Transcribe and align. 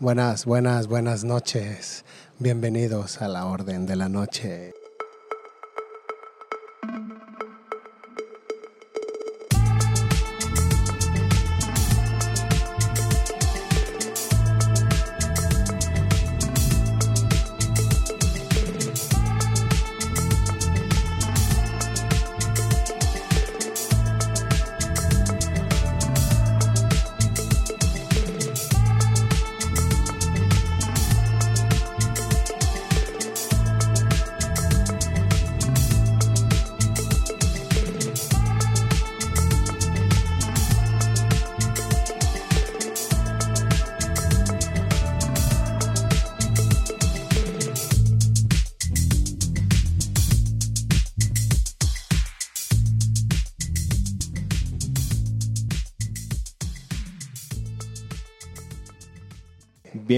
Buenas, 0.00 0.46
buenas, 0.46 0.86
buenas 0.86 1.24
noches. 1.24 2.06
Bienvenidos 2.38 3.20
a 3.20 3.28
la 3.28 3.44
Orden 3.44 3.84
de 3.84 3.96
la 3.96 4.08
Noche. 4.08 4.72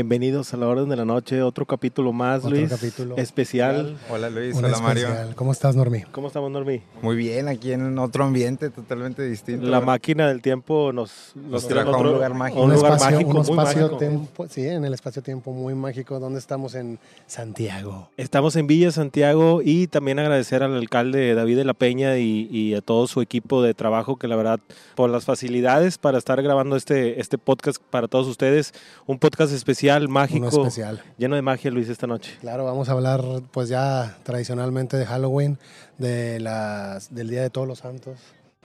Bienvenidos 0.06 0.52
a 0.52 0.56
la 0.56 0.66
Orden 0.66 0.88
de 0.88 0.96
la 0.96 1.04
Noche, 1.04 1.42
otro 1.42 1.64
capítulo 1.64 2.12
más, 2.12 2.38
Otro 2.44 2.50
Luis. 2.56 2.68
capítulo. 2.68 3.16
Especial. 3.18 3.96
Hola 4.10 4.30
Luis, 4.30 4.56
Un 4.56 4.64
hola 4.64 4.80
Mario. 4.80 5.06
especial. 5.06 5.34
¿Cómo 5.36 5.52
estás, 5.52 5.76
Normi? 5.76 6.02
¿Cómo 6.10 6.26
estamos, 6.26 6.50
Normi? 6.50 6.82
Muy 7.02 7.14
bien, 7.14 7.46
aquí 7.46 7.70
en 7.70 7.96
otro 8.00 8.24
ambiente 8.24 8.70
totalmente 8.70 9.22
distinto. 9.22 9.64
La 9.68 9.80
máquina 9.80 10.26
del 10.26 10.42
tiempo 10.42 10.92
nos, 10.92 11.30
Nos 11.36 11.68
trajo 11.68 11.94
a 11.94 11.98
un 11.98 12.06
lugar 12.14 12.34
mágico. 12.34 12.60
a 12.60 12.64
un 12.64 12.72
lugar 12.74 12.92
espacio, 12.94 13.14
mágico, 13.14 13.30
un 13.30 13.36
muy 13.36 13.42
espacio 13.42 13.80
mágico. 13.82 13.96
tiempo, 13.98 14.46
sí, 14.48 14.66
en 14.66 14.84
el 14.84 14.92
espacio-tiempo 14.92 15.52
muy 15.52 15.74
mágico, 15.76 16.18
donde 16.18 16.40
estamos 16.40 16.74
en 16.74 16.98
Santiago. 17.28 18.10
Estamos 18.16 18.56
en 18.56 18.66
Villa 18.66 18.90
Santiago 18.90 19.60
y 19.64 19.86
también 19.86 20.18
agradecer 20.18 20.64
al 20.64 20.74
alcalde 20.74 21.32
David 21.36 21.58
de 21.58 21.64
la 21.64 21.74
Peña 21.74 22.18
y, 22.18 22.48
y 22.50 22.74
a 22.74 22.80
todo 22.80 23.06
su 23.06 23.20
equipo 23.20 23.62
de 23.62 23.72
trabajo 23.72 24.16
que 24.16 24.26
la 24.26 24.34
verdad 24.34 24.58
por 24.96 25.10
las 25.10 25.24
facilidades 25.26 25.96
para 25.96 26.18
estar 26.18 26.42
grabando 26.42 26.74
este, 26.74 27.20
este 27.20 27.38
podcast 27.38 27.80
para 27.90 28.08
todos 28.08 28.26
ustedes, 28.26 28.74
un 29.06 29.20
podcast 29.20 29.52
especial, 29.52 29.91
mágico, 30.08 30.48
Uno 30.48 30.48
especial. 30.66 31.02
lleno 31.18 31.36
de 31.36 31.42
magia 31.42 31.70
Luis 31.70 31.88
esta 31.88 32.06
noche. 32.06 32.36
Claro, 32.40 32.64
vamos 32.64 32.88
a 32.88 32.92
hablar 32.92 33.22
pues 33.50 33.68
ya 33.68 34.16
tradicionalmente 34.22 34.96
de 34.96 35.06
Halloween, 35.06 35.58
de 35.98 36.40
las, 36.40 37.14
del 37.14 37.28
Día 37.28 37.42
de 37.42 37.50
Todos 37.50 37.68
los 37.68 37.78
Santos, 37.78 38.18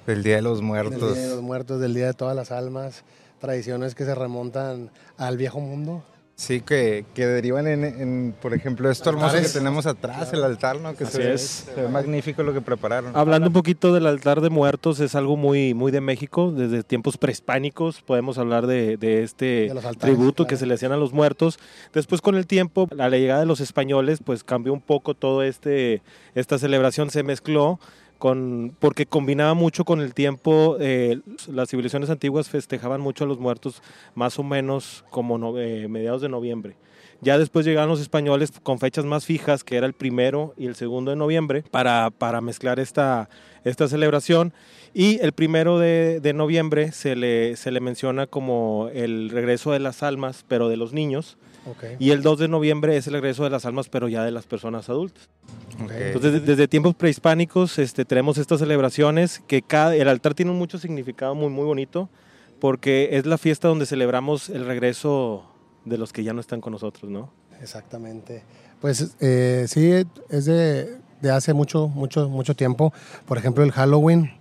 Del 0.06 0.24
Día 0.24 0.38
de 0.38 0.42
los 0.42 0.58
del 0.60 0.66
Muertos. 0.68 1.14
Día 1.16 1.24
de 1.24 1.36
los 1.36 1.42
Muertos, 1.42 1.80
del 1.82 1.94
Día 1.94 2.08
de 2.08 2.14
Todas 2.14 2.36
las 2.36 2.52
Almas, 2.52 3.04
tradiciones 3.40 3.94
que 3.96 4.06
se 4.06 4.16
remontan 4.16 4.90
al 5.18 5.38
viejo 5.38 5.60
mundo. 5.60 6.04
Sí, 6.40 6.62
que, 6.62 7.04
que 7.16 7.26
derivan 7.26 7.66
en, 7.66 7.84
en, 7.84 8.36
por 8.40 8.54
ejemplo, 8.54 8.92
esto 8.92 9.10
hermoso 9.10 9.38
que 9.38 9.50
tenemos 9.50 9.88
atrás, 9.88 10.32
el 10.34 10.44
altar, 10.44 10.80
¿no? 10.80 10.96
Que 10.96 11.06
Así 11.06 11.14
se, 11.14 11.18
ve, 11.18 11.34
es. 11.34 11.42
se 11.42 11.82
ve 11.82 11.88
magnífico 11.88 12.44
lo 12.44 12.54
que 12.54 12.62
prepararon. 12.62 13.18
Hablando 13.18 13.48
un 13.48 13.54
poquito 13.54 13.92
del 13.92 14.06
altar 14.06 14.42
de 14.42 14.52
muertos, 14.52 15.00
es 15.00 15.16
algo 15.16 15.36
muy, 15.36 15.74
muy 15.74 15.92
de 15.92 16.00
México, 16.00 16.52
desde 16.52 16.84
tiempos 16.84 17.18
prehispánicos 17.18 18.04
podemos 18.04 18.38
hablar 18.38 18.68
de, 18.68 18.98
de 18.98 19.24
este 19.24 19.46
De 19.46 19.72
altares, 19.72 19.98
tributo 19.98 20.44
claro. 20.44 20.48
que 20.50 20.58
se 20.58 20.68
le 20.68 20.76
hacían 20.76 20.92
a 20.92 20.98
los 20.98 21.12
muertos. 21.12 21.58
Después 21.92 22.22
con 22.22 22.36
el 22.36 22.46
tiempo, 22.46 22.88
a 22.92 23.10
la 23.10 23.18
llegada 23.18 23.40
de 23.40 23.48
los 23.48 23.60
españoles, 23.60 24.20
pues 24.24 24.44
cambió 24.44 24.74
un 24.74 24.82
poco 24.82 25.16
todo 25.16 25.42
este, 25.42 26.04
esta 26.36 26.60
celebración, 26.60 27.10
se 27.10 27.24
mezcló 27.24 27.80
con, 28.18 28.76
porque 28.80 29.06
combinaba 29.06 29.54
mucho 29.54 29.86
con 29.86 30.02
el 30.02 30.14
tiempo, 30.14 30.78
eh, 30.80 31.20
las 31.52 31.70
civilizaciones 31.70 32.10
antiguas 32.10 32.50
festejaban 32.50 33.02
mucho 33.02 33.24
a 33.24 33.28
los 33.28 33.40
muertos 33.40 33.82
más 34.16 34.38
o 34.40 34.44
menos 34.44 35.04
como 35.10 35.38
no- 35.38 35.58
eh, 35.60 35.88
mediados 35.88 36.22
de 36.22 36.30
noviembre. 36.30 36.76
Ya 37.20 37.40
después 37.40 37.66
llegaron 37.66 37.90
los 37.90 38.00
españoles 38.00 38.52
con 38.62 38.78
fechas 38.78 39.04
más 39.06 39.26
fijas, 39.26 39.64
que 39.64 39.76
era 39.76 39.88
el 39.88 39.94
primero 39.94 40.54
y 40.56 40.68
el 40.68 40.76
segundo 40.76 41.10
de 41.10 41.18
noviembre, 41.18 41.64
para, 41.72 42.12
para 42.12 42.42
mezclar 42.42 42.80
esta, 42.80 43.28
esta 43.64 43.88
celebración. 43.88 44.54
Y 44.94 45.20
el 45.22 45.32
primero 45.32 45.80
de, 45.80 46.20
de 46.22 46.34
noviembre 46.34 46.92
se 46.92 47.16
le, 47.16 47.56
se 47.56 47.72
le 47.72 47.80
menciona 47.80 48.28
como 48.28 48.90
el 48.94 49.32
regreso 49.32 49.72
de 49.72 49.80
las 49.80 50.04
almas, 50.04 50.46
pero 50.48 50.70
de 50.70 50.78
los 50.78 50.94
niños. 50.94 51.38
Okay. 51.72 51.96
Y 52.00 52.12
el 52.12 52.22
2 52.22 52.40
de 52.40 52.48
noviembre 52.48 52.96
es 52.98 53.08
el 53.08 53.14
regreso 53.14 53.44
de 53.44 53.50
las 53.50 53.66
almas, 53.66 53.90
pero 53.90 54.08
ya 54.08 54.24
de 54.24 54.32
las 54.32 54.46
personas 54.46 54.90
adultas. 54.90 55.30
Ok. 55.84 55.92
Entonces, 55.92 56.34
de- 56.34 56.40
desde 56.40 56.68
tiempos 56.68 56.96
prehispánicos 56.96 57.78
este, 57.80 58.06
tenemos 58.06 58.38
estas 58.38 58.60
celebraciones 58.60 59.42
que 59.48 59.62
cada, 59.62 59.96
el 59.96 60.08
altar 60.08 60.34
tiene 60.34 60.52
un 60.52 60.58
mucho 60.58 60.78
significado 60.78 61.36
muy, 61.36 61.50
muy 61.50 61.66
bonito, 61.66 62.10
porque 62.60 63.10
es 63.14 63.26
la 63.26 63.38
fiesta 63.38 63.68
donde 63.68 63.86
celebramos 63.86 64.50
el 64.50 64.66
regreso 64.66 65.44
de 65.86 65.98
los 65.98 66.14
que 66.14 66.24
ya 66.24 66.34
no 66.34 66.42
están 66.42 66.62
con 66.62 66.74
nosotros, 66.74 67.12
¿no? 67.12 67.32
Exactamente. 67.62 68.44
Pues 68.82 69.16
eh, 69.20 69.66
sí, 69.68 69.92
es 70.30 70.46
de, 70.46 70.98
de 71.22 71.32
hace 71.32 71.54
mucho, 71.54 71.88
mucho, 71.88 72.30
mucho 72.30 72.56
tiempo. 72.56 72.94
Por 73.26 73.38
ejemplo, 73.38 73.64
el 73.64 73.72
Halloween, 73.72 74.32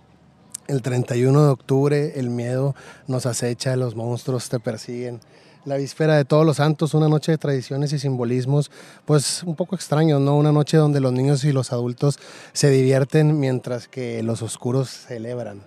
el 0.67 0.81
31 0.81 1.43
de 1.43 1.49
octubre, 1.49 2.19
el 2.19 2.29
miedo 2.29 2.75
nos 3.07 3.25
acecha, 3.25 3.75
los 3.75 3.95
monstruos 3.95 4.49
te 4.49 4.59
persiguen. 4.59 5.19
La 5.67 5.75
víspera 5.75 6.15
de 6.15 6.23
todos 6.23 6.45
los 6.45 6.55
santos, 6.55 6.93
una 6.93 7.09
noche 7.09 7.33
de 7.33 7.37
tradiciones 7.37 7.91
y 7.91 7.99
simbolismos, 7.99 8.71
pues 9.03 9.43
un 9.43 9.53
poco 9.53 9.75
extraños, 9.75 10.21
¿no? 10.21 10.37
Una 10.37 10.53
noche 10.53 10.77
donde 10.77 11.01
los 11.01 11.11
niños 11.11 11.43
y 11.43 11.51
los 11.51 11.73
adultos 11.73 12.19
se 12.53 12.69
divierten 12.69 13.37
mientras 13.37 13.89
que 13.89 14.23
los 14.23 14.41
oscuros 14.41 14.89
celebran. 14.89 15.63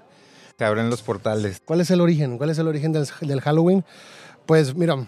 Se 0.56 0.64
abren 0.64 0.88
los 0.88 1.02
portales. 1.02 1.60
¿Cuál 1.62 1.82
es 1.82 1.90
el 1.90 2.00
origen? 2.00 2.38
¿Cuál 2.38 2.48
es 2.48 2.58
el 2.58 2.66
origen 2.66 2.92
del, 2.92 3.06
del 3.20 3.42
Halloween? 3.42 3.84
Pues 4.46 4.74
mira, 4.74 5.06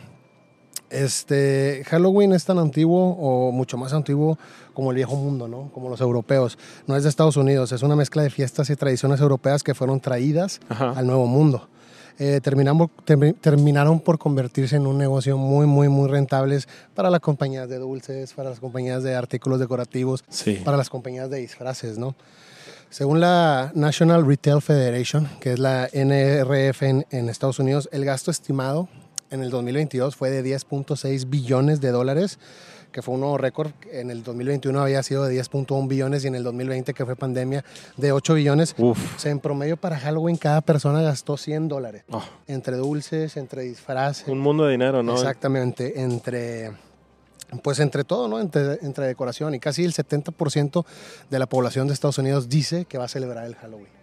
este 0.90 1.84
Halloween 1.86 2.34
es 2.34 2.44
tan 2.44 2.58
antiguo 2.58 3.16
o 3.18 3.50
mucho 3.50 3.78
más 3.78 3.94
antiguo 3.94 4.38
como 4.74 4.90
el 4.90 4.96
viejo 4.96 5.16
mundo, 5.16 5.48
¿no? 5.48 5.70
Como 5.72 5.88
los 5.88 6.02
europeos. 6.02 6.58
No 6.86 6.96
es 6.96 7.04
de 7.04 7.08
Estados 7.08 7.38
Unidos, 7.38 7.72
es 7.72 7.82
una 7.82 7.96
mezcla 7.96 8.22
de 8.22 8.28
fiestas 8.28 8.68
y 8.68 8.76
tradiciones 8.76 9.22
europeas 9.22 9.62
que 9.62 9.74
fueron 9.74 10.00
traídas 10.00 10.60
Ajá. 10.68 10.90
al 10.90 11.06
nuevo 11.06 11.24
mundo. 11.24 11.66
Eh, 12.18 12.40
terminamos, 12.42 12.90
termi- 13.06 13.34
terminaron 13.40 13.98
por 14.00 14.18
convertirse 14.18 14.76
en 14.76 14.86
un 14.86 14.98
negocio 14.98 15.36
muy, 15.38 15.66
muy, 15.66 15.88
muy 15.88 16.08
rentables 16.08 16.68
para 16.94 17.10
las 17.10 17.20
compañías 17.20 17.68
de 17.68 17.78
dulces, 17.78 18.32
para 18.34 18.50
las 18.50 18.60
compañías 18.60 19.02
de 19.02 19.14
artículos 19.14 19.58
decorativos, 19.60 20.22
Sí. 20.28 20.60
para 20.64 20.76
las 20.76 20.90
compañías 20.90 21.30
de 21.30 21.38
disfraces, 21.38 21.98
¿no? 21.98 22.14
Según 22.90 23.20
la 23.20 23.72
National 23.74 24.26
Retail 24.26 24.60
Federation, 24.60 25.26
que 25.40 25.54
es 25.54 25.58
la 25.58 25.88
NRF 25.92 26.82
en, 26.82 27.06
en 27.10 27.28
Estados 27.30 27.58
Unidos, 27.58 27.88
el 27.92 28.04
gasto 28.04 28.30
estimado 28.30 28.88
en 29.30 29.42
el 29.42 29.48
2022 29.48 30.14
fue 30.14 30.30
de 30.30 30.42
10.6 30.44 31.30
billones 31.30 31.80
de 31.80 31.90
dólares, 31.90 32.38
que 32.92 33.02
fue 33.02 33.14
un 33.14 33.20
nuevo 33.20 33.38
récord. 33.38 33.72
En 33.90 34.10
el 34.10 34.22
2021 34.22 34.80
había 34.80 35.02
sido 35.02 35.24
de 35.24 35.34
10.1 35.40 35.88
billones 35.88 36.24
y 36.24 36.28
en 36.28 36.34
el 36.34 36.44
2020, 36.44 36.94
que 36.94 37.04
fue 37.04 37.16
pandemia, 37.16 37.64
de 37.96 38.12
8 38.12 38.34
billones. 38.34 38.74
Uf. 38.78 39.16
O 39.16 39.18
sea, 39.18 39.32
en 39.32 39.40
promedio 39.40 39.76
para 39.76 39.98
Halloween 39.98 40.36
cada 40.36 40.60
persona 40.60 41.02
gastó 41.02 41.36
100 41.36 41.68
dólares. 41.68 42.04
Oh, 42.10 42.22
Entre 42.46 42.76
dulces, 42.76 43.36
entre 43.36 43.62
disfraces. 43.62 44.28
un 44.28 44.38
mundo 44.38 44.64
de 44.64 44.72
dinero, 44.72 45.02
¿no? 45.02 45.14
Exactamente, 45.14 46.00
entre 46.00 46.70
pues 47.62 47.80
entre 47.80 48.04
todo, 48.04 48.28
¿no? 48.28 48.40
Entre, 48.40 48.78
entre 48.82 49.06
decoración 49.06 49.54
y 49.54 49.58
casi 49.58 49.84
el 49.84 49.92
70% 49.92 50.86
de 51.28 51.38
la 51.38 51.46
población 51.46 51.86
de 51.86 51.92
Estados 51.94 52.18
Unidos 52.18 52.48
dice 52.48 52.86
que 52.86 52.96
va 52.96 53.04
a 53.04 53.08
celebrar 53.08 53.44
el 53.44 53.56
Halloween. 53.56 54.01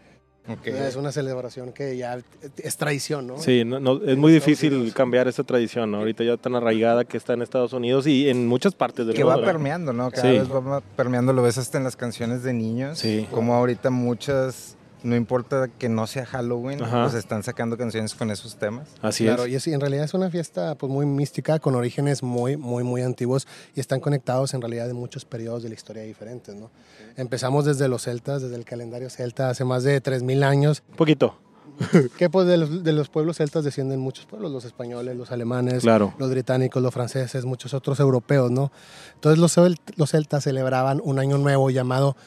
Es 0.64 0.96
una 0.96 1.12
celebración 1.12 1.72
que 1.74 1.96
ya 1.98 2.20
es 2.58 2.78
tradición, 2.78 3.28
¿no? 3.28 3.38
Sí, 3.40 3.64
no, 3.66 3.80
no, 3.80 4.02
es 4.04 4.18
muy 4.18 4.32
difícil 4.32 4.74
Unidos. 4.74 4.94
cambiar 4.94 5.28
esa 5.28 5.44
tradición, 5.44 5.92
¿no? 5.92 5.98
Ahorita 6.00 6.24
ya 6.24 6.38
tan 6.38 6.56
arraigada 6.56 7.06
que 7.06 7.18
está 7.18 7.34
en 7.34 7.42
Estados 7.42 7.74
Unidos 7.74 8.08
y 8.08 8.30
en 8.30 8.48
muchas 8.48 8.74
partes 8.76 9.06
del 9.06 9.16
Que 9.16 9.24
va 9.24 9.34
mundo. 9.34 9.46
¿no? 9.46 9.52
permeando, 9.54 9.94
¿no? 9.94 10.10
Cada 10.12 10.24
Sí. 10.32 10.38
vez 10.40 10.50
va 10.52 10.82
permeando, 10.96 11.34
lo 11.34 11.44
ves 11.44 11.58
hasta 11.58 11.78
en 11.78 11.84
las 11.84 11.96
canciones 11.96 12.44
de 12.44 12.54
niños. 12.54 13.00
Sí. 13.00 13.28
Como 13.32 13.54
ahorita 13.54 13.90
muchas, 13.90 14.76
no 15.04 15.16
importa 15.16 15.68
que 15.68 15.88
no 15.90 16.08
sea 16.08 16.26
Halloween, 16.26 16.84
Ajá. 16.84 17.04
pues 17.04 17.14
están 17.16 17.44
sacando 17.44 17.78
canciones 17.78 18.14
con 18.16 18.32
esos 18.32 18.56
temas. 18.58 18.88
Así 19.02 19.24
Claro, 19.26 19.46
es. 19.46 19.66
y 19.68 19.74
en 19.74 19.80
realidad 19.80 20.04
es 20.06 20.14
una 20.14 20.30
fiesta 20.30 20.76
pues, 20.76 20.92
muy 20.92 21.06
mística, 21.06 21.60
con 21.60 21.76
orígenes 21.76 22.22
muy, 22.24 22.58
muy, 22.58 22.84
muy 22.84 23.02
antiguos 23.02 23.48
y 23.76 23.80
están 23.80 24.00
conectados 24.00 24.54
en 24.54 24.62
realidad 24.62 24.88
de 24.88 24.94
muchos 24.94 25.26
periodos 25.26 25.64
de 25.64 25.70
la 25.70 25.76
historia 25.76 26.04
diferentes, 26.04 26.56
¿no? 26.56 26.70
Empezamos 27.16 27.66
desde 27.66 27.88
los 27.88 28.04
celtas, 28.04 28.42
desde 28.42 28.56
el 28.56 28.66
calendario 28.66 29.10
celta, 29.10 29.50
hace 29.50 29.64
más 29.66 29.84
de 29.84 30.02
3.000 30.02 30.44
años, 30.44 30.84
Un 30.90 30.96
poquito. 30.96 31.38
que 32.18 32.30
pues 32.30 32.46
de 32.46 32.58
los, 32.58 32.84
de 32.84 32.92
los 32.92 33.08
pueblos 33.08 33.38
celtas 33.38 33.64
descienden 33.64 34.02
muchos 34.02 34.26
pueblos, 34.26 34.52
los 34.52 34.66
españoles, 34.66 35.16
los 35.16 35.32
alemanes, 35.32 35.82
Claro. 35.84 36.14
los 36.18 36.30
británicos, 36.30 36.84
los 36.84 36.94
franceses, 36.94 37.46
muchos 37.46 37.74
otros 37.74 38.02
europeos, 38.02 38.52
¿no? 38.52 38.70
Entonces 39.16 39.40
los, 39.40 39.56
los 39.96 40.10
celtas 40.12 40.44
celebraban 40.44 41.00
un 41.02 41.20
año 41.20 41.38
nuevo 41.38 41.70
llamado, 41.70 42.18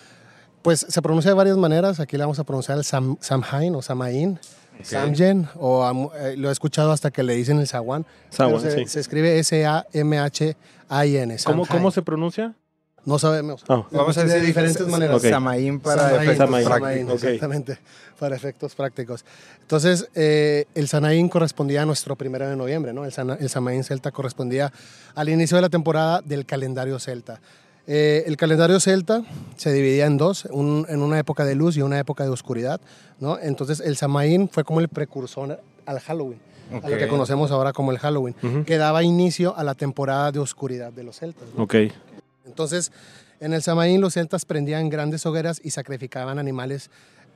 pues 0.62 0.86
se 0.88 1.02
pronuncia 1.02 1.30
de 1.30 1.34
varias 1.34 1.56
maneras, 1.56 2.00
aquí 2.00 2.16
le 2.16 2.22
vamos 2.22 2.38
a 2.38 2.44
pronunciar 2.44 2.78
el 2.78 2.84
Sam, 2.84 3.16
Samhain 3.20 3.74
o 3.74 3.82
Samaín, 3.82 4.38
Samjen, 4.82 5.48
o 5.56 6.10
eh, 6.18 6.34
lo 6.36 6.48
he 6.48 6.52
escuchado 6.52 6.92
hasta 6.92 7.10
que 7.10 7.22
le 7.22 7.34
dicen 7.34 7.58
el 7.60 7.66
Sawan. 7.66 8.06
Sawan, 8.30 8.60
se, 8.60 8.70
sí. 8.78 8.86
se 8.86 9.00
escribe 9.00 9.38
S-A-M-H-A-I-N. 9.38 11.36
¿Cómo. 11.44 11.66
¿Cómo 11.66 11.90
se 11.90 12.02
pronuncia? 12.02 12.54
No 13.04 13.18
sabemos. 13.18 13.64
Ah. 13.68 13.84
Vamos 13.90 14.16
a 14.16 14.22
de 14.22 14.28
decir 14.34 14.46
diferentes 14.46 14.80
s- 14.80 14.88
maneras. 14.90 15.16
Ok. 15.16 15.28
Samaín 15.28 15.80
para 15.80 16.02
Samaín, 16.02 16.20
efectos 16.22 16.46
Samaín. 16.46 16.66
Prácticos. 16.68 17.12
Ok. 17.14 17.24
exactamente, 17.24 17.78
para 18.18 18.36
efectos 18.36 18.74
prácticos. 18.76 19.24
Entonces, 19.60 20.08
eh, 20.14 20.66
el 20.76 20.86
Sanaín 20.86 21.28
correspondía 21.28 21.82
a 21.82 21.84
nuestro 21.86 22.14
primero 22.14 22.48
de 22.48 22.54
noviembre, 22.54 22.92
¿no? 22.92 23.04
El, 23.04 23.12
Sana- 23.12 23.36
el 23.40 23.48
Samaín 23.48 23.82
celta 23.82 24.12
correspondía 24.12 24.72
al 25.16 25.28
inicio 25.28 25.56
de 25.56 25.62
la 25.62 25.68
temporada 25.68 26.20
del 26.24 26.46
calendario 26.46 26.98
celta. 27.00 27.40
Eh, 27.86 28.24
el 28.26 28.36
calendario 28.36 28.78
celta 28.78 29.22
se 29.56 29.72
dividía 29.72 30.06
en 30.06 30.16
dos, 30.16 30.46
un- 30.50 30.86
en 30.88 31.02
una 31.02 31.18
época 31.18 31.44
de 31.44 31.54
luz 31.56 31.76
y 31.76 31.82
una 31.82 31.98
época 31.98 32.22
de 32.24 32.30
oscuridad, 32.30 32.80
¿no? 33.18 33.38
Entonces, 33.40 33.80
el 33.80 33.96
Samaín 33.96 34.48
fue 34.48 34.62
como 34.64 34.80
el 34.80 34.88
precursor 34.88 35.60
al 35.84 35.98
Halloween, 36.00 36.38
a 36.82 36.88
lo 36.88 36.96
que 36.96 37.08
conocemos 37.08 37.50
ahora 37.50 37.72
como 37.72 37.90
el 37.90 37.98
Halloween, 37.98 38.34
que 38.64 38.76
daba 38.78 39.02
inicio 39.02 39.56
a 39.56 39.64
la 39.64 39.74
temporada 39.74 40.30
de 40.30 40.38
oscuridad 40.38 40.92
de 40.92 41.02
los 41.02 41.18
celtas. 41.18 41.42
¿no? 41.56 41.64
Ok. 41.64 41.74
Entonces, 42.46 42.92
en 43.40 43.52
el 43.52 43.62
Samaín 43.62 44.00
los 44.00 44.14
celtas 44.14 44.44
prendían 44.44 44.88
grandes 44.88 45.26
hogueras 45.26 45.60
y 45.64 45.70
sacrificaban 45.70 46.38
animales 46.38 46.88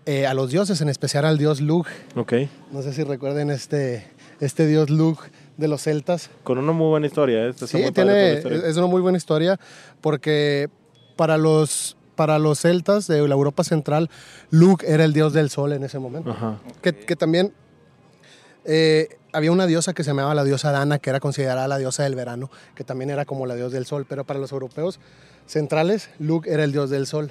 eh, 0.08 0.26
a 0.28 0.34
los 0.34 0.50
dioses, 0.52 0.81
en 0.81 0.88
especial 0.88 1.25
al 1.25 1.37
dios 1.38 1.60
Lug. 1.60 1.87
Ok. 2.14 2.32
No 2.70 2.82
sé 2.82 2.92
si 2.92 3.02
recuerden 3.02 3.50
este, 3.50 4.06
este 4.38 4.69
dios 4.69 4.88
Lug 4.90 5.19
de 5.56 5.68
los 5.68 5.82
celtas. 5.82 6.30
Con 6.44 6.58
una 6.58 6.72
muy 6.72 6.88
buena 6.88 7.06
historia. 7.06 7.44
¿eh? 7.46 7.50
Está 7.50 7.66
Sí, 7.66 7.78
muy 7.78 7.92
tiene, 7.92 8.34
historia. 8.34 8.66
es 8.66 8.76
una 8.76 8.86
muy 8.86 9.00
buena 9.00 9.16
historia 9.18 9.58
porque 10.00 10.68
para 11.16 11.38
los, 11.38 11.96
para 12.14 12.38
los 12.38 12.60
celtas 12.60 13.06
de 13.06 13.26
la 13.26 13.34
Europa 13.34 13.64
central, 13.64 14.10
Lug 14.50 14.82
era 14.84 15.04
el 15.04 15.12
dios 15.12 15.32
del 15.32 15.48
sol 15.50 15.72
en 15.72 15.82
ese 15.84 15.98
momento. 15.98 16.30
Ajá. 16.30 16.58
Que, 16.82 16.94
que 16.94 17.16
también 17.16 17.52
eh, 18.64 19.08
había 19.32 19.52
una 19.52 19.66
diosa 19.66 19.92
que 19.94 20.02
se 20.02 20.10
llamaba 20.10 20.34
la 20.34 20.44
diosa 20.44 20.72
Dana, 20.72 20.98
que 20.98 21.10
era 21.10 21.20
considerada 21.20 21.68
la 21.68 21.78
diosa 21.78 22.02
del 22.02 22.14
verano, 22.14 22.50
que 22.74 22.84
también 22.84 23.10
era 23.10 23.24
como 23.24 23.46
la 23.46 23.54
diosa 23.54 23.74
del 23.74 23.86
sol, 23.86 24.06
pero 24.08 24.24
para 24.24 24.38
los 24.40 24.52
europeos 24.52 24.98
centrales, 25.46 26.10
Lug 26.18 26.46
era 26.46 26.64
el 26.64 26.72
dios 26.72 26.90
del 26.90 27.06
sol. 27.06 27.30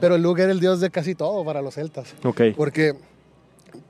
Pero 0.00 0.18
Lug 0.18 0.38
era 0.38 0.52
el 0.52 0.60
dios 0.60 0.80
de 0.80 0.90
casi 0.90 1.14
todo 1.14 1.44
para 1.44 1.62
los 1.62 1.74
celtas, 1.74 2.14
Ok. 2.22 2.42
porque 2.56 2.94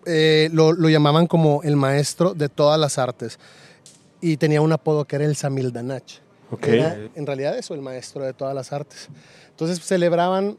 eh, 0.06 0.48
lo, 0.52 0.72
lo 0.72 0.88
llamaban 0.88 1.26
como 1.26 1.62
el 1.62 1.76
maestro 1.76 2.34
de 2.34 2.48
todas 2.48 2.78
las 2.78 2.98
artes 2.98 3.38
y 4.20 4.36
tenía 4.36 4.60
un 4.60 4.72
apodo 4.72 5.04
que 5.04 5.16
era 5.16 5.24
el 5.24 5.36
Samildanach. 5.36 6.20
Ok. 6.50 6.66
Era, 6.68 6.96
en 7.14 7.26
realidad 7.26 7.56
eso, 7.58 7.74
el 7.74 7.82
maestro 7.82 8.24
de 8.24 8.32
todas 8.32 8.54
las 8.54 8.72
artes. 8.72 9.08
Entonces 9.50 9.80
celebraban 9.84 10.56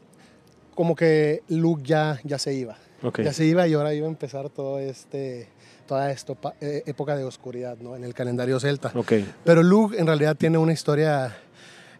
como 0.74 0.94
que 0.94 1.42
Luke 1.48 1.82
ya, 1.84 2.20
ya 2.24 2.38
se 2.38 2.54
iba. 2.54 2.76
Ok. 3.02 3.20
Ya 3.22 3.32
se 3.32 3.44
iba 3.44 3.66
y 3.66 3.74
ahora 3.74 3.92
iba 3.94 4.06
a 4.06 4.10
empezar 4.10 4.50
todo 4.50 4.78
este, 4.78 5.48
toda 5.86 6.10
esta 6.10 6.34
época 6.60 7.16
de 7.16 7.24
oscuridad 7.24 7.76
¿no? 7.78 7.96
en 7.96 8.04
el 8.04 8.14
calendario 8.14 8.60
celta. 8.60 8.92
Ok. 8.94 9.12
Pero 9.44 9.62
Luke 9.62 9.98
en 9.98 10.06
realidad 10.06 10.36
tiene 10.36 10.58
una 10.58 10.72
historia, 10.72 11.36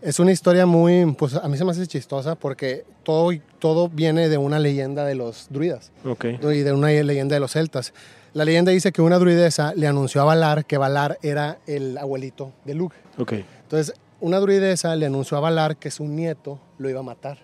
es 0.02 0.18
una 0.18 0.32
historia 0.32 0.66
muy, 0.66 1.12
pues 1.12 1.34
a 1.34 1.46
mí 1.48 1.56
se 1.56 1.64
me 1.64 1.72
hace 1.72 1.86
chistosa 1.86 2.34
porque 2.34 2.84
todo, 3.02 3.30
todo 3.58 3.88
viene 3.88 4.28
de 4.28 4.38
una 4.38 4.58
leyenda 4.58 5.04
de 5.04 5.14
los 5.14 5.46
druidas 5.50 5.92
Ok. 6.04 6.24
¿no? 6.40 6.52
y 6.52 6.60
de 6.60 6.72
una 6.72 6.88
leyenda 6.88 7.34
de 7.34 7.40
los 7.40 7.52
celtas. 7.52 7.92
La 8.32 8.44
leyenda 8.44 8.70
dice 8.72 8.92
que 8.92 9.02
una 9.02 9.18
druidesa 9.18 9.74
le 9.74 9.86
anunció 9.86 10.20
a 10.20 10.24
Valar 10.24 10.64
que 10.64 10.78
Valar 10.78 11.18
era 11.22 11.58
el 11.66 11.98
abuelito 11.98 12.52
de 12.64 12.74
Luke. 12.74 12.96
Ok. 13.18 13.32
Entonces, 13.62 13.94
una 14.20 14.38
druidesa 14.38 14.94
le 14.96 15.06
anunció 15.06 15.36
a 15.36 15.40
Valar 15.40 15.76
que 15.76 15.90
su 15.90 16.04
nieto 16.04 16.60
lo 16.78 16.88
iba 16.88 17.00
a 17.00 17.02
matar. 17.02 17.38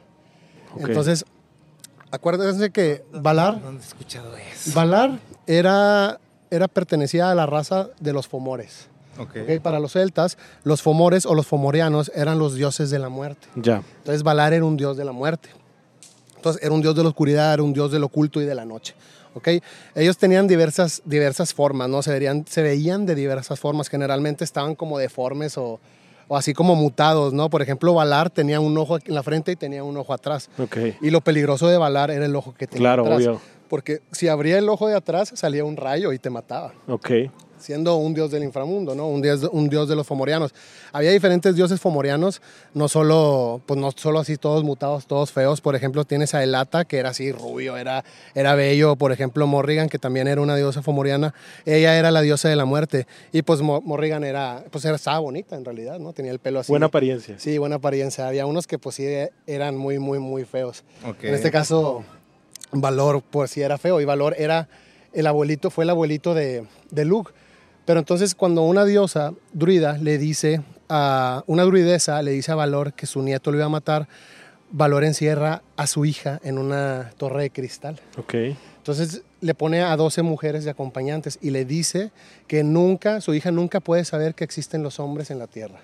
Ok. 0.74 0.88
Entonces, 0.88 1.24
acuérdense 2.10 2.70
que 2.70 3.04
Valar, 3.12 3.60
¿Dónde 3.60 3.82
he 3.82 3.86
escuchado 3.86 4.36
eso? 4.36 4.72
Valar 4.74 5.18
era, 5.46 6.20
era 6.50 6.68
pertenecía 6.68 7.30
a 7.30 7.34
la 7.34 7.46
raza 7.46 7.88
de 7.98 8.12
los 8.12 8.28
Fomores. 8.28 8.88
Ok. 9.18 9.36
¿ok? 9.42 9.60
Para 9.62 9.80
los 9.80 9.92
celtas, 9.92 10.38
los 10.64 10.82
Fomores 10.82 11.26
o 11.26 11.34
los 11.34 11.46
Fomorianos 11.46 12.10
eran 12.14 12.38
los 12.38 12.54
dioses 12.54 12.90
de 12.90 12.98
la 12.98 13.08
muerte. 13.08 13.46
Ya. 13.56 13.82
Entonces, 13.98 14.22
Valar 14.22 14.52
era 14.52 14.64
un 14.64 14.76
dios 14.76 14.96
de 14.96 15.04
la 15.04 15.12
muerte. 15.12 15.48
Entonces, 16.36 16.62
era 16.62 16.72
un 16.72 16.82
dios 16.82 16.94
de 16.94 17.02
la 17.02 17.08
oscuridad, 17.08 17.54
era 17.54 17.62
un 17.62 17.72
dios 17.72 17.90
del 17.90 18.04
oculto 18.04 18.40
y 18.40 18.44
de 18.44 18.54
la 18.54 18.64
noche. 18.64 18.94
¿ok? 19.34 19.48
Ellos 19.94 20.16
tenían 20.16 20.46
diversas, 20.46 21.02
diversas 21.04 21.52
formas, 21.52 21.88
¿no? 21.88 22.02
Se, 22.02 22.10
verían, 22.10 22.44
se 22.48 22.62
veían 22.62 23.04
de 23.06 23.14
diversas 23.14 23.58
formas. 23.60 23.88
Generalmente 23.88 24.44
estaban 24.44 24.74
como 24.74 24.98
deformes 24.98 25.58
o, 25.58 25.78
o 26.28 26.36
así 26.36 26.54
como 26.54 26.74
mutados, 26.74 27.32
¿no? 27.34 27.50
Por 27.50 27.60
ejemplo, 27.62 27.92
Valar 27.94 28.30
tenía 28.30 28.60
un 28.60 28.76
ojo 28.78 28.96
en 28.96 29.14
la 29.14 29.22
frente 29.22 29.52
y 29.52 29.56
tenía 29.56 29.84
un 29.84 29.96
ojo 29.96 30.12
atrás. 30.14 30.48
Ok. 30.58 30.76
Y 31.02 31.10
lo 31.10 31.20
peligroso 31.20 31.68
de 31.68 31.76
Valar 31.76 32.10
era 32.10 32.24
el 32.24 32.34
ojo 32.34 32.54
que 32.54 32.66
tenía 32.66 32.80
Claro, 32.80 33.02
atrás. 33.04 33.18
obvio. 33.18 33.40
Porque 33.68 34.00
si 34.12 34.28
abría 34.28 34.58
el 34.58 34.68
ojo 34.68 34.86
de 34.88 34.94
atrás, 34.94 35.32
salía 35.34 35.64
un 35.64 35.76
rayo 35.76 36.12
y 36.12 36.18
te 36.20 36.30
mataba 36.30 36.72
Ok. 36.86 37.10
Siendo 37.58 37.96
un 37.96 38.14
dios 38.14 38.30
del 38.30 38.42
inframundo, 38.44 38.94
¿no? 38.94 39.08
Un 39.08 39.22
dios, 39.22 39.48
un 39.52 39.68
dios 39.68 39.88
de 39.88 39.96
los 39.96 40.06
fomorianos. 40.06 40.54
Había 40.92 41.10
diferentes 41.10 41.54
dioses 41.56 41.80
fomorianos, 41.80 42.42
no 42.74 42.88
solo, 42.88 43.60
pues 43.66 43.80
no 43.80 43.90
solo 43.92 44.18
así 44.20 44.36
todos 44.36 44.62
mutados, 44.64 45.06
todos 45.06 45.32
feos. 45.32 45.60
Por 45.60 45.74
ejemplo, 45.74 46.04
tienes 46.04 46.34
a 46.34 46.42
Elata, 46.42 46.84
que 46.84 46.98
era 46.98 47.10
así 47.10 47.32
rubio, 47.32 47.76
era, 47.76 48.04
era 48.34 48.54
bello. 48.54 48.96
Por 48.96 49.12
ejemplo, 49.12 49.46
Morrigan, 49.46 49.88
que 49.88 49.98
también 49.98 50.28
era 50.28 50.40
una 50.40 50.56
diosa 50.56 50.82
fomoriana. 50.82 51.34
Ella 51.64 51.98
era 51.98 52.10
la 52.10 52.20
diosa 52.20 52.48
de 52.48 52.56
la 52.56 52.64
muerte. 52.64 53.06
Y 53.32 53.42
pues 53.42 53.60
Mo- 53.62 53.80
Morrigan 53.80 54.24
era, 54.24 54.64
pues 54.70 54.84
era, 54.84 54.96
estaba 54.96 55.18
bonita 55.18 55.56
en 55.56 55.64
realidad, 55.64 55.98
¿no? 55.98 56.12
Tenía 56.12 56.32
el 56.32 56.38
pelo 56.38 56.60
así. 56.60 56.70
Buena 56.72 56.86
apariencia. 56.86 57.36
Sí, 57.38 57.58
buena 57.58 57.76
apariencia. 57.76 58.28
Había 58.28 58.46
unos 58.46 58.66
que 58.66 58.78
pues 58.78 58.96
sí 58.96 59.06
eran 59.46 59.76
muy, 59.76 59.98
muy, 59.98 60.18
muy 60.18 60.44
feos. 60.44 60.84
En 61.22 61.34
este 61.34 61.50
caso, 61.50 62.04
Valor, 62.72 63.22
pues 63.22 63.50
sí 63.50 63.62
era 63.62 63.78
feo. 63.78 64.00
Y 64.00 64.04
Valor 64.04 64.34
era 64.38 64.68
el 65.12 65.26
abuelito, 65.26 65.70
fue 65.70 65.84
el 65.84 65.90
abuelito 65.90 66.34
de, 66.34 66.66
de 66.90 67.04
Luke. 67.04 67.32
Pero 67.86 68.00
entonces 68.00 68.34
cuando 68.34 68.62
una 68.62 68.84
diosa 68.84 69.32
druida 69.52 69.96
le 69.96 70.18
dice 70.18 70.62
a 70.88 71.42
una 71.46 71.62
druidesa 71.64 72.20
le 72.22 72.32
dice 72.32 72.52
a 72.52 72.54
Valor 72.54 72.92
que 72.92 73.06
su 73.06 73.22
nieto 73.22 73.50
lo 73.50 73.56
iba 73.56 73.66
a 73.66 73.70
matar, 73.70 74.08
Valor 74.70 75.04
encierra 75.04 75.62
a 75.76 75.86
su 75.86 76.04
hija 76.04 76.40
en 76.42 76.58
una 76.58 77.12
torre 77.16 77.44
de 77.44 77.50
cristal. 77.50 78.00
Ok. 78.18 78.34
Entonces 78.34 79.22
le 79.46 79.54
pone 79.54 79.80
a 79.82 79.96
12 79.96 80.20
mujeres 80.22 80.64
de 80.64 80.70
acompañantes 80.70 81.38
y 81.40 81.50
le 81.50 81.64
dice 81.64 82.10
que 82.46 82.62
nunca, 82.62 83.20
su 83.20 83.32
hija 83.34 83.50
nunca 83.50 83.80
puede 83.80 84.04
saber 84.04 84.34
que 84.34 84.44
existen 84.44 84.82
los 84.82 85.00
hombres 85.00 85.30
en 85.30 85.38
la 85.38 85.46
tierra. 85.46 85.80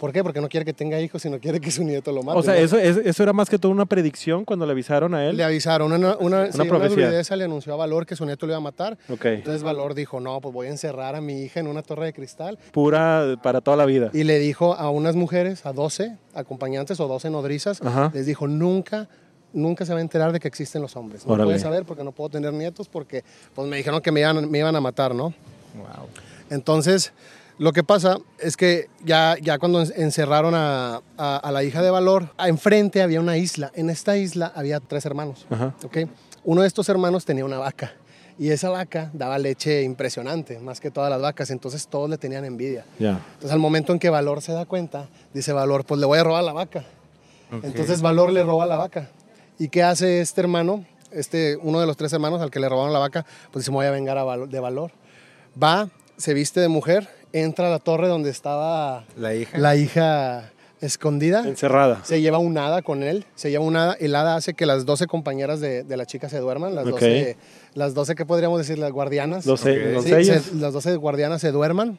¿Por 0.00 0.12
qué? 0.12 0.22
Porque 0.22 0.40
no 0.40 0.48
quiere 0.48 0.64
que 0.64 0.72
tenga 0.72 1.00
hijos, 1.00 1.22
sino 1.22 1.38
quiere 1.38 1.60
que 1.60 1.70
su 1.70 1.84
nieto 1.84 2.12
lo 2.12 2.22
mate. 2.22 2.38
O 2.38 2.42
sea, 2.42 2.54
¿no? 2.54 2.60
eso, 2.60 2.78
es- 2.78 2.96
eso 2.98 3.22
era 3.22 3.32
más 3.32 3.48
que 3.50 3.58
todo 3.58 3.70
una 3.72 3.84
predicción 3.86 4.44
cuando 4.44 4.64
le 4.66 4.72
avisaron 4.72 5.14
a 5.14 5.24
él. 5.26 5.36
Le 5.36 5.44
avisaron, 5.44 5.92
una, 5.92 6.16
una, 6.16 6.50
sí, 6.50 6.60
una 6.60 6.64
profecía. 6.68 7.06
druidesa 7.06 7.36
le 7.36 7.44
anunció 7.44 7.72
a 7.74 7.76
Valor 7.76 8.06
que 8.06 8.16
su 8.16 8.24
nieto 8.24 8.46
lo 8.46 8.52
iba 8.52 8.58
a 8.58 8.60
matar. 8.60 8.96
Ok. 9.10 9.24
Entonces 9.26 9.62
Valor 9.62 9.94
dijo, 9.94 10.20
no, 10.20 10.40
pues 10.40 10.52
voy 10.54 10.66
a 10.66 10.70
encerrar 10.70 11.14
a 11.14 11.20
mi 11.20 11.42
hija 11.42 11.60
en 11.60 11.66
una 11.66 11.82
torre 11.82 12.06
de 12.06 12.12
cristal. 12.12 12.58
Pura 12.72 13.36
para 13.42 13.60
toda 13.60 13.76
la 13.76 13.86
vida. 13.86 14.10
Y 14.12 14.24
le 14.24 14.38
dijo 14.38 14.74
a 14.74 14.90
unas 14.90 15.16
mujeres, 15.16 15.66
a 15.66 15.72
12 15.72 16.16
acompañantes 16.34 17.00
o 17.00 17.08
12 17.08 17.30
nodrizas, 17.30 17.80
Ajá. 17.82 18.10
les 18.14 18.26
dijo, 18.26 18.46
nunca, 18.46 19.08
nunca 19.54 19.86
se 19.86 19.92
va 19.94 19.98
a 20.00 20.02
enterar 20.02 20.32
de 20.32 20.40
que 20.40 20.48
existen 20.48 20.82
los 20.82 20.94
hombres. 20.96 21.24
No 21.26 21.32
Órale. 21.32 21.48
puede 21.48 21.58
saber 21.60 21.84
porque 21.84 22.04
no 22.04 22.12
puedo 22.12 22.28
tener 22.28 22.52
nietos 22.52 22.88
porque 22.88 23.24
pues 23.54 23.66
me 23.68 23.76
dijeron 23.78 24.00
que 24.02 24.12
me 24.12 24.20
iban, 24.20 24.50
me 24.50 24.58
iban 24.58 24.76
a 24.76 24.80
matar, 24.82 25.14
¿no? 25.14 25.32
Wow. 25.74 26.08
Entonces, 26.50 27.12
lo 27.58 27.72
que 27.72 27.82
pasa 27.84 28.18
es 28.38 28.56
que 28.56 28.88
ya, 29.04 29.36
ya 29.40 29.58
cuando 29.58 29.80
en- 29.80 29.92
encerraron 29.96 30.54
a, 30.54 31.00
a- 31.16 31.36
a 31.36 31.52
la 31.52 31.62
hija 31.64 31.82
de 31.82 31.90
Valor, 31.90 32.28
enfrente 32.38 33.00
había 33.02 33.20
una 33.20 33.36
isla. 33.36 33.70
En 33.74 33.90
esta 33.90 34.16
isla 34.16 34.52
había 34.54 34.80
tres 34.80 35.06
hermanos. 35.06 35.46
Ajá. 35.50 35.72
¿ok? 35.84 35.98
Uno 36.44 36.62
de 36.62 36.66
estos 36.68 36.88
hermanos 36.88 37.24
tenía 37.24 37.44
una 37.44 37.58
vaca. 37.58 37.92
Y 38.36 38.50
esa 38.50 38.68
vaca 38.68 39.10
daba 39.12 39.38
leche 39.38 39.82
impresionante, 39.84 40.58
más 40.58 40.80
que 40.80 40.90
todas 40.90 41.08
las 41.08 41.22
vacas. 41.22 41.50
Entonces 41.50 41.86
todos 41.86 42.10
le 42.10 42.18
tenían 42.18 42.44
envidia. 42.44 42.84
Entonces 42.98 43.52
al 43.52 43.60
momento 43.60 43.92
en 43.92 44.00
que 44.00 44.10
Valor 44.10 44.42
se 44.42 44.52
da 44.52 44.66
cuenta, 44.66 45.08
dice 45.32 45.52
Valor, 45.52 45.84
pues 45.84 46.00
le 46.00 46.06
voy 46.06 46.18
a 46.18 46.24
robar 46.24 46.42
la 46.42 46.52
vaca. 46.52 46.84
Entonces 47.62 48.02
Valor 48.02 48.32
le 48.32 48.42
roba 48.42 48.66
la 48.66 48.76
vaca. 48.76 49.08
¿Y 49.58 49.68
qué 49.68 49.82
hace 49.82 50.20
este 50.20 50.40
hermano? 50.40 50.84
Este, 51.12 51.56
uno 51.62 51.80
de 51.80 51.86
los 51.86 51.96
tres 51.96 52.12
hermanos 52.12 52.42
al 52.42 52.50
que 52.50 52.58
le 52.58 52.68
robaron 52.68 52.92
la 52.92 52.98
vaca, 52.98 53.24
pues 53.52 53.64
dice, 53.64 53.70
me 53.70 53.76
voy 53.76 53.86
a 53.86 53.90
vengar 53.92 54.18
a 54.18 54.24
Val- 54.24 54.48
de 54.50 54.58
Valor. 54.60 54.90
Va, 55.62 55.88
se 56.16 56.34
viste 56.34 56.60
de 56.60 56.68
mujer, 56.68 57.08
entra 57.32 57.68
a 57.68 57.70
la 57.70 57.78
torre 57.78 58.08
donde 58.08 58.30
estaba 58.30 59.04
La 59.16 59.32
hija. 59.34 59.56
la 59.58 59.76
hija 59.76 60.50
escondida. 60.80 61.46
Encerrada. 61.46 62.04
Se 62.04 62.20
lleva 62.20 62.38
un 62.38 62.58
hada 62.58 62.82
con 62.82 63.04
él, 63.04 63.24
se 63.36 63.50
lleva 63.50 63.64
un 63.64 63.76
hada. 63.76 63.96
El 64.00 64.14
hada 64.16 64.34
hace 64.34 64.54
que 64.54 64.66
las 64.66 64.84
12 64.86 65.06
compañeras 65.06 65.60
de, 65.60 65.84
de 65.84 65.96
la 65.96 66.04
chica 66.04 66.28
se 66.28 66.38
duerman, 66.38 66.74
las 66.74 66.84
Ok. 66.84 66.90
12, 66.92 67.36
las 67.74 67.94
12 67.94 68.16
que 68.16 68.26
podríamos 68.26 68.58
decir, 68.58 68.78
las 68.78 68.90
guardianas. 68.90 69.46
Los, 69.46 69.62
Ok. 69.62 69.68
los 69.92 70.04
Sí, 70.04 70.24
se- 70.24 70.54
las 70.56 70.72
12 70.72 70.96
guardianas 70.96 71.40
se 71.40 71.52
duerman. 71.52 71.98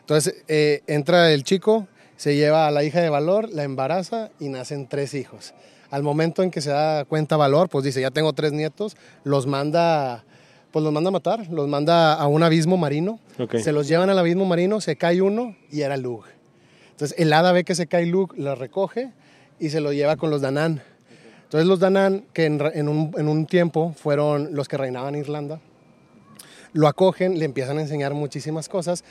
Entonces 0.00 0.42
eh, 0.48 0.82
entra 0.88 1.32
el 1.32 1.44
chico, 1.44 1.86
se 2.16 2.34
lleva 2.34 2.66
a 2.66 2.70
la 2.72 2.82
hija 2.82 3.00
de 3.00 3.10
Valor, 3.10 3.48
la 3.52 3.62
embaraza 3.62 4.30
y 4.40 4.48
nacen 4.48 4.88
tres 4.88 5.14
hijos. 5.14 5.54
Al 5.96 6.02
momento 6.02 6.42
en 6.42 6.50
que 6.50 6.60
se 6.60 6.68
da 6.68 7.06
cuenta 7.06 7.38
Valor, 7.38 7.70
pues 7.70 7.82
dice, 7.82 8.02
ya 8.02 8.10
tengo 8.10 8.34
tres 8.34 8.52
nietos, 8.52 8.98
los 9.24 9.46
manda, 9.46 10.26
pues 10.70 10.82
los 10.82 10.92
manda 10.92 11.08
a 11.08 11.10
matar, 11.10 11.48
los 11.48 11.68
manda 11.68 12.12
a 12.12 12.26
un 12.26 12.42
abismo 12.42 12.76
marino. 12.76 13.18
Se 13.62 13.72
los 13.72 13.88
llevan 13.88 14.10
al 14.10 14.18
abismo 14.18 14.44
marino, 14.44 14.82
se 14.82 14.96
cae 14.96 15.22
uno 15.22 15.56
y 15.72 15.80
era 15.80 15.96
Lug. 15.96 16.24
Entonces 16.90 17.18
el 17.18 17.32
hada 17.32 17.50
ve 17.52 17.64
que 17.64 17.74
se 17.74 17.86
cae 17.86 18.04
Lug, 18.04 18.34
lo 18.36 18.54
recoge 18.54 19.10
y 19.58 19.70
se 19.70 19.80
lo 19.80 19.90
lleva 19.94 20.16
con 20.16 20.28
los 20.28 20.42
Danán. 20.42 20.82
Entonces 21.44 21.66
los 21.66 21.80
Danán, 21.80 22.26
que 22.34 22.44
en, 22.44 22.60
en 22.74 22.88
un, 22.90 23.14
en 23.16 23.26
un 23.26 23.46
tiempo 23.46 23.94
fueron 23.96 24.54
los 24.54 24.68
que 24.68 24.76
reinaban 24.76 25.14
Irlanda, 25.14 25.60
lo 26.74 26.88
acogen, 26.88 27.38
le 27.38 27.46
empiezan 27.46 27.78
a 27.78 27.80
enseñar 27.80 28.12
muchísimas 28.12 28.68
cosas, 28.68 29.02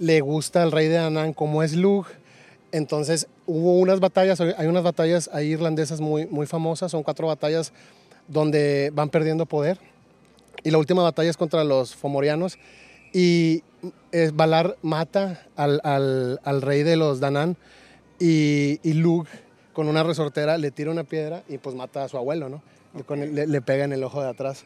le 0.00 0.20
gusta 0.20 0.64
el 0.64 0.72
rey 0.72 0.88
de 0.88 0.98
Anán 0.98 1.32
como 1.32 1.62
es 1.62 1.76
Lug, 1.76 2.06
entonces 2.74 3.28
hubo 3.46 3.78
unas 3.78 4.00
batallas, 4.00 4.40
hay 4.40 4.66
unas 4.66 4.82
batallas 4.82 5.30
ahí 5.32 5.52
irlandesas 5.52 6.00
muy, 6.00 6.26
muy 6.26 6.46
famosas, 6.46 6.90
son 6.90 7.04
cuatro 7.04 7.28
batallas 7.28 7.72
donde 8.26 8.90
van 8.92 9.10
perdiendo 9.10 9.46
poder, 9.46 9.78
y 10.64 10.72
la 10.72 10.78
última 10.78 11.02
batalla 11.02 11.30
es 11.30 11.36
contra 11.36 11.62
los 11.62 11.94
fomorianos, 11.94 12.58
y 13.12 13.62
eh, 14.10 14.32
Valar 14.34 14.76
mata 14.82 15.46
al, 15.54 15.80
al, 15.84 16.40
al, 16.42 16.62
rey 16.62 16.82
de 16.82 16.96
los 16.96 17.20
Danán, 17.20 17.56
y, 18.18 18.80
y 18.82 18.94
Lug 18.94 19.28
con 19.72 19.86
una 19.86 20.02
resortera 20.02 20.58
le 20.58 20.72
tira 20.72 20.90
una 20.90 21.04
piedra 21.04 21.44
y 21.48 21.58
pues 21.58 21.76
mata 21.76 22.02
a 22.02 22.08
su 22.08 22.16
abuelo, 22.16 22.48
¿no? 22.48 22.62
Le, 23.14 23.46
le, 23.46 23.60
pega 23.60 23.84
en 23.84 23.92
el 23.92 24.02
ojo 24.02 24.20
de 24.20 24.28
atrás. 24.28 24.64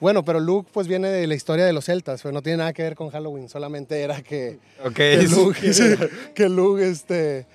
Bueno, 0.00 0.24
pero 0.24 0.40
Luke 0.40 0.68
pues 0.72 0.88
viene 0.88 1.08
de 1.08 1.26
la 1.26 1.34
historia 1.34 1.64
de 1.64 1.72
los 1.72 1.86
celtas, 1.86 2.22
pero 2.22 2.32
no 2.32 2.42
tiene 2.42 2.58
nada 2.58 2.72
que 2.72 2.82
ver 2.82 2.94
con 2.94 3.10
Halloween, 3.10 3.48
solamente 3.48 4.02
era 4.02 4.20
que, 4.22 4.58
okay. 4.84 5.18
que 5.18 5.28
Luke, 5.28 5.58
que 6.34 6.48
Luke 6.48 6.86
este, 6.86 7.46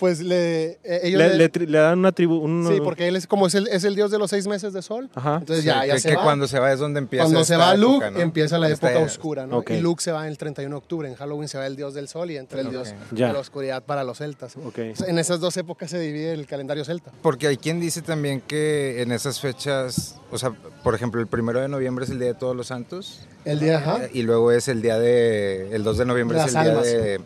pues 0.00 0.20
le, 0.20 0.78
eh, 0.82 1.00
ellos 1.04 1.18
le, 1.18 1.36
le, 1.36 1.50
le, 1.66 1.78
dan 1.78 1.98
una 1.98 2.10
tribu. 2.12 2.36
Un, 2.36 2.66
sí, 2.66 2.80
porque 2.82 3.06
él 3.06 3.16
es 3.16 3.26
como 3.26 3.46
es 3.46 3.54
el, 3.54 3.68
es 3.68 3.84
el, 3.84 3.94
dios 3.94 4.10
de 4.10 4.18
los 4.18 4.30
seis 4.30 4.46
meses 4.46 4.72
de 4.72 4.80
sol. 4.80 5.10
Ajá. 5.14 5.36
Entonces 5.36 5.62
sí, 5.62 5.66
ya, 5.66 5.84
ya 5.84 5.94
que, 5.94 6.00
se 6.00 6.08
que 6.08 6.16
va. 6.16 6.22
cuando 6.24 6.48
se 6.48 6.58
va 6.58 6.72
es 6.72 6.78
donde 6.80 6.98
empieza. 6.98 7.24
Cuando 7.24 7.44
se 7.44 7.56
va 7.56 7.74
época, 7.74 7.76
Luke, 7.76 8.10
¿no? 8.10 8.18
empieza 8.20 8.58
la 8.58 8.70
Esta 8.70 8.90
época 8.90 9.04
oscura, 9.04 9.46
¿no? 9.46 9.58
Okay. 9.58 9.76
Y 9.76 9.80
Luke 9.80 10.02
se 10.02 10.10
va 10.10 10.26
el 10.26 10.38
31 10.38 10.74
de 10.74 10.78
octubre. 10.78 11.08
En 11.08 11.14
Halloween 11.14 11.48
se 11.48 11.58
va 11.58 11.66
el 11.66 11.76
dios 11.76 11.92
del 11.92 12.08
sol 12.08 12.30
y 12.30 12.38
entra 12.38 12.62
el 12.62 12.70
dios 12.70 12.94
Ya. 13.12 13.28
de 13.28 13.34
la 13.34 13.38
oscuridad 13.38 13.82
para 13.84 14.02
los 14.02 14.18
celtas. 14.18 14.56
Ok. 14.56 14.78
O 14.92 14.96
sea, 14.96 15.06
En 15.08 15.18
esas 15.18 15.38
dos 15.38 15.56
épocas 15.58 15.90
se 15.90 16.00
divide 16.00 16.32
el 16.32 16.46
calendario 16.46 16.84
celta. 16.84 17.12
Porque 17.20 17.46
hay 17.46 17.58
quien 17.58 17.78
dice 17.78 18.00
también 18.00 18.40
que 18.40 19.02
en 19.02 19.12
esas 19.12 19.38
fechas, 19.38 20.16
o 20.30 20.38
sea, 20.38 20.52
por 20.82 20.94
ejemplo, 20.94 21.20
el 21.20 21.26
primero 21.26 21.60
de 21.60 21.68
noviembre 21.68 22.06
es 22.06 22.10
el 22.10 22.18
Día 22.18 22.28
de 22.28 22.34
Todos 22.34 22.56
los 22.56 22.68
Santos. 22.68 23.20
El 23.44 23.60
día, 23.60 23.78
ajá. 23.78 24.00
Y 24.12 24.22
luego 24.22 24.52
es 24.52 24.68
el 24.68 24.82
día 24.82 24.98
de. 24.98 25.74
El 25.74 25.82
2 25.82 25.98
de 25.98 26.04
noviembre 26.04 26.38
es 26.38 26.54
el 26.54 26.62
día 26.62 26.74
de, 26.76 27.20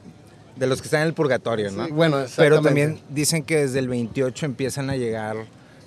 de 0.57 0.67
los 0.67 0.81
que 0.81 0.87
están 0.87 1.03
en 1.03 1.09
el 1.09 1.15
purgatorio, 1.15 1.71
¿no? 1.71 1.87
Sí, 1.87 1.93
bueno, 1.93 2.25
Pero 2.37 2.61
también 2.61 3.01
dicen 3.09 3.43
que 3.43 3.59
desde 3.59 3.79
el 3.79 3.89
28 3.89 4.47
empiezan 4.47 4.91
a 4.91 4.97
llegar 4.97 5.37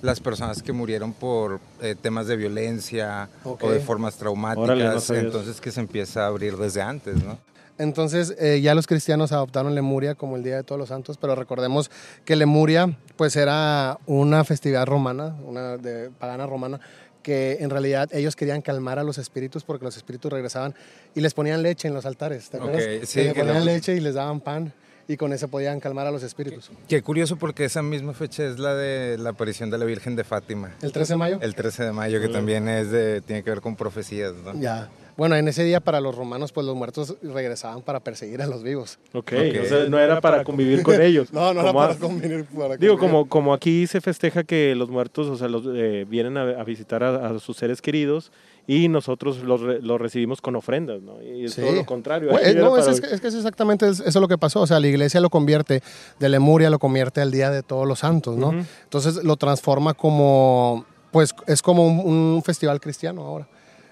las 0.02 0.20
personas 0.20 0.62
que 0.62 0.74
murieron 0.74 1.14
por 1.14 1.60
eh, 1.82 1.96
temas 2.00 2.28
de 2.28 2.36
violencia 2.36 3.30
o 3.44 3.70
de 3.70 3.80
formas 3.80 4.16
traumáticas. 4.16 4.64
Órale, 4.64 4.86
no 4.86 5.16
entonces 5.16 5.60
que 5.60 5.72
se 5.72 5.80
empieza 5.80 6.26
a 6.26 6.28
abrir 6.28 6.58
desde 6.58 6.82
antes, 6.82 7.16
¿no? 7.24 7.38
Entonces 7.80 8.36
eh, 8.40 8.60
ya 8.62 8.74
los 8.74 8.88
cristianos 8.88 9.32
adoptaron 9.32 9.76
Lemuria 9.76 10.16
como 10.16 10.36
el 10.36 10.44
Día 10.44 10.56
de 10.56 10.64
Todos 10.64 10.80
los 10.80 10.90
Santos, 10.90 11.18
pero 11.18 11.36
recordemos 11.36 11.92
que 12.26 12.36
Lemuria 12.36 12.98
pues 13.16 13.36
era 13.36 14.00
una 14.08 14.44
festividad 14.44 14.86
romana, 14.88 15.36
una 15.46 15.78
de, 15.78 16.10
pagana 16.10 16.48
romana, 16.48 16.80
que 17.28 17.58
en 17.60 17.70
realidad 17.70 18.08
ellos 18.14 18.38
querían 18.38 18.62
calmar 18.62 19.00
a 19.00 19.04
los 19.04 19.18
espíritus 19.18 19.66
porque 19.66 19.84
los 19.84 19.98
espíritus 19.98 20.32
regresaban 20.32 20.74
y 21.14 21.20
les 21.20 21.34
ponían 21.34 21.62
leche 21.62 21.90
en 21.90 21.94
los 21.94 22.06
altares, 22.06 22.50
¿te 22.50 22.56
acuerdas? 22.56 22.82
Ok, 22.82 23.04
sí, 23.04 23.22
les 23.22 23.34
ponían 23.34 23.66
leche 23.66 23.98
y 23.98 24.00
les 24.00 24.14
daban 24.14 24.40
pan 24.40 24.72
y 25.10 25.18
con 25.18 25.34
eso 25.34 25.50
podían 25.50 25.82
calmar 25.82 26.08
a 26.08 26.12
los 26.12 26.24
espíritus. 26.24 26.72
Qué 26.88 27.02
curioso 27.02 27.36
porque 27.36 27.66
esa 27.66 27.82
misma 27.82 28.14
fecha 28.14 28.46
es 28.46 28.60
la 28.60 28.76
de 28.76 29.18
la 29.18 29.32
aparición 29.32 29.70
de 29.70 29.78
la 29.78 29.84
Virgen 29.84 30.16
de 30.16 30.24
Fátima. 30.24 30.74
¿El 30.82 30.94
13 30.94 31.14
de 31.14 31.18
mayo? 31.18 31.40
El 31.42 31.54
13 31.54 31.84
de 31.84 31.92
mayo, 31.92 32.22
que 32.22 32.30
también 32.30 32.70
es 32.70 32.92
de, 32.92 33.20
tiene 33.20 33.44
que 33.44 33.50
ver 33.50 33.60
con 33.60 33.76
profecías, 33.76 34.34
¿no? 34.46 34.58
Ya. 34.58 34.90
Bueno, 35.18 35.36
en 35.36 35.48
ese 35.48 35.64
día 35.64 35.80
para 35.80 36.00
los 36.00 36.16
romanos 36.16 36.52
pues 36.52 36.66
los 36.66 36.76
muertos 36.76 37.16
regresaban 37.24 37.82
para 37.82 38.00
perseguir 38.02 38.42
a 38.44 38.46
los 38.48 38.62
vivos. 38.62 39.00
Ok, 39.14 39.34
Ok. 39.34 39.64
o 39.64 39.66
sea, 39.68 39.86
no 39.90 39.98
era 40.00 40.22
para 40.22 40.44
convivir 40.44 40.84
con 40.84 41.02
ellos. 41.02 41.30
No, 41.34 41.54
no 41.56 41.62
era 41.62 41.74
para 41.74 41.94
a- 41.94 41.98
convenir. 41.98 42.46
para 42.46 42.78
Digo, 42.78 42.94
convivir. 42.98 43.00
como, 43.00 43.28
como 43.30 43.54
aquí 43.54 43.88
se 43.88 44.00
festeja 44.00 44.44
que 44.44 44.76
los 44.76 44.90
muertos, 44.90 45.28
o 45.28 45.36
sea, 45.36 45.48
los, 45.48 45.64
eh, 45.74 46.06
vienen 46.08 46.38
a, 46.38 46.44
a 46.44 46.64
visitar 46.64 47.04
a, 47.04 47.30
a 47.30 47.40
sus 47.40 47.58
seres 47.58 47.82
queridos 47.82 48.32
y 48.68 48.90
nosotros 48.90 49.40
los, 49.40 49.62
re- 49.62 49.82
los 49.82 50.00
recibimos 50.00 50.40
con 50.40 50.56
ofrendas, 50.56 51.02
¿no? 51.02 51.22
Y 51.24 51.46
es 51.46 51.54
Sí. 51.54 51.62
todo 51.62 51.72
lo 51.72 51.86
contrario. 51.86 52.30
Bueno, 52.30 52.62
no, 52.62 52.78
es, 52.78 52.86
para- 52.86 52.96
es 52.96 53.02
que, 53.02 53.16
es 53.16 53.22
que 53.22 53.28
es 53.30 53.36
exactamente 53.36 53.88
es- 53.90 54.02
eso 54.02 54.20
lo 54.20 54.28
que 54.28 54.38
pasó. 54.38 54.62
O 54.62 54.68
sea, 54.68 54.80
la 54.80 54.88
iglesia 54.88 55.20
lo 55.20 55.30
convierte, 55.32 55.82
de 56.20 56.30
Lemuria 56.30 56.70
lo 56.70 56.78
convierte 56.78 57.22
al 57.22 57.32
Día 57.32 57.50
de 57.50 57.64
Todos 57.64 57.88
los 57.88 58.00
Santos, 58.00 58.38
¿no? 58.38 58.54
Entonces 58.84 59.24
lo 59.24 59.36
transforma 59.38 59.96
como, 59.96 60.86
pues 61.12 61.34
es 61.48 61.62
como 61.64 61.88
un, 61.88 62.00
un 62.36 62.44
festival 62.44 62.80
cristiano 62.80 63.24
ahora. 63.24 63.48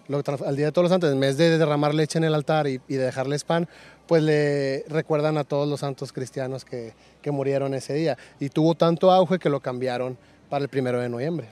Lo 0.07 0.21
al 0.45 0.55
Día 0.55 0.67
de 0.67 0.71
Todos 0.71 0.83
los 0.83 0.91
Santos, 0.91 1.11
en 1.11 1.19
vez 1.19 1.37
de 1.37 1.57
derramar 1.57 1.95
leche 1.95 2.17
en 2.17 2.25
el 2.25 2.35
altar 2.35 2.67
y, 2.67 2.79
y 2.87 2.95
de 2.95 3.05
dejarles 3.05 3.43
pan, 3.43 3.67
pues 4.07 4.21
le 4.21 4.85
recuerdan 4.87 5.37
a 5.37 5.43
todos 5.43 5.67
los 5.67 5.79
santos 5.79 6.13
cristianos 6.13 6.63
que, 6.63 6.93
que 7.21 7.31
murieron 7.31 7.73
ese 7.73 7.93
día. 7.93 8.17
Y 8.39 8.49
tuvo 8.49 8.75
tanto 8.75 9.11
auge 9.11 9.39
que 9.39 9.49
lo 9.49 9.59
cambiaron 9.59 10.17
para 10.49 10.63
el 10.63 10.69
primero 10.69 10.99
de 10.99 11.09
noviembre. 11.09 11.47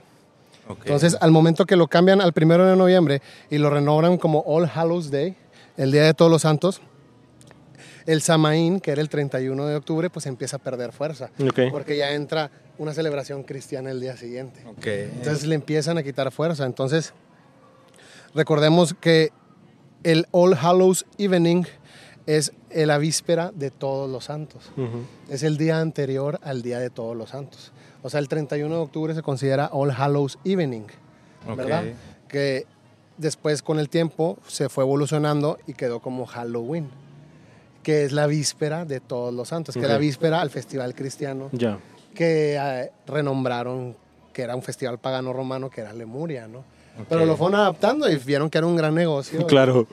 Ok. 0.68 0.78
Entonces, 0.82 1.16
al 1.20 1.30
momento 1.30 1.66
que 1.66 1.76
lo 1.76 1.88
cambian 1.88 2.20
al 2.20 2.32
primero 2.32 2.64
de 2.66 2.76
noviembre 2.76 3.20
y 3.50 3.58
lo 3.58 3.70
renombran 3.70 4.16
como 4.18 4.40
All 4.46 4.70
Hallows 4.72 5.10
Day, 5.10 5.36
el 5.76 5.90
Día 5.90 6.04
de 6.04 6.14
Todos 6.14 6.30
los 6.30 6.42
Santos, 6.42 6.80
el 8.06 8.22
Samaín, 8.22 8.80
que 8.80 8.90
era 8.92 9.00
el 9.00 9.08
31 9.08 9.66
de 9.66 9.76
octubre, 9.76 10.10
pues 10.10 10.26
empieza 10.26 10.56
a 10.56 10.58
perder 10.58 10.92
fuerza. 10.92 11.30
Ok. 11.40 11.60
Porque 11.70 11.96
ya 11.96 12.12
entra 12.12 12.50
una 12.78 12.92
celebración 12.92 13.42
cristiana 13.42 13.90
el 13.90 14.00
día 14.00 14.16
siguiente. 14.16 14.60
Ok. 14.66 14.86
Entonces 14.86 15.46
le 15.46 15.54
empiezan 15.54 15.98
a 15.98 16.02
quitar 16.02 16.30
fuerza. 16.30 16.66
Entonces, 16.66 17.12
recordemos 18.34 18.94
que 18.94 19.32
el 20.02 20.26
All 20.32 20.54
Hallows 20.54 21.06
Evening 21.18 21.64
es 22.26 22.52
la 22.74 22.98
víspera 22.98 23.52
de 23.54 23.70
todos 23.70 24.10
los 24.10 24.24
santos. 24.24 24.70
Ujú. 24.76 25.04
Es 25.28 25.42
el 25.42 25.56
día 25.56 25.80
anterior 25.80 26.40
al 26.42 26.62
Día 26.62 26.78
de 26.78 26.90
Todos 26.90 27.16
los 27.16 27.30
Santos. 27.30 27.72
O 28.02 28.10
sea, 28.10 28.20
el 28.20 28.28
31 28.28 28.74
de 28.74 28.80
octubre 28.80 29.14
se 29.14 29.22
considera 29.22 29.70
All 29.72 29.90
Hallows 29.90 30.38
Evening. 30.44 30.86
Ok. 31.48 31.56
¿verdad? 31.56 31.84
Que 32.28 32.66
después 33.16 33.62
con 33.62 33.78
el 33.78 33.88
tiempo 33.88 34.38
se 34.46 34.68
fue 34.68 34.84
evolucionando 34.84 35.58
y 35.66 35.74
quedó 35.74 36.00
como 36.00 36.26
Halloween, 36.26 36.90
que 37.82 38.04
es 38.04 38.12
la 38.12 38.26
víspera 38.26 38.84
de 38.84 39.00
todos 39.00 39.32
los 39.32 39.48
santos, 39.48 39.74
que 39.74 39.80
es 39.80 39.88
la 39.88 39.98
víspera 39.98 40.40
al 40.40 40.50
festival 40.50 40.94
cristiano, 40.94 41.50
que 42.14 42.56
eh, 42.60 42.90
renombraron 43.06 43.96
que 44.32 44.42
era 44.42 44.56
un 44.56 44.62
festival 44.62 44.98
pagano 44.98 45.32
romano, 45.32 45.70
que 45.70 45.80
era 45.80 45.92
Lemuria, 45.92 46.48
¿no? 46.48 46.64
Pero 47.08 47.24
lo 47.26 47.36
fueron 47.36 47.58
adaptando 47.60 48.08
y 48.10 48.16
vieron 48.16 48.48
que 48.50 48.58
era 48.58 48.66
un 48.66 48.76
gran 48.76 48.94
negocio. 48.94 49.46
Claro. 49.46 49.86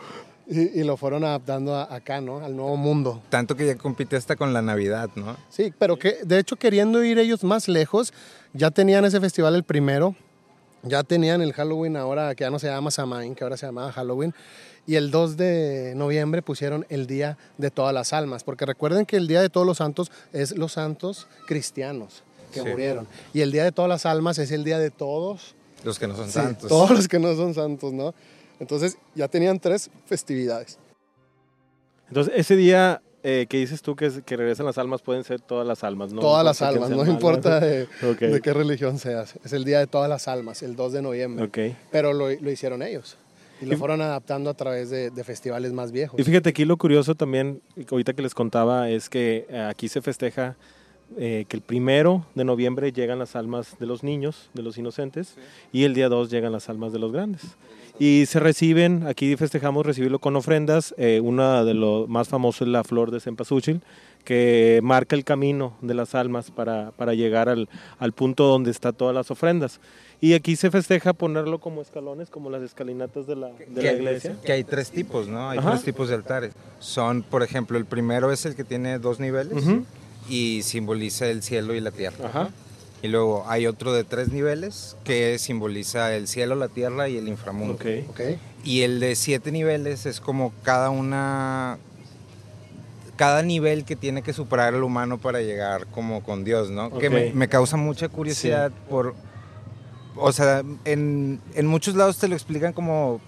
Y, 0.47 0.81
y 0.81 0.83
lo 0.83 0.97
fueron 0.97 1.23
adaptando 1.23 1.73
a- 1.75 1.93
acá, 1.95 2.19
¿no? 2.19 2.39
Al 2.43 2.55
nuevo 2.55 2.75
mundo. 2.75 3.21
Tanto 3.29 3.55
que 3.55 3.65
ya 3.67 3.75
compite 3.77 4.17
hasta 4.17 4.35
con 4.35 4.51
la 4.53 4.61
Navidad, 4.61 5.09
¿no? 5.15 5.37
Sí, 5.49 5.73
pero 5.79 5.97
que 5.97 6.17
de 6.25 6.39
hecho 6.39 6.57
queriendo 6.57 7.01
ir 7.05 7.19
ellos 7.19 7.43
más 7.45 7.69
lejos, 7.69 8.11
ya 8.53 8.69
tenían 8.69 9.05
ese 9.05 9.21
festival 9.21 9.55
el 9.55 9.63
primero, 9.63 10.13
ya 10.83 11.03
tenían 11.03 11.41
el 11.41 11.53
Halloween 11.53 11.95
ahora 11.95 12.35
que 12.35 12.43
ya 12.43 12.49
no 12.49 12.59
se 12.59 12.67
llama 12.67 12.91
Samhain, 12.91 13.33
que 13.33 13.43
ahora 13.45 13.55
se 13.55 13.65
llamaba 13.65 13.93
Halloween, 13.93 14.33
y 14.85 14.95
el 14.95 15.09
2 15.09 15.37
de 15.37 15.93
noviembre 15.95 16.41
pusieron 16.41 16.85
el 16.89 17.07
Día 17.07 17.37
de 17.57 17.71
Todas 17.71 17.93
las 17.93 18.11
Almas, 18.11 18.43
porque 18.43 18.65
recuerden 18.65 19.05
que 19.05 19.15
el 19.15 19.27
Día 19.27 19.41
de 19.41 19.49
Todos 19.49 19.65
los 19.65 19.77
Santos 19.77 20.11
es 20.33 20.57
los 20.57 20.73
santos 20.73 21.27
cristianos 21.47 22.23
que 22.51 22.61
Sí. 22.61 22.67
murieron, 22.67 23.07
y 23.33 23.39
el 23.39 23.53
Día 23.53 23.63
de 23.63 23.71
Todas 23.71 23.87
las 23.87 24.05
Almas 24.05 24.37
es 24.37 24.51
el 24.51 24.65
Día 24.65 24.79
de 24.79 24.89
todos, 24.91 25.55
Los 25.83 25.97
que 25.99 26.07
no 26.07 26.15
son 26.15 26.27
sí, 26.27 26.33
santos. 26.33 26.69
todos 26.69 26.91
los 26.91 27.07
que 27.07 27.19
no 27.19 27.35
son 27.35 27.53
santos, 27.53 27.91
¿no? 27.93 28.13
Entonces 28.59 28.97
ya 29.15 29.27
tenían 29.27 29.59
tres 29.59 29.89
festividades. 30.05 30.77
Entonces, 32.07 32.33
ese 32.35 32.55
día 32.55 33.01
eh, 33.23 33.45
que 33.47 33.57
dices 33.57 33.81
tú 33.81 33.95
que, 33.95 34.07
es- 34.07 34.21
que 34.25 34.35
regresan 34.35 34.65
las 34.65 34.77
almas, 34.77 35.01
pueden 35.01 35.23
ser 35.23 35.39
todas 35.41 35.65
las 35.65 35.83
almas, 35.83 36.11
¿no? 36.11 36.21
todas 36.21 36.43
las 36.43 36.61
almas, 36.61 36.89
no 36.89 37.05
importa 37.05 37.59
de, 37.59 37.87
qué 38.43 38.53
religión 38.53 38.97
seas. 38.99 39.35
Es 39.43 39.53
el 39.53 39.63
Día 39.63 39.79
de 39.79 39.87
todas 39.87 40.09
las 40.09 40.27
almas, 40.27 40.61
el 40.63 40.75
2 40.75 40.93
de 40.93 41.01
noviembre. 41.01 41.45
Ok. 41.45 41.75
Pero 41.91 42.13
lo, 42.13 42.29
lo 42.29 42.51
hicieron 42.51 42.81
ellos. 42.81 43.17
Y 43.61 43.65
lo 43.65 43.77
fueron 43.77 44.01
adaptando 44.01 44.49
a 44.49 44.55
través 44.55 44.89
de, 44.89 45.11
de 45.11 45.23
festivales 45.23 45.71
más 45.71 45.91
viejos. 45.91 46.19
Y 46.19 46.23
fíjate 46.23 46.49
aquí 46.49 46.65
lo 46.65 46.77
curioso 46.77 47.13
también, 47.13 47.61
ahorita 47.91 48.13
que 48.13 48.23
les 48.23 48.33
contaba, 48.33 48.89
es 48.89 49.07
que 49.07 49.45
eh, 49.49 49.59
aquí 49.69 49.87
se 49.87 50.01
festeja 50.01 50.55
eh, 51.17 51.45
que 51.47 51.57
el 51.57 51.61
primero 51.63 52.25
de 52.35 52.43
noviembre 52.43 52.91
llegan 52.91 53.19
las 53.19 53.35
almas 53.35 53.75
de 53.79 53.85
los 53.85 54.03
niños, 54.03 54.49
de 54.53 54.61
los 54.63 54.77
inocentes, 54.77 55.35
y 55.71 55.83
el 55.83 55.93
día 55.93 56.09
2 56.09 56.29
llegan 56.29 56.51
las 56.51 56.69
almas 56.69 56.93
de 56.93 56.99
los 56.99 57.11
grandes. 57.11 57.41
Y 57.99 58.25
se 58.25 58.39
reciben, 58.39 59.05
aquí 59.05 59.35
festejamos 59.35 59.85
recibirlo 59.85 60.19
con 60.19 60.35
ofrendas, 60.35 60.95
eh, 60.97 61.19
una 61.21 61.63
de 61.63 61.73
los 61.73 62.07
más 62.09 62.29
famosos 62.29 62.63
es 62.63 62.67
la 62.69 62.83
flor 62.83 63.11
de 63.11 63.19
cempasúchil, 63.19 63.81
que 64.23 64.79
marca 64.83 65.15
el 65.15 65.23
camino 65.23 65.73
de 65.81 65.93
las 65.93 66.15
almas 66.15 66.51
para, 66.51 66.91
para 66.91 67.13
llegar 67.13 67.49
al, 67.49 67.69
al 67.99 68.11
punto 68.13 68.45
donde 68.45 68.71
están 68.71 68.93
todas 68.93 69.13
las 69.15 69.29
ofrendas. 69.31 69.79
Y 70.19 70.33
aquí 70.33 70.55
se 70.55 70.69
festeja 70.69 71.13
ponerlo 71.13 71.59
como 71.59 71.81
escalones, 71.81 72.29
como 72.29 72.49
las 72.51 72.61
escalinatas 72.61 73.25
de 73.25 73.35
la, 73.35 73.49
de 73.67 73.81
la 73.83 73.91
iglesia. 73.93 74.35
que 74.45 74.51
hay 74.51 74.63
tres 74.63 74.91
tipos, 74.91 75.27
¿no? 75.27 75.49
Hay 75.49 75.57
Ajá. 75.57 75.71
tres 75.71 75.83
tipos 75.83 76.09
de 76.09 76.15
altares. 76.15 76.53
Son, 76.79 77.23
por 77.23 77.41
ejemplo, 77.41 77.77
el 77.77 77.85
primero 77.85 78.31
es 78.31 78.45
el 78.45 78.55
que 78.55 78.63
tiene 78.63 78.99
dos 78.99 79.19
niveles. 79.19 79.63
Y 80.29 80.61
simboliza 80.63 81.27
el 81.27 81.43
cielo 81.43 81.73
y 81.73 81.81
la 81.81 81.91
tierra. 81.91 82.27
Ajá. 82.27 82.49
Y 83.03 83.07
luego 83.07 83.45
hay 83.47 83.65
otro 83.65 83.93
de 83.93 84.03
tres 84.03 84.31
niveles 84.31 84.95
que 85.03 85.39
simboliza 85.39 86.15
el 86.15 86.27
cielo, 86.27 86.55
la 86.55 86.67
tierra 86.67 87.09
y 87.09 87.17
el 87.17 87.27
inframundo. 87.27 87.73
Ok. 87.73 87.85
¿Ok? 88.09 88.21
Y 88.63 88.81
el 88.81 88.99
de 88.99 89.15
siete 89.15 89.51
niveles 89.51 90.05
es 90.05 90.21
como 90.21 90.53
cada 90.63 90.89
una. 90.91 91.79
Cada 93.15 93.41
nivel 93.43 93.85
que 93.85 93.95
tiene 93.95 94.21
que 94.21 94.33
superar 94.33 94.73
el 94.73 94.83
humano 94.83 95.19
para 95.19 95.41
llegar 95.41 95.85
como 95.87 96.23
con 96.23 96.43
Dios, 96.43 96.69
¿no? 96.71 96.97
Que 96.97 97.09
me, 97.09 97.33
me 97.33 97.47
causa 97.47 97.77
mucha 97.77 98.07
curiosidad 98.07 98.71
por. 98.89 99.15
O 100.15 100.31
sea, 100.31 100.63
en, 100.85 101.39
en 101.55 101.67
muchos 101.67 101.95
lados 101.95 102.17
te 102.17 102.27
lo 102.27 102.35
explican 102.35 102.73
como 102.73 103.19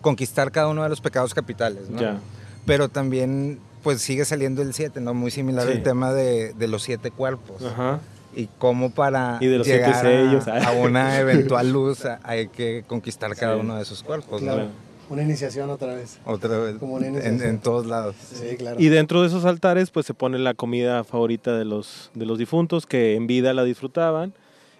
conquistar 0.00 0.50
cada 0.52 0.68
uno 0.68 0.82
de 0.82 0.88
los 0.88 1.00
pecados 1.00 1.34
capitales, 1.34 1.90
¿no? 1.90 2.00
Ya. 2.00 2.20
Pero 2.66 2.88
también, 2.88 3.58
pues 3.86 4.02
sigue 4.02 4.24
saliendo 4.24 4.62
el 4.62 4.74
7, 4.74 5.00
¿no? 5.00 5.14
Muy 5.14 5.30
similar 5.30 5.64
Sí. 5.68 5.74
el 5.74 5.82
tema 5.84 6.12
de, 6.12 6.52
de 6.54 6.66
los 6.66 6.82
siete 6.82 7.12
cuerpos. 7.12 7.62
Ajá. 7.64 8.00
Y 8.34 8.48
cómo 8.58 8.90
para 8.90 9.38
Y 9.40 9.46
de 9.46 9.58
los 9.58 9.64
siete 9.68 9.84
llegar 9.86 9.94
a- 9.94 10.00
sellos, 10.02 10.48
a, 10.48 10.56
ah. 10.70 10.72
una 10.72 11.20
eventual 11.20 11.70
luz 11.70 12.04
a- 12.04 12.18
hay 12.24 12.48
que 12.48 12.82
conquistar 12.88 13.36
cada 13.36 13.54
Sí. 13.54 13.60
uno 13.60 13.76
de 13.76 13.82
esos 13.82 14.02
cuerpos, 14.02 14.40
Claro. 14.42 14.64
¿no? 14.64 14.70
Una 15.08 15.22
iniciación 15.22 15.70
otra 15.70 15.94
vez. 15.94 16.18
Otra 16.24 16.58
vez, 16.58 16.78
Como 16.78 16.94
una 16.94 17.06
en, 17.06 17.12
iniciación. 17.14 17.48
en 17.48 17.58
todos 17.60 17.86
lados. 17.86 18.16
Sí, 18.34 18.56
claro. 18.56 18.76
Y 18.80 18.88
dentro 18.88 19.22
de 19.22 19.28
esos 19.28 19.44
altares, 19.44 19.90
pues 19.90 20.04
se 20.04 20.14
pone 20.14 20.36
la 20.40 20.54
comida 20.54 21.04
favorita 21.04 21.56
de 21.56 21.64
los, 21.64 22.10
de 22.14 22.26
los 22.26 22.38
difuntos 22.38 22.86
que 22.86 23.14
en 23.14 23.28
vida 23.28 23.54
la 23.54 23.62
disfrutaban. 23.62 24.34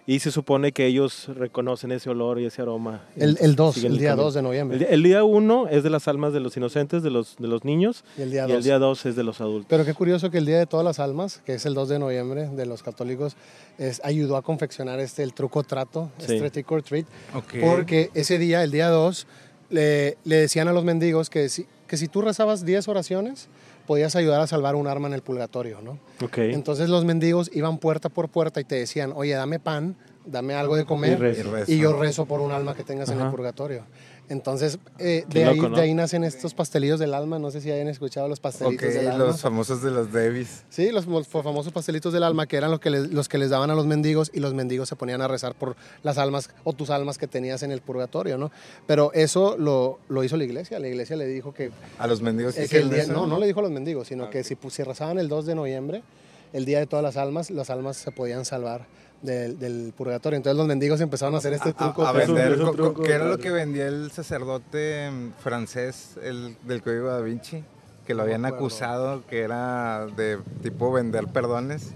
Y 0.09 0.19
se 0.19 0.31
supone 0.31 0.71
que 0.71 0.85
ellos 0.85 1.27
reconocen 1.35 1.91
ese 1.91 2.09
olor 2.09 2.39
y 2.39 2.45
ese 2.45 2.61
aroma. 2.61 3.01
el, 3.17 3.37
el 3.41 3.57
2, 3.57 3.75
siguen 3.75 3.91
el 3.91 3.97
día 3.97 4.09
camino. 4.11 4.23
2 4.23 4.33
de 4.35 4.41
noviembre. 4.41 4.87
el 4.89 5.03
día 5.03 5.25
1 5.25 5.67
es 5.69 5.83
de 5.83 5.89
las 5.89 6.07
almas 6.07 6.31
de 6.31 6.39
los 6.39 6.55
inocentes, 6.55 7.03
de 7.03 7.09
los, 7.11 7.35
de 7.37 7.47
los 7.49 7.65
niños. 7.65 8.05
y 8.17 8.21
el 8.21 8.31
día 8.31 8.43
Y 8.47 8.51
el 8.51 8.55
2. 8.59 8.63
día 8.63 8.79
2 8.79 9.05
es 9.05 9.15
de 9.17 9.23
los 9.23 9.41
adultos. 9.41 9.65
Pero 9.69 9.83
qué 9.83 9.93
curioso 9.93 10.31
que 10.31 10.37
el 10.37 10.45
Día 10.45 10.59
de 10.59 10.65
Todas 10.65 10.85
las 10.85 10.99
Almas, 10.99 11.41
que 11.45 11.55
es 11.55 11.65
el 11.65 11.73
2 11.73 11.89
de 11.89 11.99
noviembre 11.99 12.47
de 12.47 12.65
los 12.65 12.83
católicos, 12.83 13.35
es, 13.77 13.99
ayudó 14.05 14.37
a 14.37 14.43
confeccionar 14.43 15.01
este, 15.01 15.23
el 15.23 15.33
truco 15.33 15.63
trato, 15.63 16.09
Sí. 16.19 16.35
este 16.35 16.51
trick 16.51 16.71
or 16.71 16.81
treat, 16.83 17.05
Ok. 17.35 17.55
porque 17.59 18.09
ese 18.13 18.37
día, 18.37 18.63
el 18.63 18.71
día 18.71 18.87
2, 18.87 19.27
le, 19.71 20.17
le 20.23 20.37
decían 20.37 20.69
a 20.69 20.71
los 20.71 20.85
mendigos 20.85 21.29
que 21.29 21.49
si, 21.49 21.65
que 21.85 21.97
si 21.97 22.07
tú 22.07 22.21
rezabas 22.21 22.63
10 22.65 22.87
oraciones, 22.87 23.49
podías 23.87 24.15
ayudar 24.15 24.41
a 24.41 24.47
salvar 24.47 24.75
un 24.75 24.85
arma 24.85 25.07
en 25.07 25.15
el 25.15 25.23
purgatorio, 25.23 25.81
¿no? 25.81 25.97
Ok. 26.23 26.37
Entonces 26.39 26.89
los 26.89 27.05
mendigos 27.05 27.49
iban 27.53 27.79
puerta 27.79 28.09
por 28.09 28.29
puerta 28.29 28.61
y 28.61 28.65
te 28.65 28.75
decían, 28.75 29.13
oye, 29.15 29.33
dame 29.33 29.59
pan, 29.59 29.95
dame 30.25 30.53
algo 30.53 30.75
de 30.75 30.85
comer. 30.85 31.13
Y 31.13 31.41
rezo. 31.41 31.71
y 31.71 31.77
yo 31.79 31.99
rezo 31.99 32.25
por 32.25 32.41
un 32.41 32.51
alma 32.51 32.75
que 32.75 32.83
tengas 32.83 33.09
en 33.09 33.19
el 33.19 33.31
purgatorio. 33.31 33.85
Entonces, 34.29 34.77
eh, 34.99 35.23
de, 35.29 35.45
ahí, 35.45 35.55
loco, 35.55 35.69
¿no? 35.69 35.77
de 35.77 35.83
ahí 35.83 35.93
nacen 35.93 36.25
estos 36.25 36.53
pastelillos 36.53 36.99
del 36.99 37.13
alma, 37.13 37.39
no 37.39 37.49
sé 37.49 37.61
si 37.61 37.71
hayan 37.71 37.87
escuchado 37.87 38.27
los 38.27 38.41
pastelitos 38.41 38.93
del 38.93 39.07
alma. 39.07 39.23
los 39.25 39.41
famosos 39.41 39.81
de 39.81 39.89
los 39.91 40.11
Davis. 40.11 40.63
Sí, 40.69 40.91
los, 40.91 41.07
los 41.07 41.27
famosos 41.29 41.71
pastelitos 41.71 42.11
del 42.11 42.23
alma, 42.23 42.45
que 42.45 42.57
eran 42.57 42.69
los 42.71 42.81
que, 42.81 42.89
les, 42.89 43.09
los 43.11 43.29
que 43.29 43.37
les 43.37 43.49
daban 43.49 43.71
a 43.71 43.75
los 43.75 43.85
mendigos 43.85 44.29
y 44.33 44.41
los 44.41 44.53
mendigos 44.53 44.89
se 44.89 44.97
ponían 44.97 45.21
a 45.21 45.29
rezar 45.29 45.55
por 45.55 45.77
las 46.03 46.17
almas 46.17 46.49
o 46.65 46.73
tus 46.73 46.89
almas 46.89 47.17
que 47.17 47.27
tenías 47.27 47.63
en 47.63 47.71
el 47.71 47.79
purgatorio, 47.81 48.37
¿no? 48.37 48.51
Pero 48.85 49.11
eso 49.13 49.55
lo, 49.57 49.99
lo 50.09 50.23
hizo 50.25 50.35
la 50.35 50.43
iglesia. 50.43 50.77
La 50.79 50.89
iglesia 50.89 51.15
le 51.15 51.25
dijo 51.27 51.53
que, 51.53 51.71
A 51.97 52.05
los 52.07 52.21
mendigos. 52.21 52.57
eh, 52.57 52.67
que 52.69 52.79
el 52.79 52.87
hicieron 52.87 52.89
día, 52.91 53.03
eso? 53.03 53.13
no, 53.13 53.27
no 53.27 53.39
le 53.39 53.47
dijo 53.47 53.61
a 53.61 53.63
los 53.63 53.71
mendigos, 53.71 54.07
sino 54.09 54.25
Ah, 54.25 54.29
que 54.29 54.43
si, 54.43 54.55
pu- 54.55 54.69
si 54.71 54.83
rezaban 54.83 55.19
el 55.19 55.29
2 55.29 55.45
de 55.45 55.55
noviembre, 55.55 56.03
el 56.51 56.65
día 56.65 56.79
de 56.79 56.85
todas 56.87 57.03
las 57.03 57.15
almas, 57.15 57.49
las 57.49 57.69
almas 57.69 57.95
se 57.95 58.11
podían 58.11 58.43
salvar 58.43 58.85
del, 59.21 59.57
del 59.59 59.93
purgatorio. 59.97 60.37
Entonces 60.37 60.57
los 60.57 60.67
mendigos 60.67 61.01
empezaron 61.01 61.35
a 61.35 61.39
hacer 61.39 61.53
este 61.53 61.69
A- 61.69 61.73
truco. 61.73 62.05
A, 62.05 62.11
un- 62.11 62.17
vender, 62.17 62.53
es 62.53 62.59
un 62.59 62.75
truco, 62.75 63.03
¿qué 63.03 63.13
era 63.13 63.25
lo 63.25 63.37
que 63.37 63.49
vendía 63.51 63.87
el 63.87 64.11
sacerdote 64.11 65.09
mm, 65.11 65.31
francés 65.41 66.15
el, 66.23 66.55
del 66.63 66.81
Código 66.81 67.07
da 67.07 67.21
Vinci? 67.21 67.63
Que 68.05 68.13
lo 68.13 68.23
habían 68.23 68.45
acusado 68.45 69.25
que 69.27 69.41
era 69.41 70.05
de 70.15 70.37
tipo 70.61 70.91
vender 70.93 71.27
perdones. 71.27 71.91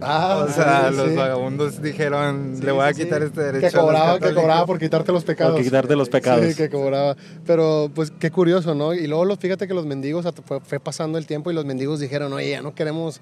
Ah, 0.00 0.44
o 0.46 0.52
sea, 0.52 0.90
sí, 0.90 0.96
los 0.96 1.08
sí. 1.10 1.14
vagabundos 1.16 1.80
dijeron, 1.80 2.56
Sí, 2.58 2.62
le 2.64 2.72
voy 2.72 2.84
a 2.84 2.88
sí, 2.88 2.94
sí. 2.96 3.04
quitar 3.04 3.22
este 3.22 3.40
derecho. 3.40 3.60
Que 3.70 3.76
a 3.78 3.80
cobraba, 3.80 4.06
que 4.14 4.18
católicos". 4.18 4.42
cobraba 4.42 4.66
por 4.66 4.78
quitarte 4.78 5.12
los 5.12 5.24
pecados. 5.24 5.54
Por 5.54 5.62
quitarte 5.62 5.96
los 5.96 6.08
pecados. 6.10 6.44
Sí, 6.44 6.54
que 6.54 6.68
cobraba. 6.68 7.16
Pero, 7.46 7.90
pues, 7.94 8.10
qué 8.10 8.30
curioso, 8.30 8.74
¿no? 8.74 8.92
Y 8.92 9.06
luego, 9.06 9.24
los, 9.24 9.38
fíjate 9.38 9.66
que 9.66 9.72
los 9.72 9.86
mendigos, 9.86 10.26
fue, 10.44 10.60
fue 10.60 10.80
pasando 10.80 11.16
el 11.16 11.24
tiempo 11.26 11.50
y 11.50 11.54
los 11.54 11.64
mendigos 11.64 11.98
dijeron, 11.98 12.30
oye, 12.34 12.50
ya 12.50 12.60
no 12.60 12.74
queremos 12.74 13.20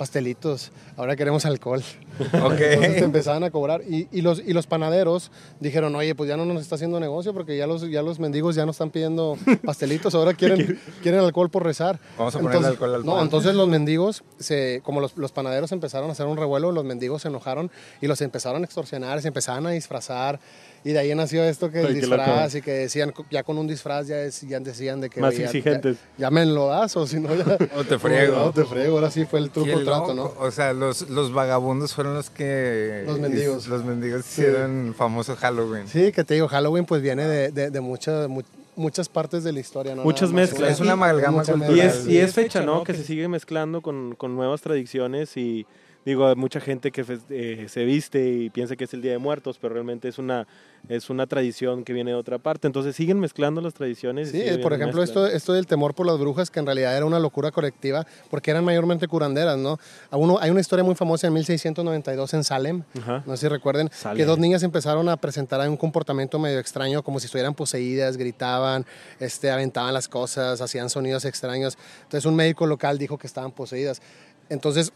pastelitos, 0.00 0.72
ahora 0.96 1.14
queremos 1.14 1.44
alcohol. 1.44 1.82
Entonces 2.18 2.78
Ok. 2.96 3.02
empezaban 3.02 3.44
a 3.44 3.50
cobrar. 3.50 3.82
Y, 3.88 4.08
y 4.10 4.22
los, 4.22 4.38
y 4.40 4.54
los 4.54 4.66
panaderos 4.66 5.30
dijeron, 5.60 5.94
oye, 5.94 6.14
pues 6.14 6.26
ya 6.28 6.38
no 6.38 6.46
nos 6.46 6.62
está 6.62 6.76
haciendo 6.76 6.98
negocio 7.00 7.34
porque 7.34 7.54
ya 7.58 7.66
los, 7.66 7.82
ya 7.90 8.00
los 8.02 8.18
mendigos 8.18 8.54
ya 8.54 8.64
no 8.64 8.70
están 8.72 8.90
pidiendo 8.90 9.36
pastelitos, 9.64 10.14
ahora 10.14 10.32
quieren, 10.32 10.80
quieren 11.02 11.20
alcohol 11.20 11.50
por 11.50 11.64
rezar. 11.64 11.98
Vamos 12.16 12.34
a 12.34 12.40
ponerle 12.40 12.66
alcohol 12.68 12.94
al 12.94 13.04
No, 13.04 13.14
pan. 13.16 13.24
entonces 13.24 13.54
los 13.60 13.68
mendigos, 13.68 14.24
se, 14.38 14.80
como 14.84 15.00
los, 15.02 15.16
los 15.18 15.32
panaderos 15.32 15.70
empezaron 15.72 16.08
a 16.08 16.12
hacer 16.12 16.24
un 16.26 16.38
revuelo, 16.38 16.72
los 16.72 16.84
mendigos 16.84 17.22
se 17.22 17.28
enojaron 17.28 17.70
y 18.00 18.06
los 18.06 18.22
empezaron 18.22 18.62
a 18.62 18.64
extorsionar, 18.64 19.20
se 19.20 19.28
empezaron 19.28 19.66
a 19.66 19.70
disfrazar. 19.70 20.40
Y 20.82 20.92
de 20.92 20.98
ahí 20.98 21.14
nació 21.14 21.44
esto 21.44 21.70
que 21.70 21.80
el 21.82 21.94
disfraz 21.94 22.54
y 22.54 22.62
que 22.62 22.72
decían, 22.72 23.12
ya 23.30 23.42
con 23.42 23.58
un 23.58 23.66
disfraz 23.66 24.06
ya, 24.06 24.22
es- 24.22 24.40
ya 24.42 24.58
decían 24.60 25.00
de 25.02 25.10
que... 25.10 25.20
Más 25.20 25.36
ya- 25.36 25.44
exigentes. 25.44 25.96
Ya, 26.16 26.26
ya 26.26 26.30
me 26.30 26.46
lo 26.46 26.68
das 26.68 26.96
o 26.96 27.06
si 27.06 27.20
no 27.20 27.34
ya... 27.34 27.44
O 27.76 27.84
te 27.84 27.98
friego. 27.98 28.36
No, 28.36 28.52
te 28.52 28.64
friego, 28.64 28.94
ahora 28.96 29.10
sí 29.10 29.26
fue 29.26 29.40
el 29.40 29.50
truco 29.50 29.80
trato, 29.84 30.14
¿no? 30.14 30.32
O 30.38 30.50
sea, 30.50 30.72
los, 30.72 31.10
los 31.10 31.32
vagabundos 31.34 31.92
fueron 31.94 32.14
los 32.14 32.30
que... 32.30 33.02
Los 33.06 33.18
mendigos. 33.18 33.66
Los 33.68 33.84
mendigos 33.84 34.24
Sí. 34.24 34.40
hicieron 34.40 34.94
famoso 34.96 35.36
Halloween. 35.36 35.86
Sí, 35.86 36.12
que 36.12 36.24
te 36.24 36.34
digo, 36.34 36.48
Halloween 36.48 36.86
pues 36.86 37.02
viene 37.02 37.26
de, 37.28 37.50
de, 37.50 37.70
de 37.70 37.80
mucha- 37.82 38.26
mu- 38.28 38.40
muchas 38.74 39.10
partes 39.10 39.44
de 39.44 39.52
la 39.52 39.60
historia, 39.60 39.94
¿no? 39.94 40.02
Muchas 40.02 40.32
mezclas. 40.32 40.72
Es 40.72 40.80
una 40.80 40.92
amalgama 40.92 41.42
cultural. 41.44 41.76
Y 41.76 41.80
es, 41.80 42.06
y 42.06 42.16
es 42.16 42.32
fecha, 42.32 42.62
¿no? 42.62 42.84
Que 42.84 42.94
se 42.94 43.04
sigue 43.04 43.28
mezclando 43.28 43.82
con, 43.82 44.14
con 44.14 44.34
nuevas 44.34 44.62
tradiciones 44.62 45.36
y 45.36 45.66
digo, 46.04 46.26
hay 46.26 46.34
mucha 46.34 46.60
gente 46.60 46.90
que 46.90 47.04
eh, 47.30 47.66
se 47.68 47.84
viste 47.84 48.28
y 48.28 48.50
piensa 48.50 48.76
que 48.76 48.84
es 48.84 48.94
el 48.94 49.02
Día 49.02 49.12
de 49.12 49.18
Muertos, 49.18 49.58
pero 49.60 49.74
realmente 49.74 50.08
es 50.08 50.18
una, 50.18 50.46
es 50.88 51.10
una 51.10 51.26
tradición 51.26 51.84
que 51.84 51.92
viene 51.92 52.12
de 52.12 52.16
otra 52.16 52.38
parte. 52.38 52.66
Entonces 52.66 52.96
siguen 52.96 53.20
mezclando 53.20 53.60
las 53.60 53.74
tradiciones. 53.74 54.30
Sí, 54.30 54.42
por 54.62 54.72
ejemplo, 54.72 55.02
esto, 55.02 55.26
esto 55.26 55.52
del 55.52 55.66
temor 55.66 55.94
por 55.94 56.06
las 56.06 56.18
brujas, 56.18 56.50
que 56.50 56.60
en 56.60 56.66
realidad 56.66 56.96
era 56.96 57.04
una 57.04 57.18
locura 57.18 57.50
colectiva, 57.50 58.06
porque 58.30 58.50
eran 58.50 58.64
mayormente 58.64 59.08
curanderas, 59.08 59.58
¿no? 59.58 59.78
Uno, 60.10 60.38
hay 60.40 60.50
una 60.50 60.60
historia 60.60 60.84
muy 60.84 60.94
famosa 60.94 61.26
en 61.26 61.34
1692 61.34 62.34
en 62.34 62.44
Salem, 62.44 62.82
Ajá. 62.98 63.22
no 63.26 63.36
sé 63.36 63.42
si 63.42 63.48
recuerden, 63.48 63.90
Salem. 63.92 64.16
que 64.16 64.24
dos 64.24 64.38
niñas 64.38 64.62
empezaron 64.62 65.08
a 65.08 65.16
presentar 65.16 65.60
un 65.68 65.76
comportamiento 65.76 66.38
medio 66.38 66.58
extraño, 66.58 67.02
como 67.02 67.20
si 67.20 67.26
estuvieran 67.26 67.54
poseídas, 67.54 68.16
gritaban, 68.16 68.86
este, 69.18 69.50
aventaban 69.50 69.92
las 69.92 70.08
cosas, 70.08 70.60
hacían 70.60 70.88
sonidos 70.88 71.24
extraños. 71.24 71.76
Entonces 72.02 72.24
un 72.24 72.34
médico 72.34 72.66
local 72.66 72.98
dijo 72.98 73.18
que 73.18 73.26
estaban 73.26 73.52
poseídas. 73.52 74.00
Entonces 74.48 74.92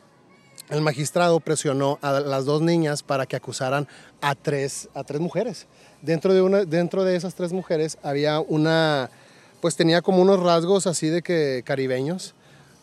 el 0.71 0.81
magistrado 0.81 1.41
presionó 1.41 1.99
a 2.03 2.21
las 2.21 2.45
dos 2.45 2.63
niñas 2.63 3.03
para 3.03 3.27
que 3.27 3.37
acusaran 3.37 3.87
a 4.21 4.35
tres, 4.35 4.89
a 4.95 5.05
tres 5.05 5.21
mujeres. 5.21 5.67
Dentro 6.03 6.35
de, 6.35 6.43
una, 6.43 6.65
dentro 6.65 7.05
de 7.05 7.17
esas 7.17 7.35
tres 7.35 7.53
mujeres 7.53 7.99
había 8.03 8.41
una, 8.41 9.11
pues 9.61 9.77
tenía 9.77 10.03
como 10.03 10.23
unos 10.23 10.41
rasgos 10.41 10.87
así 10.87 11.09
de 11.09 11.23
que 11.23 11.63
caribeños, 11.65 12.35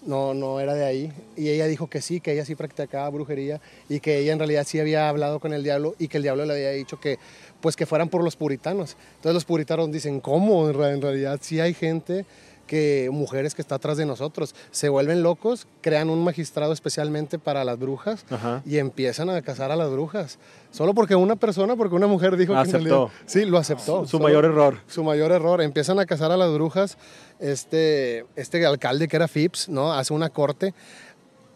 no, 0.06 0.34
no 0.34 0.60
era 0.60 0.74
de 0.74 0.86
ahí. 0.86 1.14
Y 1.36 1.50
ella 1.50 1.68
dijo 1.68 1.88
que 1.88 2.02
sí, 2.02 2.20
que 2.20 2.34
ella 2.34 2.46
sí 2.46 2.56
practicaba 2.56 3.10
brujería 3.10 3.62
y 3.90 4.00
que 4.00 4.18
ella 4.18 4.34
en 4.34 4.40
realidad 4.40 4.66
sí 4.68 4.80
había 4.80 5.10
hablado 5.10 5.40
con 5.40 5.54
el 5.54 5.64
diablo 5.64 5.96
y 6.00 6.08
que 6.08 6.18
el 6.18 6.24
diablo 6.24 6.46
le 6.46 6.54
había 6.54 6.72
dicho 6.72 7.00
que, 7.00 7.20
pues 7.62 7.76
que 7.76 7.86
fueran 7.86 8.10
por 8.10 8.24
los 8.24 8.36
puritanos. 8.36 8.96
Entonces 9.16 9.34
los 9.34 9.46
puritanos 9.46 9.92
dicen, 9.92 10.20
¿cómo? 10.20 10.70
En 10.70 11.02
realidad 11.02 11.40
sí 11.42 11.60
hay 11.60 11.74
gente 11.74 12.26
que 12.72 13.10
mujeres 13.12 13.54
que 13.54 13.62
está 13.62 13.76
atrás 13.76 13.98
de 13.98 14.06
nosotros 14.06 14.56
se 14.72 14.88
vuelven 14.88 15.24
locos, 15.24 15.68
crean 15.82 16.10
un 16.10 16.24
magistrado 16.24 16.72
especialmente 16.72 17.38
para 17.38 17.66
las 17.66 17.78
brujas 17.78 18.24
Ajá. 18.30 18.62
y 18.66 18.78
empiezan 18.78 19.30
a 19.30 19.42
cazar 19.42 19.72
a 19.72 19.76
las 19.76 19.92
brujas. 19.92 20.40
Solo 20.72 20.94
porque 20.94 21.16
una 21.16 21.36
persona, 21.36 21.76
porque 21.76 21.96
una 21.96 22.08
mujer 22.08 22.38
dijo 22.38 22.54
que 22.54 22.60
en 22.62 22.66
Aceptó. 22.70 22.80
realidad- 22.80 23.08
sí, 23.26 23.44
lo 23.44 23.58
aceptó. 23.58 24.08
Su 24.08 24.22
mayor 24.22 24.46
error. 24.46 24.78
su 24.88 25.04
mayor 25.04 25.34
error. 25.34 25.62
Empiezan 25.62 26.00
a 26.00 26.06
cazar 26.06 26.32
a 26.32 26.38
las 26.38 26.50
brujas. 26.54 26.98
Este, 27.42 28.26
este 28.38 28.66
alcalde 28.66 29.10
que 29.10 29.18
era 29.18 29.28
Phipps, 29.28 29.68
¿no? 29.68 29.92
Hace 29.92 30.14
una 30.14 30.30
corte 30.30 30.74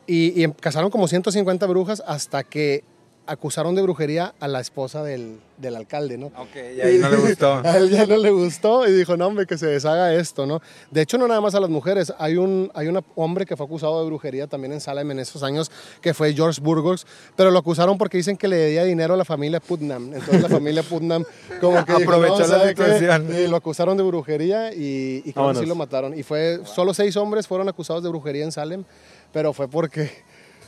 y, 0.08 0.38
y 0.38 0.44
em- 0.44 0.52
cazaron 0.52 0.90
como 0.92 1.08
150 1.08 1.66
brujas 1.68 2.04
hasta 2.06 2.44
que 2.44 2.84
acusaron 3.28 3.76
de 3.76 3.82
brujería 3.82 4.34
a 4.40 4.48
la 4.48 4.60
esposa 4.60 5.04
del, 5.04 5.40
del 5.58 5.76
alcalde, 5.76 6.18
¿no? 6.18 6.28
Ok, 6.28 6.56
y 6.78 6.82
ahí 6.82 6.98
no 6.98 7.10
le 7.10 7.18
gustó. 7.18 7.54
A 7.66 7.78
él 7.78 7.90
ya 7.90 8.06
no 8.06 8.18
le 8.18 8.30
gustó 8.32 8.88
y 8.88 8.92
dijo, 8.92 9.18
no, 9.18 9.28
hombre, 9.28 9.46
que 9.46 9.58
se 9.58 9.68
deshaga 9.68 10.14
esto, 10.14 10.46
¿no? 10.46 10.62
De 10.92 11.02
hecho, 11.02 11.18
no 11.18 11.28
nada 11.28 11.42
más 11.42 11.56
a 11.56 11.60
las 11.60 11.70
mujeres. 11.70 12.14
Hay 12.20 12.38
un, 12.38 12.72
hay 12.74 12.88
un 12.88 13.04
hombre 13.16 13.46
que 13.46 13.56
fue 13.58 13.66
acusado 13.66 14.00
de 14.02 14.06
brujería 14.08 14.48
también 14.48 14.74
en 14.74 14.82
Salem 14.82 15.10
en 15.12 15.20
esos 15.20 15.44
años, 15.44 15.72
que 16.02 16.14
fue 16.14 16.34
George 16.34 16.62
Burgos, 16.62 17.06
pero 17.36 17.52
lo 17.52 17.60
acusaron 17.60 17.98
porque 17.98 18.18
dicen 18.18 18.38
que 18.38 18.48
le 18.48 18.58
debía 18.58 18.84
dinero 18.84 19.14
a 19.14 19.18
la 19.18 19.26
familia 19.26 19.60
Putnam. 19.60 20.14
Entonces 20.14 20.42
la 20.42 20.50
familia 20.50 20.84
Putnam 20.84 21.24
como 21.62 21.84
que 21.86 21.94
dijo, 21.96 22.04
Aprovechó 22.12 22.34
"No, 22.40 22.48
la 22.48 22.48
¿sabe 22.60 22.76
qué?". 22.76 22.84
situación. 22.84 23.28
Y 23.36 23.48
lo 23.48 23.56
acusaron 23.58 23.98
de 23.98 24.04
brujería 24.04 24.74
y, 24.74 25.18
y 25.18 25.22
creo 25.22 25.34
que 25.34 25.40
Vámonos. 25.40 25.62
sí 25.62 25.66
lo 25.68 25.76
mataron. 25.76 26.18
Y 26.18 26.24
fue, 26.24 26.60
solo 26.66 26.94
seis 26.94 27.16
hombres 27.18 27.48
fueron 27.48 27.68
acusados 27.70 28.04
de 28.04 28.10
brujería 28.10 28.44
en 28.44 28.52
Salem, 28.52 28.84
pero 29.34 29.52
fue 29.54 29.68
porque... 29.68 30.12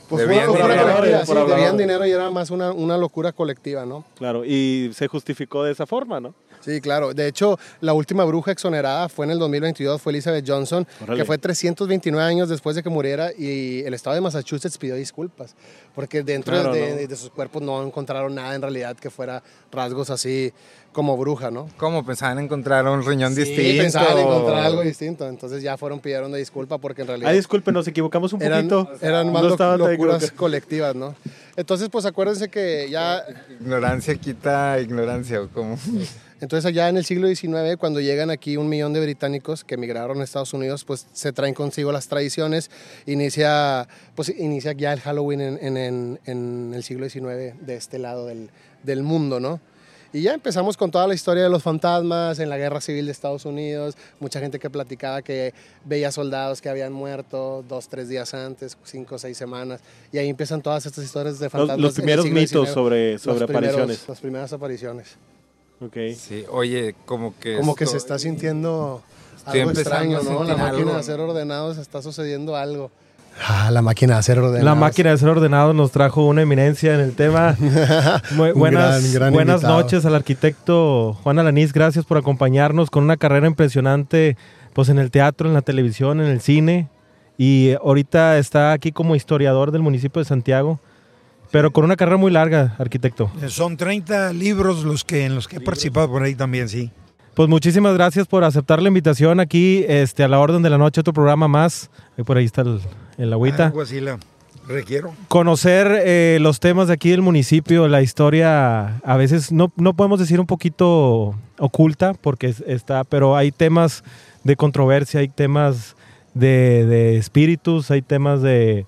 Pues 0.09 0.23
fue 0.23 0.33
Debían 0.33 0.49
una 0.49 0.59
locura 0.59 0.73
dinero, 0.73 0.95
colectiva, 0.97 1.25
sí, 1.45 1.51
debían 1.51 1.77
dinero 1.77 2.05
y 2.05 2.11
era 2.11 2.29
más 2.31 2.49
una, 2.49 2.71
una 2.71 2.97
locura 2.97 3.31
colectiva, 3.33 3.85
¿no? 3.85 4.05
Claro, 4.17 4.45
y 4.45 4.91
se 4.93 5.07
justificó 5.07 5.63
de 5.63 5.73
esa 5.73 5.85
forma, 5.85 6.19
¿no? 6.19 6.33
Sí, 6.61 6.81
claro. 6.81 7.13
De 7.13 7.27
hecho, 7.27 7.59
la 7.81 7.93
última 7.93 8.23
bruja 8.25 8.51
exonerada 8.51 9.09
fue 9.09 9.25
en 9.25 9.31
el 9.31 9.39
2022, 9.39 10.01
fue 10.01 10.11
Elizabeth 10.11 10.43
Johnson, 10.47 10.87
Órale. 11.03 11.19
que 11.19 11.25
fue 11.25 11.37
329 11.37 12.25
años 12.25 12.49
después 12.49 12.75
de 12.75 12.83
que 12.83 12.89
muriera 12.89 13.31
y 13.37 13.81
el 13.85 13.93
estado 13.93 14.15
de 14.15 14.21
Massachusetts 14.21 14.77
pidió 14.77 14.95
disculpas, 14.95 15.55
porque 15.93 16.23
dentro 16.23 16.53
Claro, 16.55 16.73
de, 16.73 16.89
¿no? 17.03 17.07
de 17.07 17.15
sus 17.15 17.29
cuerpos 17.29 17.61
no 17.61 17.83
encontraron 17.83 18.33
nada 18.35 18.55
en 18.55 18.61
realidad 18.61 18.95
que 18.97 19.09
fuera 19.09 19.43
rasgos 19.71 20.09
así 20.09 20.51
como 20.97 21.15
bruja, 21.15 21.51
¿no? 21.51 21.69
¿Cómo 21.77 22.03
pensaban 22.03 22.39
encontrar 22.39 22.87
un 22.87 23.05
riñón 23.05 23.35
Sí, 23.35 23.43
distinto? 23.43 23.83
pensaban 23.83 24.17
encontrar 24.17 24.63
algo 24.63 24.81
distinto, 24.81 25.27
entonces 25.29 25.61
ya 25.61 25.77
fueron 25.77 25.99
pidieron 25.99 26.29
una 26.29 26.37
disculpa 26.37 26.79
porque 26.79 27.03
en 27.03 27.07
realidad 27.09 27.29
Ay, 27.29 27.37
disculpen, 27.37 27.75
nos 27.75 27.87
equivocamos 27.87 28.33
un 28.33 28.41
eran, 28.41 28.67
poquito. 28.67 28.91
eran 29.03 29.31
más 29.31 29.43
No 29.43 29.49
lo- 29.49 29.53
estaba 29.53 29.77
tan 29.77 29.91
locuras 29.91 30.31
colectivas, 30.31 30.95
¿no? 30.95 31.13
Entonces, 31.55 31.89
pues 31.91 32.03
acuérdense 32.07 32.49
que 32.49 32.87
ya 32.89 33.23
Ignorancia 33.59 34.15
quita 34.15 34.79
ignorancia, 34.79 35.39
¿o 35.39 35.49
cómo? 35.49 35.77
Entonces 36.41 36.65
allá 36.65 36.89
en 36.89 36.97
el 36.97 37.05
siglo 37.05 37.27
XIX, 37.27 37.77
cuando 37.79 37.99
llegan 38.01 38.31
aquí 38.31 38.57
un 38.57 38.67
millón 38.67 38.91
de 38.93 38.99
británicos 39.01 39.63
que 39.63 39.75
emigraron 39.75 40.19
a 40.19 40.23
Estados 40.23 40.51
Unidos, 40.53 40.83
pues 40.83 41.05
se 41.13 41.31
traen 41.31 41.53
consigo 41.53 41.91
las 41.91 42.07
tradiciones, 42.07 42.71
inicia, 43.05 43.87
pues, 44.15 44.29
inicia 44.29 44.71
ya 44.71 44.93
el 44.93 44.99
Halloween 45.01 45.41
en, 45.41 45.77
en, 45.77 46.19
en 46.25 46.71
el 46.75 46.83
siglo 46.83 47.07
XIX 47.07 47.53
de 47.61 47.75
este 47.75 47.99
lado 47.99 48.25
del, 48.25 48.49
del 48.81 49.03
mundo, 49.03 49.39
¿no? 49.39 49.59
Y 50.13 50.21
ya 50.21 50.33
empezamos 50.33 50.77
con 50.77 50.89
toda 50.89 51.07
la 51.07 51.13
historia 51.13 51.43
de 51.43 51.49
los 51.49 51.63
fantasmas 51.63 52.39
en 52.39 52.49
la 52.49 52.57
guerra 52.57 52.81
civil 52.81 53.05
de 53.05 53.11
Estados 53.11 53.45
Unidos. 53.45 53.95
Mucha 54.19 54.39
gente 54.39 54.59
que 54.59 54.69
platicaba 54.69 55.21
que 55.21 55.53
veía 55.85 56.11
soldados 56.11 56.61
que 56.61 56.69
habían 56.69 56.93
muerto 56.93 57.63
dos, 57.67 57.87
tres 57.89 58.07
días 58.07 58.33
antes, 58.33 58.77
cinco, 58.83 59.17
seis 59.17 59.37
semanas. 59.37 59.81
Y 60.11 60.17
ahí 60.17 60.29
empiezan 60.29 60.61
todas 60.61 60.85
estas 60.85 61.03
historias 61.03 61.39
de 61.39 61.49
fantasmas. 61.49 61.79
Los, 61.79 61.93
primeros 61.95 62.25
mitos 62.29 62.69
sobre, 62.69 63.17
sobre 63.19 63.43
apariciones. 63.43 64.05
las 64.07 64.19
primeras 64.19 64.53
apariciones. 64.53 65.17
Ok. 65.81 65.97
Sí, 66.15 66.45
oye, 66.49 66.95
como 67.05 67.37
que... 67.37 67.57
Como 67.57 67.75
que 67.75 67.85
se 67.85 67.97
está 67.97 68.17
sintiendo 68.17 69.03
algo 69.45 69.71
extraño, 69.71 70.21
¿no? 70.23 70.43
La 70.43 70.55
máquina 70.55 70.93
de 70.93 70.99
hacer 70.99 71.19
ordenados 71.19 71.77
está 71.77 72.01
sucediendo 72.01 72.55
algo. 72.55 72.91
Ah, 73.45 73.69
la 73.71 73.81
máquina 73.81 74.13
de 74.13 74.19
hacer 74.19 74.39
ordenados. 74.39 74.63
La 74.63 74.75
máquina 74.75 75.09
de 75.09 75.15
hacer 75.15 75.29
ordenados 75.29 75.75
nos 75.75 75.91
trajo 75.91 76.25
una 76.25 76.41
eminencia 76.41 76.93
en 76.95 77.01
el 77.01 77.13
tema. 77.13 77.55
buenas 78.55 79.19
buenas 79.31 79.63
noches 79.63 80.05
al 80.05 80.15
arquitecto 80.15 81.17
Juan 81.23 81.39
Alanís. 81.39 81.73
Gracias 81.73 82.05
por 82.05 82.17
acompañarnos 82.17 82.89
con 82.89 83.03
una 83.03 83.17
carrera 83.17 83.47
impresionante 83.47 84.37
pues 84.73 84.89
en 84.89 84.99
el 84.99 85.11
teatro, 85.11 85.47
en 85.47 85.53
la 85.53 85.61
televisión, 85.61 86.19
en 86.21 86.27
el 86.27 86.41
cine. 86.41 86.89
Y 87.37 87.73
ahorita 87.73 88.37
está 88.37 88.71
aquí 88.71 88.91
como 88.91 89.15
historiador 89.15 89.71
del 89.71 89.81
municipio 89.81 90.21
de 90.21 90.25
Santiago. 90.25 90.79
Pero 91.51 91.71
con 91.71 91.85
una 91.85 91.95
carrera 91.95 92.17
muy 92.17 92.31
larga, 92.31 92.75
arquitecto. 92.77 93.31
Son 93.47 93.77
30 93.77 94.33
libros 94.33 94.83
los 94.83 95.03
que, 95.03 95.25
en 95.25 95.35
los 95.35 95.47
que 95.47 95.57
he 95.57 95.61
participado 95.61 96.09
por 96.09 96.23
ahí 96.23 96.35
también, 96.35 96.67
sí. 96.67 96.91
Pues 97.35 97.47
muchísimas 97.47 97.93
gracias 97.93 98.27
por 98.27 98.43
aceptar 98.43 98.81
la 98.81 98.87
invitación 98.87 99.39
aquí 99.39 99.85
este, 99.87 100.23
a 100.23 100.27
la 100.27 100.39
orden 100.39 100.61
de 100.61 100.69
la 100.69 100.77
noche, 100.77 101.01
otro 101.01 101.13
programa 101.13 101.47
más. 101.47 101.89
Ahí 102.17 102.23
por 102.23 102.37
ahí 102.37 102.45
está 102.45 102.61
el, 102.61 102.81
el 103.17 103.33
agüita. 103.33 103.67
Algo 103.67 103.81
así 103.81 103.99
la 103.99 104.17
requiero. 104.67 105.13
Conocer 105.27 105.87
eh, 106.05 106.37
los 106.41 106.59
temas 106.59 106.87
de 106.87 106.93
aquí 106.93 107.09
del 107.11 107.21
municipio, 107.21 107.87
la 107.87 108.01
historia, 108.01 108.97
a 108.97 109.17
veces 109.17 109.51
no, 109.51 109.71
no 109.77 109.93
podemos 109.93 110.19
decir 110.19 110.39
un 110.39 110.45
poquito 110.45 111.35
oculta, 111.57 112.13
porque 112.13 112.53
está, 112.67 113.03
pero 113.03 113.35
hay 113.35 113.51
temas 113.51 114.03
de 114.43 114.55
controversia, 114.55 115.21
hay 115.21 115.29
temas 115.29 115.95
de, 116.33 116.85
de 116.85 117.17
espíritus, 117.17 117.91
hay 117.91 118.01
temas 118.01 118.41
de, 118.41 118.85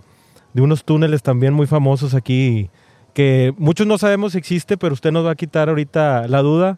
de 0.54 0.62
unos 0.62 0.84
túneles 0.84 1.24
también 1.24 1.54
muy 1.54 1.68
famosos 1.68 2.13
aquí 2.13 2.70
que 3.13 3.54
muchos 3.58 3.88
no 3.88 3.98
sabemos 3.98 4.34
si 4.34 4.38
existe, 4.38 4.78
pero 4.78 4.94
usted 4.94 5.12
nos 5.12 5.26
va 5.26 5.32
a 5.32 5.36
quitar 5.36 5.70
ahorita 5.70 6.28
la 6.28 6.42
duda 6.42 6.78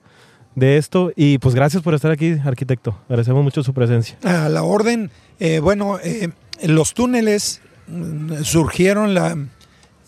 de 0.55 0.77
esto. 0.77 1.11
Y 1.15 1.37
pues 1.37 1.55
gracias 1.55 1.83
por 1.83 1.93
estar 1.93 2.11
aquí, 2.11 2.35
arquitecto. 2.43 2.97
Agradecemos 3.05 3.43
mucho 3.43 3.63
su 3.63 3.73
presencia. 3.73 4.17
A 4.23 4.49
la 4.49 4.63
orden, 4.63 5.11
eh, 5.39 5.59
bueno, 5.59 5.99
eh, 6.03 6.29
los 6.63 6.93
túneles 6.93 7.61
mm, 7.87 8.43
surgieron 8.43 9.13
la, 9.13 9.37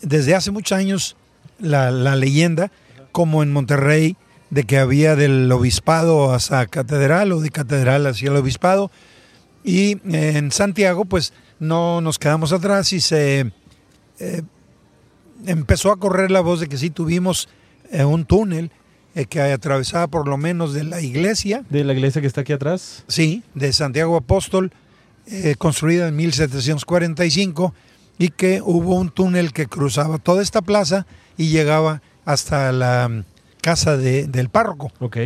desde 0.02 0.34
hace 0.34 0.50
muchos 0.50 0.76
años 0.76 1.16
la, 1.58 1.90
leyenda, 2.16 2.70
como 3.12 3.42
en 3.42 3.52
Monterrey, 3.52 4.16
de 4.50 4.64
que 4.64 4.78
había 4.78 5.16
del 5.16 5.50
obispado 5.50 6.32
hacia 6.32 6.66
catedral 6.66 7.32
o 7.32 7.40
de 7.40 7.50
catedral 7.50 8.06
hacia 8.06 8.30
el 8.30 8.36
obispado. 8.36 8.90
Y 9.64 9.98
en 10.12 10.52
Santiago, 10.52 11.04
pues 11.04 11.32
no 11.58 12.00
nos 12.00 12.18
quedamos 12.18 12.52
atrás 12.52 12.92
y 12.92 13.00
se 13.00 13.52
eh, 14.18 14.42
empezó 15.46 15.90
a 15.90 15.96
correr 15.96 16.30
la 16.30 16.40
voz 16.40 16.60
de 16.60 16.68
que 16.68 16.76
sí 16.76 16.90
tuvimos 16.90 17.48
un 17.92 18.24
túnel 18.24 18.70
eh, 19.14 19.26
que 19.26 19.40
atravesaba 19.40 20.08
por 20.08 20.26
lo 20.26 20.36
menos 20.36 20.74
de 20.74 20.82
la 20.82 21.00
iglesia. 21.00 21.64
¿De 21.70 21.84
la 21.84 21.92
iglesia 21.92 22.20
que 22.20 22.26
está 22.26 22.40
aquí 22.40 22.52
atrás? 22.52 23.04
Sí, 23.06 23.44
de 23.54 23.72
Santiago 23.72 24.16
Apóstol, 24.16 24.72
eh, 25.26 25.54
construida 25.56 26.08
en 26.08 26.16
1745, 26.16 27.74
y 28.18 28.28
que 28.28 28.60
hubo 28.62 28.94
un 28.96 29.10
túnel 29.10 29.52
que 29.52 29.66
cruzaba 29.66 30.18
toda 30.18 30.42
esta 30.42 30.62
plaza 30.62 31.06
y 31.36 31.48
llegaba 31.48 32.02
hasta 32.24 32.72
la 32.72 33.08
mm, 33.08 33.24
casa 33.60 33.96
del 33.96 34.48
párroco. 34.48 34.92
Ok. 35.00 35.18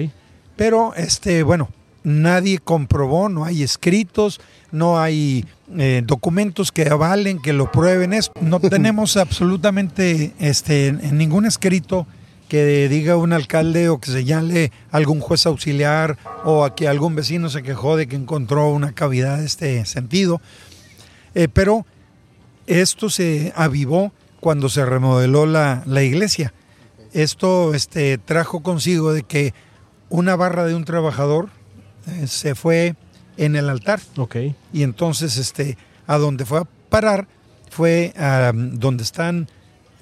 Pero, 0.57 0.95
este, 0.95 1.43
bueno, 1.43 1.69
nadie 2.03 2.59
comprobó, 2.59 3.29
no 3.29 3.45
hay 3.45 3.63
escritos, 3.63 4.41
no 4.73 4.99
hay 5.01 5.45
eh, 5.77 6.03
documentos 6.05 6.73
que 6.73 6.89
avalen, 6.89 7.41
que 7.41 7.53
lo 7.53 7.71
prueben. 7.71 8.13
Es, 8.13 8.31
no 8.41 8.61
tenemos 8.61 9.17
absolutamente 9.17 10.33
este, 10.39 10.93
ningún 11.13 11.47
escrito 11.47 12.07
que 12.49 12.89
diga 12.89 13.17
un 13.17 13.33
alcalde 13.33 13.89
o 13.89 14.01
que 14.01 14.11
señale 14.11 14.73
algún 14.91 15.21
juez 15.21 15.47
auxiliar 15.47 16.17
o 16.45 16.65
a 16.65 16.75
que 16.75 16.89
algún 16.89 17.15
vecino 17.15 17.51
se 17.51 17.63
quejó 17.63 17.97
de 17.97 18.09
que 18.09 18.17
encontró 18.17 18.69
una 18.69 18.93
cavidad 18.93 19.39
de 19.39 19.47
este 19.47 19.85
sentido. 19.85 20.41
Eh, 21.35 21.49
pero 21.49 21.87
esto 22.67 23.11
se 23.11 23.53
avivó 23.55 24.13
cuando 24.41 24.69
se 24.69 24.85
remodeló 24.85 25.47
la, 25.47 26.03
iglesia. 26.03 26.53
Esto 27.13 27.75
este, 27.75 28.19
trajo 28.19 28.63
consigo 28.63 29.13
de 29.13 29.23
que 29.23 29.55
una 30.09 30.37
barra 30.37 30.65
de 30.65 30.75
un 30.75 30.85
trabajador 30.85 31.51
eh, 32.07 32.27
se 32.27 32.55
fue 32.55 32.95
en 33.37 33.57
el 33.57 33.69
altar. 33.69 34.01
Okay. 34.17 34.57
Y 34.73 34.83
entonces 34.83 35.37
este, 35.37 35.77
a 36.07 36.19
donde 36.19 36.45
fue 36.45 36.61
a 36.61 36.65
parar 36.89 37.27
fue 37.71 38.15
a 38.17 38.53
donde 38.55 39.03
están 39.03 39.49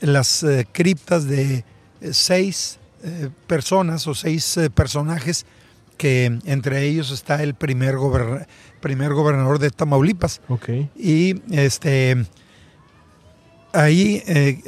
las 0.01 0.43
eh, 0.43 0.67
criptas 0.71 1.25
de 1.27 1.65
seis 2.13 2.79
eh, 3.05 3.29
personas 3.47 4.07
o 4.07 4.15
seis 4.15 4.57
eh, 4.57 4.71
personajes 4.71 5.47
que 5.97 6.39
entre 6.45 6.83
ellos 6.85 7.11
está 7.11 7.43
el 7.43 7.55
primer, 7.55 7.95
primer 8.81 9.13
gobernador 9.13 9.59
de 9.59 9.71
Tamaulipas. 9.71 10.41
Okay. 10.49 10.91
Y 10.97 11.43
este 11.55 12.27
ahí 13.73 14.23
eh, 14.27 14.61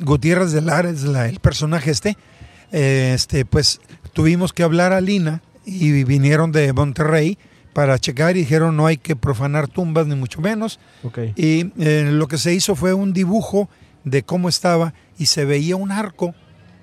Gutiérrez 0.00 0.52
de 0.52 0.62
Lara 0.62 0.90
es 0.90 1.04
el 1.04 1.40
personaje 1.40 1.90
este. 1.90 2.16
este, 2.72 3.44
pues 3.44 3.80
tuvimos 4.12 4.52
que 4.52 4.62
hablar 4.62 4.92
a 4.92 5.00
Lina 5.00 5.42
y 5.64 6.04
vinieron 6.04 6.50
de 6.52 6.72
Monterrey 6.72 7.38
para 7.74 7.98
checar 7.98 8.36
y 8.36 8.40
dijeron 8.40 8.76
no 8.76 8.86
hay 8.86 8.96
que 8.96 9.14
profanar 9.14 9.68
tumbas 9.68 10.06
ni 10.06 10.16
mucho 10.16 10.40
menos. 10.40 10.80
Okay. 11.04 11.32
Y 11.36 11.70
lo 11.76 12.26
que 12.28 12.38
se 12.38 12.54
hizo 12.54 12.74
fue 12.74 12.94
un 12.94 13.12
dibujo 13.12 13.68
de 14.04 14.22
cómo 14.22 14.48
estaba 14.48 14.94
y 15.18 15.26
se 15.26 15.44
veía 15.44 15.76
un 15.76 15.92
arco 15.92 16.34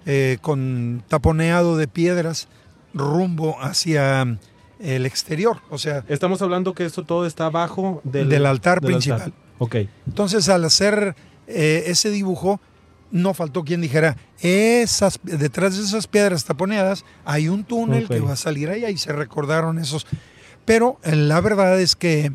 eh, 0.06 0.38
con 0.42 1.04
taponeado 1.08 1.78
de 1.78 1.88
piedras 1.88 2.48
rumbo 2.94 3.58
hacia 3.60 4.38
el 4.80 5.06
exterior. 5.06 5.58
O 5.72 5.80
sea, 5.80 6.04
estamos 6.08 6.44
hablando 6.44 6.74
que 6.74 6.86
esto 6.86 7.04
todo 7.04 7.26
está 7.26 7.48
abajo 7.48 8.02
del, 8.04 8.46
altar 8.46 8.82
principal. 8.82 9.34
Ok. 9.58 9.78
Entonces, 10.06 10.48
al 10.50 10.64
hacer 10.64 11.16
eh, 11.48 11.86
ese 11.88 12.12
dibujo, 12.12 12.62
no 13.10 13.34
faltó 13.34 13.64
quien 13.64 13.82
dijera, 13.82 14.16
esas, 14.42 15.20
detrás 15.24 15.76
de 15.76 15.84
esas 15.84 16.06
piedras 16.06 16.46
taponeadas 16.46 17.04
hay 17.24 17.50
un 17.50 17.64
túnel 17.64 18.08
que 18.08 18.20
va 18.20 18.34
a 18.34 18.38
salir 18.38 18.70
allá 18.70 18.92
y 18.92 18.98
se 18.98 19.12
recordaron 19.12 19.80
esos. 19.80 20.06
Pero 20.66 21.00
eh, 21.04 21.16
la 21.16 21.42
verdad 21.42 21.80
es 21.82 21.96
que 21.96 22.32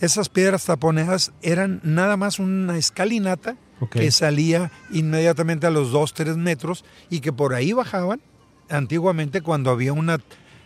esas 0.00 0.28
piedras 0.28 0.64
taponeadas 0.66 1.32
eran 1.42 1.80
nada 1.82 2.16
más 2.16 2.38
una 2.38 2.76
escalinata 2.76 3.56
que 3.90 4.10
salía 4.10 4.70
inmediatamente 4.92 5.66
a 5.66 5.70
los 5.70 5.90
2, 5.92 6.14
3 6.14 6.36
metros 6.36 6.84
y 7.10 7.20
que 7.20 7.32
por 7.32 7.54
ahí 7.54 7.72
bajaban 7.72 8.20
antiguamente 8.68 9.42
cuando 9.42 9.70
había 9.70 9.92
una, 9.92 10.18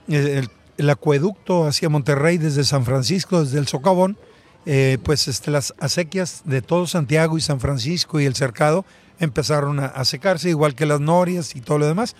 el, 0.07 0.49
acueducto 0.89 1.67
hacia 1.67 1.89
Monterrey 1.89 2.37
desde 2.37 2.63
San 2.63 2.85
Francisco, 2.85 3.43
desde 3.43 3.59
el 3.59 3.67
Socavón, 3.67 4.17
eh, 4.65 4.97
pues 5.03 5.27
este, 5.27 5.51
las 5.51 5.73
acequias 5.79 6.43
de 6.45 6.61
todo 6.61 6.87
Santiago 6.87 7.37
y 7.37 7.41
San 7.41 7.59
Francisco 7.59 8.19
y 8.19 8.25
el 8.25 8.35
cercado 8.35 8.85
empezaron 9.19 9.79
a, 9.79 10.03
secarse, 10.03 10.49
igual 10.49 10.73
que 10.73 10.87
las 10.87 10.99
norias 10.99 11.55
y 11.55 11.61
todo 11.61 11.77
lo 11.77 11.87
demás. 11.87 12.15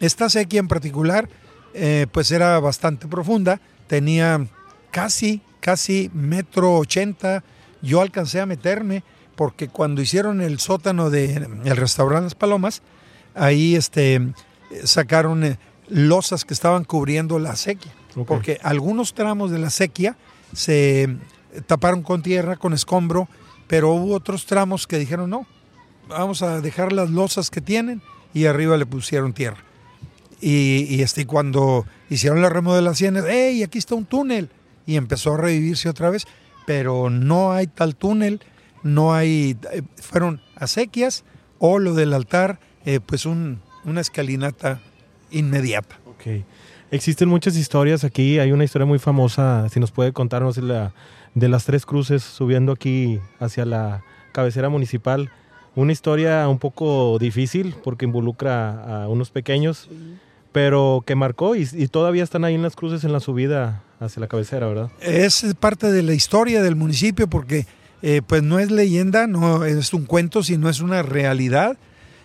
Esta 0.00 0.26
acequia 0.26 0.60
en 0.60 0.68
particular, 0.68 1.28
eh, 1.74 2.06
pues 2.10 2.30
era 2.30 2.58
bastante 2.60 3.06
profunda, 3.06 3.60
tenía 3.86 4.46
casi, 4.90 5.42
casi 5.60 6.10
metro 6.14 6.76
ochenta. 6.76 7.44
Yo 7.82 8.00
alcancé 8.00 8.40
a 8.40 8.46
meterme 8.46 9.02
porque 9.36 9.68
cuando 9.68 10.02
hicieron 10.02 10.40
el 10.40 10.58
sótano 10.58 11.10
del 11.10 11.46
el 11.64 11.76
restaurante 11.76 12.24
Las 12.24 12.34
Palomas, 12.34 12.82
ahí 13.34 13.76
este, 13.76 14.32
sacaron 14.84 15.44
eh, 15.44 15.58
losas 15.88 16.44
que 16.44 16.54
estaban 16.54 16.84
cubriendo 16.84 17.38
la 17.38 17.56
sequía. 17.56 17.92
Porque 18.26 18.58
algunos 18.62 19.14
tramos 19.14 19.52
de 19.52 19.58
la 19.58 19.70
sequía 19.70 20.16
se 20.52 21.16
taparon 21.66 22.02
con 22.02 22.22
tierra, 22.22 22.56
con 22.56 22.72
escombro, 22.72 23.28
pero 23.68 23.92
hubo 23.92 24.14
otros 24.14 24.44
tramos 24.46 24.86
que 24.88 24.98
dijeron 24.98 25.30
no, 25.30 25.46
vamos 26.08 26.42
a 26.42 26.60
dejar 26.60 26.92
las 26.92 27.10
losas 27.10 27.50
que 27.50 27.60
tienen 27.60 28.02
y 28.34 28.46
arriba 28.46 28.76
le 28.76 28.86
pusieron 28.86 29.32
tierra. 29.34 29.58
Y, 30.40 30.86
y 30.88 31.02
este, 31.02 31.26
cuando 31.26 31.86
hicieron 32.10 32.42
la 32.42 32.48
remodelación, 32.48 33.22
¡hey! 33.28 33.62
Aquí 33.62 33.78
está 33.78 33.94
un 33.94 34.04
túnel. 34.04 34.50
Y 34.86 34.96
empezó 34.96 35.34
a 35.34 35.36
revivirse 35.36 35.88
otra 35.88 36.10
vez, 36.10 36.26
pero 36.68 37.08
no 37.08 37.52
hay 37.52 37.66
tal 37.66 37.96
túnel, 37.96 38.42
no 38.82 39.14
hay. 39.14 39.56
Eh, 39.72 39.80
fueron 39.96 40.42
acequias 40.54 41.24
o 41.58 41.78
lo 41.78 41.94
del 41.94 42.12
altar, 42.12 42.60
eh, 42.84 43.00
pues 43.00 43.24
un, 43.24 43.62
una 43.86 44.02
escalinata 44.02 44.78
inmediata. 45.30 45.98
Ok. 46.04 46.44
Existen 46.90 47.30
muchas 47.30 47.56
historias 47.56 48.04
aquí. 48.04 48.38
Hay 48.38 48.52
una 48.52 48.64
historia 48.64 48.84
muy 48.84 48.98
famosa, 48.98 49.66
si 49.70 49.80
nos 49.80 49.92
puede 49.92 50.12
contarnos 50.12 50.58
la 50.58 50.92
de 51.34 51.48
las 51.48 51.64
tres 51.64 51.86
cruces 51.86 52.22
subiendo 52.22 52.72
aquí 52.72 53.18
hacia 53.40 53.64
la 53.64 54.04
cabecera 54.32 54.68
municipal. 54.68 55.30
Una 55.74 55.92
historia 55.92 56.46
un 56.48 56.58
poco 56.58 57.18
difícil 57.18 57.76
porque 57.82 58.04
involucra 58.04 59.04
a 59.04 59.08
unos 59.08 59.30
pequeños, 59.30 59.88
pero 60.52 61.02
que 61.06 61.14
marcó 61.14 61.56
y, 61.56 61.64
todavía 61.88 62.24
están 62.24 62.44
ahí 62.44 62.56
en 62.56 62.62
las 62.62 62.76
cruces 62.76 63.04
en 63.04 63.12
la 63.12 63.20
subida 63.20 63.84
hacia 64.00 64.20
la 64.20 64.28
cabecera, 64.28 64.66
¿verdad? 64.66 64.90
Es 65.00 65.44
parte 65.58 65.90
de 65.90 66.02
la 66.02 66.14
historia 66.14 66.62
del 66.62 66.76
municipio 66.76 67.28
porque 67.28 67.66
eh, 68.02 68.22
pues 68.24 68.42
no 68.42 68.58
es 68.58 68.70
leyenda, 68.70 69.26
no 69.26 69.64
es 69.64 69.92
un 69.92 70.04
cuento, 70.04 70.42
sino 70.42 70.68
es 70.68 70.80
una 70.80 71.02
realidad 71.02 71.76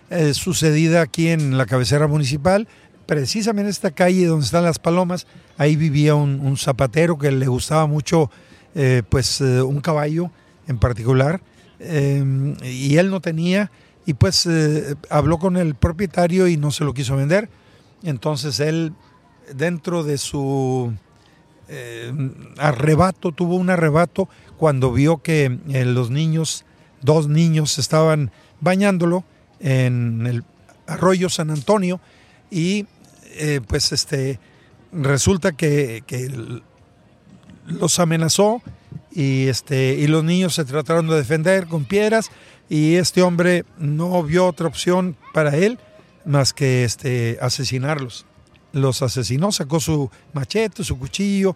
eh, 0.09 0.33
sucedida 0.33 1.01
aquí 1.01 1.29
en 1.29 1.57
la 1.57 1.65
cabecera 1.65 2.07
municipal. 2.07 2.67
Precisamente 3.05 3.67
en 3.67 3.69
esta 3.69 3.91
calle 3.91 4.25
donde 4.27 4.45
están 4.45 4.63
las 4.63 4.79
palomas, 4.79 5.27
ahí 5.57 5.75
vivía 5.75 6.15
un, 6.15 6.57
zapatero 6.57 7.17
que 7.17 7.31
le 7.31 7.47
gustaba 7.47 7.85
mucho 7.87 8.29
eh, 8.75 9.03
pues 9.09 9.41
un 9.41 9.81
caballo 9.81 10.31
en 10.67 10.77
particular 10.77 11.41
y 11.79 12.95
él 12.95 13.09
no 13.09 13.19
tenía 13.19 13.69
y 14.05 14.13
pues 14.13 14.47
habló 15.09 15.37
con 15.37 15.57
el 15.57 15.75
propietario 15.75 16.47
y 16.47 16.55
no 16.55 16.71
se 16.71 16.85
lo 16.85 16.93
quiso 16.93 17.17
vender. 17.17 17.49
Entonces 18.03 18.61
él 18.61 18.93
dentro 19.53 20.03
de 20.03 20.17
su 20.17 20.93
arrebato, 22.57 23.31
tuvo 23.31 23.55
un 23.55 23.69
arrebato 23.69 24.29
cuando 24.57 24.91
vio 24.91 25.21
que 25.21 25.57
los 25.67 26.09
niños, 26.09 26.65
dos 27.01 27.27
niños 27.27 27.79
estaban 27.79 28.31
bañándolo 28.59 29.23
en 29.59 30.27
el 30.27 30.43
arroyo 30.87 31.29
San 31.29 31.49
Antonio 31.49 31.99
y 32.51 32.85
pues 33.67 33.91
este 33.91 34.39
resulta 34.91 35.53
que, 35.53 36.03
que 36.05 36.29
los 37.65 37.99
amenazó 37.99 38.61
y, 39.11 39.47
este, 39.47 39.95
y 39.95 40.07
los 40.07 40.23
niños 40.23 40.55
se 40.55 40.65
trataron 40.65 41.07
de 41.07 41.15
defender 41.15 41.67
con 41.67 41.85
piedras 41.85 42.31
y 42.69 42.95
este 42.95 43.21
hombre 43.21 43.65
no 43.77 44.23
vio 44.23 44.47
otra 44.47 44.67
opción 44.67 45.15
para 45.33 45.55
él 45.55 45.79
más 46.25 46.53
que 46.53 46.83
este, 46.83 47.37
asesinarlos. 47.41 48.25
Los 48.73 49.01
asesinó, 49.01 49.51
sacó 49.51 49.79
su 49.79 50.09
machete, 50.33 50.83
su 50.83 50.99
cuchillo 50.99 51.55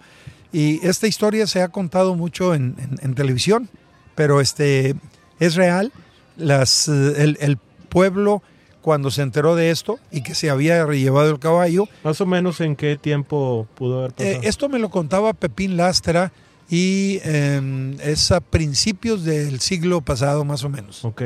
y 0.54 0.86
esta 0.88 1.08
historia 1.08 1.46
se 1.46 1.62
ha 1.62 1.68
contado 1.68 2.16
mucho 2.16 2.56
en, 2.56 2.76
televisión, 3.16 3.70
pero 4.16 4.40
este, 4.40 4.96
es 5.40 5.56
real. 5.56 5.92
Las, 6.38 6.88
el, 6.88 7.38
el 7.42 7.58
pueblo 7.90 8.42
cuando 8.88 9.12
se 9.12 9.22
enteró 9.22 9.58
de 9.58 9.70
esto 9.70 10.00
y 10.12 10.22
que 10.22 10.34
se 10.34 10.50
había 10.50 10.86
llevado 10.86 11.30
el 11.30 11.40
caballo. 11.40 11.90
Más 12.06 12.22
o 12.22 12.26
menos 12.26 12.62
en 12.62 12.78
qué 12.78 12.96
tiempo 12.96 13.68
pudo 13.76 14.00
haber 14.00 14.14
pasado. 14.14 14.36
Eh, 14.36 14.40
esto 14.44 14.70
me 14.70 14.80
lo 14.80 14.90
contaba 14.90 15.34
Pepín 15.34 15.76
Lastra 15.76 16.32
y 16.70 17.20
em, 17.24 18.00
es 18.00 18.32
a 18.32 18.40
principios 18.40 19.26
del 19.26 19.60
siglo 19.60 20.00
pasado 20.00 20.46
más 20.46 20.64
o 20.64 20.70
menos. 20.70 21.04
Ok. 21.04 21.22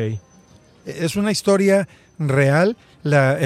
Es 0.88 1.16
una 1.16 1.32
historia 1.32 1.88
real. 2.18 2.78
La, 3.04 3.38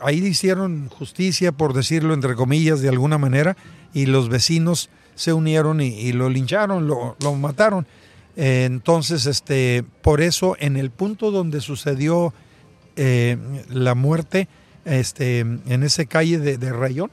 ahí 0.00 0.18
hicieron 0.24 0.88
justicia, 0.88 1.52
por 1.52 1.72
decirlo 1.72 2.14
entre 2.14 2.34
comillas, 2.34 2.80
de 2.80 2.88
alguna 2.88 3.18
manera, 3.18 3.56
y 3.92 4.06
los 4.06 4.28
vecinos 4.28 4.90
se 5.14 5.32
unieron 5.32 5.80
y, 5.80 6.12
lo 6.12 6.28
lincharon, 6.28 6.86
lo, 6.86 7.16
mataron. 7.34 7.86
entonces, 8.36 9.26
este, 9.26 9.84
por 10.02 10.20
eso, 10.20 10.56
en 10.58 10.76
el 10.76 10.90
punto 10.90 11.30
donde 11.30 11.60
sucedió 11.60 12.32
eh, 12.96 13.36
la 13.68 13.94
muerte 13.94 14.48
este, 14.84 15.40
en 15.40 15.82
esa 15.82 16.04
calle 16.04 16.38
de, 16.38 16.72
Rayón. 16.72 17.10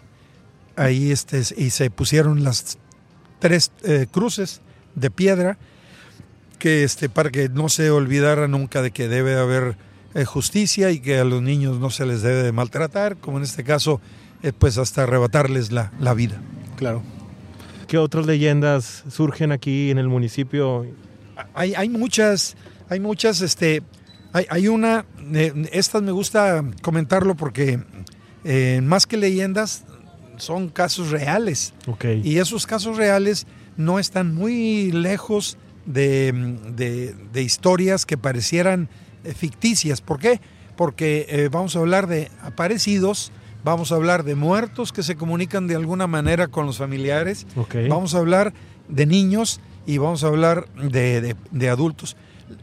Ahí 0.76 1.12
este, 1.12 1.42
y 1.58 1.72
se 1.72 1.90
pusieron 1.90 2.44
las 2.44 2.78
tres 3.40 3.72
eh, 3.84 4.08
cruces 4.10 4.62
de 4.96 5.10
piedra 5.10 5.58
que 6.60 6.84
este, 6.84 7.10
para 7.10 7.30
que 7.30 7.50
no 7.50 7.70
se 7.70 7.90
olvidara 7.90 8.48
nunca 8.48 8.82
de 8.82 8.92
que 8.92 9.08
debe 9.08 9.36
haber 9.36 9.70
eh, 9.70 9.76
justicia 10.26 10.92
y 10.92 11.00
que 11.00 11.20
a 11.20 11.24
los 11.24 11.42
niños 11.42 11.80
no 11.80 11.90
se 11.90 12.06
les 12.06 12.22
debe 12.22 12.44
de 12.44 12.52
maltratar, 12.52 13.18
como 13.18 13.38
en 13.38 13.44
este 13.44 13.64
caso, 13.64 14.02
pues 14.60 14.78
hasta 14.78 15.04
arrebatarles 15.04 15.72
la, 15.72 15.92
la 16.00 16.14
vida. 16.14 16.42
Claro. 16.76 17.02
¿Qué 17.88 17.98
otras 17.98 18.26
leyendas 18.26 19.04
surgen 19.10 19.52
aquí 19.52 19.92
en 19.92 19.98
el 19.98 20.08
municipio? 20.08 20.86
Hay, 21.54 21.74
hay 21.76 21.90
muchas, 21.90 22.56
hay 22.90 23.00
muchas, 23.00 23.42
este, 23.42 23.84
hay, 24.34 24.68
una, 24.70 25.06
eh, 25.34 25.52
estas 25.74 26.02
me 26.02 26.14
gusta 26.14 26.64
comentarlo 26.82 27.36
porque 27.36 27.82
eh, 28.46 28.80
más 28.82 29.06
que 29.06 29.18
leyendas 29.18 29.84
son 30.38 30.70
casos 30.70 31.12
reales. 31.12 31.74
Y 32.24 32.38
esos 32.38 32.66
casos 32.66 32.96
reales 32.96 33.46
no 33.76 34.00
están 34.00 34.34
muy 34.34 34.92
lejos 34.92 35.58
de, 35.86 37.14
historias 37.36 38.06
que 38.06 38.18
parecieran 38.18 38.88
eh, 38.88 38.90
ficticias. 39.36 40.02
¿Por 40.02 40.20
qué? 40.20 40.40
Porque 40.76 41.50
vamos 41.52 41.76
a 41.76 41.80
hablar 41.80 42.08
de 42.08 42.30
aparecidos, 42.42 43.32
vamos 43.64 43.92
a 43.92 43.96
hablar 43.96 44.24
de 44.24 44.36
muertos 44.36 44.92
que 44.92 45.04
se 45.04 45.16
comunican 45.16 45.68
de 45.68 45.76
alguna 45.76 46.08
manera 46.08 46.48
con 46.48 46.66
los 46.66 46.78
familiares, 46.78 47.46
vamos 47.90 48.16
a 48.16 48.20
hablar 48.20 48.54
de 48.88 49.06
niños 49.06 49.60
y 49.86 49.98
vamos 49.98 50.24
a 50.24 50.28
hablar 50.28 50.68
de 50.76 51.70
adultos. 51.70 52.16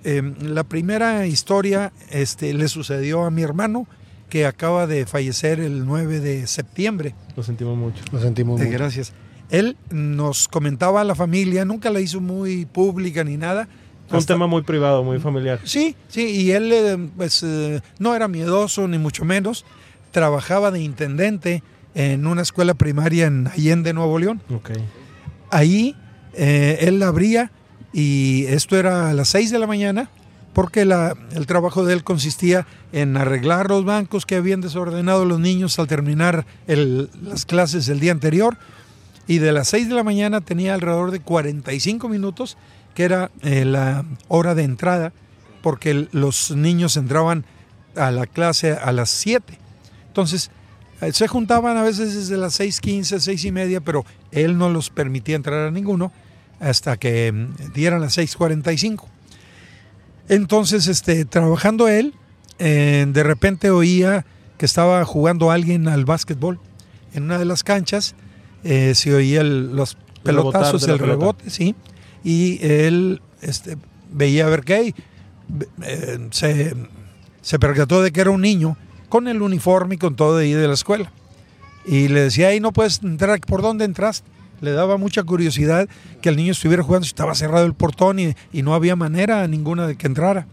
Em, 0.05 0.35
la 0.41 0.65
primera 0.65 1.27
historia 1.27 1.93
este, 2.11 2.53
le 2.55 2.69
sucedió 2.69 3.25
a 3.25 3.31
mi 3.31 3.43
hermano, 3.43 3.87
que 4.29 4.45
acaba 4.45 4.87
de 4.87 5.07
fallecer 5.07 5.59
el 5.59 5.87
9 5.87 6.21
de 6.21 6.47
septiembre. 6.47 7.15
Lo 7.35 7.43
sentimos 7.43 7.79
mucho. 7.79 8.05
Lo 8.13 8.21
sentimos 8.21 8.61
eh, 8.61 8.65
mucho. 8.65 8.79
Gracias. 8.79 9.13
Él 9.51 9.77
nos 9.91 10.49
comentaba 10.49 11.01
a 11.01 11.05
la 11.05 11.15
familia, 11.15 11.65
nunca 11.65 11.91
la 11.91 12.01
hizo 12.01 12.21
muy 12.21 12.67
pública 12.67 13.25
ni 13.25 13.39
nada. 13.39 13.69
Un 14.11 14.25
tema 14.25 14.47
muy 14.47 14.63
privado, 14.63 15.05
muy 15.05 15.19
familiar. 15.19 15.61
Sí, 15.65 15.95
sí, 16.09 16.27
y 16.27 16.53
él 16.53 16.73
eh, 16.73 17.09
pues 17.17 17.43
eh, 17.43 17.81
no 17.99 18.15
era 18.15 18.29
miedoso 18.29 18.89
ni 18.89 18.99
mucho 18.99 19.25
menos. 19.25 19.65
Trabajaba 20.11 20.71
de 20.71 20.81
intendente 20.81 21.63
en 21.95 22.27
una 22.27 22.43
escuela 22.43 22.75
primaria 22.75 23.27
en 23.27 23.47
Allende, 23.49 23.93
Nuevo 23.93 24.19
León. 24.19 24.41
Okay. 24.51 24.83
Ahí 25.51 25.97
él 26.35 27.03
abría 27.03 27.51
y 27.93 28.45
esto 28.47 28.77
era 28.77 29.11
a 29.11 29.15
las 29.15 29.29
6 29.31 29.51
de 29.51 29.59
la 29.59 29.67
mañana 29.67 30.09
porque 30.59 30.83
el 30.83 31.47
trabajo 31.47 31.85
de 31.85 31.95
él 31.95 32.03
consistía 32.03 32.67
en 32.93 33.17
arreglar 33.17 33.69
los 33.69 33.85
bancos 33.85 34.27
que 34.27 34.35
habían 34.35 34.61
desordenado 34.61 35.25
los 35.25 35.39
niños 35.39 35.79
al 35.79 35.87
terminar 35.87 36.47
las 36.67 37.45
clases 37.47 37.89
el 37.89 38.01
día 38.01 38.11
anterior 38.11 38.57
Y 39.29 39.39
de 39.39 39.53
las 39.53 39.69
6 39.69 39.89
de 39.89 39.95
la 39.95 40.03
mañana 40.03 40.41
tenía 40.41 40.75
alrededor 40.75 41.13
de 41.13 41.21
45 41.21 42.09
minutos, 42.09 42.57
que 42.99 43.05
era 43.05 43.31
eh, 43.43 43.65
la 43.65 44.05
hora 44.27 44.57
de 44.57 44.65
entrada, 44.65 45.13
porque 45.63 46.09
los 46.11 46.51
niños 46.51 46.97
entraban 46.97 47.45
a 47.95 48.11
la 48.11 48.27
clase 48.27 48.73
a 48.73 48.91
las 48.91 49.09
7. 49.11 49.57
Entonces, 50.09 50.51
eh, 51.01 51.13
se 51.13 51.29
juntaban 51.29 51.77
a 51.77 51.85
veces 51.85 52.17
desde 52.17 52.37
las 52.37 52.59
6.15, 52.59 53.21
6 53.21 53.45
y 53.45 53.53
media, 53.53 53.81
pero 53.81 54.05
él 54.33 54.59
no 54.59 54.69
los 54.69 54.91
permitía 54.91 55.37
entrar 55.37 55.69
a 55.69 55.71
ninguno 55.71 56.11
hasta 56.59 56.97
que 56.97 57.31
mm, 57.31 57.73
dieran 57.73 58.01
las 58.01 58.19
6.45. 58.19 59.05
Entonces, 60.29 60.89
este, 60.89 61.25
trabajando 61.25 61.87
él, 61.87 62.15
eh, 62.59 63.07
de 63.09 63.23
repente 63.23 63.71
oía 63.71 64.27
que 64.57 64.67
estaba 64.67 65.05
jugando 65.05 65.53
alguien 65.53 65.87
al 65.87 66.05
básquetbol 66.05 66.59
en 67.15 67.23
una 67.23 67.39
de 67.39 67.45
las 67.45 67.63
canchas, 67.63 68.17
eh, 68.65 68.97
se 68.97 69.15
oía 69.15 69.45
los 69.45 69.97
pelotazos, 70.25 70.83
el 70.89 70.99
rebote, 70.99 71.49
sí, 71.49 71.77
y 72.29 72.59
él 72.61 73.23
este, 73.41 73.79
veía 74.13 74.45
a 74.45 74.51
ver 74.51 74.61
qué, 74.63 74.95
eh, 75.83 76.29
se, 76.31 76.75
se 77.41 77.59
percató 77.59 78.03
de 78.03 78.13
que 78.13 78.21
era 78.21 78.29
un 78.29 78.43
niño 78.43 78.77
con 79.09 79.29
el 79.29 79.41
uniforme 79.41 79.95
y 79.95 79.99
con 79.99 80.15
todo 80.15 80.37
de 80.37 80.45
ahí 80.45 80.53
de 80.53 80.69
la 80.69 80.75
escuela. 80.75 81.11
Y 81.87 82.09
le 82.09 82.21
decía, 82.21 82.49
ahí 82.49 82.61
no 82.61 82.75
puedes 82.75 83.03
entrar, 83.03 83.41
¿por 83.41 83.63
dónde 83.63 83.87
entraste? 83.87 84.29
Le 84.61 84.73
daba 84.73 84.99
mucha 84.99 85.23
curiosidad 85.23 85.89
que 86.21 86.29
el 86.29 86.37
niño 86.37 86.53
estuviera 86.53 86.83
jugando, 86.83 87.07
estaba 87.07 87.35
cerrado 87.35 87.65
el 87.65 87.73
portón 87.73 88.19
y, 88.19 88.35
y 88.53 88.61
no 88.61 88.75
había 88.75 88.95
manera 88.95 89.49
ninguna 89.49 89.87
de 89.87 89.97
que 89.97 90.07
entrara. 90.07 90.47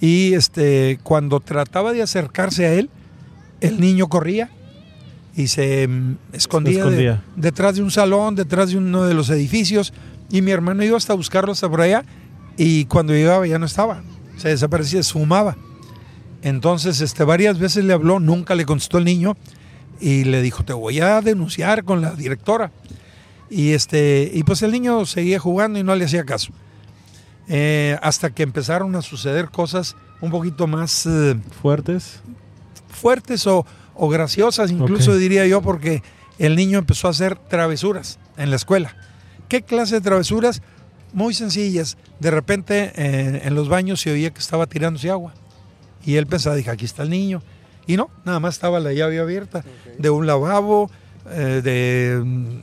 Y 0.00 0.32
este, 0.32 0.98
cuando 1.02 1.38
trataba 1.40 1.92
de 1.92 2.00
acercarse 2.00 2.64
a 2.64 2.72
él, 2.72 2.88
el 3.60 3.78
niño 3.78 4.08
corría 4.08 4.48
y 5.36 5.48
se 5.48 5.86
mm, 5.88 6.16
escondía, 6.32 7.22
detrás 7.36 7.76
de 7.76 7.82
un 7.82 7.90
salón, 7.90 8.34
detrás 8.34 8.70
de 8.70 8.78
uno 8.78 9.04
de 9.04 9.14
los 9.14 9.30
edificios. 9.30 9.92
Y 10.34 10.42
mi 10.42 10.50
hermano 10.50 10.82
iba 10.82 10.96
hasta 10.96 11.14
buscarlo 11.14 11.52
hasta 11.52 11.68
por 11.68 11.80
allá 11.80 12.04
y 12.56 12.86
cuando 12.86 13.12
llegaba 13.12 13.46
ya 13.46 13.60
no 13.60 13.66
estaba. 13.66 14.02
Se 14.36 14.48
desaparecía, 14.48 15.00
se 15.04 15.12
fumaba. 15.12 15.56
Entonces, 16.42 17.00
este, 17.00 17.22
varias 17.22 17.60
veces 17.60 17.84
le 17.84 17.92
habló, 17.92 18.18
nunca 18.18 18.56
le 18.56 18.66
contestó 18.66 18.98
el 18.98 19.04
niño 19.04 19.36
y 20.00 20.24
le 20.24 20.42
dijo, 20.42 20.64
te 20.64 20.72
voy 20.72 20.98
a 20.98 21.20
denunciar 21.20 21.84
con 21.84 22.02
la 22.02 22.16
directora. 22.16 22.72
Y, 23.48 23.74
este, 23.74 24.28
y 24.34 24.42
pues 24.42 24.62
el 24.62 24.72
niño 24.72 25.06
seguía 25.06 25.38
jugando 25.38 25.78
y 25.78 25.84
no 25.84 25.94
le 25.94 26.04
hacía 26.04 26.24
caso. 26.24 26.52
Eh, 27.46 27.96
hasta 28.02 28.30
que 28.30 28.42
empezaron 28.42 28.96
a 28.96 29.02
suceder 29.02 29.50
cosas 29.50 29.94
un 30.20 30.32
poquito 30.32 30.66
más... 30.66 31.06
Eh, 31.06 31.36
¿Fuertes? 31.62 32.22
Fuertes 32.88 33.46
o, 33.46 33.64
o 33.94 34.08
graciosas, 34.08 34.72
incluso 34.72 35.16
diría 35.16 35.46
yo, 35.46 35.62
porque 35.62 36.02
el 36.40 36.56
niño 36.56 36.80
empezó 36.80 37.06
a 37.06 37.12
hacer 37.12 37.36
travesuras 37.36 38.18
en 38.36 38.50
la 38.50 38.56
escuela. 38.56 38.96
¿Qué 39.48 39.62
clase 39.62 39.96
de 39.96 40.00
travesuras? 40.00 40.62
Muy 41.12 41.34
sencillas. 41.34 41.96
De 42.20 42.30
repente 42.30 42.92
eh, 42.96 43.42
en 43.44 43.54
los 43.54 43.68
baños 43.68 44.00
se 44.00 44.10
oía 44.10 44.30
que 44.30 44.40
estaba 44.40 44.66
tirándose 44.66 45.10
agua. 45.10 45.34
Y 46.04 46.16
él 46.16 46.26
pensaba, 46.26 46.56
dije, 46.56 46.70
aquí 46.70 46.84
está 46.84 47.02
el 47.02 47.10
niño. 47.10 47.42
Y 47.86 47.96
no, 47.96 48.10
nada 48.24 48.40
más 48.40 48.54
estaba 48.54 48.80
la 48.80 48.92
llave 48.92 49.18
abierta 49.20 49.64
de 49.98 50.10
un 50.10 50.26
lavabo, 50.26 50.90
de 51.24 52.20
mm, 52.22 52.58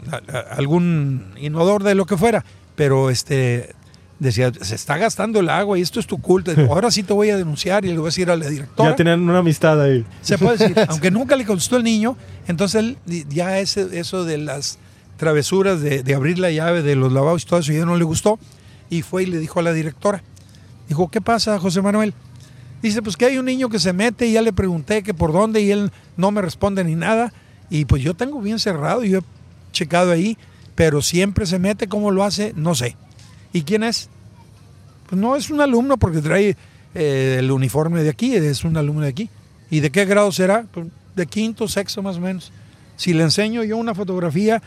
algún 0.52 1.34
inodor, 1.38 1.84
de 1.84 1.96
lo 1.96 2.06
que 2.06 2.18
fuera. 2.18 2.44
Pero 2.76 3.10
este, 3.10 3.74
decía, 4.22 4.52
se 4.62 4.76
está 4.76 4.98
gastando 4.98 5.40
el 5.40 5.50
agua 5.50 5.80
y 5.80 5.82
esto 5.82 6.00
es 6.00 6.08
tu 6.08 6.22
culto. 6.22 6.52
Ahora 6.70 6.92
sí 6.92 7.04
te 7.04 7.12
voy 7.12 7.32
a 7.32 7.38
denunciar 7.38 7.84
y 7.84 7.90
le 7.90 7.98
voy 7.98 8.06
a 8.06 8.06
decir 8.06 8.30
a 8.30 8.36
la 8.36 8.48
directora. 8.48 8.92
Ya 8.92 8.96
tenían 8.96 9.22
una 9.22 9.40
amistad 9.40 9.82
ahí. 9.82 10.06
Se 10.22 10.38
puede 10.38 10.58
decir, 10.58 10.86
aunque 10.90 11.12
nunca 11.12 11.36
le 11.36 11.46
contestó 11.46 11.78
el 11.78 11.84
niño, 11.84 12.16
entonces 12.48 12.80
él 12.84 12.98
ya 13.30 13.60
ese, 13.60 14.00
eso 14.00 14.24
de 14.24 14.38
las 14.38 14.78
travesuras 15.22 15.82
de, 15.82 16.16
abrir 16.16 16.40
la 16.40 16.50
llave 16.50 16.82
de 16.82 16.96
los 16.96 17.14
lavados 17.14 17.44
y 17.44 17.46
todo 17.46 17.60
eso 17.60 17.72
ya 17.72 17.86
no 17.86 17.96
le 17.96 18.04
gustó 18.04 18.40
y 18.90 19.04
fue 19.04 19.22
y 19.22 19.28
le 19.28 19.38
dijo 19.38 19.60
a 19.60 19.62
la 19.62 19.72
directora. 19.72 20.24
Dijo, 20.90 21.12
¿qué 21.12 21.22
pasa, 21.22 21.60
José 21.60 21.84
Manuel? 21.84 22.16
Dice, 22.82 23.04
pues 23.04 23.18
que 23.18 23.26
hay 23.26 23.38
un 23.38 23.46
niño 23.46 23.70
que 23.70 23.78
se 23.78 23.94
mete 23.94 24.26
y 24.26 24.32
ya 24.32 24.42
le 24.42 24.52
pregunté 24.52 25.04
que 25.04 25.14
por 25.14 25.32
dónde 25.32 25.62
y 25.62 25.70
él 25.70 25.92
no 26.18 26.32
me 26.32 26.42
responde 26.42 26.84
ni 26.84 26.96
nada. 26.96 27.32
Y 27.70 27.86
pues 27.86 28.02
yo 28.02 28.16
tengo 28.16 28.42
bien 28.42 28.58
cerrado, 28.58 29.04
y 29.04 29.12
yo 29.12 29.20
he 29.20 29.24
checado 29.72 30.12
ahí, 30.12 30.40
pero 30.74 31.04
siempre 31.04 31.46
se 31.46 31.60
mete, 31.60 31.88
¿cómo 31.88 32.10
lo 32.10 32.24
hace? 32.24 32.54
No 32.56 32.74
sé. 32.74 32.98
¿Y 33.54 33.62
quién 33.62 33.84
es? 33.84 34.10
Pues 35.08 35.22
no 35.22 35.36
es 35.36 35.52
un 35.52 35.62
alumno 35.62 35.98
porque 35.98 36.22
trae 36.22 36.58
eh, 36.96 37.36
el 37.38 37.52
uniforme 37.52 38.02
de 38.02 38.10
aquí, 38.10 38.34
es 38.34 38.64
un 38.64 38.76
alumno 38.76 39.04
de 39.04 39.10
aquí. 39.10 39.30
¿Y 39.70 39.82
de 39.82 39.92
qué 39.92 40.06
grado 40.06 40.32
será? 40.32 40.66
Pues 40.72 40.88
de 41.16 41.28
quinto, 41.28 41.68
sexto 41.68 42.02
más 42.02 42.18
o 42.18 42.22
menos. 42.22 42.52
Si 42.96 43.14
le 43.14 43.22
enseño 43.22 43.64
yo 43.64 43.78
una 43.78 43.94
fotografía, 43.94 44.64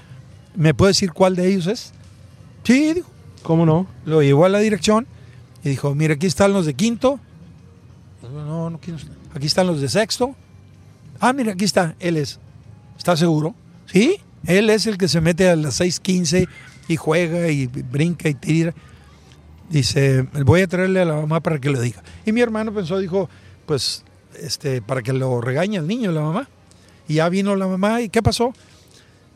¿me 0.55 0.75
puede 0.75 0.90
decir 0.90 1.12
cuál 1.12 1.37
de 1.37 1.49
ellos 1.49 1.67
es? 1.67 1.93
Sí, 2.64 2.95
dijo. 2.95 3.11
¿Cómo 3.43 3.67
no? 3.67 3.87
Lo 4.07 4.23
llevó 4.23 4.47
a 4.47 4.49
la 4.49 4.59
dirección 4.59 5.07
y 5.62 5.69
dijo, 5.69 5.95
mire, 5.95 6.14
aquí 6.14 6.27
están 6.27 6.53
los 6.53 6.64
de 6.64 6.75
quinto. 6.75 7.21
No, 8.23 8.71
no, 8.71 8.81
aquí 9.35 9.47
están 9.47 9.67
los 9.67 9.81
de 9.83 9.88
sexto. 9.88 10.35
Ah, 11.21 11.33
mire, 11.33 11.53
aquí 11.53 11.64
está, 11.64 11.95
él 12.01 12.17
es. 12.17 12.40
¿Está 12.97 13.17
seguro? 13.17 13.55
Sí, 13.87 14.19
él 14.47 14.71
es 14.71 14.87
el 14.87 14.97
que 14.97 15.09
se 15.09 15.21
mete 15.21 15.49
a 15.49 15.57
las 15.57 15.81
6.15 15.81 16.49
y 16.88 16.97
juega 16.97 17.49
y 17.49 17.67
brinca 17.67 18.29
y 18.29 18.35
tira. 18.35 18.75
Dice, 19.69 20.23
voy 20.45 20.62
a 20.62 20.67
traerle 20.67 21.01
a 21.01 21.05
la 21.05 21.14
mamá 21.14 21.40
para 21.40 21.59
que 21.59 21.71
le 21.71 21.81
diga. 21.81 22.03
Y 22.25 22.33
mi 22.33 22.40
hermano 22.40 22.73
pensó, 22.73 22.99
dijo, 22.99 23.29
pues, 23.67 24.05
este, 24.40 24.83
para 24.83 25.03
que 25.03 25.12
lo 25.12 25.40
regañe 25.40 25.79
al 25.79 25.87
niño, 25.87 26.12
la 26.12 26.23
mamá. 26.23 26.49
Y 27.09 27.14
ya 27.14 27.29
vino 27.29 27.57
la 27.57 27.67
mamá, 27.67 28.01
¿y 28.01 28.09
qué 28.09 28.23
pasó? 28.23 28.55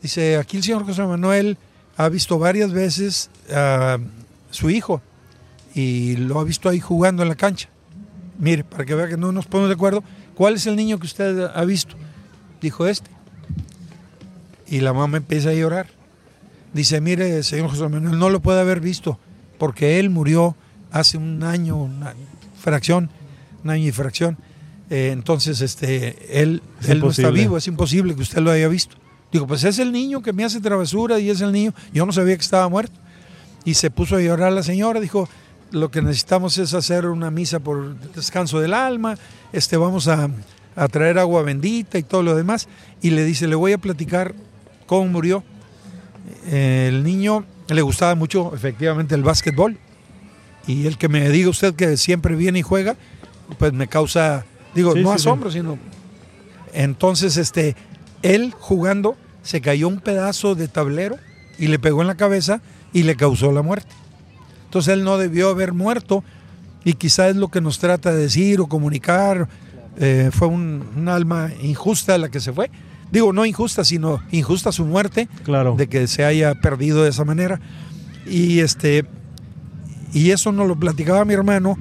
Dice, 0.01 0.37
aquí 0.37 0.57
el 0.57 0.63
señor 0.63 0.85
José 0.85 1.03
Manuel 1.03 1.57
ha 1.97 2.09
visto 2.09 2.39
varias 2.39 2.71
veces 2.71 3.29
a 3.53 3.97
su 4.51 4.69
hijo 4.69 5.01
y 5.75 6.15
lo 6.15 6.39
ha 6.39 6.43
visto 6.43 6.69
ahí 6.69 6.79
jugando 6.79 7.23
en 7.23 7.29
la 7.29 7.35
cancha. 7.35 7.69
Mire, 8.37 8.63
para 8.63 8.85
que 8.85 8.95
vea 8.95 9.07
que 9.07 9.17
no 9.17 9.31
nos 9.31 9.45
ponemos 9.45 9.69
de 9.69 9.75
acuerdo, 9.75 10.03
¿cuál 10.35 10.55
es 10.55 10.65
el 10.65 10.75
niño 10.75 10.97
que 10.99 11.05
usted 11.05 11.49
ha 11.53 11.65
visto? 11.65 11.95
Dijo 12.61 12.87
este. 12.87 13.09
Y 14.67 14.79
la 14.79 14.93
mamá 14.93 15.17
empieza 15.17 15.49
a 15.49 15.53
llorar. 15.53 15.87
Dice, 16.73 17.01
mire, 17.01 17.43
señor 17.43 17.69
José 17.69 17.89
Manuel, 17.89 18.17
no 18.17 18.29
lo 18.29 18.39
puede 18.39 18.61
haber 18.61 18.79
visto 18.79 19.19
porque 19.57 19.99
él 19.99 20.09
murió 20.09 20.55
hace 20.91 21.17
un 21.17 21.43
año, 21.43 21.75
una 21.75 22.15
fracción, 22.59 23.09
un 23.63 23.69
año 23.69 23.87
y 23.87 23.91
fracción. 23.91 24.37
Eh, 24.89 25.09
entonces, 25.11 25.61
este, 25.61 26.41
él, 26.41 26.63
él 26.87 26.99
no 26.99 27.09
está 27.09 27.29
vivo, 27.29 27.57
es 27.57 27.67
imposible 27.67 28.15
que 28.15 28.21
usted 28.21 28.41
lo 28.41 28.51
haya 28.51 28.67
visto. 28.67 28.95
Digo, 29.31 29.45
pues 29.45 29.63
es 29.63 29.79
el 29.79 29.91
niño 29.91 30.21
que 30.21 30.33
me 30.33 30.43
hace 30.43 30.59
travesura 30.59 31.19
y 31.19 31.29
es 31.29 31.41
el 31.41 31.51
niño. 31.51 31.73
Yo 31.93 32.05
no 32.05 32.11
sabía 32.11 32.35
que 32.35 32.41
estaba 32.41 32.67
muerto. 32.67 32.93
Y 33.63 33.75
se 33.75 33.91
puso 33.91 34.15
a 34.15 34.21
llorar 34.21 34.51
la 34.53 34.63
señora, 34.63 34.99
dijo, 34.99 35.29
lo 35.71 35.91
que 35.91 36.01
necesitamos 36.01 36.57
es 36.57 36.73
hacer 36.73 37.05
una 37.05 37.29
misa 37.29 37.59
por 37.59 37.95
descanso 38.13 38.59
del 38.59 38.73
alma, 38.73 39.17
este, 39.53 39.77
vamos 39.77 40.07
a, 40.07 40.29
a 40.75 40.87
traer 40.87 41.19
agua 41.19 41.43
bendita 41.43 41.97
y 41.97 42.03
todo 42.03 42.23
lo 42.23 42.35
demás. 42.35 42.67
Y 43.01 43.11
le 43.11 43.23
dice, 43.23 43.47
le 43.47 43.55
voy 43.55 43.73
a 43.73 43.77
platicar 43.77 44.33
cómo 44.85 45.07
murió. 45.07 45.43
El 46.49 47.03
niño 47.03 47.45
le 47.67 47.81
gustaba 47.81 48.15
mucho 48.15 48.53
efectivamente 48.55 49.13
el 49.13 49.23
básquetbol. 49.23 49.77
Y 50.65 50.87
el 50.87 50.97
que 50.97 51.09
me 51.09 51.29
diga 51.29 51.49
usted 51.49 51.75
que 51.75 51.97
siempre 51.97 52.35
viene 52.35 52.59
y 52.59 52.61
juega, 52.61 52.95
pues 53.57 53.73
me 53.73 53.87
causa, 53.87 54.45
digo, 54.73 54.95
no 54.95 55.11
asombro, 55.11 55.51
sino... 55.51 55.77
Entonces, 56.71 57.37
este, 57.37 57.75
él 58.21 58.53
jugando 58.57 59.15
se 59.43 59.61
cayó 59.61 59.87
un 59.87 59.99
pedazo 59.99 60.55
de 60.55 60.67
tablero 60.67 61.17
y 61.57 61.67
le 61.67 61.79
pegó 61.79 62.01
en 62.01 62.07
la 62.07 62.15
cabeza 62.15 62.61
y 62.93 63.03
le 63.03 63.15
causó 63.15 63.51
la 63.51 63.61
muerte. 63.61 63.89
Entonces 64.65 64.93
él 64.93 65.03
no 65.03 65.17
debió 65.17 65.49
haber 65.49 65.73
muerto 65.73 66.23
y 66.83 66.93
quizá 66.93 67.29
es 67.29 67.35
lo 67.35 67.49
que 67.49 67.61
nos 67.61 67.79
trata 67.79 68.11
de 68.11 68.21
decir 68.23 68.61
o 68.61 68.67
comunicar. 68.67 69.47
Eh, 69.97 70.29
fue 70.31 70.47
un, 70.47 71.07
alma 71.09 71.49
injusta 71.61 72.17
la 72.17 72.29
que 72.29 72.39
se 72.39 72.53
fue 72.53 72.69
digo, 73.11 73.33
no 73.33 73.45
injusta, 73.45 73.83
sino 73.83 74.21
injusta 74.31 74.71
su 74.71 74.85
muerte, 74.85 75.27
claro. 75.43 75.75
de 75.75 75.87
que 75.87 76.07
se 76.07 76.23
haya 76.23 76.53
perdido 76.55 77.03
de 77.03 77.09
esa 77.09 77.25
manera. 77.25 77.59
Y 78.27 78.59
este 78.59 79.05
y 80.13 80.31
eso 80.31 80.51
nos 80.51 80.67
lo 80.67 80.75
platicaba 80.75 81.25
mi 81.25 81.33
hermano 81.33 81.77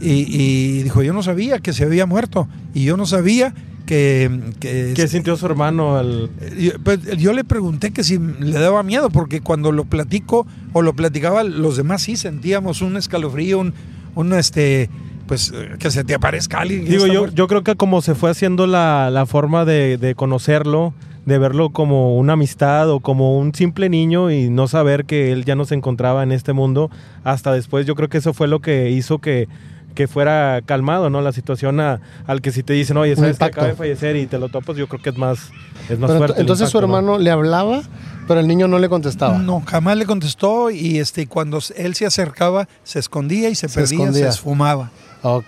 y, 0.00 0.82
dijo, 0.82 1.02
yo 1.02 1.12
no 1.12 1.22
sabía 1.22 1.60
que 1.60 1.72
se 1.72 1.84
había 1.84 2.06
muerto 2.06 2.48
y 2.74 2.84
yo 2.84 2.96
no 2.96 3.06
sabía 3.06 3.54
que... 3.82 4.52
que 4.60 4.92
¿Qué 4.94 5.08
sintió 5.08 5.36
su 5.36 5.46
hermano 5.46 5.96
al...? 5.96 6.30
Yo, 6.58 6.72
pues, 6.82 7.00
yo 7.18 7.32
le 7.32 7.44
pregunté 7.44 7.92
que 7.92 8.04
si 8.04 8.18
le 8.18 8.58
daba 8.58 8.82
miedo, 8.82 9.10
porque 9.10 9.40
cuando 9.40 9.72
lo 9.72 9.84
platico 9.84 10.46
o 10.72 10.82
lo 10.82 10.94
platicaba, 10.94 11.44
los 11.44 11.76
demás 11.76 12.02
sí 12.02 12.16
sentíamos 12.16 12.82
un 12.82 12.96
escalofrío, 12.96 13.58
un, 13.58 13.74
un 14.14 14.32
este 14.32 14.88
pues 15.26 15.52
que 15.78 15.90
se 15.90 16.04
te 16.04 16.14
aparezca 16.14 16.60
alguien. 16.60 16.84
Digo, 16.84 17.06
yo, 17.06 17.26
yo 17.28 17.48
creo 17.48 17.62
que 17.62 17.74
como 17.76 18.02
se 18.02 18.14
fue 18.14 18.30
haciendo 18.30 18.66
la, 18.66 19.24
forma 19.26 19.64
de, 19.64 20.14
conocerlo, 20.16 20.92
de 21.24 21.38
verlo 21.38 21.70
como 21.70 22.18
una 22.18 22.34
amistad 22.34 22.90
o 22.90 23.00
como 23.00 23.38
un 23.38 23.54
simple 23.54 23.88
niño 23.88 24.30
y 24.30 24.50
no 24.50 24.68
saber 24.68 25.04
que 25.04 25.32
él 25.32 25.44
ya 25.44 25.54
no 25.54 25.64
se 25.64 25.74
encontraba 25.74 26.22
en 26.22 26.32
este 26.32 26.52
mundo, 26.52 26.90
hasta 27.24 27.52
después 27.52 27.86
yo 27.86 27.94
creo 27.94 28.08
que 28.08 28.18
eso 28.18 28.34
fue 28.34 28.48
lo 28.48 28.60
que 28.60 28.90
hizo 28.90 29.20
que, 29.20 29.48
que 29.94 30.08
fuera 30.08 30.60
calmado, 30.64 31.10
¿no? 31.10 31.20
La 31.20 31.32
situación 31.32 31.80
al 31.80 32.40
que 32.42 32.52
si 32.52 32.62
te 32.62 32.72
dicen, 32.72 32.96
oye, 32.96 33.16
sabes 33.16 33.38
que 33.38 33.44
acaba 33.44 33.68
de 33.68 33.74
fallecer 33.74 34.16
y 34.16 34.26
te 34.26 34.38
lo 34.38 34.48
topas, 34.48 34.76
yo 34.76 34.88
creo 34.88 35.02
que 35.02 35.10
es 35.10 35.16
más, 35.16 35.50
es 35.88 35.98
más 35.98 36.16
fuerte. 36.16 36.40
Entonces 36.40 36.70
su 36.70 36.78
hermano 36.78 37.18
le 37.18 37.30
hablaba, 37.30 37.82
pero 38.26 38.40
el 38.40 38.48
niño 38.48 38.68
no 38.68 38.78
le 38.78 38.88
contestaba. 38.88 39.38
No, 39.38 39.62
jamás 39.66 39.96
le 39.96 40.06
contestó 40.06 40.70
y 40.70 40.98
este 40.98 41.26
cuando 41.26 41.60
él 41.76 41.94
se 41.94 42.06
acercaba 42.06 42.68
se 42.84 42.98
escondía 42.98 43.50
y 43.50 43.54
se, 43.54 43.68
perdía, 43.68 44.12
se 44.12 44.28
esfumaba 44.28 44.90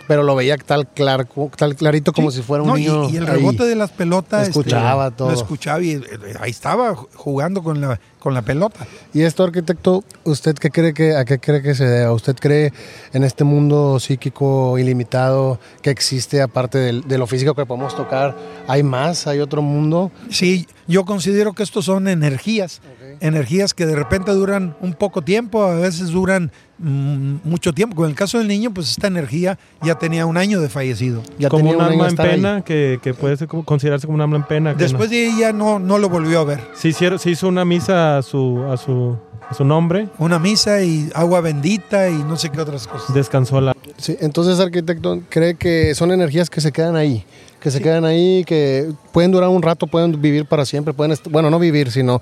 pero 0.07 0.23
lo 0.23 0.37
veía 0.37 0.57
tal, 0.57 0.89
clar, 0.89 1.27
tal 1.57 1.75
clarito 1.75 2.13
como 2.13 2.31
si 2.31 2.43
fuera 2.43 2.63
un 2.63 2.75
niño. 2.75 3.09
Y, 3.11 3.17
el 3.17 3.27
rebote 3.27 3.65
de 3.65 3.75
las 3.75 3.91
pelotas. 3.91 4.49
Escuchaba 4.49 5.11
todo. 5.11 5.29
Lo 5.29 5.35
escuchaba 5.35 5.83
y 5.83 5.93
eh, 5.93 6.03
ahí 6.41 6.51
estaba 6.51 6.95
jugando 6.95 7.63
con 7.63 7.81
la, 7.81 7.99
con 8.21 8.35
la 8.35 8.43
pelota. 8.43 8.87
Y 9.13 9.23
esto, 9.23 9.43
arquitecto, 9.43 10.05
¿usted 10.25 10.55
qué 10.55 10.71
cree 10.71 10.95
que, 10.95 11.17
a 11.17 11.25
qué 11.25 11.39
cree 11.39 11.61
que 11.61 11.75
se 11.75 11.85
debe? 11.85 12.11
¿Usted 12.11 12.37
cree 12.37 12.73
en 13.13 13.25
este 13.25 13.45
mundo 13.45 13.99
psíquico 13.99 14.79
ilimitado 14.79 15.59
que 15.83 15.91
existe 15.91 16.41
aparte 16.41 16.79
de 16.79 17.19
lo 17.19 17.27
físico 17.27 17.55
que 17.55 17.67
podemos 17.67 17.97
tocar? 17.97 18.37
¿Hay 18.69 18.83
más? 18.83 19.27
¿Hay 19.27 19.41
otro 19.41 19.61
mundo? 19.61 20.13
Sí, 20.31 20.67
yo 20.87 21.05
considero 21.05 21.53
que 21.53 21.63
estos 21.63 21.87
son 21.87 22.09
energías. 22.09 22.81
Energías 23.21 23.75
que 23.75 23.87
de 23.87 23.95
repente 23.95 24.33
duran 24.33 24.77
un 24.81 24.95
poco 24.95 25.23
tiempo, 25.23 25.65
a 25.65 25.75
veces 25.75 26.11
duran 26.11 26.53
mucho 26.79 27.73
tiempo. 27.73 27.97
Con 27.97 28.09
el 28.09 28.15
caso 28.15 28.39
del 28.39 28.49
niño, 28.49 28.73
pues 28.73 28.91
esta 28.91 29.07
energía 29.07 29.59
ya 29.83 29.97
tenía 29.97 30.27
un 30.27 30.37
año 30.37 30.61
de 30.61 30.69
fallecido. 30.69 31.23
Ya 31.39 31.49
como 31.49 31.71
un, 31.71 31.81
alma 31.81 32.09
en 32.09 32.17
pena, 32.17 32.63
que, 32.63 33.15
puede 33.19 33.37
considerarse 33.47 34.07
como 34.07 34.17
un 34.17 34.23
alma 34.23 34.37
en 34.37 34.45
pena. 34.45 34.75
Después 34.75 35.11
de 35.11 35.27
ella 35.27 35.53
no, 35.53 35.79
no 35.79 35.99
lo 35.99 36.09
volvió 36.09 36.41
a 36.41 36.45
ver. 36.45 36.61
Se, 36.75 36.89
hicieron, 36.89 37.19
se 37.19 37.31
hizo 37.31 37.49
una 37.49 37.65
misa 37.65 38.19
a 38.19 38.23
su, 38.23 38.65
a 38.71 38.77
su, 38.77 39.17
a 39.49 39.55
su 39.55 39.65
nombre. 39.65 40.09
Una 40.19 40.39
misa 40.39 40.83
y 40.83 41.11
agua 41.15 41.41
bendita 41.41 42.09
y 42.11 42.15
no 42.15 42.37
sé 42.37 42.51
qué 42.51 42.61
otras 42.61 42.87
cosas. 42.87 43.15
Descansó 43.15 43.61
la... 43.61 43.75
Sí, 43.97 44.17
entonces, 44.21 44.59
arquitecto, 44.59 45.23
cree 45.29 45.55
que 45.55 45.95
son 45.95 46.11
energías 46.11 46.51
que 46.51 46.61
se 46.61 46.73
quedan 46.73 46.97
ahí 46.97 47.25
que 47.65 47.71
se 47.71 47.81
quedan 47.81 48.05
ahí, 48.05 48.45
que 48.45 48.93
pueden 49.11 49.31
durar 49.31 49.49
un 49.49 49.63
rato, 49.63 49.87
pueden 49.87 50.21
vivir 50.21 50.45
para 50.45 50.67
siempre, 50.67 50.93
pueden, 50.93 51.17
bueno, 51.31 51.49
no 51.49 51.59
vivir, 51.59 51.91
sino 51.91 52.21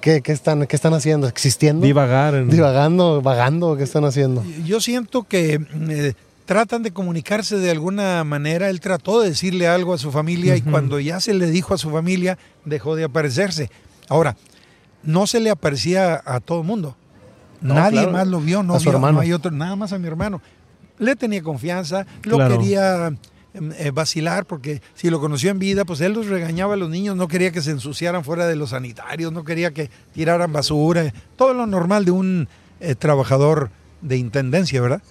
¿Qué, 0.00 0.22
están, 0.26 0.66
¿Qué 0.66 0.76
están 0.76 0.94
haciendo? 0.94 1.28
¿Existiendo? 1.28 1.84
Divagar. 1.84 2.46
Divagando, 2.46 3.20
vagando, 3.20 3.76
¿qué 3.76 3.84
están 3.84 4.04
haciendo? 4.04 4.42
Yo 4.64 4.80
siento 4.80 5.24
que 5.24 5.60
eh, 5.88 6.14
tratan 6.46 6.82
de 6.82 6.90
comunicarse 6.90 7.58
de 7.58 7.70
alguna 7.70 8.24
manera. 8.24 8.70
Él 8.70 8.80
trató 8.80 9.20
de 9.20 9.28
decirle 9.28 9.68
algo 9.68 9.92
a 9.92 9.98
su 9.98 10.10
familia 10.10 10.56
y 10.56 10.62
cuando 10.62 10.98
ya 11.00 11.20
se 11.20 11.34
le 11.34 11.50
dijo 11.50 11.74
a 11.74 11.78
su 11.78 11.90
familia, 11.90 12.38
dejó 12.64 12.96
de 12.96 13.04
aparecerse. 13.04 13.70
Ahora, 14.08 14.36
no 15.02 15.26
se 15.26 15.40
le 15.40 15.50
aparecía 15.50 16.20
a 16.24 16.40
todo 16.40 16.60
el 16.60 16.66
mundo. 16.66 16.96
Nadie 17.60 18.06
más 18.06 18.26
lo 18.26 18.40
vio, 18.40 18.62
no, 18.62 18.78
vio, 18.78 18.98
no 18.98 19.20
hay 19.20 19.32
otro, 19.32 19.50
nada 19.50 19.76
más 19.76 19.92
a 19.92 19.98
mi 19.98 20.06
hermano. 20.06 20.40
Le 20.98 21.14
tenía 21.14 21.42
confianza, 21.42 22.06
lo 22.24 22.38
quería 22.48 23.12
eh, 23.52 23.90
vacilar, 23.90 24.46
porque 24.46 24.80
si 24.94 25.10
lo 25.10 25.20
conoció 25.20 25.50
en 25.50 25.58
vida, 25.58 25.84
pues 25.84 26.00
él 26.00 26.12
los 26.12 26.26
regañaba 26.26 26.74
a 26.74 26.76
los 26.76 26.88
niños, 26.88 27.16
no 27.16 27.26
quería 27.26 27.50
que 27.50 27.60
se 27.60 27.72
ensuciaran 27.72 28.22
fuera 28.22 28.46
de 28.46 28.54
los 28.54 28.70
sanitarios, 28.70 29.32
no 29.32 29.42
quería 29.42 29.72
que 29.72 29.90
tiraran 30.14 30.52
basura, 30.52 31.12
todo 31.34 31.52
lo 31.52 31.66
normal 31.66 32.04
de 32.04 32.12
un 32.12 32.48
eh, 32.78 32.94
trabajador 32.94 33.70
de 34.02 34.16
intendencia, 34.18 34.80
¿verdad? 34.80 35.02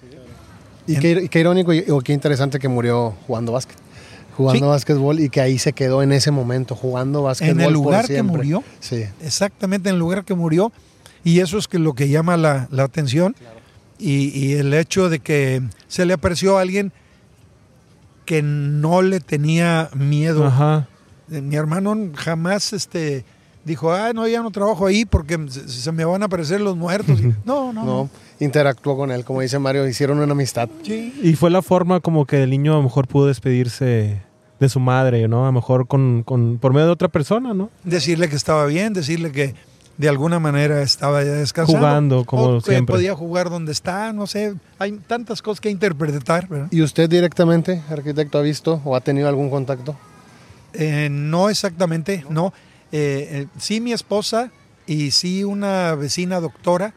Y, 0.87 0.95
qué, 0.95 1.39
irónico 1.39 1.73
y, 1.73 1.83
qué 2.03 2.13
interesante 2.13 2.59
que 2.59 2.69
murió 2.69 3.13
jugando 3.27 3.51
básquet. 3.51 3.77
Jugando 4.37 4.69
básquetbol 4.69 5.19
y 5.19 5.29
que 5.29 5.41
ahí 5.41 5.59
se 5.59 5.73
quedó 5.73 6.01
en 6.01 6.13
ese 6.13 6.31
momento, 6.31 6.75
jugando 6.75 7.23
básquetbol. 7.23 7.59
En 7.59 7.67
el 7.67 7.73
lugar 7.73 8.07
que 8.07 8.23
murió. 8.23 8.63
Sí. 8.79 9.03
Exactamente, 9.21 9.89
en 9.89 9.95
el 9.95 9.99
lugar 9.99 10.23
que 10.23 10.33
murió. 10.33 10.71
Y 11.25 11.41
eso 11.41 11.57
es 11.57 11.67
que 11.67 11.77
lo 11.77 11.93
que 11.93 12.07
llama 12.07 12.37
la, 12.37 12.69
atención. 12.77 13.35
Y, 13.99 14.29
y, 14.29 14.53
el 14.53 14.73
hecho 14.73 15.09
de 15.09 15.19
que 15.19 15.61
se 15.89 16.05
le 16.05 16.13
apareció 16.13 16.57
a 16.57 16.61
alguien 16.61 16.93
que 18.29 18.43
no 18.43 19.01
le 19.01 19.21
tenía 19.21 19.89
miedo. 19.95 20.45
Ajá. 20.45 20.87
Eh, 21.31 21.41
mi 21.41 21.55
hermano 21.55 21.97
jamás 22.13 22.73
este, 22.73 23.25
dijo, 23.65 23.91
ah, 23.91 24.13
no, 24.13 24.27
ya 24.27 24.43
no 24.43 24.51
trabajo 24.51 24.85
ahí 24.85 25.03
porque 25.03 25.39
se, 25.49 25.91
me 25.91 26.05
van 26.05 26.21
a 26.21 26.27
aparecer 26.27 26.61
los 26.61 26.77
muertos. 26.77 27.19
no, 27.43 27.73
no, 27.73 27.83
no. 27.83 28.09
Interactuó 28.39 28.95
con 28.95 29.09
él, 29.09 29.25
como 29.25 29.41
dice 29.41 29.57
Mario, 29.57 29.87
hicieron 29.87 30.19
una 30.19 30.33
amistad. 30.33 30.69
Sí. 30.83 31.11
Y 31.23 31.33
fue 31.33 31.49
la 31.49 31.63
forma 31.63 32.01
como 32.01 32.27
que 32.27 32.43
el 32.43 32.51
niño 32.51 32.73
a 32.73 32.77
lo 32.77 32.83
mejor 32.83 33.07
pudo 33.07 33.25
despedirse 33.25 34.21
de 34.59 34.69
su 34.69 34.79
madre, 34.79 35.27
¿no? 35.27 35.45
A 35.45 35.47
lo 35.47 35.53
mejor 35.53 35.87
con, 35.87 36.21
con, 36.21 36.59
por 36.59 36.71
medio 36.71 36.85
de 36.85 36.91
otra 36.91 37.07
persona, 37.07 37.55
¿no? 37.55 37.71
Decirle 37.83 38.29
que 38.29 38.35
estaba 38.35 38.67
bien, 38.67 38.93
decirle 38.93 39.31
que 39.31 39.55
de 39.99 40.07
alguna 40.07 40.39
manera 40.39 40.81
estaba 40.81 41.21
ya 41.25 41.33
descansando. 41.33 41.77
Jugando, 41.77 42.23
como 42.23 42.61
que 42.61 42.81
podía 42.83 43.13
jugar 43.13 43.49
donde 43.49 43.73
está, 43.73 44.13
no 44.13 44.27
sé. 44.27 44.55
Hay 44.79 44.93
tantas 44.93 45.41
cosas 45.41 45.59
que 45.59 45.69
interpretar. 45.69 46.47
¿Y 46.71 46.81
usted 46.81 47.09
directamente, 47.09 47.83
arquitecto, 47.89 48.37
ha 48.37 48.41
visto 48.41 48.81
o 48.85 48.95
ha 48.95 49.01
tenido 49.01 49.27
algún 49.27 49.49
contacto? 49.49 49.97
Eh, 50.71 51.09
no 51.11 51.49
exactamente, 51.49 52.23
no. 52.29 52.53
Eh, 52.93 53.27
eh, 53.29 53.47
sí 53.59 53.81
mi 53.81 53.91
esposa 53.91 54.51
y 54.87 55.11
sí 55.11 55.43
una 55.43 55.95
vecina 55.95 56.39
doctora 56.39 56.93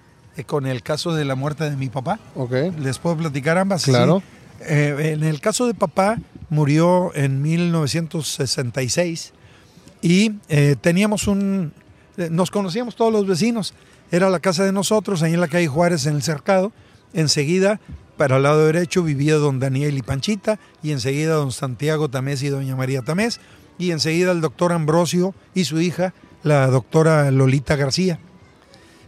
con 0.47 0.69
el 0.69 0.85
caso 0.85 1.13
de 1.13 1.25
la 1.25 1.35
muerte 1.35 1.69
de 1.69 1.77
mi 1.77 1.89
papá. 1.89 2.21
Ok. 2.37 2.53
Les 2.79 3.01
puedo 3.01 3.17
platicar 3.17 3.59
ambas. 3.59 3.83
Claro. 3.85 4.23
en 4.61 5.25
el 5.25 5.41
caso 5.41 5.67
de 5.67 5.75
papá, 5.75 6.19
murió 6.51 7.13
en 7.17 7.43
1966 7.43 9.33
y 10.03 10.31
teníamos 10.81 11.27
un, 11.27 11.73
eh, 11.75 11.82
nos 12.31 12.51
conocíamos 12.51 12.97
todos 12.97 13.13
los 13.13 13.27
vecinos. 13.27 13.75
Era 14.11 14.29
la 14.29 14.41
casa 14.41 14.65
de 14.65 14.73
nosotros, 14.73 15.23
ahí 15.23 15.33
en 15.33 15.41
la 15.41 15.49
calle 15.49 15.69
Juárez, 15.69 16.07
en 16.07 16.17
el 16.17 16.23
cercado. 16.23 16.73
Enseguida, 17.15 17.81
para 18.17 18.37
el 18.37 18.43
lado 18.43 18.67
derecho, 18.67 19.03
vivía 19.03 19.37
don 19.37 19.59
Daniel 19.59 19.97
y 19.97 20.03
Panchita, 20.03 20.59
y 20.83 20.93
enseguida 20.93 21.35
don 21.35 21.51
Santiago 21.51 22.11
Tamés 22.11 22.43
y 22.43 22.49
doña 22.49 22.77
María 22.77 23.03
Tamés, 23.03 23.41
y 23.79 23.91
enseguida 23.91 24.33
el 24.33 24.43
doctor 24.43 24.73
Ambrosio 24.73 25.35
y 25.55 25.65
su 25.65 25.81
hija, 25.81 26.13
la 26.43 26.67
doctora 26.67 27.31
Lolita 27.31 27.75
García. 27.77 28.19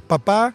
Papá 0.06 0.54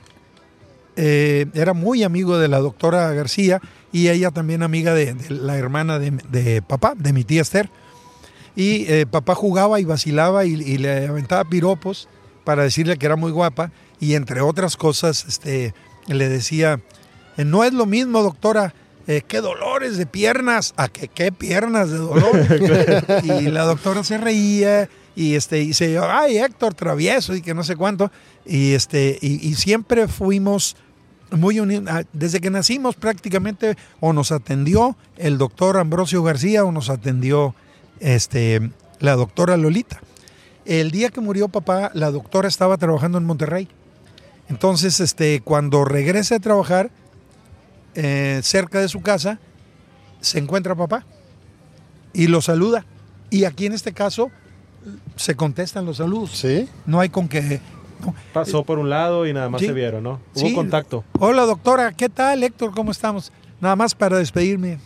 eh, 0.96 1.46
era 1.54 1.74
muy 1.74 2.04
amigo 2.04 2.38
de 2.38 2.48
la 2.48 2.60
doctora 2.60 3.14
García 3.14 3.62
y 3.92 4.10
ella 4.10 4.32
también 4.32 4.64
amiga 4.64 4.94
de, 4.94 5.16
la 5.30 5.58
hermana 5.58 6.00
de, 6.00 6.62
papá, 6.62 6.94
de 6.98 7.14
mi 7.14 7.24
tía 7.24 7.42
Esther. 7.42 7.70
Y 8.56 8.92
eh, 8.92 9.06
papá 9.06 9.36
jugaba 9.36 9.80
y 9.80 9.86
vacilaba 9.86 10.46
y 10.46 10.78
le 10.78 11.08
aventaba 11.08 11.46
piropos 11.46 12.10
para 12.50 12.64
decirle 12.64 12.98
que 12.98 13.06
era 13.06 13.16
muy 13.16 13.32
guapa 13.32 13.72
y 14.00 14.16
entre 14.16 14.42
otras 14.42 14.76
cosas 14.76 15.24
este, 15.28 15.76
le 16.08 16.30
decía, 16.30 16.82
eh, 17.38 17.46
no 17.46 17.64
es 17.64 17.74
lo 17.74 17.86
mismo 17.86 18.24
doctora, 18.24 18.74
eh, 19.06 19.22
qué 19.28 19.40
dolores 19.40 20.00
de 20.00 20.08
piernas, 20.08 20.74
a 20.76 20.88
qué, 20.88 21.10
qué 21.10 21.32
piernas 21.32 21.92
de 21.92 22.00
dolor. 22.00 22.32
y 23.24 23.52
la 23.52 23.66
doctora 23.66 24.04
se 24.04 24.18
reía 24.18 24.90
y 25.16 25.36
este 25.36 25.62
y 25.62 25.76
se 25.76 26.00
ay 26.00 26.40
Héctor 26.40 26.74
travieso 26.74 27.36
y 27.36 27.44
que 27.44 27.54
no 27.54 27.64
sé 27.64 27.76
cuánto 27.76 28.12
y 28.48 28.74
este 28.74 29.20
y, 29.22 29.54
siempre 29.54 30.08
fuimos 30.08 30.76
muy 31.30 31.60
unidos. 31.60 31.86
Ah, 31.88 32.02
desde 32.14 32.42
que 32.42 32.50
nacimos 32.50 32.96
prácticamente 32.96 33.78
o 34.00 34.12
nos 34.12 34.32
atendió 34.32 34.98
el 35.18 35.38
doctor 35.38 35.78
Ambrosio 35.78 36.24
García 36.24 36.66
o 36.66 36.72
nos 36.72 36.90
atendió 36.90 37.54
este 38.00 38.72
la 39.00 39.16
doctora 39.16 39.56
Lolita 39.56 40.02
el 40.70 40.92
día 40.92 41.10
que 41.10 41.20
murió 41.20 41.48
papá, 41.48 41.90
la 41.96 42.12
doctora 42.12 42.48
estaba 42.48 42.78
trabajando 42.78 43.18
en 43.18 43.26
Monterrey. 43.26 43.68
Entonces, 44.50 45.00
este, 45.00 45.42
cuando 45.42 45.84
regresa 45.84 46.36
a 46.36 46.40
trabajar, 46.40 46.92
eh, 47.96 48.40
cerca 48.44 48.80
de 48.80 48.88
su 48.88 49.02
casa, 49.02 49.40
se 50.22 50.38
encuentra 50.38 50.76
papá 50.76 51.06
y 52.14 52.28
lo 52.28 52.42
saluda. 52.42 52.86
Y 53.32 53.46
aquí 53.46 53.66
en 53.66 53.74
este 53.74 53.94
caso 53.94 54.30
se 55.16 55.36
contestan 55.36 55.86
los 55.86 55.98
saludos. 55.98 56.38
Sí. 56.38 56.70
No 56.86 57.00
hay 57.00 57.10
con 57.10 57.28
que. 57.28 57.60
Pasó 58.32 58.64
por 58.64 58.78
un 58.78 58.92
lado 58.92 59.26
y 59.26 59.34
nada 59.34 59.50
más 59.50 59.62
se 59.62 59.74
vieron, 59.74 60.04
¿no? 60.04 60.20
Hubo 60.36 60.54
contacto. 60.54 61.04
Hola 61.20 61.46
doctora, 61.46 61.94
¿qué 61.94 62.10
tal 62.10 62.44
Héctor? 62.44 62.72
¿Cómo 62.76 62.92
estamos? 62.92 63.32
Nada 63.60 63.76
más 63.76 63.96
para 63.96 64.18
despedirme. 64.20 64.78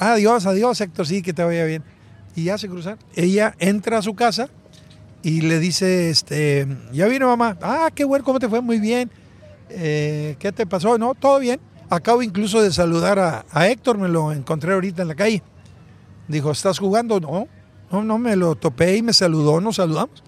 Adiós, 0.00 0.46
adiós 0.46 0.80
Héctor, 0.80 1.06
sí, 1.06 1.22
que 1.22 1.32
te 1.32 1.44
vaya 1.44 1.64
bien. 1.64 1.84
Y 2.34 2.44
ya 2.44 2.58
se 2.58 2.68
cruzan. 2.68 2.98
Ella 3.14 3.54
entra 3.60 3.98
a 3.98 4.02
su 4.02 4.14
casa 4.14 4.50
y 5.28 5.42
le 5.42 5.58
dice, 5.58 6.08
este, 6.08 6.66
ya 6.90 7.06
vino 7.06 7.26
mamá, 7.26 7.58
ah, 7.60 7.90
qué 7.94 8.04
bueno, 8.04 8.24
¿cómo 8.24 8.38
te 8.38 8.48
fue? 8.48 8.62
Muy 8.62 8.78
bien. 8.78 9.10
Eh, 9.68 10.36
¿Qué 10.38 10.52
te 10.52 10.64
pasó? 10.64 10.96
No, 10.96 11.14
todo 11.14 11.38
bien. 11.38 11.60
Acabo 11.90 12.22
incluso 12.22 12.62
de 12.62 12.72
saludar 12.72 13.18
a, 13.18 13.68
Héctor, 13.68 13.98
me 13.98 14.08
lo 14.08 14.32
encontré 14.32 14.72
ahorita 14.72 15.02
en 15.02 15.08
la 15.08 15.14
calle. 15.14 15.42
Dijo, 16.28 16.50
¿estás 16.50 16.78
jugando? 16.78 17.20
No, 17.20 17.46
no, 17.92 18.04
no, 18.04 18.16
me 18.16 18.36
lo 18.36 18.54
topé 18.54 18.96
y 18.96 19.02
me 19.02 19.12
saludó, 19.12 19.60
nos 19.60 19.76
saludamos. 19.76 20.22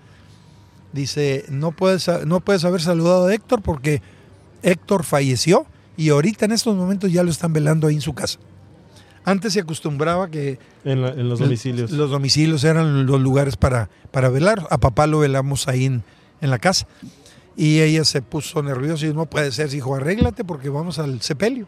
Dice, 0.92 1.46
no 1.48 1.72
puedes, 1.72 2.06
no 2.26 2.40
puedes 2.40 2.66
haber 2.66 2.82
saludado 2.82 3.28
a 3.28 3.34
Héctor 3.34 3.62
porque 3.62 4.02
Héctor 4.62 5.04
falleció 5.04 5.64
y 5.96 6.10
ahorita 6.10 6.44
en 6.44 6.52
estos 6.52 6.76
momentos 6.76 7.10
ya 7.10 7.22
lo 7.22 7.30
están 7.30 7.54
velando 7.54 7.86
ahí 7.86 7.94
en 7.94 8.00
su 8.02 8.12
casa. 8.12 8.38
Antes 9.24 9.52
se 9.52 9.60
acostumbraba 9.60 10.30
que... 10.30 10.58
En, 10.84 11.28
los 11.28 11.38
domicilios. 11.38 11.90
Los 11.90 12.10
domicilios 12.10 12.64
eran 12.64 13.06
los 13.06 13.20
lugares 13.20 13.56
para, 13.56 13.90
para 14.10 14.28
velar. 14.28 14.66
A 14.70 14.78
papá 14.78 15.06
lo 15.06 15.18
velamos 15.18 15.68
ahí 15.68 15.84
en, 15.86 16.02
la 16.40 16.58
casa. 16.58 16.86
Y 17.56 17.80
ella 17.80 18.04
se 18.04 18.22
puso 18.22 18.62
nerviosa 18.62 19.06
y 19.06 19.12
no 19.12 19.26
puede 19.26 19.52
ser, 19.52 19.72
hijo, 19.74 19.94
arréglate 19.94 20.44
porque 20.44 20.70
vamos 20.70 20.98
al 20.98 21.20
sepelio. 21.20 21.66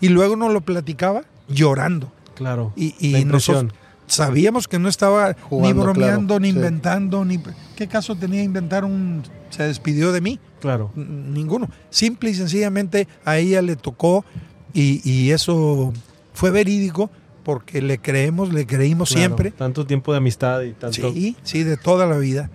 Y 0.00 0.08
luego 0.08 0.36
nos 0.36 0.52
lo 0.52 0.62
platicaba 0.62 1.24
llorando. 1.48 2.10
Claro. 2.34 2.72
Y, 2.76 2.94
y 2.98 3.24
nosotros 3.26 3.74
sabíamos 4.06 4.66
que 4.66 4.78
no 4.78 4.88
estaba 4.88 5.36
ni 5.50 5.72
bromeando, 5.72 6.40
ni 6.40 6.48
inventando, 6.48 7.24
ni... 7.24 7.40
¿Qué 7.76 7.86
caso 7.86 8.16
tenía 8.16 8.42
inventar 8.42 8.84
un... 8.84 9.22
se 9.50 9.64
despidió 9.64 10.12
de 10.12 10.22
mí? 10.22 10.40
Claro. 10.60 10.90
Ninguno. 10.94 11.68
Simple 11.90 12.30
y 12.30 12.34
sencillamente 12.34 13.06
a 13.24 13.36
ella 13.36 13.60
le 13.60 13.76
tocó 13.76 14.24
y, 14.72 15.00
y 15.08 15.30
eso 15.30 15.92
fue 16.32 16.50
verídico 16.50 17.10
porque 17.42 17.82
le 17.82 17.98
creemos, 17.98 18.52
le 18.52 18.66
creímos 18.66 19.10
siempre. 19.10 19.50
Tanto 19.50 19.86
tiempo 19.86 20.12
de 20.12 20.18
amistad 20.18 20.62
y 20.62 20.72
tanto... 20.72 21.12
Sí, 21.12 21.36
sí, 21.42 21.62
de 21.62 21.76
toda 21.76 22.06
la 22.06 22.18
vida. 22.18 22.50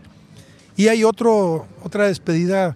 Y 0.78 0.90
hay 0.90 1.04
otro, 1.04 1.68
otra 1.84 2.08
despedida, 2.08 2.76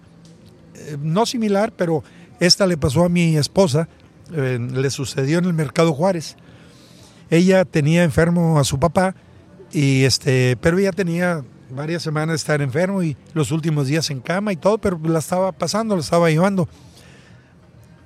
eh, 0.74 0.96
no 1.00 1.26
similar, 1.26 1.72
pero 1.76 2.02
esta 2.40 2.66
le 2.66 2.76
pasó 2.76 3.04
a 3.04 3.08
mi 3.08 3.36
esposa, 3.36 3.88
eh, 4.34 4.58
le 4.58 4.90
sucedió 4.90 5.38
en 5.38 5.44
el 5.44 5.52
Mercado 5.52 5.92
Juárez. 5.92 6.36
Ella 7.30 7.64
tenía 7.64 8.02
enfermo 8.02 8.58
a 8.58 8.64
su 8.64 8.78
papá, 8.78 9.14
y 9.72 10.04
este, 10.04 10.56
pero 10.60 10.78
ella 10.78 10.92
tenía 10.92 11.44
varias 11.70 12.02
semanas 12.02 12.32
de 12.32 12.36
estar 12.36 12.62
enfermo 12.62 13.02
y 13.02 13.16
los 13.34 13.52
últimos 13.52 13.86
días 13.86 14.10
en 14.10 14.20
cama 14.20 14.52
y 14.52 14.56
todo, 14.56 14.78
pero 14.78 14.98
la 15.04 15.20
estaba 15.20 15.52
pasando, 15.52 15.94
la 15.94 16.02
estaba 16.02 16.30
llevando. 16.30 16.68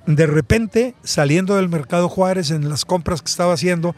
De 0.07 0.27
repente, 0.27 0.95
saliendo 1.03 1.55
del 1.55 1.69
Mercado 1.69 2.09
Juárez 2.09 2.51
en 2.51 2.69
las 2.69 2.85
compras 2.85 3.21
que 3.21 3.29
estaba 3.29 3.53
haciendo, 3.53 3.95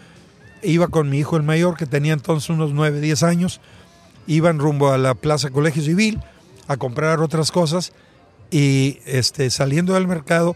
iba 0.64 0.88
con 0.88 1.10
mi 1.10 1.20
hijo 1.20 1.36
el 1.36 1.44
mayor, 1.44 1.78
que 1.78 1.86
tenía 1.86 2.14
entonces 2.14 2.50
unos 2.50 2.72
9, 2.74 3.02
10 3.02 3.24
años, 3.24 3.62
iban 4.26 4.60
rumbo 4.60 4.92
a 4.92 4.98
la 4.98 5.16
Plaza 5.16 5.50
Colegio 5.50 5.84
Civil 5.84 6.20
a 6.68 6.78
comprar 6.78 7.20
otras 7.22 7.52
cosas 7.52 7.94
y 8.52 9.00
este, 9.06 9.50
saliendo 9.50 9.94
del 9.94 10.08
mercado, 10.08 10.56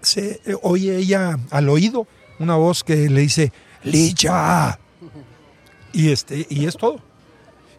se 0.00 0.40
oye 0.62 0.96
ella 0.96 1.38
al 1.50 1.68
oído 1.68 2.06
una 2.38 2.56
voz 2.56 2.84
que 2.84 3.08
le 3.08 3.20
dice, 3.20 3.52
Licha. 3.82 4.78
Y, 5.92 6.10
este, 6.10 6.46
y 6.48 6.66
es 6.66 6.76
todo. 6.76 7.00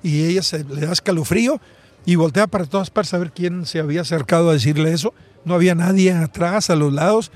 Y 0.02 0.26
ella 0.26 0.44
se 0.44 0.64
le 0.64 0.86
da 0.86 0.94
escalofrío 0.94 1.60
y 2.06 2.16
voltea 2.16 2.48
para 2.48 2.66
todas 2.66 2.90
partes 2.90 3.14
a 3.14 3.18
ver 3.18 3.32
quién 3.32 3.66
se 3.66 3.80
había 3.80 4.02
acercado 4.02 4.50
a 4.50 4.54
decirle 4.54 4.94
eso. 4.94 5.14
No 5.50 5.56
había 5.56 5.74
nadie 5.74 6.14
atrás, 6.14 6.70
a 6.70 6.76
los 6.76 6.94
lados, 6.94 7.32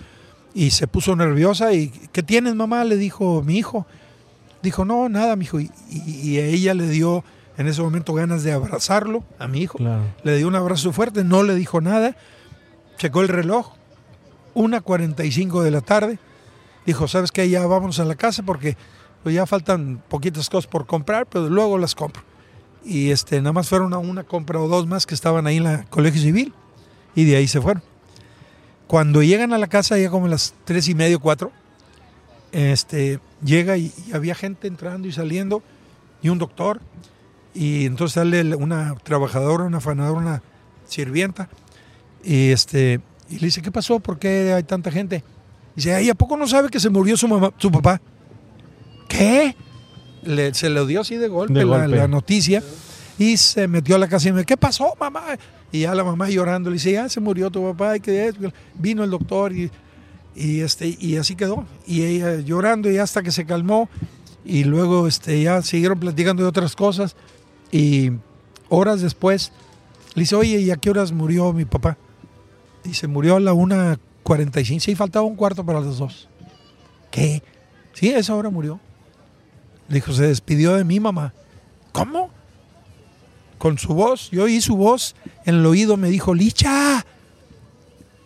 y 0.53 0.69
se 0.69 0.85
puso 0.85 1.15
nerviosa. 1.15 1.73
¿Y 1.73 1.89
qué 2.11 2.21
tienes, 2.21 2.53
mamá? 2.53 2.83
Le 2.83 2.95
dijo 2.95 3.41
mi 3.41 3.57
hijo. 3.57 3.87
Dijo, 4.61 4.85
no, 4.85 5.09
nada, 5.09 5.35
mi 5.35 5.45
hijo. 5.45 5.59
Y, 5.59 5.71
y, 5.89 6.37
ella 6.37 6.75
le 6.75 6.87
dio 6.87 7.23
en 7.57 7.67
ese 7.67 7.81
momento 7.81 8.13
ganas 8.13 8.43
de 8.43 8.51
abrazarlo 8.51 9.23
a 9.39 9.47
mi 9.47 9.61
hijo. 9.61 9.79
Le 10.23 10.37
dio 10.37 10.47
un 10.47 10.55
abrazo 10.55 10.93
fuerte, 10.93 11.23
no 11.23 11.41
le 11.41 11.55
dijo 11.55 11.81
nada. 11.81 12.15
Checó 12.97 13.21
el 13.21 13.29
reloj, 13.29 13.71
1.45 14.53 15.63
de 15.63 15.71
la 15.71 15.81
tarde. 15.81 16.19
Dijo, 16.85 17.07
¿sabes 17.07 17.31
qué? 17.31 17.49
Ya 17.49 17.65
vamos 17.65 17.99
a 17.99 18.05
la 18.05 18.13
casa 18.13 18.43
porque 18.43 18.77
pues, 19.23 19.33
ya 19.33 19.47
faltan 19.47 20.03
poquitas 20.07 20.51
cosas 20.51 20.67
por 20.67 20.85
comprar, 20.85 21.25
pero 21.25 21.49
luego 21.49 21.79
las 21.79 21.95
compro. 21.95 22.21
Y 22.85 23.09
este, 23.09 23.39
nada 23.39 23.53
más 23.53 23.69
fueron 23.69 23.91
a 23.95 23.97
una 23.97 24.23
compra 24.23 24.59
o 24.59 24.67
dos 24.67 24.85
más 24.85 25.07
que 25.07 25.15
estaban 25.15 25.47
ahí 25.47 25.57
en 25.57 25.63
la 25.63 25.85
colegio 25.85 26.21
civil 26.21 26.53
y 27.15 27.25
de 27.25 27.37
ahí 27.37 27.47
se 27.47 27.59
fueron. 27.59 27.81
Cuando 28.87 29.23
llegan 29.23 29.53
a 29.53 29.57
la 29.57 29.67
casa, 29.67 29.97
ya 29.97 30.09
como 30.09 30.27
las 30.27 30.53
tres 30.65 30.87
y 30.87 30.95
medio, 30.95 31.19
cuatro, 31.19 31.51
este, 32.51 33.19
llega 33.43 33.77
y, 33.77 33.91
había 34.13 34.35
gente 34.35 34.67
entrando 34.67 35.07
y 35.07 35.11
saliendo 35.11 35.63
y 36.21 36.29
un 36.29 36.37
doctor 36.37 36.79
y 37.53 37.85
entonces 37.85 38.13
sale 38.13 38.55
una 38.55 38.95
trabajadora, 39.03 39.63
una 39.65 39.77
afanadora, 39.77 40.19
una 40.19 40.43
sirvienta 40.87 41.49
y 42.23 42.51
este 42.51 43.01
y 43.29 43.39
le 43.39 43.47
dice 43.47 43.61
qué 43.61 43.71
pasó, 43.71 43.99
por 43.99 44.19
qué 44.19 44.53
hay 44.53 44.63
tanta 44.63 44.91
gente. 44.91 45.23
Y 45.75 45.77
dice, 45.77 46.03
¿y 46.03 46.09
a 46.09 46.13
poco 46.13 46.37
no 46.37 46.47
sabe 46.47 46.69
que 46.69 46.79
se 46.79 46.89
murió 46.89 47.17
su 47.17 47.27
mamá, 47.27 47.51
su 47.57 47.71
papá? 47.71 47.99
¿Qué? 49.07 49.55
se 50.53 50.69
le 50.69 50.85
dio 50.85 51.01
así 51.01 51.17
de 51.17 51.27
golpe, 51.27 51.65
La, 51.65 52.07
noticia 52.07 52.63
y 53.17 53.37
se 53.37 53.67
metió 53.67 53.95
a 53.95 53.99
la 53.99 54.07
casa 54.07 54.29
y 54.29 54.31
me 54.31 54.39
dice, 54.39 54.47
¿qué 54.47 54.57
pasó, 54.57 54.95
mamá? 54.99 55.23
Y 55.71 55.81
ya 55.81 55.95
la 55.95 56.03
mamá 56.03 56.29
llorando 56.29 56.69
le 56.69 56.75
dice, 56.75 56.91
ya 56.91 57.09
se 57.09 57.19
murió 57.19 57.49
tu 57.49 57.63
papá, 57.63 57.97
y 57.97 57.99
que 57.99 58.33
vino 58.75 59.03
el 59.03 59.09
doctor 59.09 59.53
y, 59.53 59.69
este, 60.35 60.97
y 60.99 61.17
así 61.17 61.35
quedó. 61.35 61.65
Y 61.85 62.03
ella 62.03 62.39
llorando 62.39 62.89
y 62.89 62.97
hasta 62.97 63.21
que 63.21 63.31
se 63.31 63.45
calmó 63.45 63.89
y 64.45 64.63
luego 64.63 65.07
este, 65.07 65.41
ya 65.41 65.61
siguieron 65.61 65.99
platicando 65.99 66.43
de 66.43 66.49
otras 66.49 66.75
cosas 66.75 67.15
y 67.71 68.11
horas 68.69 69.01
después 69.01 69.51
le 70.15 70.21
dice, 70.21 70.35
oye, 70.35 70.59
¿y 70.59 70.71
a 70.71 70.77
qué 70.77 70.89
horas 70.89 71.11
murió 71.11 71.53
mi 71.53 71.65
papá? 71.65 71.97
Y 72.83 72.93
se 72.93 73.07
murió 73.07 73.37
a 73.37 73.39
la 73.39 73.53
1.45, 73.53 74.79
sí, 74.79 74.95
faltaba 74.95 75.25
un 75.25 75.35
cuarto 75.35 75.65
para 75.65 75.81
las 75.81 75.97
dos. 75.97 76.27
¿Qué? 77.09 77.41
Sí, 77.93 78.13
a 78.13 78.17
esa 78.17 78.35
hora 78.35 78.49
murió. 78.49 78.79
Dijo, 79.87 80.13
se 80.13 80.27
despidió 80.27 80.75
de 80.75 80.83
mi 80.83 80.99
mamá. 80.99 81.33
¿Cómo? 81.91 82.29
Con 83.63 83.77
su 83.77 83.93
voz, 83.93 84.29
yo 84.29 84.43
oí 84.43 84.59
su 84.59 84.75
voz 84.75 85.15
en 85.45 85.55
el 85.55 85.65
oído, 85.65 85.95
me 85.95 86.09
dijo, 86.09 86.33
Licha, 86.33 87.05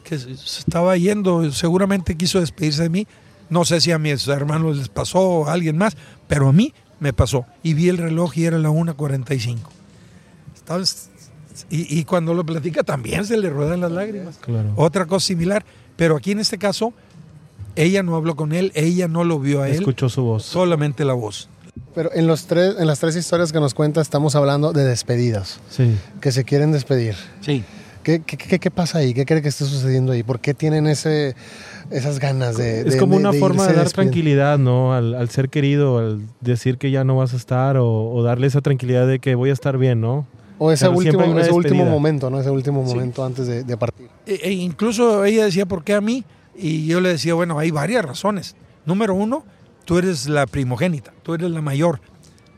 que 0.04 0.18
se 0.18 0.32
estaba 0.32 0.98
yendo, 0.98 1.52
seguramente 1.52 2.18
quiso 2.18 2.40
despedirse 2.40 2.82
de 2.82 2.90
mí. 2.90 3.08
No 3.52 3.64
sé 3.64 3.80
si 3.80 3.92
a 3.92 4.00
mis 4.00 4.28
hermanos 4.28 4.78
les 4.78 4.90
pasó 4.90 5.20
o 5.20 5.48
a 5.48 5.54
alguien 5.54 5.78
más, 5.78 5.96
pero 6.28 6.50
a 6.50 6.54
mí 6.54 6.74
me 7.00 7.14
pasó. 7.14 7.46
Y 7.62 7.76
vi 7.76 7.88
el 7.88 8.00
reloj 8.00 8.36
y 8.36 8.46
era 8.46 8.58
la 8.58 8.70
1.45. 8.70 9.58
Y, 11.70 12.00
y, 12.00 12.04
cuando 12.06 12.34
lo 12.34 12.44
platica 12.44 12.82
también 12.82 13.24
se 13.24 13.38
le 13.38 13.52
ruedan 13.52 13.82
las 13.82 13.92
lágrimas. 13.92 14.40
Otra 14.76 15.06
cosa 15.06 15.28
similar. 15.28 15.64
Pero 15.98 16.16
aquí 16.16 16.32
en 16.32 16.40
este 16.40 16.58
caso, 16.58 16.94
ella 17.76 18.02
no 18.02 18.16
habló 18.16 18.36
con 18.36 18.54
él, 18.54 18.72
ella 18.74 19.08
no 19.08 19.24
lo 19.24 19.40
vio 19.40 19.62
a 19.62 19.70
él. 19.70 19.76
Escuchó 19.76 20.10
su 20.10 20.24
voz. 20.24 20.46
Solamente 20.46 21.06
la 21.06 21.14
voz. 21.14 21.48
Pero 21.96 22.12
en, 22.14 22.28
los 22.28 22.46
tres, 22.46 22.76
en 22.80 22.88
las 22.88 23.00
tres 23.00 23.16
historias 23.16 23.52
que 23.52 23.60
nos 23.60 23.74
cuenta 23.74 24.02
estamos 24.02 24.36
hablando 24.36 24.74
de 24.74 24.84
despedidas. 24.84 25.60
Sí. 25.70 25.98
Que 26.22 26.32
se 26.32 26.44
quieren 26.44 26.72
despedir. 26.72 27.16
Sí. 27.42 27.64
¿Qué, 28.04 28.22
qué, 28.22 28.60
qué 28.60 28.72
pasa 28.72 29.00
ahí? 29.00 29.14
¿Qué 29.14 29.26
cree 29.26 29.42
que 29.42 29.50
esté 29.50 29.66
sucediendo 29.66 30.14
ahí? 30.14 30.24
¿Por 30.24 30.40
qué 30.40 30.54
tienen 30.54 30.88
ese 30.88 31.36
esas 31.92 32.20
ganas 32.20 32.58
de... 32.58 32.82
Es 32.82 32.96
como 32.98 33.16
una 33.16 33.34
forma 33.34 33.68
de 33.68 33.74
dar 33.74 33.90
tranquilidad, 33.92 34.58
¿no? 34.58 34.94
Al, 34.94 35.30
ser 35.30 35.50
querido, 35.50 35.98
al 36.00 36.22
decir 36.42 36.78
que 36.78 36.92
ya 36.92 37.04
no 37.04 37.16
vas 37.18 37.34
a 37.34 37.38
estar 37.38 37.78
o, 37.78 38.22
darle 38.24 38.48
esa 38.48 38.62
tranquilidad 38.62 39.08
de 39.08 39.20
que 39.20 39.36
voy 39.36 39.50
a 39.50 39.54
estar 39.54 39.78
bien, 39.78 40.02
¿no? 40.02 40.26
O 40.60 40.72
ese, 40.72 40.90
último, 40.90 41.38
ese 41.38 41.52
último 41.52 41.86
momento, 41.86 42.30
¿no? 42.30 42.40
Ese 42.40 42.50
último 42.50 42.82
momento 42.82 43.24
antes 43.24 43.46
de, 43.46 43.78
partir. 43.78 44.08
E, 44.26 44.40
e, 44.44 44.52
incluso 44.52 45.24
ella 45.24 45.46
decía, 45.46 45.66
¿por 45.68 45.84
qué 45.84 45.94
a 45.94 46.02
mí? 46.02 46.24
Y 46.58 46.88
yo 46.88 47.00
le 47.00 47.10
decía, 47.10 47.36
bueno, 47.36 47.60
hay 47.60 47.70
varias 47.70 48.04
razones. 48.04 48.56
Número 48.86 49.14
uno, 49.14 49.46
tú 49.88 49.98
eres 49.98 50.28
la 50.28 50.46
primogénita, 50.46 51.14
tú 51.24 51.34
eres 51.34 51.50
la 51.50 51.62
mayor. 51.62 52.02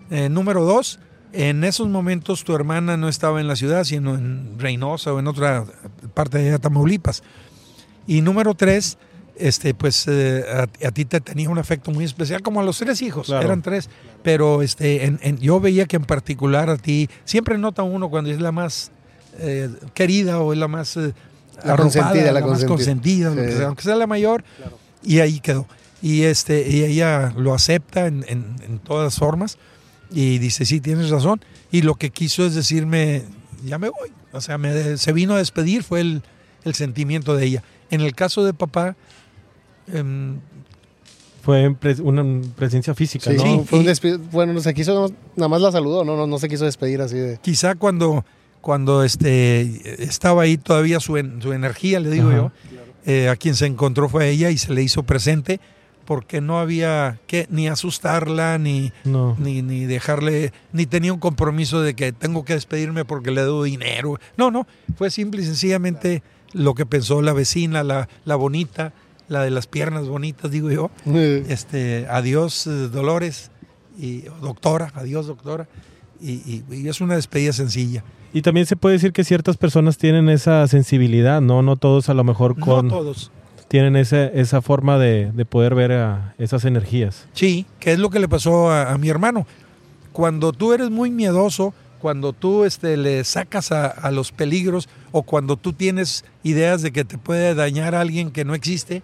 Eh, 0.10 0.30
número 0.30 0.66
dos, 0.66 1.00
en 1.32 1.64
esos 1.64 1.88
momentos 1.88 2.44
tu 2.44 2.56
hermana 2.56 2.98
no 2.98 3.08
estaba 3.08 3.40
en 3.40 3.48
la 3.48 3.56
ciudad, 3.56 3.84
sino 3.84 4.16
en 4.16 4.58
Reynosa 4.58 5.14
o 5.14 5.20
en 5.20 5.28
otra 5.28 5.64
parte 6.16 6.40
de 6.40 6.58
Tamaulipas. 6.58 7.22
Y 8.08 8.22
número 8.22 8.56
tres, 8.56 8.98
este, 9.36 9.76
pues 9.76 10.08
eh, 10.08 10.44
a, 10.84 10.92
ti 10.92 11.06
te 11.06 11.22
tenía 11.22 11.52
un 11.52 11.60
afecto 11.60 11.92
muy 11.92 12.04
especial, 12.04 12.42
como 12.42 12.62
a 12.62 12.64
los 12.64 12.80
tres 12.80 13.00
hijos, 13.04 13.30
eran 13.30 13.62
tres, 13.62 13.92
pero 14.24 14.64
este, 14.64 15.06
en, 15.06 15.38
yo 15.38 15.60
veía 15.60 15.86
que 15.86 15.98
en 15.98 16.06
particular 16.06 16.72
a 16.72 16.78
ti, 16.78 17.12
siempre 17.26 17.60
nota 17.60 17.84
uno 17.84 18.10
cuando 18.10 18.32
es 18.32 18.42
la 18.42 18.52
más 18.52 18.92
eh, 19.38 19.70
querida 19.94 20.40
o 20.40 20.52
es 20.52 20.58
la 20.58 20.68
más... 20.68 20.98
Eh, 20.98 21.14
la 21.64 21.76
consentida, 21.76 22.32
la, 22.32 22.42
más 22.42 22.66
consentida, 22.66 23.28
aunque 23.68 23.84
sea 23.84 23.96
la 23.96 24.08
mayor, 24.08 24.44
y 25.04 25.20
ahí 25.20 25.40
quedó. 25.42 25.68
Y, 26.02 26.24
este, 26.24 26.70
y 26.70 26.84
ella 26.84 27.34
lo 27.36 27.54
acepta 27.54 28.08
en, 28.08 28.26
en, 28.28 28.80
todas 28.80 29.18
formas 29.18 29.58
y 30.12 30.38
dice, 30.38 30.66
sí, 30.66 30.80
tienes 30.80 31.10
razón. 31.10 31.42
Y 31.72 31.82
lo 31.82 31.96
que 31.96 32.10
quiso 32.10 32.46
es 32.46 32.56
decirme, 32.56 33.24
ya 33.66 33.78
me 33.78 33.90
voy. 33.90 34.12
O 34.32 34.42
sea, 34.42 34.58
me, 34.58 34.98
se 34.98 35.12
vino 35.12 35.34
a 35.34 35.38
despedir, 35.40 35.84
fue 35.84 36.02
el, 36.02 36.24
el 36.64 36.74
sentimiento 36.74 37.36
de 37.36 37.46
ella. 37.46 37.64
En 37.90 38.02
el 38.02 38.16
caso 38.16 38.44
de 38.46 38.54
papá, 38.54 38.96
Em, 39.94 40.40
fue 41.42 41.76
una 42.02 42.42
presencia 42.56 42.94
física, 42.94 43.32
¿no? 43.32 43.42
Sí, 43.42 43.62
fue 43.66 43.80
un 44.16 44.30
bueno, 44.32 44.54
no 44.54 44.62
se 44.62 44.74
quiso, 44.74 45.12
nada 45.36 45.48
más 45.48 45.62
la 45.62 45.72
saludó, 45.72 46.04
no, 46.04 46.16
no, 46.16 46.28
no 46.28 46.38
se 46.38 46.50
quiso 46.50 46.66
despedir 46.66 47.02
así 47.02 47.18
de... 47.18 47.40
Quizá 47.42 47.76
cuando, 47.76 48.26
cuando 48.62 49.04
este, 49.04 50.04
estaba 50.04 50.44
ahí 50.44 50.58
todavía 50.58 51.00
su, 51.00 51.14
su 51.42 51.54
energía, 51.54 52.00
le 52.02 52.12
digo 52.12 52.32
yo, 52.32 52.52
eh, 53.06 53.30
a 53.30 53.36
quien 53.36 53.56
se 53.56 53.66
encontró 53.66 54.10
fue 54.10 54.30
ella 54.30 54.52
y 54.52 54.58
se 54.58 54.74
le 54.74 54.84
hizo 54.84 55.04
presente 55.04 55.60
porque 56.10 56.42
no 56.42 56.58
había 56.58 57.20
que 57.28 57.46
ni 57.52 57.68
asustarla 57.68 58.58
ni, 58.58 58.92
ni, 59.06 59.62
ni 59.62 59.86
dejarle, 59.86 60.52
ni 60.74 60.88
tenía 60.88 61.14
un 61.14 61.20
compromiso 61.20 61.84
de 61.84 61.94
que 61.94 62.12
tengo 62.12 62.44
que 62.44 62.54
despedirme 62.54 63.06
porque 63.06 63.30
le 63.30 63.42
doy 63.42 63.70
dinero. 63.70 64.20
No, 64.36 64.50
no, 64.50 64.66
fue 64.98 65.12
simple 65.12 65.44
y 65.44 65.46
sencillamente 65.46 66.24
lo 66.52 66.74
que 66.74 66.88
pensó 66.88 67.22
la 67.22 67.32
vecina, 67.34 67.84
la, 67.84 68.10
la 68.26 68.36
bonita, 68.36 68.92
la 69.28 69.44
de 69.44 69.52
las 69.52 69.68
piernas 69.68 70.08
bonitas, 70.08 70.50
digo 70.50 70.72
yo. 70.72 70.90
Este, 71.14 72.08
adiós, 72.10 72.66
eh, 72.66 72.90
Dolores, 72.92 73.52
y 73.96 74.22
doctora, 74.42 74.92
adiós, 74.96 75.28
doctora. 75.28 75.68
Y, 76.20 76.64
es 76.88 77.02
una 77.02 77.18
despedida 77.18 77.54
sencilla. 77.54 78.04
Y 78.34 78.42
también 78.42 78.66
se 78.66 78.76
puede 78.76 78.94
decir 78.94 79.14
que 79.14 79.24
ciertas 79.24 79.58
personas 79.58 80.00
tienen 80.00 80.28
esa 80.30 80.68
sensibilidad, 80.68 81.40
¿no? 81.40 81.62
No 81.62 81.76
todos 81.76 82.10
a 82.10 82.16
lo 82.16 82.24
mejor 82.24 82.60
con... 82.60 82.88
No 82.88 82.96
todos. 82.96 83.32
Tienen 83.70 83.96
esa, 83.96 84.26
esa 84.26 84.62
forma 84.62 84.98
de, 84.98 85.32
poder 85.48 85.76
ver 85.76 85.94
a 85.94 86.34
esas 86.38 86.66
energías. 86.66 87.28
Sí, 87.34 87.66
que 87.80 87.94
es 87.94 88.00
lo 88.00 88.10
que 88.10 88.20
le 88.20 88.28
pasó 88.28 88.70
a, 88.72 88.98
mi 88.98 89.10
hermano. 89.10 89.48
Cuando 90.12 90.52
tú 90.52 90.74
eres 90.74 90.90
muy 90.90 91.12
miedoso, 91.12 91.74
cuando 92.02 92.34
tú 92.34 92.66
este, 92.66 92.98
le 92.98 93.24
sacas 93.24 93.72
a, 93.72 94.12
los 94.12 94.32
peligros 94.32 94.90
o 95.12 95.22
cuando 95.22 95.56
tú 95.56 95.72
tienes 95.72 96.26
ideas 96.44 96.82
de 96.82 96.92
que 96.92 97.06
te 97.06 97.18
puede 97.18 97.54
dañar 97.54 97.94
a 97.94 98.02
alguien 98.02 98.32
que 98.32 98.44
no 98.44 98.56
existe, 98.56 99.04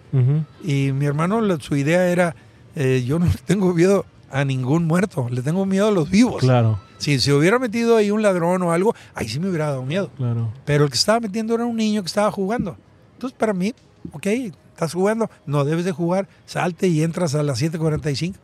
y 0.64 0.90
mi 0.92 1.06
hermano 1.06 1.40
su 1.60 1.76
idea 1.76 2.08
era, 2.08 2.34
eh, 2.74 3.04
yo 3.06 3.18
no 3.20 3.26
tengo 3.46 3.72
miedo 3.72 4.04
a 4.32 4.44
ningún 4.44 4.84
muerto, 4.84 5.28
le 5.30 5.42
tengo 5.42 5.64
miedo 5.64 5.88
a 5.88 5.92
los 5.92 6.10
vivos. 6.10 6.40
Claro. 6.40 6.80
Si 6.98 7.20
se 7.20 7.32
hubiera 7.32 7.60
metido 7.60 7.96
ahí 7.96 8.10
un 8.10 8.22
ladrón 8.22 8.62
o 8.62 8.72
algo, 8.72 8.96
ahí 9.14 9.28
sí 9.28 9.38
me 9.38 9.48
hubiera 9.48 9.66
dado 9.66 9.84
miedo. 9.84 10.10
Claro. 10.16 10.52
Pero 10.64 10.84
el 10.84 10.90
que 10.90 10.96
estaba 10.96 11.20
metiendo 11.20 11.54
era 11.54 11.64
un 11.64 11.76
niño 11.76 12.02
que 12.02 12.08
estaba 12.08 12.32
jugando. 12.32 12.76
Entonces, 13.14 13.38
para 13.38 13.52
mí, 13.52 13.72
ok, 14.12 14.26
estás 14.72 14.92
jugando, 14.92 15.30
no 15.46 15.64
debes 15.64 15.84
de 15.84 15.92
jugar, 15.92 16.28
salte 16.46 16.88
y 16.88 17.02
entras 17.02 17.34
a 17.34 17.42
las 17.42 17.62
7.45. 17.62 18.34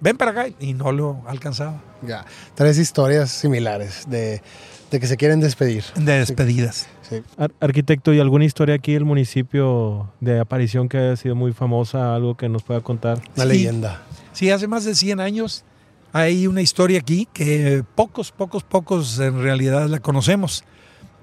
Ven 0.00 0.16
para 0.16 0.32
acá 0.32 0.46
y 0.60 0.74
no 0.74 0.92
lo 0.92 1.22
alcanzaba. 1.26 1.80
Ya, 2.02 2.26
tres 2.54 2.76
historias 2.78 3.30
similares 3.30 4.04
de, 4.08 4.42
que 4.90 5.06
se 5.06 5.16
quieren 5.16 5.40
despedir. 5.40 5.84
De 5.94 6.18
despedidas. 6.18 6.86
Sí. 7.08 7.22
arquitecto, 7.60 8.12
¿y 8.12 8.20
alguna 8.20 8.44
historia 8.44 8.74
aquí 8.74 8.94
del 8.94 9.04
municipio 9.04 10.12
de 10.20 10.40
aparición 10.40 10.88
que 10.88 10.98
haya 10.98 11.16
sido 11.16 11.34
muy 11.34 11.52
famosa, 11.52 12.14
algo 12.14 12.36
que 12.36 12.48
nos 12.48 12.62
pueda 12.62 12.80
contar? 12.80 13.20
Una 13.36 13.44
leyenda. 13.44 14.02
Sí, 14.32 14.50
hace 14.50 14.66
más 14.66 14.84
de 14.84 14.94
100 14.94 15.20
años 15.20 15.64
hay 16.12 16.46
una 16.46 16.62
historia 16.62 17.00
aquí 17.00 17.28
que 17.32 17.84
pocos, 17.94 18.30
pocos, 18.30 18.62
pocos 18.62 19.18
en 19.18 19.42
realidad 19.42 19.88
la 19.88 20.00
conocemos. 20.00 20.64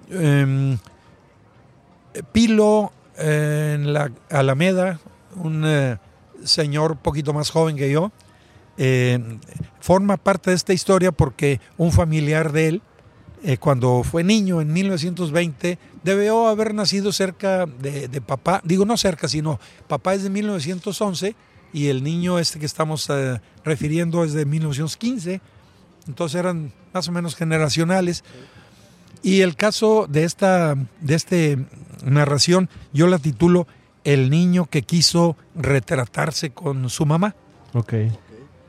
Em, 0.10 0.78
Pilo 2.32 2.92
en 3.22 3.94
la 3.94 4.12
Alameda, 4.30 5.00
un 5.36 5.64
eh, 5.66 5.98
señor 6.44 6.98
poquito 6.98 7.34
más 7.34 7.50
joven 7.50 7.76
que 7.76 7.92
yo, 7.92 8.12
eh, 8.78 9.20
forma 9.80 10.18
parte 10.18 10.50
de 10.50 10.56
esta 10.56 10.74
historia 10.74 11.12
porque 11.12 11.60
un 11.78 11.92
familiar 11.92 12.52
de 12.52 12.68
él, 12.68 12.82
eh, 13.44 13.58
cuando 13.58 14.04
fue 14.04 14.24
niño 14.24 14.62
en 14.62 14.72
1920, 14.74 15.78
debió 16.04 16.48
haber 16.48 16.74
nacido 16.74 17.12
cerca 17.12 17.66
de, 17.66 18.08
de, 18.08 18.22
papá, 18.22 18.62
digo 18.64 18.86
no 18.86 18.98
cerca, 18.98 19.28
sino 19.28 19.60
papá 19.88 20.14
es 20.14 20.24
de 20.24 20.30
1911 20.30 21.36
y 21.74 21.88
el 21.88 22.04
niño 22.04 22.40
este 22.40 22.60
que 22.60 22.66
estamos 22.66 23.08
refiriendo 23.64 24.24
es 24.24 24.34
de 24.34 24.46
1915, 24.46 25.42
entonces 26.08 26.40
eran 26.40 26.74
más 26.94 27.08
o 27.08 27.12
menos 27.12 27.36
generacionales. 27.36 28.24
Y 29.24 29.42
el 29.42 29.56
caso 29.56 30.08
de 30.10 30.24
esta 30.24 30.76
de 31.00 31.16
este 31.16 31.58
narración 32.04 32.70
yo 32.94 33.08
la 33.08 33.20
titulo 33.20 33.68
El 34.04 34.30
niño 34.30 34.66
que 34.66 34.82
quiso 34.82 35.38
retratarse 35.56 36.52
con 36.52 36.90
su 36.90 37.06
mamá. 37.06 37.36
Ok. 37.74 37.94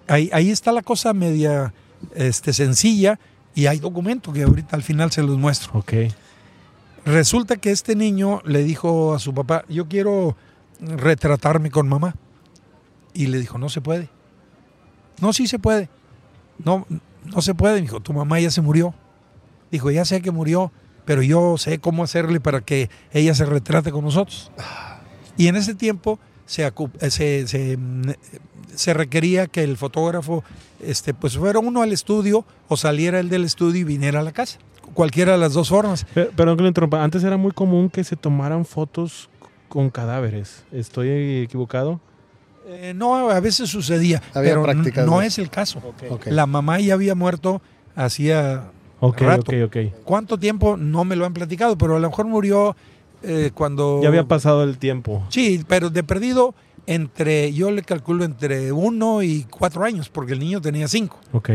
Ahí, 0.09 0.29
ahí 0.33 0.51
está 0.51 0.73
la 0.73 0.83
cosa 0.83 1.15
media 1.15 1.73
este, 2.15 2.53
sencilla 2.53 3.19
y 3.55 3.67
hay 3.67 3.79
documento 3.79 4.33
que 4.33 4.43
ahorita 4.43 4.77
al 4.77 4.83
final 4.83 5.11
se 5.11 5.23
los 5.23 5.39
muestro. 5.39 5.79
Ok. 5.79 5.93
Resulta 7.05 7.57
que 7.57 7.71
este 7.71 7.97
niño 7.97 8.41
le 8.45 8.63
dijo 8.63 9.15
a 9.15 9.19
su 9.19 9.35
papá, 9.35 9.65
yo 9.69 9.89
quiero 9.89 10.37
retratarme 10.81 11.71
con 11.71 11.89
mamá. 11.89 12.15
Y 13.15 13.27
le 13.27 13.39
dijo, 13.39 13.59
no 13.59 13.69
se 13.69 13.81
puede. 13.81 14.09
No, 15.21 15.33
sí 15.33 15.47
se 15.47 15.59
puede. 15.59 15.89
No, 16.65 16.87
no 17.25 17.43
se 17.43 17.55
puede. 17.55 17.81
Dijo, 17.81 18.01
tu 18.01 18.13
mamá 18.13 18.41
ya 18.41 18.51
se 18.51 18.61
murió. 18.61 18.95
Dijo, 19.71 19.91
ya 19.91 20.05
sé 20.05 20.23
que 20.23 20.31
murió, 20.31 20.71
pero 21.05 21.23
yo 21.23 21.57
sé 21.59 21.79
cómo 21.79 22.05
hacerle 22.05 22.41
para 22.41 22.61
que 22.61 22.91
ella 23.13 23.35
se 23.35 23.45
retrate 23.45 23.91
con 23.91 24.05
nosotros. 24.05 24.51
Y 25.37 25.49
en 25.49 25.57
ese 25.57 25.75
tiempo 25.75 26.19
se, 26.47 26.71
se, 27.09 27.79
se, 28.75 28.95
requería 28.95 29.47
que 29.47 29.63
el 29.63 29.77
fotógrafo 29.77 30.45
este, 30.83 31.15
pues 31.15 31.39
fuera 31.39 31.59
uno 31.59 31.83
al 31.83 31.93
estudio 31.93 32.45
o 32.69 32.77
saliera 32.77 33.21
él 33.21 33.29
del 33.29 33.45
estudio 33.45 33.81
y 33.81 33.85
viniera 33.85 34.21
a 34.21 34.23
la 34.23 34.33
casa. 34.33 34.59
Cualquiera 34.95 35.33
de 35.33 35.39
las 35.39 35.55
dos 35.55 35.71
formas. 35.71 36.07
Pero, 36.13 36.31
perdón 36.33 36.57
que 36.57 36.63
lo 36.63 36.69
interrumpa. 36.69 37.03
Antes 37.03 37.25
era 37.25 37.37
muy 37.37 37.53
común 37.53 37.89
que 37.89 38.05
se 38.05 38.17
tomaran 38.17 38.65
fotos 38.65 39.31
con 39.69 39.89
cadáveres. 39.89 40.65
¿Estoy 40.71 41.41
equivocado? 41.43 42.01
Eh, 42.67 42.93
no, 42.95 43.31
a 43.31 43.41
veces 43.41 43.71
sucedía, 43.71 44.23
pero 44.35 44.65
no 45.07 45.23
es 45.23 45.39
el 45.39 45.51
caso. 45.51 45.81
La 46.27 46.47
mamá 46.47 46.79
ya 46.79 46.95
había 46.95 47.15
muerto 47.15 47.63
hacía 47.95 48.71
Okay, 49.05 49.27
rato. 49.27 49.53
¿Cuánto 50.05 50.39
tiempo? 50.39 50.77
No 50.77 51.05
me 51.05 51.17
lo 51.17 51.27
han 51.27 51.35
platicado, 51.35 51.77
pero 51.77 51.97
a 51.97 51.99
lo 51.99 52.09
mejor 52.09 52.27
murió 52.27 52.77
eh, 53.25 53.51
cuando... 53.53 54.01
Ya 54.01 54.09
había 54.09 54.29
pasado 54.29 54.63
el 54.63 54.79
tiempo. 54.79 55.25
Sí, 55.29 55.65
pero 55.67 55.91
de 55.91 56.05
perdido 56.05 56.55
entre, 56.87 57.53
yo 57.53 57.73
le 57.73 57.83
calculo 57.83 58.25
entre 58.25 58.71
uno 58.71 59.25
y 59.25 59.45
cuatro 59.51 59.83
años, 59.83 60.09
porque 60.09 60.35
el 60.35 60.39
niño 60.39 60.61
tenía 60.61 60.87
cinco. 60.87 61.19
Ok. 61.33 61.51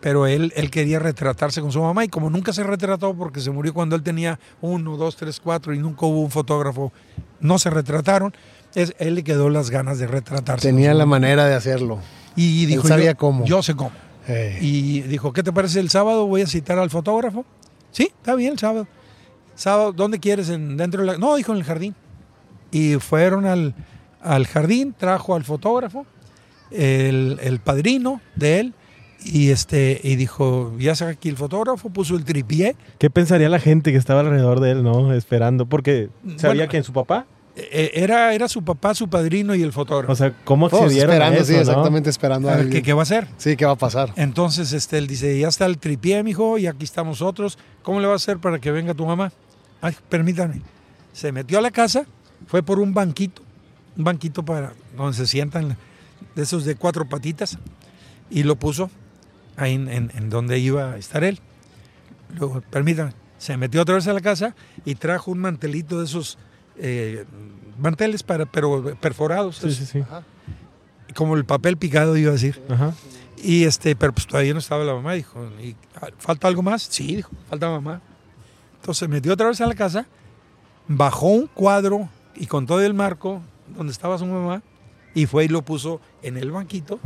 Pero 0.00 0.26
él, 0.26 0.52
él 0.56 0.68
quería 0.68 0.98
retratarse 0.98 1.60
con 1.60 1.70
su 1.70 1.80
mamá 1.80 2.04
y 2.04 2.08
como 2.08 2.28
nunca 2.28 2.52
se 2.52 2.64
retrató 2.64 3.14
porque 3.14 3.38
se 3.38 3.52
murió 3.52 3.72
cuando 3.72 3.94
él 3.94 4.02
tenía 4.02 4.40
uno, 4.60 4.96
dos, 4.96 5.14
tres, 5.14 5.38
cuatro 5.38 5.72
y 5.72 5.78
nunca 5.78 6.06
hubo 6.06 6.22
un 6.22 6.30
fotógrafo, 6.32 6.92
no 7.38 7.60
se 7.60 7.70
retrataron, 7.70 8.34
es, 8.74 8.96
él 8.98 9.14
le 9.14 9.22
quedó 9.22 9.48
las 9.48 9.70
ganas 9.70 10.00
de 10.00 10.08
retratarse. 10.08 10.66
Tenía 10.66 10.92
la 10.94 11.06
manera 11.06 11.46
de 11.46 11.54
hacerlo. 11.54 12.00
Y 12.34 12.66
dijo, 12.66 12.88
sabía 12.88 13.14
cómo. 13.14 13.44
Yo 13.44 13.62
sé 13.62 13.76
cómo. 13.76 13.92
Y 14.60 15.00
dijo, 15.02 15.32
¿qué 15.32 15.42
te 15.42 15.52
parece 15.52 15.80
el 15.80 15.90
sábado? 15.90 16.26
Voy 16.26 16.42
a 16.42 16.46
citar 16.46 16.78
al 16.78 16.90
fotógrafo. 16.90 17.44
Sí, 17.90 18.04
está 18.04 18.34
bien 18.34 18.52
el 18.52 18.58
sábado. 18.58 18.86
Sábado, 19.54 19.92
¿dónde 19.92 20.20
quieres? 20.20 20.48
¿En, 20.48 20.76
¿Dentro 20.76 21.00
de 21.00 21.06
la.? 21.06 21.18
No, 21.18 21.36
dijo 21.36 21.52
en 21.52 21.58
el 21.58 21.64
jardín. 21.64 21.94
Y 22.70 22.94
fueron 22.94 23.46
al, 23.46 23.74
al 24.22 24.46
jardín, 24.46 24.94
trajo 24.96 25.34
al 25.34 25.44
fotógrafo, 25.44 26.06
el, 26.70 27.38
el, 27.42 27.58
padrino 27.58 28.20
de 28.36 28.60
él, 28.60 28.74
y 29.24 29.50
este 29.50 30.00
y 30.02 30.16
dijo, 30.16 30.72
ya 30.78 30.94
saca 30.94 31.12
aquí 31.12 31.28
el 31.28 31.36
fotógrafo, 31.36 31.90
puso 31.90 32.14
el 32.14 32.24
tripié. 32.24 32.76
¿Qué 32.98 33.10
pensaría 33.10 33.48
la 33.48 33.58
gente 33.58 33.90
que 33.90 33.98
estaba 33.98 34.20
alrededor 34.20 34.60
de 34.60 34.70
él, 34.70 34.82
no? 34.84 35.12
Esperando, 35.12 35.66
porque 35.66 36.10
sabía 36.36 36.68
que 36.68 36.76
en 36.76 36.84
su 36.84 36.92
papá. 36.92 37.26
Eh, 37.56 37.90
era, 37.94 38.32
era 38.32 38.48
su 38.48 38.62
papá, 38.62 38.94
su 38.94 39.08
padrino 39.08 39.54
y 39.54 39.62
el 39.62 39.72
fotógrafo. 39.72 40.12
O 40.12 40.16
sea, 40.16 40.32
¿cómo 40.44 40.66
accedieron 40.66 41.12
esperando, 41.12 41.44
sí, 41.44 41.54
exactamente 41.54 42.10
esperando 42.10 42.50
a, 42.50 42.64
¿Qué, 42.64 42.82
¿Qué, 42.82 42.92
va 42.92 43.00
a 43.00 43.02
hacer? 43.02 43.26
Sí, 43.38 43.56
¿qué 43.56 43.66
va 43.66 43.72
a 43.72 43.76
pasar? 43.76 44.12
Entonces 44.16 44.72
este, 44.72 44.98
él 44.98 45.06
dice, 45.06 45.38
ya 45.38 45.48
está 45.48 45.66
el 45.66 45.78
tripié, 45.78 46.22
mijo, 46.22 46.58
y 46.58 46.66
aquí 46.66 46.84
estamos 46.84 47.22
otros. 47.22 47.58
¿Cómo 47.82 48.00
le 48.00 48.06
va 48.06 48.12
a 48.12 48.16
hacer 48.16 48.38
para 48.38 48.58
que 48.58 48.70
venga 48.70 48.94
tu 48.94 49.04
mamá? 49.04 49.32
Ay, 49.80 49.96
permítame. 50.08 50.62
Se 51.12 51.32
metió 51.32 51.58
a 51.58 51.60
la 51.60 51.70
casa, 51.70 52.06
fue 52.46 52.62
por 52.62 52.78
un 52.78 52.94
banquito, 52.94 53.42
un 53.96 54.04
banquito 54.04 54.44
para 54.44 54.72
donde 54.96 55.16
se 55.16 55.26
sientan, 55.26 55.76
de 56.34 56.42
esos 56.42 56.64
de 56.64 56.76
cuatro 56.76 57.08
patitas, 57.08 57.58
y 58.30 58.44
lo 58.44 58.56
puso 58.56 58.90
ahí 59.56 59.74
en, 59.74 60.30
donde 60.30 60.58
iba 60.58 60.92
a 60.92 60.96
estar 60.96 61.24
él. 61.24 61.40
Luego, 62.38 62.62
permítame, 62.70 63.12
se 63.38 63.56
metió 63.56 63.82
otra 63.82 63.96
vez 63.96 64.06
a 64.06 64.12
la 64.12 64.20
casa 64.20 64.54
y 64.84 64.94
trajo 64.94 65.32
un 65.32 65.38
mantelito 65.38 65.98
de 65.98 66.04
esos 66.04 66.38
eh, 66.76 67.24
manteles 67.78 68.22
para, 68.22 68.46
pero 68.46 68.96
perforados. 68.96 69.56
Sí, 69.56 69.72
sí, 69.72 69.86
sí. 69.86 70.02
Como 71.14 71.36
el 71.36 71.44
papel 71.44 71.76
picado, 71.76 72.16
iba 72.16 72.30
a 72.30 72.34
decir. 72.34 72.60
Y 73.42 73.64
este, 73.64 73.96
pero 73.96 74.12
pues 74.12 74.26
todavía 74.26 74.52
no 74.52 74.58
estaba 74.58 74.84
la 74.84 74.94
mamá. 74.94 75.14
Dijo, 75.14 75.44
¿Y, 75.62 75.76
¿falta 76.18 76.48
algo 76.48 76.62
más? 76.62 76.82
Sí, 76.82 77.16
dijo, 77.16 77.30
falta 77.48 77.70
mamá. 77.70 78.00
Entonces 78.80 79.08
metió 79.08 79.32
otra 79.32 79.48
vez 79.48 79.60
a 79.60 79.66
la 79.66 79.74
casa, 79.74 80.06
bajó 80.88 81.28
un 81.28 81.46
cuadro 81.46 82.08
y 82.34 82.46
con 82.46 82.66
todo 82.66 82.80
el 82.80 82.94
marco 82.94 83.42
donde 83.76 83.92
estaba 83.92 84.18
su 84.18 84.26
mamá 84.26 84.62
y 85.14 85.26
fue 85.26 85.44
y 85.44 85.48
lo 85.48 85.62
puso 85.62 86.00
en 86.22 86.36
el 86.36 86.50
banquito, 86.50 86.98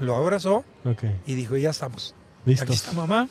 lo 0.00 0.16
abrazó 0.16 0.64
y 1.26 1.34
dijo, 1.34 1.56
ya 1.56 1.70
estamos. 1.70 2.14
Aquí 2.60 2.72
está 2.72 2.92
mamá, 2.92 3.28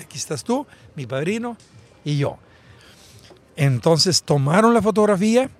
aquí 0.00 0.18
estás 0.18 0.44
tú, 0.44 0.66
mi 0.96 1.06
padrino 1.06 1.56
y 2.04 2.18
yo. 2.18 2.38
Entonces 3.56 4.22
tomaron 4.22 4.74
la 4.74 4.82
fotografía, 4.82 5.50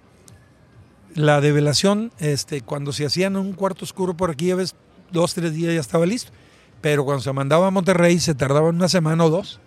la 1.15 1.41
develación, 1.41 2.13
este, 2.19 2.61
cuando 2.61 2.93
se 2.93 3.05
hacía 3.05 3.27
en 3.27 3.37
un 3.37 3.53
cuarto 3.53 3.85
oscuro 3.85 4.17
por 4.17 4.31
aquí, 4.31 4.47
ya 4.47 4.55
ves, 4.55 4.75
dos, 5.11 5.35
tres 5.35 5.53
días 5.53 5.75
ya 5.75 5.81
estaba 5.81 6.07
listo. 6.07 6.33
Pero 6.81 7.05
cuando 7.05 7.23
se 7.23 7.33
mandaba 7.33 7.67
a 7.67 7.71
Monterrey 7.71 8.19
se 8.19 8.35
tardaba 8.35 8.69
una 8.69 8.89
semana 8.89 9.25
o 9.25 9.31
dos. 9.31 9.61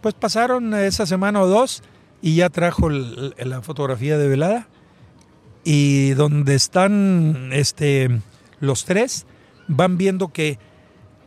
Pues 0.00 0.14
pasaron 0.14 0.74
esa 0.74 1.06
semana 1.06 1.42
o 1.42 1.46
dos 1.46 1.82
y 2.22 2.36
ya 2.36 2.50
trajo 2.50 2.88
la 2.88 3.62
fotografía 3.62 4.18
develada. 4.18 4.68
Y 5.64 6.10
donde 6.10 6.54
están 6.54 7.50
este, 7.52 8.20
los 8.60 8.84
tres, 8.84 9.26
van 9.66 9.98
viendo 9.98 10.28
que 10.28 10.58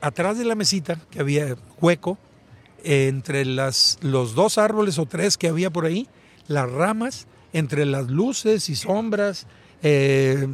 atrás 0.02 0.38
de 0.38 0.46
la 0.46 0.56
mesita, 0.56 0.98
que 1.10 1.20
había 1.20 1.56
hueco, 1.80 2.18
entre 2.84 3.46
las, 3.46 3.98
los 4.02 4.36
dos 4.36 4.58
árboles 4.58 5.00
o 5.00 5.06
tres 5.06 5.38
que 5.38 5.48
había 5.48 5.70
por 5.70 5.86
ahí, 5.86 6.08
las 6.48 6.70
ramas, 6.72 7.28
entre 7.54 7.86
las 7.86 8.08
luces 8.08 8.70
y 8.70 8.76
sombras, 8.76 9.48
eh, 9.84 10.48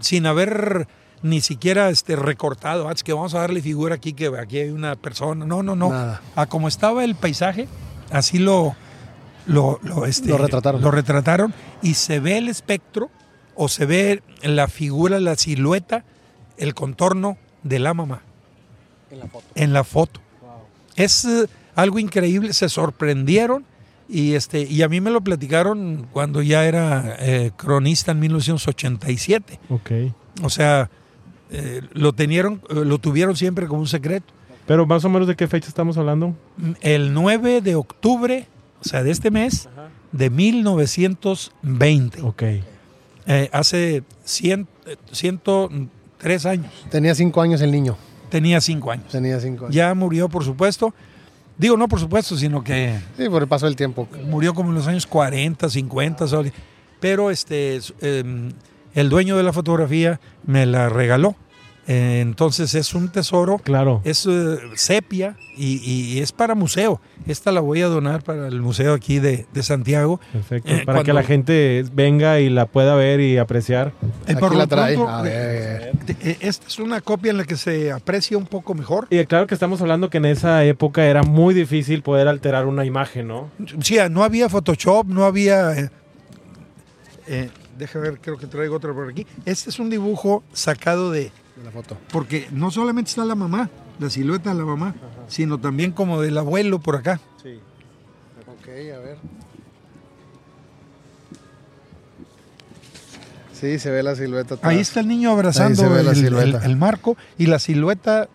sin 0.00 0.26
haber 0.26 0.88
ni 1.22 1.40
siquiera 1.40 1.90
este, 1.90 2.16
recortado, 2.16 2.88
ah, 2.88 2.92
es 2.92 3.02
que 3.02 3.12
vamos 3.12 3.34
a 3.34 3.40
darle 3.40 3.60
figura 3.60 3.96
aquí, 3.96 4.12
que 4.12 4.28
aquí 4.38 4.58
hay 4.58 4.70
una 4.70 4.96
persona. 4.96 5.44
No, 5.44 5.62
no, 5.62 5.74
no. 5.74 5.92
A 6.36 6.46
como 6.46 6.68
estaba 6.68 7.04
el 7.04 7.14
paisaje, 7.14 7.68
así 8.10 8.38
lo, 8.38 8.76
lo, 9.46 9.80
lo, 9.82 10.06
este, 10.06 10.36
retrataron. 10.36 10.80
lo 10.80 10.90
retrataron 10.90 11.52
y 11.82 11.94
se 11.94 12.20
ve 12.20 12.38
el 12.38 12.48
espectro 12.48 13.10
o 13.56 13.68
se 13.68 13.86
ve 13.86 14.22
la 14.42 14.68
figura, 14.68 15.18
la 15.18 15.34
silueta, 15.34 16.04
el 16.56 16.74
contorno 16.74 17.36
de 17.64 17.78
la 17.80 17.94
mamá. 17.94 18.22
En 19.10 19.18
la 19.20 19.26
foto. 19.26 19.46
En 19.54 19.72
la 19.72 19.84
foto. 19.84 20.20
Es 20.94 21.26
algo 21.78 21.98
increíble, 22.00 22.52
se 22.52 22.68
sorprendieron 22.68 23.64
y, 24.08 24.34
este, 24.34 24.62
y 24.62 24.82
a 24.82 24.88
mí 24.88 25.00
me 25.00 25.10
lo 25.10 25.20
platicaron 25.20 26.08
cuando 26.12 26.42
ya 26.42 26.64
era 26.64 27.16
eh, 27.20 27.52
cronista 27.56 28.10
en 28.10 28.18
1987. 28.18 29.60
Ok. 29.68 29.90
O 30.42 30.50
sea, 30.50 30.90
eh, 31.50 31.82
lo, 31.92 32.12
tenieron, 32.14 32.60
eh, 32.68 32.74
lo 32.84 32.98
tuvieron 32.98 33.36
siempre 33.36 33.68
como 33.68 33.82
un 33.82 33.86
secreto. 33.86 34.34
Pero 34.66 34.86
más 34.86 35.04
o 35.04 35.08
menos 35.08 35.28
de 35.28 35.36
qué 35.36 35.46
fecha 35.46 35.68
estamos 35.68 35.96
hablando? 35.96 36.34
Mm, 36.56 36.72
El 36.80 37.14
9 37.14 37.60
de 37.60 37.76
octubre, 37.76 38.48
o 38.80 38.84
sea, 38.84 39.04
de 39.04 39.12
este 39.12 39.30
mes, 39.30 39.68
de 40.10 40.30
1920. 40.30 42.22
Ok. 42.22 42.42
Eh, 42.42 43.50
hace 43.52 44.02
100, 44.24 44.66
eh, 44.86 44.96
103 45.12 46.46
años. 46.46 46.72
Tenía 46.90 47.14
cinco 47.14 47.40
años 47.40 47.60
el 47.60 47.70
niño. 47.70 47.96
Tenía 48.30 48.60
5 48.60 48.90
años. 48.90 49.06
Tenía 49.12 49.38
cinco 49.38 49.66
años. 49.66 49.76
Ya 49.76 49.94
murió, 49.94 50.28
por 50.28 50.42
supuesto. 50.44 50.92
Digo, 51.58 51.76
no 51.76 51.88
por 51.88 51.98
supuesto, 52.00 52.36
sino 52.36 52.62
que 52.62 52.98
Sí, 53.16 53.28
por 53.28 53.42
el 53.42 53.48
paso 53.48 53.66
del 53.66 53.74
tiempo. 53.76 54.08
murió 54.26 54.54
como 54.54 54.70
en 54.70 54.76
los 54.76 54.86
años 54.86 55.06
40, 55.06 55.68
50, 55.68 56.26
sobre- 56.28 56.52
pero 57.00 57.30
este, 57.30 57.80
em, 58.00 58.52
el 58.94 59.08
dueño 59.08 59.36
de 59.36 59.42
la 59.42 59.52
fotografía 59.52 60.20
me 60.46 60.66
la 60.66 60.88
regaló. 60.88 61.34
Eh, 61.90 62.20
entonces 62.20 62.74
es 62.74 62.92
un 62.94 63.08
tesoro, 63.08 63.56
Claro. 63.58 64.02
es 64.04 64.26
eh, 64.26 64.58
sepia 64.74 65.36
y, 65.56 65.76
y 65.78 66.18
es 66.20 66.32
para 66.32 66.54
museo. 66.54 67.00
Esta 67.26 67.50
la 67.50 67.60
voy 67.60 67.80
a 67.80 67.86
donar 67.86 68.22
para 68.22 68.46
el 68.46 68.60
museo 68.60 68.92
aquí 68.92 69.18
de, 69.20 69.46
de 69.54 69.62
Santiago. 69.62 70.20
Perfecto. 70.32 70.70
Eh, 70.70 70.82
Para 70.84 71.02
que 71.02 71.14
la 71.14 71.22
gente 71.22 71.84
venga 71.92 72.40
y 72.40 72.50
la 72.50 72.66
pueda 72.66 72.94
ver 72.94 73.20
y 73.20 73.38
apreciar. 73.38 73.92
Eh, 74.26 74.32
Aquí 74.32 74.34
por 74.36 74.52
la 74.54 74.64
lo 74.64 74.68
trae. 74.68 74.94
pronto, 74.96 75.10
A 75.12 75.22
ver. 75.22 75.92
eh, 76.08 76.16
eh, 76.20 76.36
esta 76.40 76.66
es 76.66 76.78
una 76.78 77.00
copia 77.00 77.30
en 77.30 77.38
la 77.38 77.44
que 77.44 77.56
se 77.56 77.90
aprecia 77.90 78.36
un 78.36 78.46
poco 78.46 78.74
mejor. 78.74 79.06
Y 79.08 79.24
claro 79.24 79.46
que 79.46 79.54
estamos 79.54 79.80
hablando 79.80 80.10
que 80.10 80.18
en 80.18 80.26
esa 80.26 80.62
época 80.64 81.06
era 81.06 81.22
muy 81.22 81.54
difícil 81.54 82.02
poder 82.02 82.28
alterar 82.28 82.66
una 82.66 82.84
imagen, 82.84 83.28
¿no? 83.28 83.50
Sí, 83.80 83.96
no 84.10 84.24
había 84.24 84.50
Photoshop, 84.50 85.06
no 85.06 85.24
había... 85.24 85.72
Eh, 85.78 85.90
eh, 87.28 87.50
deja 87.78 87.98
ver, 87.98 88.18
creo 88.20 88.36
que 88.36 88.46
traigo 88.46 88.76
otra 88.76 88.92
por 88.92 89.08
aquí. 89.10 89.26
Este 89.46 89.70
es 89.70 89.78
un 89.78 89.88
dibujo 89.90 90.42
sacado 90.52 91.10
de... 91.10 91.30
de 91.58 91.64
la 91.64 91.70
foto. 91.70 91.96
Porque 92.12 92.48
no 92.52 92.70
solamente 92.70 93.10
está 93.10 93.24
la 93.24 93.34
mamá, 93.34 93.68
la 93.98 94.08
silueta 94.10 94.50
de 94.50 94.56
la 94.60 94.64
mamá, 94.64 94.94
sino 95.28 95.58
también 95.58 95.92
como 95.92 96.20
del 96.20 96.38
abuelo 96.38 96.78
por 96.78 96.96
acá. 96.96 97.20
Sí. 97.42 97.58
Ok, 98.46 98.68
a 98.68 98.98
ver. 99.00 99.16
Sí, 103.52 103.78
se 103.78 103.90
ve 103.90 104.02
la 104.02 104.14
silueta. 104.14 104.54
atrás. 104.54 104.70
Ahí 104.72 104.78
está 104.78 105.00
el 105.00 105.08
niño 105.08 105.30
abrazando 105.32 105.96
el, 105.98 106.14
silueta. 106.14 106.58
el- 106.64 106.70
el 106.70 106.76
marco 106.76 107.16
y 107.38 107.46
la 107.46 107.58
silueta, 107.58 108.28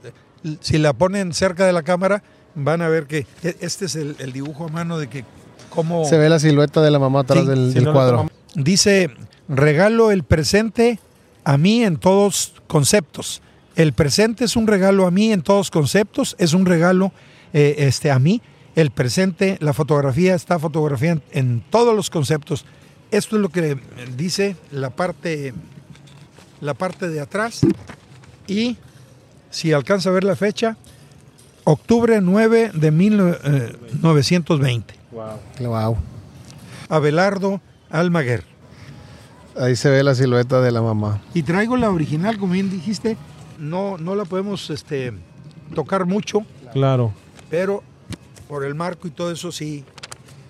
si 0.59 0.77
la 0.77 0.91
ponen 0.93 1.33
cerca 1.33 1.65
de 1.65 1.71
la 1.71 1.83
cámara, 1.83 2.23
van 2.55 2.81
a 2.81 2.89
ver 2.89 3.05
que 3.07 3.25
e- 3.41 3.55
este 3.61 3.85
es 3.85 3.95
el, 3.95 4.15
el 4.19 4.33
dibujo 4.33 4.65
a 4.65 4.67
mano 4.67 4.97
de 4.97 5.07
que 5.07 5.23
cómo 5.69 6.03
Se 6.05 6.17
ve 6.17 6.27
la 6.29 6.39
silueta 6.39 6.81
de 6.81 6.91
la 6.91 6.99
mamá 6.99 7.21
atrás 7.21 7.45
Sí, 7.45 7.49
del, 7.73 7.89
cuadro. 7.93 8.29
dice, 8.55 9.11
regalo 9.47 10.11
el 10.11 10.23
presente 10.23 10.99
a 11.43 11.57
mí 11.57 11.83
en 11.83 11.97
todos 11.97 12.53
conceptos. 12.67 13.41
El 13.75 13.93
presente 13.93 14.45
es 14.45 14.55
un 14.55 14.67
regalo 14.67 15.07
a 15.07 15.11
mí 15.11 15.31
en 15.31 15.41
todos 15.41 15.71
conceptos, 15.71 16.35
es 16.39 16.53
un 16.53 16.65
regalo 16.65 17.11
eh, 17.53 17.75
este, 17.79 18.11
a 18.11 18.19
mí. 18.19 18.41
El 18.75 18.91
presente, 18.91 19.57
la 19.59 19.73
fotografía 19.73 20.35
está 20.35 20.59
fotografía 20.59 21.11
en, 21.11 21.23
en 21.31 21.63
todos 21.69 21.95
los 21.95 22.09
conceptos. 22.09 22.65
Esto 23.11 23.35
es 23.35 23.41
lo 23.41 23.49
que 23.49 23.77
dice 24.17 24.55
la 24.71 24.89
parte, 24.89 25.53
la 26.61 26.73
parte 26.73 27.09
de 27.09 27.19
atrás. 27.19 27.61
Y 28.47 28.77
si 29.51 29.71
alcanza 29.71 30.09
a 30.09 30.13
ver 30.13 30.23
la 30.23 30.35
fecha, 30.35 30.77
octubre 31.63 32.19
9 32.21 32.71
de 32.73 32.91
1920. 32.91 34.95
Wow. 35.11 35.39
Wow. 35.59 35.97
Abelardo 36.89 37.61
Almaguer. 37.89 38.52
Ahí 39.59 39.75
se 39.75 39.89
ve 39.89 40.03
la 40.03 40.15
silueta 40.15 40.61
de 40.61 40.71
la 40.71 40.81
mamá. 40.81 41.21
Y 41.33 41.43
traigo 41.43 41.77
la 41.77 41.91
original, 41.91 42.37
como 42.37 42.53
bien 42.53 42.69
dijiste, 42.69 43.17
no, 43.59 43.97
no 43.97 44.15
la 44.15 44.25
podemos 44.25 44.69
este, 44.69 45.13
tocar 45.75 46.05
mucho, 46.05 46.39
Claro. 46.73 47.13
pero 47.49 47.83
por 48.47 48.63
el 48.65 48.73
marco 48.75 49.07
y 49.07 49.11
todo 49.11 49.31
eso 49.31 49.51
sí, 49.51 49.85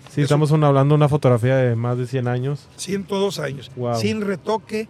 Sí, 0.09 0.21
Eso- 0.21 0.25
estamos 0.25 0.51
un- 0.51 0.63
hablando 0.63 0.93
de 0.93 0.97
una 0.97 1.09
fotografía 1.09 1.55
de 1.57 1.75
más 1.75 1.97
de 1.97 2.05
100 2.05 2.27
años. 2.27 2.67
102 2.75 3.39
años, 3.39 3.71
Wow. 3.75 3.95
sin 3.95 4.21
retoque, 4.21 4.87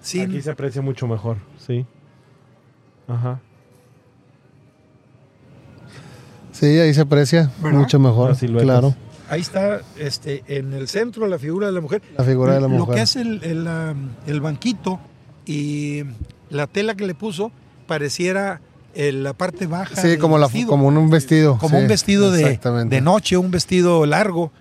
sin... 0.00 0.22
Aquí 0.28 0.42
se 0.42 0.50
aprecia 0.50 0.82
mucho 0.82 1.06
mejor, 1.06 1.36
sí. 1.64 1.86
Ajá. 3.06 3.38
Sí, 6.50 6.66
ahí 6.80 6.92
se 6.92 7.02
aprecia 7.02 7.52
¿Verdad? 7.62 7.78
mucho 7.78 8.00
mejor. 8.00 8.36
Claro. 8.36 8.94
Ahí 9.28 9.40
está 9.40 9.80
este, 9.98 10.44
en 10.46 10.72
el 10.72 10.88
centro 10.88 11.26
la 11.26 11.38
figura 11.38 11.66
de 11.66 11.72
la 11.72 11.80
mujer. 11.80 12.02
La 12.16 12.24
figura 12.24 12.54
de 12.54 12.60
la 12.60 12.68
Lo 12.68 12.74
mujer. 12.74 12.94
que 12.96 13.02
es 13.02 13.16
el, 13.16 13.42
el, 13.42 13.66
el 14.26 14.40
banquito 14.40 15.00
y 15.44 16.02
la 16.50 16.66
tela 16.66 16.94
que 16.94 17.06
le 17.06 17.14
puso 17.14 17.50
pareciera 17.86 18.60
eh, 18.94 19.12
la 19.12 19.32
parte 19.32 19.66
baja. 19.66 20.00
Sí, 20.00 20.16
como, 20.16 20.38
la, 20.38 20.48
como 20.66 20.86
un 20.88 21.10
vestido. 21.10 21.58
como 21.58 21.76
sí, 21.76 21.82
un 21.82 21.88
vestido 21.88 22.30
de, 22.30 22.58
de 22.88 23.00
noche, 23.00 23.36
un 23.36 23.50
vestido 23.50 24.06
largo. 24.06 24.52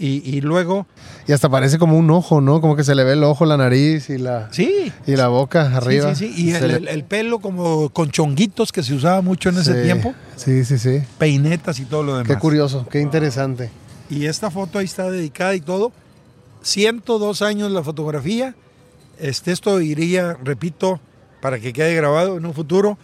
Y, 0.00 0.22
y 0.24 0.40
luego, 0.42 0.86
Y 1.26 1.32
hasta 1.32 1.48
parece 1.48 1.76
como 1.76 1.98
un 1.98 2.08
ojo, 2.12 2.40
¿no? 2.40 2.60
Como 2.60 2.76
que 2.76 2.84
se 2.84 2.94
le 2.94 3.02
ve 3.02 3.14
el 3.14 3.24
ojo, 3.24 3.44
la 3.46 3.56
nariz 3.56 4.10
y 4.10 4.18
la, 4.18 4.48
sí, 4.52 4.92
y 5.08 5.16
la 5.16 5.26
boca 5.26 5.76
arriba. 5.76 6.14
Sí, 6.14 6.28
sí, 6.28 6.34
sí. 6.36 6.44
Y 6.46 6.52
el, 6.54 6.68
le- 6.68 6.76
el- 6.76 6.86
el 6.88 7.02
pelo 7.02 7.40
como 7.40 7.88
con 7.90 8.08
chonguitos 8.12 8.70
que 8.70 8.84
se 8.84 8.94
usaba 8.94 9.22
mucho 9.22 9.48
en 9.48 9.58
ese 9.58 9.82
tiempo. 9.82 10.14
Sí, 10.36 10.64
sí, 10.64 10.78
sí. 10.78 11.00
Peinetas 11.18 11.80
y 11.80 11.84
todo 11.84 12.04
lo 12.04 12.12
demás. 12.16 12.28
Qué 12.32 12.38
curioso, 12.38 12.86
qué 12.88 13.00
interesante. 13.00 13.70
Y 14.10 14.26
esta 14.26 14.50
foto 14.50 14.78
ahí 14.78 14.84
está 14.86 15.10
dedicada 15.10 15.54
y 15.54 15.60
todo. 15.60 15.92
102 16.62 17.42
años 17.42 17.70
la 17.70 17.82
fotografía. 17.82 18.54
Este, 19.18 19.52
esto 19.52 19.80
iría, 19.80 20.36
repito, 20.42 21.00
para 21.40 21.58
que 21.60 21.72
quede 21.72 21.94
grabado 21.94 22.36
en 22.36 22.46
un 22.46 22.54
futuro. 22.54 22.98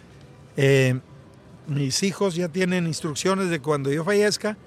Eh, 0.57 0.99
mis 1.67 2.03
hijos 2.03 2.35
ya 2.35 2.47
tienen 2.49 2.87
instrucciones 2.87 3.49
de 3.49 3.59
cuando 3.59 3.91
yo 3.91 4.03
fallezca, 4.03 4.57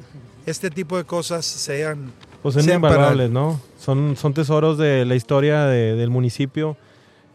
este 0.46 0.70
tipo 0.70 0.96
de 0.96 1.04
cosas 1.04 1.44
sean... 1.46 2.12
Pues 2.42 2.54
son 2.54 2.62
sean 2.64 2.80
para- 2.80 2.94
invaluables, 2.94 3.30
¿no? 3.30 3.60
Son, 3.80 4.16
son 4.16 4.32
tesoros 4.34 4.78
de 4.78 5.04
la 5.04 5.14
historia 5.16 5.64
de- 5.66 5.94
del 5.96 6.10
municipio 6.10 6.76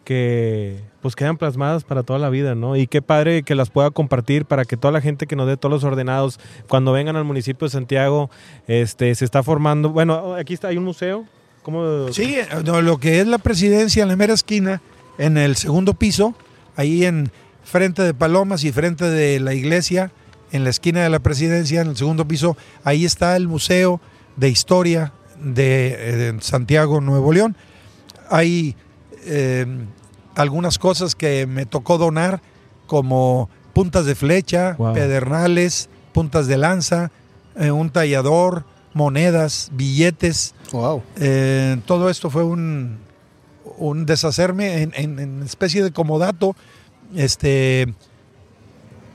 que 0.06 0.80
pues 1.04 1.18
quedan 1.18 1.38
plasmadas 1.38 1.84
para 1.84 2.02
toda 2.04 2.18
la 2.18 2.30
vida, 2.30 2.56
¿no? 2.56 2.78
Y 2.78 2.88
qué 2.88 3.02
padre 3.02 3.44
que 3.44 3.56
las 3.56 3.70
pueda 3.70 3.92
compartir 3.92 4.46
para 4.46 4.64
que 4.64 4.78
toda 4.78 4.94
la 4.94 5.02
gente 5.02 5.28
que 5.28 5.36
nos 5.36 5.48
dé 5.48 5.58
todos 5.58 5.70
los 5.70 5.84
ordenados, 5.84 6.40
cuando 6.70 6.94
vengan 6.94 7.18
al 7.18 7.26
municipio 7.26 7.68
de 7.68 7.72
Santiago, 7.72 8.32
este, 8.68 9.14
se 9.14 9.26
está 9.26 9.44
formando, 9.44 9.90
bueno, 9.90 10.36
aquí 10.36 10.54
está, 10.54 10.70
hay 10.70 10.78
un 10.78 10.86
museo, 10.86 11.26
¿cómo? 11.62 12.08
Sí, 12.14 12.38
lo 12.64 12.98
que 13.00 13.20
es 13.20 13.28
la 13.28 13.38
presidencia 13.38 14.02
en 14.02 14.08
la 14.08 14.16
mera 14.16 14.34
esquina, 14.34 14.82
en 15.18 15.38
el 15.38 15.58
segundo 15.58 15.94
piso, 15.94 16.36
ahí 16.78 17.04
en 17.04 17.30
frente 17.66 18.02
de 18.02 18.14
Palomas 18.14 18.64
y 18.64 18.72
frente 18.72 19.04
de 19.04 19.42
la 19.42 19.54
iglesia, 19.54 20.10
en 20.54 20.64
la 20.64 20.70
esquina 20.70 21.04
de 21.04 21.10
la 21.10 21.20
presidencia, 21.20 21.82
en 21.82 21.90
el 21.90 21.98
segundo 21.98 22.26
piso, 22.26 22.56
ahí 22.86 23.04
está 23.04 23.36
el 23.36 23.50
Museo 23.50 24.00
de 24.38 24.48
Historia 24.48 25.12
de, 25.38 25.96
eh, 26.30 26.34
Santiago, 26.40 27.02
Nuevo 27.02 27.34
León. 27.34 27.58
Hay 28.30 28.78
eh, 29.26 29.66
algunas 30.36 30.78
cosas 30.80 31.16
que 31.16 31.46
me 31.48 31.66
tocó 31.66 31.98
donar, 31.98 32.42
como 32.88 33.50
puntas 33.74 34.06
de 34.06 34.16
flecha, 34.16 34.76
Wow. 34.78 34.94
pedernales, 34.94 35.90
puntas 36.14 36.48
de 36.48 36.58
lanza, 36.58 37.12
eh, 37.60 37.72
un 37.72 37.90
tallador, 37.90 38.66
monedas, 38.94 39.70
billetes. 39.74 40.54
Wow. 40.72 41.02
Eh, 41.18 41.78
todo 41.86 42.10
esto 42.10 42.30
fue 42.30 42.44
un, 42.44 42.98
un 43.78 44.06
deshacerme 44.06 44.82
en, 44.84 44.94
en- 44.96 45.20
en 45.20 45.42
especie 45.44 45.84
de 45.84 45.92
comodato. 45.92 46.56
Este, 47.16 47.94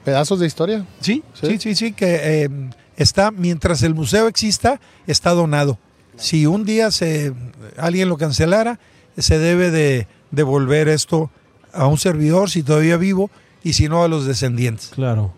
Pedazos 0.05 0.41
de 0.41 0.47
historia. 0.47 0.87
sí, 1.01 1.23
Sí. 1.35 1.47
sí, 1.47 1.59
sí, 1.59 1.75
sí, 1.75 1.93
que 1.93 2.45
eh, 2.45 2.49
está, 2.97 3.31
mientras 3.31 3.83
el 3.83 3.95
museo 3.95 4.27
exista, 4.27 4.81
está 5.07 5.31
donado. 5.31 5.79
Si 6.17 6.47
un 6.47 6.65
día 6.65 6.91
se, 6.91 7.33
alguien 7.77 8.09
lo 8.09 8.17
cancelara, 8.17 8.81
se 9.17 9.39
debe 9.39 9.71
de 9.71 10.07
devolver 10.31 10.89
esto 10.89 11.31
a 11.73 11.87
un 11.87 11.99
servidor, 11.99 12.51
si 12.51 12.63
todavía 12.63 12.97
vivo, 12.97 13.31
y 13.63 13.75
si 13.75 13.89
no 13.89 14.03
a 14.03 14.09
los 14.09 14.27
descendientes. 14.27 14.89
Claro. 14.95 15.33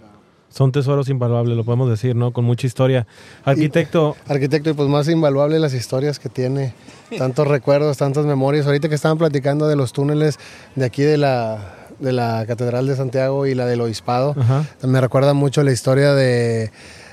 Son 0.50 0.72
tesoros 0.72 1.08
invaluables, 1.08 1.56
lo 1.56 1.64
podemos 1.64 1.88
decir, 1.88 2.16
¿no? 2.16 2.32
Con 2.32 2.44
mucha 2.44 2.66
historia. 2.66 3.06
Arquitecto, 3.44 4.16
Arquitecto, 4.26 4.70
y 4.70 4.72
pues 4.72 4.88
más 4.88 5.08
invaluable 5.08 5.60
las 5.60 5.74
historias 5.74 6.18
que 6.18 6.28
tiene, 6.28 6.74
tantos 7.18 7.46
recuerdos, 7.46 7.96
tantas 7.98 8.26
memorias. 8.26 8.66
Ahorita 8.66 8.88
que 8.88 8.96
estaban 8.96 9.16
platicando 9.16 9.68
de 9.68 9.76
los 9.76 9.92
túneles 9.92 10.38
de 10.74 10.84
aquí 10.84 11.02
de 11.02 11.18
la, 11.18 11.88
de 12.00 12.12
la 12.12 12.44
Catedral 12.48 12.88
de 12.88 12.96
Santiago 12.96 13.46
y 13.46 13.54
la 13.54 13.64
del 13.66 13.80
Obispado, 13.80 14.34
ajá. 14.36 14.64
me 14.82 15.00
recuerda 15.00 15.34
mucho 15.34 15.62
la 15.62 15.70
historia 15.70 16.14
de, 16.14 16.72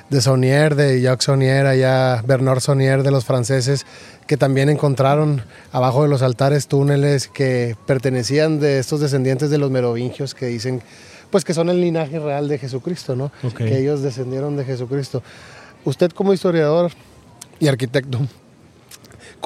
de 0.10 0.22
Saunier, 0.22 0.76
de 0.76 1.01
Jacques 1.01 1.24
Saunier, 1.24 1.66
allá 1.66 2.22
Bernard 2.26 2.62
Saunier 2.62 3.03
de 3.03 3.12
los 3.12 3.26
franceses, 3.26 3.86
que 4.26 4.38
también 4.38 4.70
encontraron 4.70 5.43
abajo 5.72 6.03
de 6.03 6.10
los 6.10 6.22
altares 6.22 6.68
túneles 6.68 7.28
que 7.28 7.76
pertenecían 7.86 8.60
de 8.60 8.80
estos 8.80 8.99
descendientes 8.99 9.49
de 9.49 9.58
los 9.58 9.72
merovingios 9.72 10.34
que 10.34 10.47
dicen 10.47 10.82
pues 11.30 11.43
que 11.43 11.53
son 11.53 11.70
el 11.70 11.82
linaje 11.82 12.20
real 12.20 12.47
de 12.47 12.58
Jesucristo, 12.58 13.16
¿no? 13.16 13.32
Que 13.55 13.80
ellos 13.80 14.01
descendieron 14.01 14.55
de 14.55 14.64
Jesucristo. 14.64 15.22
Usted 15.84 16.12
como 16.12 16.34
historiador 16.34 16.91
y 17.60 17.68
arquitecto, 17.68 18.20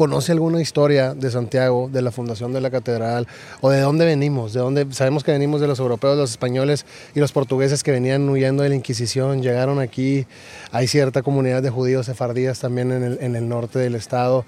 ¿Conoce 0.01 0.31
alguna 0.31 0.59
historia 0.59 1.13
de 1.13 1.29
Santiago, 1.29 1.87
de 1.93 2.01
la 2.01 2.09
fundación 2.09 2.53
de 2.53 2.59
la 2.59 2.71
catedral, 2.71 3.27
o 3.59 3.69
de 3.69 3.81
dónde 3.81 4.03
venimos? 4.03 4.51
¿De 4.51 4.59
dónde 4.59 4.87
sabemos 4.93 5.23
que 5.23 5.31
venimos 5.31 5.61
de 5.61 5.67
los 5.67 5.77
europeos, 5.77 6.17
los 6.17 6.31
españoles 6.31 6.87
y 7.13 7.19
los 7.19 7.31
portugueses 7.31 7.83
que 7.83 7.91
venían 7.91 8.27
huyendo 8.27 8.63
de 8.63 8.69
la 8.69 8.73
Inquisición, 8.73 9.43
llegaron 9.43 9.77
aquí. 9.77 10.25
Hay 10.71 10.87
cierta 10.87 11.21
comunidad 11.21 11.61
de 11.61 11.69
judíos 11.69 12.07
sefardíes 12.07 12.57
también 12.57 12.91
en 12.91 13.35
el, 13.35 13.47
norte 13.47 13.77
del 13.77 13.93
estado, 13.93 14.43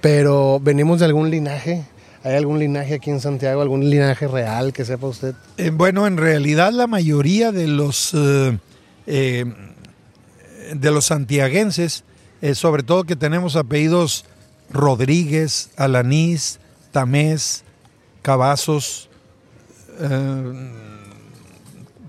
pero 0.00 0.58
venimos 0.60 0.98
de 0.98 1.04
algún 1.04 1.30
linaje. 1.30 1.84
¿Hay 2.24 2.34
algún 2.34 2.58
linaje 2.58 2.94
aquí 2.94 3.10
en 3.10 3.20
Santiago, 3.20 3.62
algún 3.62 3.88
linaje 3.88 4.26
real 4.26 4.72
que 4.72 4.84
sepa 4.84 5.06
usted? 5.06 5.36
Eh, 5.58 5.70
bueno, 5.70 6.08
en 6.08 6.16
realidad 6.16 6.72
la 6.72 6.88
mayoría 6.88 7.52
de 7.52 7.68
los 7.68 8.14
eh, 8.14 8.58
eh, 9.06 9.44
de 10.74 10.90
los 10.90 11.04
santiaguenses, 11.04 12.02
sobre 12.54 12.82
todo 12.82 13.04
que 13.04 13.14
tenemos 13.14 13.54
apellidos 13.54 14.24
Rodríguez, 14.70 15.70
Alanís, 15.76 16.60
Tamés, 16.92 17.64
Cavazos, 18.22 19.08
eh, 20.00 20.70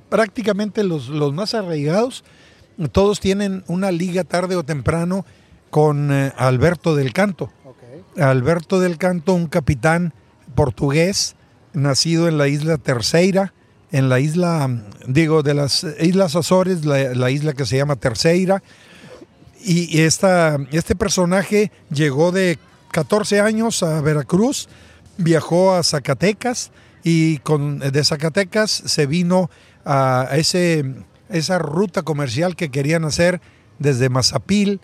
prácticamente 0.10 0.84
los, 0.84 1.10
más 1.34 1.54
arraigados, 1.54 2.24
todos 2.92 3.20
tienen 3.20 3.64
una 3.68 3.92
liga 3.92 4.24
tarde 4.24 4.56
o 4.56 4.64
temprano 4.64 5.26
con 5.70 6.12
eh, 6.12 6.34
Alberto 6.38 6.96
del 6.96 7.14
Canto. 7.14 7.52
Alberto 8.18 8.80
del 8.80 8.98
Canto, 8.98 9.34
un 9.34 9.48
capitán 9.48 10.14
portugués, 10.56 11.36
nacido 11.74 12.28
en 12.28 12.38
la 12.38 12.48
isla 12.48 12.78
Terceira, 12.78 13.54
en 13.92 14.10
la 14.10 14.20
isla, 14.20 14.70
digo, 15.08 15.42
de 15.42 15.54
las 15.54 15.86
Islas 16.00 16.36
Azores, 16.36 16.86
la, 16.86 17.14
la 17.14 17.32
isla 17.32 17.54
que 17.54 17.66
se 17.66 17.78
llama 17.78 17.96
Terceira, 17.96 18.62
y 19.64 20.02
esta, 20.02 20.58
este 20.72 20.96
personaje 20.96 21.72
llegó 21.90 22.32
de 22.32 22.58
14 22.92 23.40
años 23.42 23.84
a 23.84 24.02
Veracruz, 24.02 24.68
viajó 25.18 25.76
a 25.76 25.84
Zacatecas 25.84 26.72
y 27.04 27.38
con, 27.40 27.80
de 27.80 28.04
Zacatecas 28.04 28.72
se 28.72 29.06
vino 29.06 29.50
a 29.86 30.30
ese, 30.34 30.86
esa 31.30 31.60
ruta 31.60 32.04
comercial 32.04 32.56
que 32.56 32.70
querían 32.70 33.06
hacer 33.06 33.42
desde 33.78 34.10
Mazapil, 34.10 34.82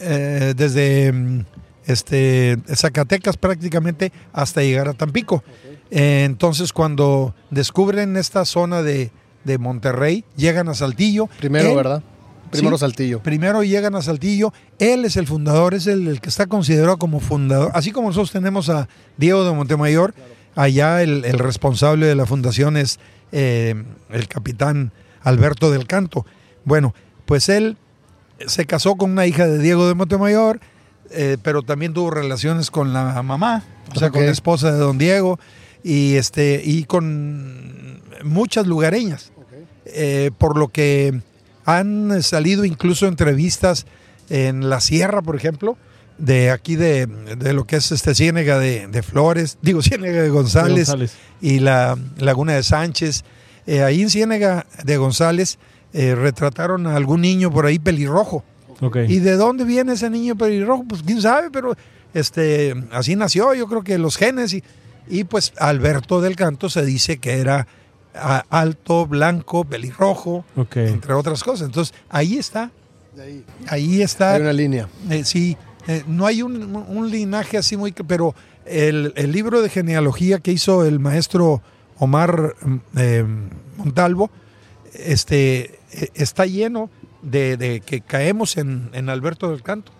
eh, 0.00 0.54
desde 0.56 1.44
este, 1.86 2.58
Zacatecas 2.74 3.36
prácticamente 3.36 4.12
hasta 4.32 4.62
llegar 4.62 4.88
a 4.88 4.94
Tampico. 4.94 5.42
entonces 5.90 6.72
cuando 6.72 7.34
descubren 7.50 8.16
esta 8.16 8.44
zona 8.44 8.82
de, 8.82 9.10
de 9.44 9.58
Monterrey, 9.58 10.24
llegan 10.36 10.68
a 10.68 10.74
Saltillo. 10.74 11.28
Primero, 11.38 11.74
¿verdad? 11.74 12.02
Primero 12.52 12.78
Saltillo. 12.78 13.22
Primero 13.22 13.62
llegan 13.64 13.94
a 13.94 14.02
Saltillo. 14.02 14.52
Él 14.78 15.04
es 15.04 15.16
el 15.16 15.26
fundador, 15.26 15.74
es 15.74 15.86
el, 15.86 16.20
que 16.20 16.28
está 16.28 16.46
considerado 16.46 16.98
como 16.98 17.18
fundador. 17.18 17.70
Así 17.74 17.92
como 17.92 18.08
nosotros 18.08 18.30
tenemos 18.30 18.68
a 18.68 18.88
Diego 19.16 19.44
de 19.44 19.52
Montemayor, 19.52 20.14
allá 20.54 21.02
el, 21.02 21.22
responsable 21.38 22.06
de 22.06 22.14
la 22.14 22.26
fundación 22.26 22.76
es 22.76 23.00
eh, 23.32 23.74
el 24.10 24.28
capitán 24.28 24.92
Alberto 25.22 25.70
del 25.70 25.86
Canto. 25.86 26.26
Bueno, 26.64 26.94
pues 27.24 27.48
él 27.48 27.76
se 28.46 28.66
casó 28.66 28.96
con 28.96 29.10
una 29.12 29.26
hija 29.26 29.46
de 29.46 29.58
Diego 29.58 29.88
de 29.88 29.94
Montemayor, 29.94 30.60
eh, 31.10 31.38
pero 31.42 31.62
también 31.62 31.94
tuvo 31.94 32.10
relaciones 32.10 32.70
con 32.70 32.92
la 32.92 33.22
mamá, 33.22 33.64
o 33.94 33.98
sea, 33.98 34.10
con 34.10 34.24
la 34.24 34.32
esposa 34.32 34.72
de 34.72 34.78
don 34.78 34.98
Diego, 34.98 35.38
y, 35.82 36.14
este, 36.14 36.60
y 36.64 36.84
con 36.84 38.02
muchas 38.24 38.66
lugareñas. 38.66 39.32
Eh, 39.84 40.30
por 40.38 40.56
lo 40.56 40.68
que 40.68 41.20
han 41.64 42.22
salido 42.22 42.64
incluso 42.64 43.06
entrevistas 43.06 43.86
en 44.28 44.68
la 44.70 44.80
sierra, 44.80 45.22
por 45.22 45.36
ejemplo, 45.36 45.76
de 46.18 46.50
aquí 46.50 46.76
de, 46.76 47.08
lo 47.52 47.66
que 47.66 47.76
es 47.76 47.90
este 47.92 48.14
Ciénega 48.14 48.58
de, 48.58 49.02
Flores, 49.02 49.58
digo 49.62 49.82
Ciénega 49.82 50.22
de 50.22 50.30
González, 50.30 50.94
y 51.40 51.58
la 51.58 51.98
Laguna 52.18 52.54
de 52.54 52.62
Sánchez. 52.62 53.24
Eh, 53.66 53.82
ahí 53.82 54.02
en 54.02 54.10
Ciénega 54.10 54.66
de 54.84 54.96
González 54.96 55.58
eh, 55.92 56.14
retrataron 56.14 56.86
a 56.86 56.96
algún 56.96 57.20
niño 57.20 57.50
por 57.50 57.66
ahí 57.66 57.78
pelirrojo. 57.78 58.44
¿Y 59.06 59.20
de 59.20 59.36
dónde 59.36 59.64
viene 59.64 59.92
ese 59.92 60.10
niño 60.10 60.36
pelirrojo? 60.36 60.84
Pues 60.88 61.02
quién 61.04 61.22
sabe, 61.22 61.50
pero 61.52 61.76
este, 62.14 62.74
así 62.90 63.14
nació, 63.14 63.54
yo 63.54 63.68
creo 63.68 63.84
que 63.84 63.96
los 63.96 64.16
genes. 64.16 64.54
Y, 64.54 64.64
y 65.08 65.22
pues 65.22 65.52
Alberto 65.58 66.20
del 66.20 66.34
Canto 66.34 66.68
se 66.68 66.84
dice 66.84 67.18
que 67.18 67.38
era 67.38 67.68
alto, 68.14 69.06
blanco, 69.06 69.64
pelirrojo, 69.64 70.44
entre 70.74 71.14
otras 71.14 71.42
cosas. 71.42 71.66
Entonces, 71.66 71.94
ahí 72.08 72.36
está. 72.36 72.70
Ahí. 73.68 74.02
está. 74.02 74.34
Hay 74.34 74.42
una 74.42 74.52
línea. 74.52 74.88
Eh, 75.10 75.24
sí, 75.24 75.56
eh, 75.86 76.02
no 76.06 76.26
hay 76.26 76.42
un, 76.42 77.10
linaje 77.10 77.58
así 77.58 77.76
muy... 77.76 77.92
Pero 77.92 78.34
el, 78.64 79.12
libro 79.32 79.62
de 79.62 79.68
genealogía 79.68 80.40
que 80.40 80.52
hizo 80.52 80.84
el 80.84 80.98
maestro 80.98 81.62
Omar 81.98 82.54
mm, 82.60 82.76
eh, 82.96 83.24
Montalvo 83.76 84.30
este, 84.94 85.78
está 86.14 86.46
lleno 86.46 86.90
de, 87.22 87.82
que 87.84 88.00
caemos 88.00 88.56
en, 88.56 89.08
Alberto 89.08 89.50
del 89.50 89.62
Canto. 89.62 89.92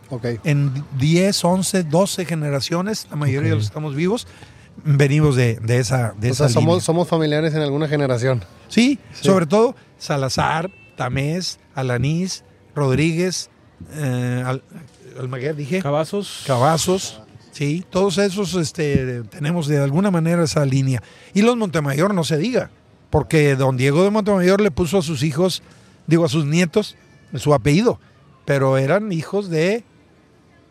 En 0.44 0.72
10, 0.98 1.44
11, 1.44 1.84
12 1.84 2.24
generaciones, 2.24 3.06
la 3.10 3.16
mayoría 3.16 3.50
de 3.50 3.56
los 3.56 3.64
estamos 3.64 3.94
vivos, 3.94 4.26
venimos 4.84 5.36
de, 5.36 5.58
esa, 5.68 6.14
de 6.18 6.34
somos, 6.34 6.84
somos 6.84 7.08
familiares 7.08 7.54
en 7.54 7.60
alguna 7.60 7.88
generación. 7.88 8.44
Sí, 8.68 8.98
sobre 9.20 9.46
todo 9.46 9.74
Salazar, 9.98 10.70
Tamés, 10.96 11.58
Alanís, 11.74 12.44
Rodríguez, 12.74 13.50
eh, 13.94 14.60
Almaguer, 15.18 15.56
dije. 15.56 15.80
Cavazos. 15.82 16.44
Cavazos. 16.46 17.22
Sí, 17.52 17.84
todos 17.90 18.16
esos 18.16 18.54
este, 18.54 19.24
tenemos 19.24 19.66
de 19.66 19.78
alguna 19.78 20.10
manera 20.10 20.44
esa 20.44 20.64
línea. 20.64 21.02
Y 21.34 21.42
los 21.42 21.56
Montemayor 21.56 22.14
no 22.14 22.24
se 22.24 22.38
diga, 22.38 22.70
porque 23.10 23.56
don 23.56 23.76
Diego 23.76 24.04
de 24.04 24.10
Montemayor 24.10 24.60
le 24.62 24.70
puso 24.70 24.98
a 24.98 25.02
sus 25.02 25.22
hijos, 25.22 25.62
digo 26.06 26.24
a 26.24 26.28
sus 26.28 26.46
nietos, 26.46 26.96
su 27.34 27.52
apellido, 27.52 28.00
pero 28.46 28.78
eran 28.78 29.12
hijos 29.12 29.50
de 29.50 29.84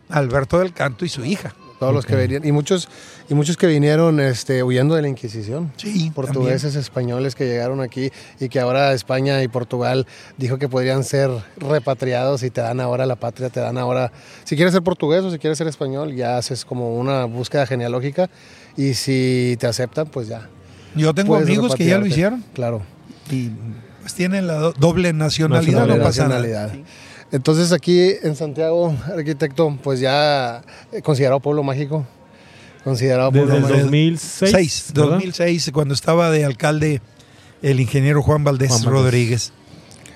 Alberto 0.10 0.58
del 0.60 0.74
Canto 0.74 1.06
y 1.06 1.10
su 1.10 1.24
hija. 1.24 1.54
Todos 1.82 1.96
los 1.96 2.06
que 2.06 2.14
venían. 2.16 2.46
Y 2.46 2.52
muchos, 2.52 2.88
y 3.28 3.34
muchos 3.34 3.58
que 3.58 3.66
vinieron 3.66 4.20
este, 4.20 4.62
huyendo 4.62 4.94
de 4.94 5.02
la 5.02 5.08
Inquisición. 5.08 5.74
Sí. 5.78 6.12
Portugueses, 6.14 6.76
españoles 6.76 7.34
que 7.34 7.48
llegaron 7.48 7.82
aquí 7.82 8.12
y 8.40 8.50
que 8.50 8.60
ahora 8.60 8.94
España 8.94 9.42
y 9.42 9.48
Portugal 9.48 10.06
dijo 10.38 10.60
que 10.60 10.70
podrían 10.70 11.04
ser 11.04 11.32
repatriados 11.58 12.44
y 12.44 12.52
te 12.52 12.62
dan 12.62 12.82
ahora 12.82 13.08
la 13.08 13.16
patria, 13.16 13.50
te 13.50 13.62
dan 13.62 13.80
ahora. 13.80 14.12
Si 14.44 14.56
quieres 14.56 14.76
ser 14.76 14.84
portugués 14.84 15.24
o 15.24 15.32
si 15.32 15.40
quieres 15.40 15.58
ser 15.58 15.66
español, 15.66 16.14
ya 16.14 16.38
haces 16.38 16.66
como 16.66 17.00
una 17.00 17.26
búsqueda 17.26 17.66
genealógica 17.66 18.30
y 18.78 18.94
si 18.94 19.58
te 19.60 19.66
aceptan, 19.66 20.06
pues 20.06 20.28
ya. 20.28 20.50
Yo 20.94 21.16
tengo 21.16 21.36
amigos 21.36 21.74
que 21.74 21.86
ya 21.86 21.98
lo 21.98 22.06
hicieron. 22.06 22.44
Claro. 22.54 22.84
Y 23.32 23.50
pues 24.02 24.14
tienen 24.14 24.46
la 24.46 24.54
doble 24.78 25.14
nacionalidad, 25.14 25.88
no 25.88 25.98
pasa 25.98 26.28
nada. 26.28 26.72
Entonces 27.32 27.72
aquí 27.72 28.12
en 28.24 28.36
Santiago, 28.36 28.94
arquitecto, 29.14 29.78
pues 29.82 30.00
ya 30.00 30.64
considerado 31.04 31.40
pueblo 31.40 31.64
mágico. 31.64 32.06
Considerado 32.84 33.32
pueblo 33.32 33.54
Desde 33.54 33.62
mágico. 33.62 33.84
2006. 33.84 34.92
2006, 34.94 35.72
cuando 35.74 35.94
estaba 35.94 36.30
de 36.32 36.44
alcalde 36.44 37.02
el 37.62 37.80
ingeniero 37.80 38.22
Juan 38.22 38.44
Valdés 38.44 38.84
Rodríguez. 38.84 39.54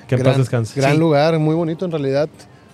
Que 0.07 0.17
gran, 0.17 0.37
descanse. 0.37 0.79
Gran 0.79 0.99
lugar, 0.99 1.39
muy 1.39 1.55
bonito 1.55 1.85
en 1.85 1.91
realidad. 1.91 2.29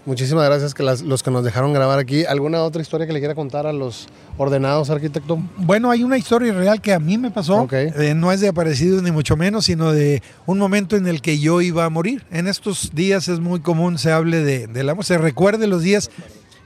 Muchísimas 0.05 0.45
gracias 0.45 0.73
que 0.73 0.81
los 0.81 1.21
que 1.21 1.29
nos 1.29 1.43
dejaron 1.43 1.73
grabar 1.73 1.99
aquí. 1.99 2.25
¿Alguna 2.25 2.63
otra 2.63 2.81
historia 2.81 3.05
que 3.05 3.13
le 3.13 3.19
quiera 3.19 3.35
contar 3.35 3.67
a 3.67 3.73
los 3.73 4.07
ordenados, 4.37 4.89
arquitecto? 4.89 5.39
Bueno, 5.57 5.91
hay 5.91 6.03
una 6.03 6.17
historia 6.17 6.51
real 6.53 6.81
que 6.81 6.91
a 6.91 6.99
mí 6.99 7.19
me 7.19 7.29
pasó. 7.29 7.67
Eh, 7.71 8.13
no 8.15 8.31
es 8.31 8.41
de 8.41 8.47
aparecido 8.47 8.99
ni 9.03 9.11
mucho 9.11 9.37
menos, 9.37 9.65
sino 9.65 9.91
de 9.91 10.23
un 10.47 10.57
momento 10.57 10.95
en 10.95 11.05
el 11.05 11.21
que 11.21 11.37
yo 11.37 11.61
iba 11.61 11.85
a 11.85 11.89
morir. 11.89 12.23
En 12.31 12.47
estos 12.47 12.95
días 12.95 13.27
es 13.27 13.39
muy 13.39 13.59
común 13.59 13.99
se 13.99 14.11
hable 14.11 14.43
de, 14.43 14.65
de 14.65 14.83
la 14.83 14.95
se 15.03 15.19
recuerde 15.19 15.67
los 15.67 15.83
días 15.83 16.09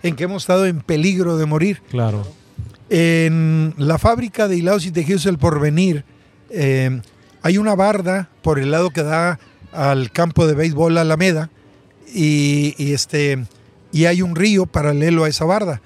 en 0.01 0.15
que 0.15 0.25
hemos 0.25 0.43
estado 0.43 0.65
en 0.65 0.79
peligro 0.79 1.37
de 1.37 1.45
morir. 1.45 1.81
Claro. 1.89 2.25
En 2.89 3.73
la 3.77 3.97
fábrica 3.97 4.47
de 4.47 4.57
hilados 4.57 4.85
y 4.85 4.91
tejidos 4.91 5.25
El 5.25 5.37
Porvenir 5.37 6.05
eh, 6.51 7.01
hay 7.41 7.57
una 7.57 7.75
barda 7.75 8.29
por 8.41 8.59
el 8.59 8.71
lado 8.71 8.91
que 8.91 9.03
da 9.03 9.39
al 9.73 10.11
campo 10.11 10.47
de 10.47 10.53
béisbol 10.53 10.97
Alameda 10.97 11.49
y, 12.13 12.93
este, 12.93 13.45
y 13.91 14.05
hay 14.05 14.21
un 14.21 14.35
río 14.35 14.65
paralelo 14.65 15.23
a 15.23 15.29
esa 15.29 15.45
barda. 15.45 15.81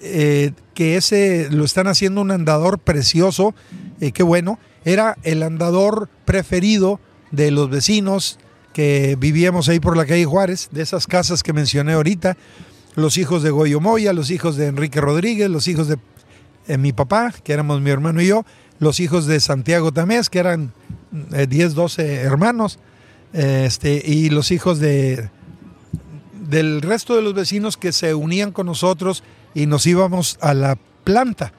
Eh, 0.00 0.52
que 0.74 0.96
ese 0.96 1.48
lo 1.50 1.64
están 1.64 1.88
haciendo 1.88 2.22
un 2.22 2.30
andador 2.30 2.78
precioso, 2.78 3.54
eh, 4.00 4.12
qué 4.12 4.22
bueno. 4.22 4.58
Era 4.84 5.18
el 5.24 5.42
andador 5.42 6.08
preferido 6.24 7.00
de 7.30 7.50
los 7.50 7.68
vecinos 7.68 8.38
que 8.72 9.16
vivíamos 9.18 9.68
ahí 9.68 9.78
por 9.78 9.96
la 9.96 10.06
calle 10.06 10.24
Juárez, 10.24 10.68
de 10.72 10.82
esas 10.82 11.06
casas 11.06 11.42
que 11.42 11.52
mencioné 11.52 11.92
ahorita, 11.92 12.36
los 12.94 13.18
hijos 13.18 13.42
de 13.42 13.50
Goyo 13.50 13.80
Moya, 13.80 14.12
los 14.12 14.30
hijos 14.30 14.56
de 14.56 14.68
Enrique 14.68 15.00
Rodríguez, 15.00 15.50
los 15.50 15.68
hijos 15.68 15.88
de 15.88 15.98
eh, 16.66 16.78
mi 16.78 16.92
papá, 16.92 17.34
que 17.44 17.52
éramos 17.52 17.80
mi 17.80 17.90
hermano 17.90 18.22
y 18.22 18.28
yo, 18.28 18.44
los 18.78 19.00
hijos 19.00 19.26
de 19.26 19.40
Santiago 19.40 19.92
Tamés, 19.92 20.30
que 20.30 20.38
eran 20.38 20.72
10, 21.10 21.50
eh, 21.50 21.74
12 21.74 22.14
hermanos, 22.14 22.78
este, 23.32 24.02
y 24.04 24.30
los 24.30 24.50
hijos 24.50 24.78
de, 24.78 25.30
del 26.50 26.82
resto 26.82 27.16
de 27.16 27.22
los 27.22 27.34
vecinos 27.34 27.76
que 27.76 27.92
se 27.92 28.14
unían 28.14 28.52
con 28.52 28.66
nosotros 28.66 29.22
y 29.54 29.66
nos 29.66 29.86
íbamos 29.86 30.36
a 30.40 30.54
la 30.54 30.76
planta. 31.04 31.52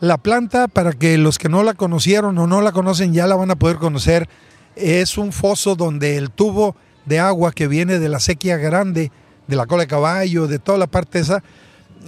La 0.00 0.18
planta, 0.18 0.68
para 0.68 0.92
que 0.92 1.18
los 1.18 1.38
que 1.38 1.48
no 1.48 1.62
la 1.62 1.74
conocieron 1.74 2.38
o 2.38 2.46
no 2.46 2.60
la 2.60 2.72
conocen 2.72 3.12
ya 3.12 3.26
la 3.26 3.36
van 3.36 3.50
a 3.50 3.56
poder 3.56 3.76
conocer, 3.76 4.28
es 4.76 5.18
un 5.18 5.32
foso 5.32 5.76
donde 5.76 6.16
el 6.16 6.30
tubo 6.30 6.76
de 7.06 7.18
agua 7.20 7.52
que 7.52 7.68
viene 7.68 7.98
de 7.98 8.08
la 8.08 8.20
sequía 8.20 8.56
grande, 8.56 9.10
de 9.46 9.56
la 9.56 9.66
cola 9.66 9.82
de 9.82 9.88
caballo, 9.88 10.46
de 10.46 10.58
toda 10.58 10.78
la 10.78 10.86
parte 10.86 11.18
esa, 11.18 11.42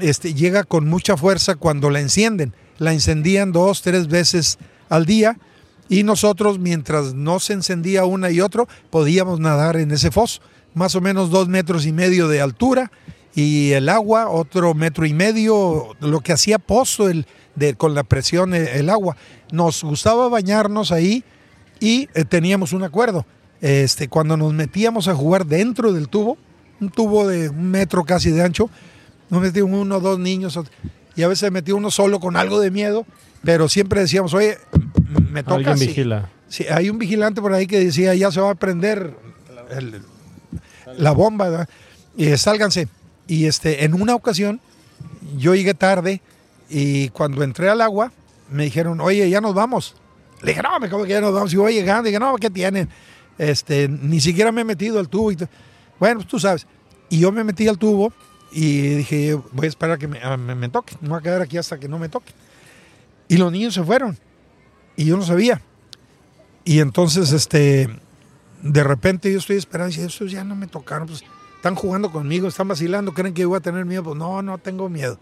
este, 0.00 0.34
llega 0.34 0.64
con 0.64 0.88
mucha 0.88 1.16
fuerza 1.16 1.54
cuando 1.56 1.90
la 1.90 2.00
encienden. 2.00 2.54
La 2.78 2.92
encendían 2.92 3.52
dos, 3.52 3.82
tres 3.82 4.08
veces 4.08 4.58
al 4.88 5.06
día 5.06 5.38
y 5.88 6.02
nosotros, 6.02 6.58
mientras 6.58 7.14
no 7.14 7.38
se 7.40 7.52
encendía 7.52 8.04
una 8.04 8.30
y 8.30 8.40
otro, 8.40 8.68
podíamos 8.90 9.40
nadar 9.40 9.76
en 9.76 9.90
ese 9.92 10.10
foso, 10.10 10.40
más 10.76 10.94
o 10.94 11.00
menos 11.00 11.30
dos 11.30 11.48
metros 11.48 11.86
y 11.86 11.92
medio 11.92 12.28
de 12.28 12.42
altura 12.42 12.92
y 13.34 13.72
el 13.72 13.88
agua 13.88 14.28
otro 14.28 14.74
metro 14.74 15.06
y 15.06 15.14
medio, 15.14 15.96
lo 16.00 16.20
que 16.20 16.34
hacía 16.34 16.58
pozo 16.58 17.08
el, 17.08 17.26
de, 17.54 17.74
con 17.74 17.94
la 17.94 18.04
presión 18.04 18.52
el, 18.52 18.90
agua. 18.90 19.16
Nos 19.50 19.82
gustaba 19.82 20.28
bañarnos 20.28 20.92
ahí 20.92 21.24
y 21.80 22.10
eh, 22.14 22.26
teníamos 22.26 22.74
un 22.74 22.84
acuerdo. 22.84 23.24
Este, 23.62 24.08
cuando 24.08 24.36
nos 24.36 24.52
metíamos 24.52 25.08
a 25.08 25.14
jugar 25.14 25.46
dentro 25.46 25.94
del 25.94 26.10
tubo, 26.10 26.36
un 26.78 26.90
tubo 26.90 27.26
de 27.26 27.48
un 27.48 27.70
metro 27.70 28.04
casi 28.04 28.30
de 28.30 28.42
ancho, 28.42 28.68
nos 29.30 29.40
metíamos 29.40 29.80
uno 29.80 29.96
o 29.96 30.00
dos 30.00 30.18
niños 30.18 30.60
y 31.16 31.22
a 31.22 31.28
veces 31.28 31.50
metía 31.50 31.74
uno 31.74 31.90
solo 31.90 32.20
con 32.20 32.36
algo 32.36 32.60
de 32.60 32.70
miedo, 32.70 33.06
pero 33.42 33.70
siempre 33.70 34.02
decíamos, 34.02 34.34
oye, 34.34 34.58
me 35.30 35.42
toca. 35.42 35.70
Alguien 35.70 35.78
vigila. 35.78 36.30
Sí, 36.48 36.66
hay 36.70 36.90
un 36.90 36.98
vigilante 36.98 37.40
por 37.40 37.54
ahí 37.54 37.66
que 37.66 37.80
decía, 37.80 38.14
ya 38.14 38.30
se 38.30 38.42
va 38.42 38.50
a 38.50 38.54
prender 38.54 39.14
la 40.96 41.12
bomba, 41.12 41.68
y 42.16 42.36
sálganse. 42.36 42.88
Y 43.26 43.46
este, 43.46 43.84
en 43.84 43.94
una 43.94 44.14
ocasión, 44.14 44.60
yo 45.36 45.54
llegué 45.54 45.74
tarde 45.74 46.20
y 46.68 47.08
cuando 47.10 47.42
entré 47.42 47.68
al 47.68 47.80
agua, 47.80 48.12
me 48.50 48.64
dijeron, 48.64 49.00
oye, 49.00 49.28
ya 49.28 49.40
nos 49.40 49.54
vamos. 49.54 49.94
Le 50.42 50.52
dije, 50.52 50.62
no, 50.62 50.78
me 50.78 50.88
como 50.88 51.04
que 51.04 51.10
ya 51.10 51.20
nos 51.20 51.32
vamos. 51.32 51.52
Y 51.52 51.56
voy 51.56 51.74
llegando, 51.74 52.04
dije, 52.04 52.20
no, 52.20 52.36
¿qué 52.36 52.50
tienen? 52.50 52.88
Este, 53.38 53.88
ni 53.88 54.20
siquiera 54.20 54.52
me 54.52 54.62
he 54.62 54.64
metido 54.64 54.98
al 54.98 55.08
tubo. 55.08 55.32
Y 55.32 55.36
bueno, 55.98 56.16
pues 56.16 56.28
tú 56.28 56.38
sabes. 56.38 56.66
Y 57.08 57.20
yo 57.20 57.32
me 57.32 57.44
metí 57.44 57.66
al 57.68 57.78
tubo 57.78 58.12
y 58.52 58.80
dije, 58.96 59.34
voy 59.52 59.66
a 59.66 59.68
esperar 59.68 59.96
a 59.96 59.98
que 59.98 60.08
me, 60.08 60.20
me, 60.36 60.68
toque. 60.68 60.96
No 61.00 61.10
voy 61.10 61.18
a 61.18 61.22
quedar 61.22 61.42
aquí 61.42 61.58
hasta 61.58 61.78
que 61.78 61.88
no 61.88 61.98
me 61.98 62.08
toque. 62.08 62.32
Y 63.28 63.36
los 63.36 63.50
niños 63.50 63.74
se 63.74 63.82
fueron. 63.82 64.18
Y 64.96 65.04
yo 65.04 65.16
no 65.16 65.22
sabía. 65.22 65.60
Y 66.64 66.80
entonces, 66.80 67.32
este, 67.32 67.88
de 68.62 68.84
repente 68.84 69.32
yo 69.32 69.38
estoy 69.38 69.56
esperando 69.56 69.94
y 69.94 70.00
estos 70.00 70.30
ya 70.30 70.44
no 70.44 70.56
me 70.56 70.66
tocaron. 70.66 71.06
Pues 71.06 71.24
están 71.56 71.74
jugando 71.74 72.10
conmigo, 72.10 72.48
están 72.48 72.68
vacilando, 72.68 73.12
creen 73.12 73.34
que 73.34 73.42
yo 73.42 73.48
voy 73.48 73.58
a 73.58 73.60
tener 73.60 73.84
miedo. 73.84 74.04
Pues 74.04 74.16
no, 74.16 74.42
no 74.42 74.58
tengo 74.58 74.88
miedo. 74.88 75.18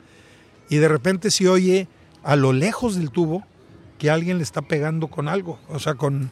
Y 0.68 0.76
de 0.76 0.88
repente 0.88 1.30
se 1.30 1.48
oye 1.48 1.88
a 2.22 2.36
lo 2.36 2.52
lejos 2.52 2.96
del 2.96 3.10
tubo 3.10 3.44
que 3.98 4.10
alguien 4.10 4.38
le 4.38 4.42
está 4.42 4.62
pegando 4.62 5.08
con 5.08 5.28
algo. 5.28 5.58
O 5.68 5.78
sea, 5.78 5.94
con, 5.94 6.30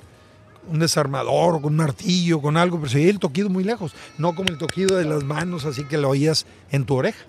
un 0.68 0.78
desarmador 0.78 1.60
con 1.60 1.72
un 1.72 1.76
martillo, 1.76 2.40
con 2.40 2.56
algo, 2.56 2.78
pero 2.78 2.90
se 2.90 2.98
oía 2.98 3.10
el 3.10 3.18
toquido 3.18 3.48
muy 3.48 3.64
lejos, 3.64 3.94
no 4.18 4.34
como 4.34 4.50
el 4.50 4.58
toquido 4.58 4.96
de 4.96 5.04
las 5.04 5.24
manos, 5.24 5.64
así 5.64 5.84
que 5.84 5.98
lo 5.98 6.10
oías 6.10 6.46
en 6.70 6.84
tu 6.84 6.94
oreja. 6.94 7.24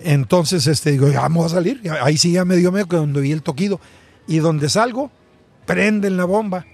Entonces, 0.00 0.66
este, 0.66 0.92
digo, 0.92 1.10
vamos 1.12 1.46
a 1.46 1.56
salir. 1.56 1.82
Ahí 2.02 2.16
sí 2.16 2.32
ya 2.32 2.44
me 2.44 2.56
dio 2.56 2.70
miedo 2.70 2.86
que 2.86 2.96
donde 2.96 3.20
vi 3.20 3.32
el 3.32 3.42
toquido. 3.42 3.80
Y 4.26 4.38
donde 4.38 4.68
salgo, 4.68 5.10
prenden 5.66 6.16
la 6.16 6.24
bomba, 6.24 6.66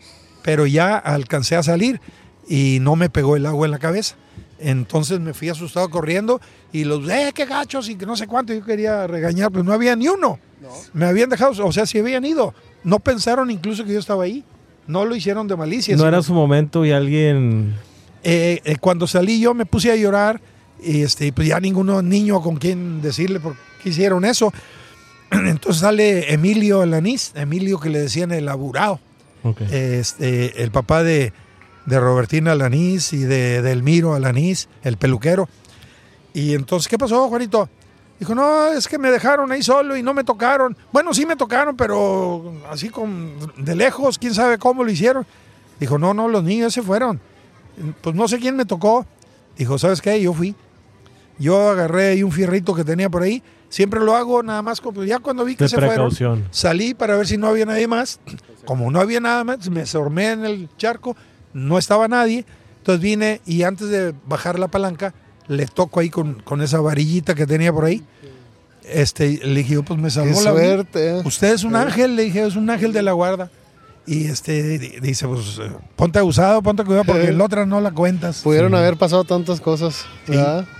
pero 0.45 0.66
ya 0.66 0.99
alcancé 0.99 1.57
a 1.57 1.62
salir 1.62 2.03
y 2.47 2.76
no 2.82 2.97
me 2.97 3.09
pegó 3.09 3.34
el 3.34 3.47
agua 3.47 3.66
en 3.66 3.70
la 3.70 3.78
cabeza. 3.78 4.14
Entonces 4.59 5.18
me 5.18 5.32
fui 5.32 5.49
asustado 5.49 5.88
corriendo 5.88 6.38
y 6.70 6.84
los, 6.84 7.09
eh, 7.09 7.32
qué 7.34 7.47
gachos 7.47 7.88
y 7.88 7.97
que 7.97 8.05
no 8.05 8.14
sé 8.14 8.26
cuánto. 8.26 8.53
Yo 8.53 8.62
quería 8.62 9.07
regañar, 9.07 9.51
pero 9.51 9.64
no 9.64 9.72
había 9.72 9.97
ni 9.97 10.07
uno. 10.07 10.38
Me 10.92 11.07
habían 11.07 11.30
dejado, 11.30 11.66
o 11.66 11.72
sea, 11.72 11.86
si 11.86 11.99
habían 11.99 12.26
ido. 12.26 12.55
No 12.84 13.01
pensaron 13.01 13.51
incluso 13.51 13.84
que 13.84 13.95
yo 13.95 13.99
estaba 13.99 14.24
ahí. 14.24 14.45
No 14.86 15.07
lo 15.07 15.16
hicieron 15.16 15.49
de 15.49 15.57
malicia. 15.57 15.97
No 15.97 16.07
era 16.07 16.22
su 16.22 16.34
momento 16.34 16.84
y 16.84 16.92
alguien... 16.92 17.74
Eh, 18.22 18.61
eh, 18.64 18.76
cuando 18.80 19.07
salí 19.07 19.38
yo 19.38 19.53
me 19.53 19.66
puse 19.66 19.90
a 19.90 19.97
llorar 19.97 20.40
y 20.82 21.03
este, 21.03 21.30
pues 21.32 21.49
ya 21.49 21.61
ninguno 21.61 22.01
niño 22.01 22.40
con 22.40 22.57
quien 22.57 23.03
decirle 23.03 23.40
por 23.40 23.57
qué 23.82 23.88
hicieron 23.90 24.26
eso. 24.26 24.53
Entonces 25.30 25.80
sale 25.80 26.32
Emilio 26.32 26.82
Alanís, 26.82 27.32
Emilio 27.34 27.80
que 27.80 27.88
le 27.88 28.01
decían 28.01 28.30
el 28.30 28.49
aburado, 28.49 29.01
este, 29.70 30.62
el 30.62 30.70
papá 30.70 31.03
de, 31.03 31.32
de 31.86 32.01
Robertina 32.01 32.53
Alanís 32.53 33.12
y 33.12 33.18
de, 33.18 33.62
de 33.62 34.12
Alanís, 34.14 34.68
el 34.82 34.97
peluquero. 34.97 35.49
Y 36.32 36.55
entonces, 36.55 36.88
¿qué 36.88 36.99
pasó, 36.99 37.28
Juanito? 37.28 37.68
Dijo, 38.18 38.34
no, 38.34 38.68
es 38.68 38.86
que 38.88 38.99
me 38.99 39.11
dejaron 39.11 39.51
ahí 39.53 39.62
solo 39.62 39.97
y 39.97 40.03
no 40.03 40.14
me 40.14 40.24
tocaron. 40.24 40.76
Bueno, 40.92 41.12
sí 41.12 41.26
me 41.26 41.36
tocaron, 41.36 41.76
pero 41.76 42.55
así 42.70 42.88
con, 42.88 43.32
de 43.57 43.74
lejos, 43.74 44.18
quién 44.18 44.34
sabe 44.34 44.59
cómo 44.59 44.84
lo 44.84 44.90
hicieron. 44.90 45.26
Dijo, 45.80 45.99
no, 45.99 46.14
no, 46.14 46.28
los 46.28 46.42
niños 46.45 46.72
se 46.72 46.82
fueron. 46.82 47.20
Pues 48.01 48.14
no 48.14 48.28
sé 48.28 48.38
quién 48.38 48.57
me 48.57 48.64
tocó. 48.64 49.05
Dijo, 49.59 49.78
¿sabes 49.78 50.01
qué? 50.01 50.20
Yo 50.20 50.32
fui. 50.32 50.55
Yo 51.38 51.70
agarré 51.70 52.11
ahí 52.11 52.22
un 52.22 52.30
fierrito 52.30 52.74
que 52.74 52.84
tenía 52.84 53.11
por 53.11 53.22
ahí. 53.22 53.42
Siempre 53.75 53.99
lo 53.99 54.14
hago 54.14 54.41
nada 54.45 54.62
más, 54.62 54.81
como, 54.81 55.03
ya 55.03 55.18
cuando 55.18 55.45
vi 55.45 55.57
que 55.57 55.66
se 55.66 55.77
fueron, 55.81 56.09
salí 56.53 56.95
para 56.95 57.16
ver 57.16 57.27
si 57.27 57.37
no 57.37 57.49
había 57.49 57.66
nadie 57.66 57.89
más. 57.89 58.20
Como 58.64 58.89
no 58.89 59.01
había 59.01 59.18
nada 59.18 59.43
más, 59.43 59.68
me 59.68 59.85
sormé 59.85 60.31
en 60.31 60.45
el 60.45 60.68
charco, 60.79 61.16
no 61.53 61.77
estaba 61.77 62.07
nadie. 62.07 62.47
Entonces 62.79 63.03
vine 63.03 63.41
y 63.45 63.64
antes 63.64 63.89
de 63.89 64.14
bajar 64.27 64.61
la 64.61 64.68
palanca, 64.68 65.12
le 65.49 65.66
toco 65.66 65.99
ahí 65.99 66.09
con, 66.09 66.35
con 66.35 66.62
esa 66.62 66.79
varillita 66.79 67.35
que 67.35 67.49
tenía 67.49 67.72
por 67.72 67.87
ahí. 67.87 68.05
Este, 68.85 69.45
le 69.45 69.64
dije, 69.64 69.83
pues 69.83 69.99
me 69.99 70.09
salvó 70.09 70.41
la 70.41 70.53
suerte. 70.53 71.22
Usted 71.25 71.55
es 71.55 71.64
un 71.64 71.75
ángel, 71.75 72.14
le 72.14 72.22
dije, 72.27 72.47
es 72.47 72.55
un 72.55 72.70
ángel 72.70 72.93
de 72.93 73.03
la 73.03 73.11
guarda. 73.11 73.51
Y 74.07 74.27
este 74.27 74.79
dice, 75.01 75.27
pues 75.27 75.59
ponte 75.97 76.19
abusado, 76.19 76.61
ponte 76.63 76.85
cuidado 76.85 77.05
porque 77.05 77.33
la 77.33 77.45
otra 77.45 77.65
no 77.65 77.81
la 77.81 77.91
cuentas. 77.91 78.43
Pudieron 78.43 78.75
haber 78.75 78.99
pasado 78.99 79.25
tantas 79.25 79.63
cosas. 79.63 80.05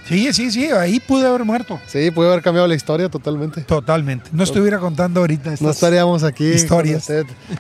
Sí. 0.07 0.33
sí, 0.33 0.51
sí, 0.51 0.67
ahí 0.67 1.01
pude 1.01 1.27
haber 1.27 1.45
muerto. 1.45 1.81
Sí, 1.87 2.11
pude 2.11 2.29
haber 2.29 2.43
cambiado 2.43 2.69
la 2.69 2.75
historia 2.75 3.09
totalmente. 3.09 3.63
Totalmente. 3.63 4.29
No 4.33 4.43
estuviera 4.45 4.79
contando 4.79 5.21
ahorita 5.21 5.55
No 5.61 5.71
estaríamos 5.71 6.23
aquí 6.23 6.45
historias. 6.45 7.11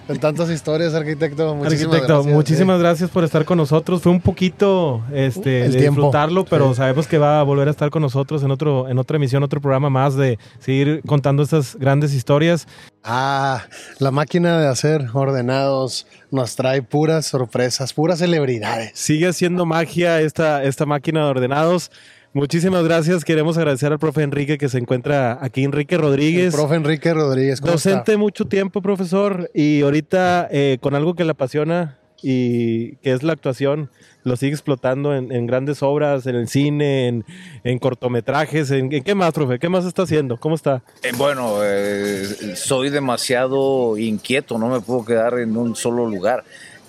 Con, 0.07 0.19
tantas 0.19 0.51
historias, 0.51 0.93
arquitecto. 0.93 1.55
Muchísimas 1.55 1.95
arquitecto, 1.95 2.15
gracias. 2.15 2.35
muchísimas 2.35 2.79
gracias 2.81 3.11
por 3.11 3.25
estar 3.25 3.47
con 3.47 3.57
nosotros. 3.57 4.03
Fue 4.03 4.13
un 4.13 4.21
poquito 4.21 5.03
este, 5.15 5.71
de 5.71 5.81
disfrutarlo, 5.81 6.45
pero 6.45 6.75
sabemos 6.75 7.07
que 7.07 7.17
va 7.17 7.41
a 7.41 7.43
volver 7.43 7.69
a 7.69 7.71
estar 7.71 7.89
con 7.89 8.03
nosotros 8.03 8.43
en, 8.43 8.51
otro, 8.51 8.87
en 8.89 8.99
otra 8.99 9.17
emisión, 9.17 9.43
otro 9.43 9.63
programa 9.63 9.89
más 9.89 10.15
de 10.15 10.39
seguir 10.59 11.01
contando 11.07 11.43
estas 11.43 11.77
grandes 11.77 12.13
historias. 12.13 12.67
Ah, 13.07 13.67
la 13.99 14.11
máquina 14.11 14.59
de 14.59 14.67
hacer 14.67 15.09
ordenados 15.13 16.07
nos 16.31 16.57
trae 16.57 16.81
puras 16.81 17.27
sorpresas, 17.27 17.93
puras 17.93 18.19
celebridades. 18.19 18.93
Sigue 18.95 19.29
haciendo 19.29 19.67
magia 19.67 20.23
esta, 20.23 20.65
esta 20.65 20.87
máquina 20.87 21.25
de 21.25 21.27
ordenados. 21.27 21.91
Muchísimas 22.33 22.83
gracias. 22.83 23.23
Queremos 23.23 23.59
agradecer 23.59 23.93
al 23.93 23.99
profe 23.99 24.23
Enrique 24.23 24.57
que 24.57 24.71
se 24.71 24.79
encuentra 24.79 25.39
aquí, 25.43 25.65
Enrique 25.65 25.99
Rodríguez. 25.99 26.55
profe 26.55 26.77
Enrique 26.77 27.13
Rodríguez. 27.13 27.61
docente 27.61 28.17
mucho 28.17 28.47
tiempo, 28.47 28.81
profesor, 28.81 29.51
y 29.53 29.83
ahorita 29.83 30.49
eh, 30.51 30.79
con 30.81 30.95
algo 30.95 31.15
que 31.15 31.25
le 31.25 31.33
apasiona 31.33 31.99
y 32.23 32.97
que 32.97 33.13
es 33.13 33.23
la 33.23 33.35
actuación 33.35 33.91
lo 34.25 34.37
sigue 34.37 34.53
explotando 34.53 35.15
en, 35.15 35.47
grandes 35.47 35.83
obras, 35.83 36.27
en 36.27 36.35
el 36.35 36.49
cine, 36.49 37.23
en, 37.63 37.79
cortometrajes. 37.79 38.71
En, 38.71 38.89
qué 38.89 39.15
más, 39.15 39.33
profe? 39.33 39.59
¿Qué 39.59 39.69
más 39.69 39.85
está 39.85 40.03
haciendo? 40.03 40.39
¿Cómo 40.39 40.55
está? 40.55 40.83
Eh, 41.03 41.13
bueno, 41.17 41.59
eh, 41.63 42.57
soy 42.57 42.91
demasiado 42.91 43.97
inquieto, 43.99 44.59
no 44.59 44.69
me 44.69 44.81
puedo 44.81 45.05
quedar 45.05 45.39
en 45.39 45.57
un 45.57 45.77
solo 45.77 46.07
lugar. 46.07 46.45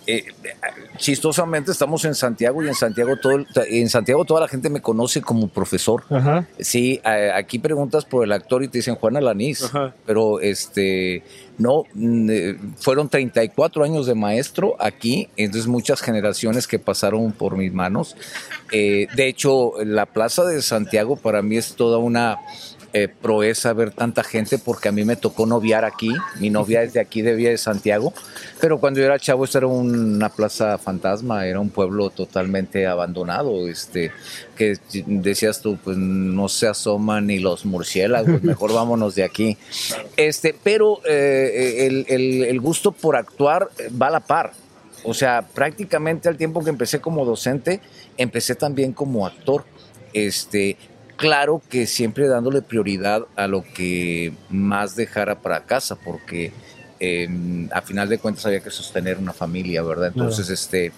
Eh, 0.07 0.25
chistosamente 0.97 1.71
estamos 1.71 2.05
en 2.05 2.15
Santiago 2.15 2.63
y 2.63 2.67
en 2.67 2.75
Santiago 2.75 3.17
todo 3.17 3.43
en 3.67 3.89
Santiago 3.89 4.23
toda 4.25 4.41
la 4.41 4.47
gente 4.47 4.69
me 4.69 4.81
conoce 4.81 5.21
como 5.21 5.47
profesor. 5.47 6.03
Sí, 6.59 7.01
aquí 7.03 7.59
preguntas 7.59 8.05
por 8.05 8.23
el 8.23 8.31
actor 8.31 8.63
y 8.63 8.67
te 8.67 8.79
dicen 8.79 8.95
Juan 8.95 9.17
Alanís, 9.17 9.69
pero 10.05 10.39
este 10.39 11.23
no 11.57 11.83
mm, 11.93 12.29
eh, 12.29 12.57
fueron 12.77 13.09
34 13.09 13.83
años 13.83 14.05
de 14.05 14.15
maestro 14.15 14.75
aquí, 14.79 15.29
entonces 15.37 15.67
muchas 15.67 16.01
generaciones 16.01 16.67
que 16.67 16.79
pasaron 16.79 17.31
por 17.31 17.57
mis 17.57 17.73
manos. 17.73 18.15
Eh, 18.71 19.07
de 19.15 19.27
hecho, 19.27 19.73
la 19.83 20.05
Plaza 20.05 20.43
de 20.45 20.61
Santiago 20.61 21.15
para 21.15 21.41
mí 21.41 21.57
es 21.57 21.75
toda 21.75 21.97
una 21.97 22.37
eh, 22.97 23.09
proeza 23.09 23.73
ver 23.73 23.91
tanta 23.91 24.23
gente 24.23 24.57
porque 24.57 24.87
a 24.87 24.93
mí 24.93 25.03
me 25.03 25.17
tocó 25.17 25.45
noviar 25.45 25.83
aquí. 25.83 26.13
Mi 26.39 26.49
novia 26.49 26.81
es 26.81 26.93
de 26.93 27.01
aquí, 27.01 27.21
de 27.21 27.35
Villa 27.35 27.49
de 27.49 27.57
Santiago. 27.57 28.13
Pero 28.61 28.79
cuando 28.79 29.01
yo 29.01 29.05
era 29.05 29.19
chavo, 29.19 29.43
esto 29.43 29.57
era 29.57 29.67
una 29.67 30.29
plaza 30.29 30.77
fantasma, 30.77 31.45
era 31.45 31.59
un 31.59 31.71
pueblo 31.71 32.09
totalmente 32.09 32.87
abandonado. 32.87 33.67
Este, 33.67 34.13
que 34.55 34.77
decías 35.07 35.59
tú, 35.59 35.77
pues 35.83 35.97
no 35.97 36.47
se 36.47 36.67
asoman 36.67 37.27
ni 37.27 37.39
los 37.39 37.65
murciélagos, 37.65 38.41
mejor 38.43 38.71
vámonos 38.71 39.13
de 39.13 39.25
aquí. 39.25 39.57
Este, 40.15 40.55
pero 40.63 41.01
eh, 41.05 42.05
el, 42.07 42.43
el 42.45 42.61
gusto 42.61 42.93
por 42.93 43.17
actuar 43.17 43.67
va 44.01 44.07
a 44.07 44.11
la 44.11 44.19
par. 44.21 44.53
O 45.03 45.13
sea, 45.13 45.41
prácticamente 45.53 46.29
al 46.29 46.37
tiempo 46.37 46.63
que 46.63 46.69
empecé 46.69 47.01
como 47.01 47.25
docente, 47.25 47.81
empecé 48.15 48.55
también 48.55 48.93
como 48.93 49.27
actor. 49.27 49.65
Este, 50.13 50.77
claro 51.15 51.61
que 51.69 51.87
siempre 51.87 52.27
dándole 52.27 52.61
prioridad 52.61 53.25
a 53.35 53.47
lo 53.47 53.63
que 53.63 54.33
más 54.49 54.95
dejara 54.95 55.41
para 55.41 55.65
casa, 55.65 55.95
porque 55.95 56.51
em, 56.99 57.69
a 57.71 57.81
final 57.81 58.09
de 58.09 58.17
cuentas 58.17 58.45
había 58.45 58.61
que 58.61 58.71
sostener 58.71 59.17
una 59.17 59.33
familia, 59.33 59.81
¿verdad? 59.81 60.07
Entonces, 60.07 60.49
este, 60.49 60.91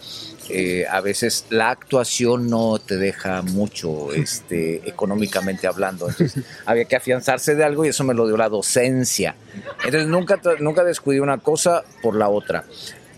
eh, 0.49 0.85
a 0.89 1.01
veces 1.01 1.45
la 1.49 1.71
actuación 1.71 2.49
no 2.49 2.79
te 2.79 2.97
deja 2.97 3.41
mucho, 3.41 4.13
este, 4.13 4.87
económicamente 4.87 5.67
hablando. 5.67 6.09
Entonces, 6.09 6.43
había 6.65 6.85
que 6.85 6.95
afianzarse 6.95 7.55
de 7.55 7.63
algo 7.63 7.85
y 7.85 7.89
eso 7.89 8.03
me 8.03 8.13
lo 8.13 8.27
dio 8.27 8.37
la 8.37 8.49
docencia. 8.49 9.35
Entonces, 9.83 10.07
nunca, 10.07 10.39
nunca 10.59 10.83
descuidé 10.83 11.21
una 11.21 11.39
cosa 11.39 11.83
por 12.01 12.15
la 12.15 12.29
otra. 12.29 12.63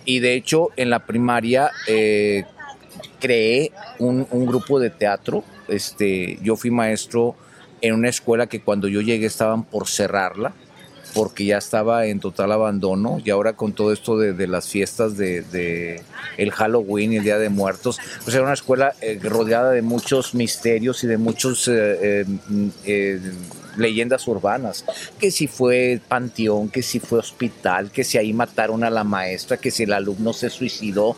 Y 0.06 0.20
de 0.20 0.34
hecho, 0.34 0.70
en 0.76 0.90
la 0.90 1.06
primaria 1.06 1.72
eh, 1.88 2.46
creé 3.20 3.72
un, 4.00 4.26
un 4.32 4.46
grupo 4.46 4.80
de 4.80 4.90
teatro 4.90 5.44
este, 5.70 6.40
yo 6.42 6.56
fui 6.56 6.72
maestro 6.72 7.36
en 7.82 7.94
una 7.94 8.10
escuela 8.10 8.48
que 8.48 8.62
cuando 8.62 8.88
yo 8.88 9.02
llegué 9.02 9.26
estaban 9.26 9.64
por 9.64 9.88
cerrarla 9.88 10.54
porque 11.14 11.46
ya 11.46 11.58
estaba 11.58 12.06
en 12.06 12.20
total 12.20 12.52
abandono 12.52 13.20
y 13.24 13.30
ahora 13.30 13.54
con 13.54 13.74
todo 13.74 13.92
esto 13.92 14.18
de, 14.18 14.48
las 14.48 14.68
fiestas 14.68 15.18
de, 15.18 16.02
el 16.38 16.52
Halloween 16.52 17.14
y 17.14 17.18
el 17.18 17.24
Día 17.24 17.38
de 17.38 17.50
Muertos, 17.50 18.00
pues 18.24 18.36
era 18.36 18.44
una 18.44 18.54
escuela 18.54 18.94
eh, 19.02 19.20
rodeada 19.22 19.72
de 19.72 19.82
muchos 19.82 20.34
misterios 20.34 21.04
y 21.04 21.08
de 21.08 21.18
muchos 21.18 21.68
eh, 21.68 22.26
eh, 22.86 23.20
leyendas 23.78 24.28
urbanas, 24.28 24.86
que 25.20 25.32
si 25.32 25.48
fue 25.48 26.00
panteón, 26.08 26.70
que 26.70 26.84
si 26.84 27.00
fue 27.00 27.20
hospital, 27.20 27.92
que 27.92 28.04
si 28.04 28.18
ahí 28.18 28.34
mataron 28.34 28.84
a 28.84 28.90
la 28.90 29.04
maestra, 29.04 29.58
que 29.58 29.72
si 29.72 29.84
el 29.84 29.94
alumno 29.94 30.34
se 30.34 30.50
suicidó, 30.50 31.16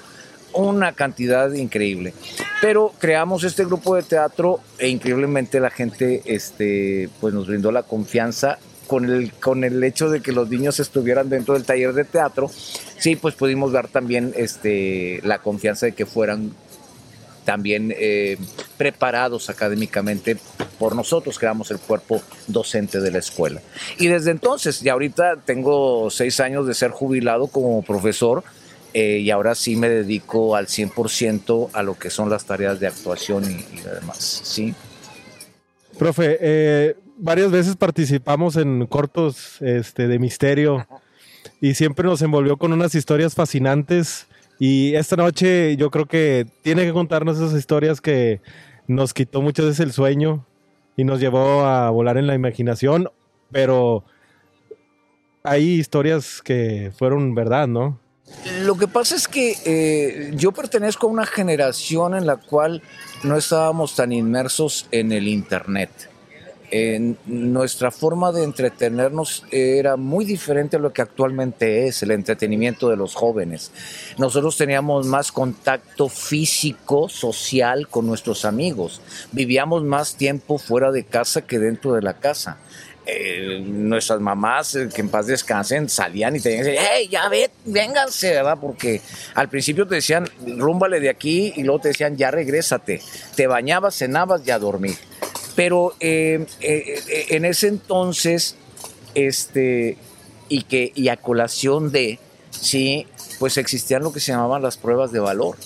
una 0.54 0.94
cantidad 0.94 1.52
increíble. 1.54 2.14
Pero 2.62 2.94
creamos 3.00 3.44
este 3.44 3.66
grupo 3.66 3.96
de 3.96 4.04
teatro 4.04 4.60
e 4.78 4.88
increíblemente 4.88 5.60
la 5.60 5.70
gente 5.70 6.22
este, 6.26 7.10
pues 7.20 7.34
nos 7.34 7.48
brindó 7.48 7.72
la 7.72 7.84
confianza 7.84 8.60
con 8.88 9.06
el, 9.06 9.32
con 9.34 9.64
el 9.64 9.84
hecho 9.84 10.10
de 10.10 10.22
que 10.22 10.32
los 10.32 10.50
niños 10.50 10.80
estuvieran 10.80 11.30
dentro 11.30 11.54
del 11.54 11.64
taller 11.64 11.94
de 11.94 12.04
teatro. 12.04 12.50
Sí, 13.00 13.16
pues 13.16 13.36
pudimos 13.36 13.72
dar 13.72 13.88
también 13.88 14.34
este, 14.36 15.22
la 15.24 15.40
confianza 15.40 15.88
de 15.88 15.94
que 15.94 16.06
fueran 16.06 16.54
también 17.46 17.94
eh, 17.98 18.38
preparados 18.78 19.50
académicamente 19.50 20.38
por 20.78 20.96
nosotros, 20.96 21.38
creamos 21.40 21.72
el 21.72 21.80
cuerpo 21.80 22.22
docente 22.48 23.00
de 23.00 23.12
la 23.12 23.20
escuela. 23.20 23.62
Y 23.98 24.08
desde 24.08 24.32
entonces, 24.32 24.84
y 24.84 24.90
ahorita 24.90 25.38
tengo 25.46 26.10
seis 26.10 26.40
años 26.40 26.68
de 26.68 26.74
ser 26.74 26.92
jubilado 26.92 27.48
como 27.48 27.84
profesor, 27.84 28.44
eh, 28.94 29.20
y 29.20 29.32
ahora 29.32 29.56
sí 29.56 29.76
me 29.76 29.90
dedico 29.90 30.56
al 30.56 30.68
100% 30.68 31.70
a 31.74 31.84
lo 31.84 31.98
que 31.98 32.10
son 32.10 32.30
las 32.30 32.46
tareas 32.46 32.80
de 32.80 32.88
actuación 32.88 33.44
y, 33.46 33.78
y 33.78 33.82
demás, 33.82 34.42
¿sí? 34.44 34.74
Profe, 35.98 36.38
eh, 36.42 36.96
varias 37.18 37.52
veces 37.52 37.76
participamos 37.76 38.58
en 38.58 38.88
cortos 38.88 39.62
este, 39.62 40.08
de 40.08 40.20
misterio 40.20 40.88
y 41.62 41.76
siempre 41.76 42.08
nos 42.08 42.22
envolvió 42.22 42.58
con 42.58 42.74
unas 42.74 42.96
historias 42.96 43.36
fascinantes 43.36 44.28
y 44.60 44.96
esta 44.96 45.16
noche 45.16 45.78
yo 45.78 45.92
creo 45.92 46.08
que 46.08 46.48
tiene 46.64 46.86
que 46.86 46.94
contarnos 46.94 47.38
esas 47.38 47.54
historias 47.54 48.02
que 48.02 48.42
nos 48.88 49.14
quitó 49.14 49.42
muchas 49.42 49.68
veces 49.68 49.80
el 49.80 49.92
sueño 49.92 50.46
y 50.98 51.04
nos 51.04 51.20
llevó 51.20 51.66
a 51.66 51.90
volar 51.92 52.18
en 52.18 52.28
la 52.28 52.36
imaginación, 52.36 53.10
pero 53.52 54.04
hay 55.44 55.80
historias 55.80 56.42
que 56.42 56.92
fueron 56.98 57.34
verdad, 57.34 57.68
¿no? 57.68 58.00
Lo 58.64 58.76
que 58.76 58.88
pasa 58.88 59.16
es 59.16 59.28
que 59.28 59.56
eh, 59.66 60.32
yo 60.36 60.52
pertenezco 60.52 61.08
a 61.08 61.12
una 61.12 61.26
generación 61.26 62.16
en 62.16 62.26
la 62.26 62.38
cual 62.38 62.82
no 63.24 63.38
estábamos 63.38 63.96
tan 63.96 64.12
inmersos 64.12 64.88
en 64.92 65.12
el 65.12 65.28
Internet. 65.28 65.90
nuestra 67.26 67.92
forma 67.92 68.32
de 68.32 68.46
entretenernos 68.46 69.44
era 69.52 69.98
muy 69.98 70.24
diferente 70.24 70.78
a 70.78 70.80
lo 70.80 70.94
que 70.94 71.02
actualmente 71.02 71.88
es 71.88 72.02
el 72.02 72.12
entretenimiento 72.12 72.90
de 72.90 72.96
los 72.96 73.14
jóvenes. 73.14 73.72
Nosotros 74.18 74.58
teníamos 74.58 75.06
más 75.06 75.32
contacto 75.32 76.08
físico, 76.08 77.10
social 77.10 77.90
con 77.90 78.08
nuestros 78.08 78.46
amigos. 78.46 79.02
Vivíamos 79.34 79.84
más 79.84 80.16
tiempo 80.16 80.58
fuera 80.58 80.92
de 80.92 81.04
casa 81.04 81.42
que 81.42 81.60
dentro 81.60 81.94
de 81.94 82.02
la 82.02 82.14
casa. 82.14 82.58
Eh, 83.06 83.64
nuestras 83.66 84.20
mamás, 84.20 84.76
eh, 84.76 84.88
que 84.94 85.02
en 85.02 85.10
paz 85.10 85.26
descansen, 85.26 85.90
salían 85.90 86.36
y 86.36 86.40
tenían 86.40 86.64
que 86.64 86.72
decir, 86.72 86.88
hey, 86.92 87.08
ya 87.10 87.28
ve, 87.30 87.50
vénganse, 87.66 88.30
¿verdad? 88.32 88.60
Porque 88.62 89.02
al 89.34 89.50
principio 89.50 89.88
te 89.88 89.96
decían, 89.96 90.30
rúmbale 90.46 91.00
de 91.00 91.10
aquí, 91.10 91.52
y 91.56 91.64
luego 91.64 91.82
te 91.82 91.88
decían, 91.90 92.16
ya 92.16 92.30
regrésate. 92.30 93.02
Te 93.36 93.48
bañabas, 93.48 93.96
cenabas 93.96 94.42
y 94.46 94.52
a 94.52 94.60
dormir. 94.60 94.98
Pero 95.56 95.96
eh, 96.00 96.46
en 96.60 97.46
ese 97.46 97.68
entonces, 97.70 98.56
este, 99.16 99.98
y 100.48 100.64
que, 100.64 100.92
y 100.94 101.10
a 101.10 101.18
colación 101.18 101.92
de, 101.92 102.20
sí, 102.52 103.08
pues 103.40 103.58
existían 103.58 104.04
lo 104.04 104.14
que 104.14 104.20
se 104.20 104.32
llamaban 104.32 104.62
las 104.62 104.78
pruebas 104.78 105.12
de 105.12 105.20
valor. 105.20 105.58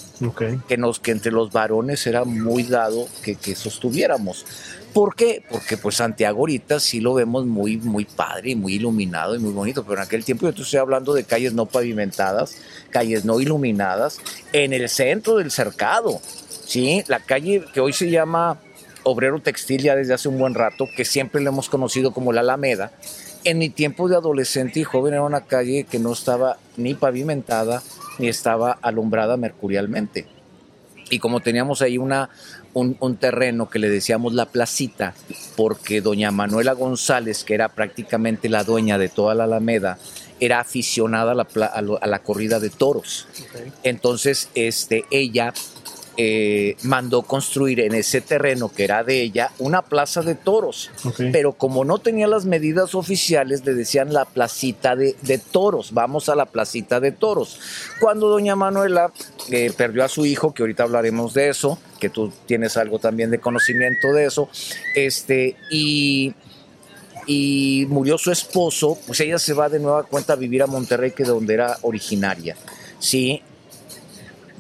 Que, 0.70 0.78
nos, 0.78 1.02
que 1.02 1.12
entre 1.12 1.34
los 1.34 1.52
varones 1.52 2.08
era 2.08 2.24
muy 2.24 2.64
dado 2.64 3.08
que, 3.22 3.36
que 3.36 3.54
sostuviéramos. 3.54 4.46
¿Por 4.96 5.14
qué? 5.14 5.44
Porque 5.52 5.76
pues 5.76 5.96
Santiago 5.96 6.40
ahorita 6.40 6.80
sí 6.80 7.02
lo 7.02 7.14
vemos 7.14 7.46
muy, 7.46 7.76
muy 7.76 8.06
padre 8.06 8.56
muy 8.56 8.76
iluminado 8.76 9.36
y 9.36 9.40
muy 9.40 9.52
bonito, 9.52 9.84
pero 9.84 9.98
en 9.98 10.08
aquel 10.08 10.24
tiempo 10.24 10.50
yo 10.50 10.64
estoy 10.64 10.80
hablando 10.80 11.14
de 11.14 11.26
calles 11.26 11.54
no 11.54 11.66
pavimentadas, 11.66 12.56
calles 12.92 13.26
no 13.26 13.42
iluminadas, 13.42 14.20
en 14.54 14.72
el 14.72 14.88
centro 14.88 15.36
del 15.36 15.52
cercado, 15.52 16.22
¿sí? 16.66 17.04
La 17.10 17.20
calle 17.20 17.66
que 17.74 17.82
hoy 17.82 17.92
se 17.92 18.10
llama 18.10 18.62
Obrero 19.04 19.42
Textil 19.42 19.82
ya 19.82 19.98
desde 19.98 20.14
hace 20.14 20.30
un 20.30 20.40
buen 20.40 20.54
rato, 20.54 20.88
que 20.96 21.04
siempre 21.04 21.42
le 21.42 21.50
hemos 21.50 21.68
conocido 21.68 22.14
como 22.14 22.32
la 22.32 22.40
Alameda, 22.40 22.94
en 23.44 23.58
mi 23.58 23.68
tiempo 23.68 24.08
de 24.08 24.16
adolescente 24.16 24.80
y 24.80 24.86
joven 24.86 25.16
era 25.16 25.24
una 25.24 25.42
calle 25.42 25.84
que 25.84 26.00
no 26.00 26.14
estaba 26.14 26.56
ni 26.78 26.94
pavimentada 26.94 27.84
ni 28.18 28.30
estaba 28.30 28.72
alumbrada 28.82 29.36
mercurialmente. 29.36 30.26
Y 31.10 31.20
como 31.20 31.42
teníamos 31.42 31.82
ahí 31.82 31.98
una, 31.98 32.30
un, 32.76 33.18
terreno 33.18 33.70
que 33.70 33.80
le 33.80 33.90
decíamos 33.90 34.34
la 34.34 34.48
placita, 34.48 35.14
porque 35.56 36.02
doña 36.02 36.32
Manuela 36.32 36.74
González, 36.74 37.44
que 37.46 37.54
era 37.54 37.70
prácticamente 37.70 38.50
la 38.50 38.64
dueña 38.66 38.98
de 38.98 39.08
toda 39.08 39.34
la 39.34 39.46
Alameda, 39.46 39.98
era 40.42 40.60
aficionada 40.60 41.32
a 41.32 41.36
la, 41.36 41.66
a 41.66 42.08
la 42.08 42.20
corrida 42.20 42.60
de 42.60 42.70
toros. 42.70 43.28
Entonces, 43.84 44.50
este, 44.56 45.06
ella 45.10 45.54
eh, 46.18 46.78
mandó 46.84 47.24
construir 47.24 47.80
en 47.82 47.94
ese 47.94 48.22
terreno 48.22 48.70
que 48.70 48.84
era 48.86 49.04
de 49.04 49.22
ella 49.22 49.52
una 49.60 49.82
plaza 49.82 50.22
de 50.22 50.36
toros. 50.36 50.92
Pero 51.32 51.54
como 51.54 51.86
no 51.86 52.00
tenía 52.00 52.28
las 52.28 52.46
medidas 52.46 52.96
oficiales, 52.96 53.66
le 53.66 53.74
decían 53.74 54.14
la 54.14 54.26
placita 54.26 54.96
de, 54.96 55.16
toros. 55.52 55.94
Vamos 55.94 56.30
a 56.30 56.36
la 56.36 56.46
placita 56.46 57.00
de 57.00 57.12
toros. 57.12 57.60
Cuando 58.00 58.30
doña 58.30 58.56
Manuela 58.56 59.12
eh, 59.52 59.72
perdió 59.76 60.04
a 60.04 60.10
su 60.10 60.26
hijo, 60.26 60.54
que 60.54 60.64
ahorita 60.64 60.84
hablaremos 60.84 61.34
de 61.34 61.50
eso, 61.50 61.78
que 62.00 62.10
tú 62.10 62.32
tienes 62.46 62.78
algo 62.78 63.00
también 63.00 63.32
de 63.32 63.40
conocimiento 63.40 64.14
de 64.14 64.26
eso, 64.26 64.50
este, 64.96 65.56
y 65.70 66.34
y 67.28 67.88
murió 67.90 68.18
su 68.18 68.32
esposo, 68.32 68.98
pues 69.08 69.20
ella 69.20 69.40
se 69.40 69.54
va 69.54 69.70
de 69.70 69.80
nueva 69.80 70.04
cuenta 70.04 70.34
a 70.34 70.36
vivir 70.36 70.62
a 70.62 70.68
Monterrey, 70.68 71.12
que 71.12 71.24
de 71.24 71.30
donde 71.30 71.56
era 71.56 71.78
originaria. 71.82 72.56
Sí, 73.00 73.42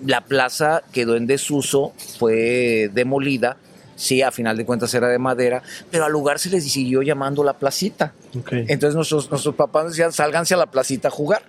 la 0.06 0.22
plaza 0.22 0.84
quedó 0.92 1.16
en 1.16 1.28
desuso, 1.28 1.94
fue 2.20 2.90
demolida, 2.94 3.58
sí, 3.96 4.22
a 4.22 4.32
final 4.32 4.58
de 4.58 4.66
cuentas 4.66 4.94
era 4.94 5.08
de 5.08 5.20
madera, 5.20 5.64
pero 5.92 6.06
al 6.06 6.12
lugar 6.12 6.40
se 6.40 6.50
les 6.50 6.64
siguió 6.72 7.02
llamando 7.02 7.44
la 7.44 7.54
placita. 7.54 8.14
Entonces 8.52 8.96
nuestros, 8.96 9.30
nuestros 9.30 9.56
papás 9.56 9.90
decían, 9.90 10.12
sálganse 10.12 10.54
a 10.54 10.58
la 10.58 10.68
placita 10.68 11.08
a 11.08 11.12
jugar. 11.12 11.44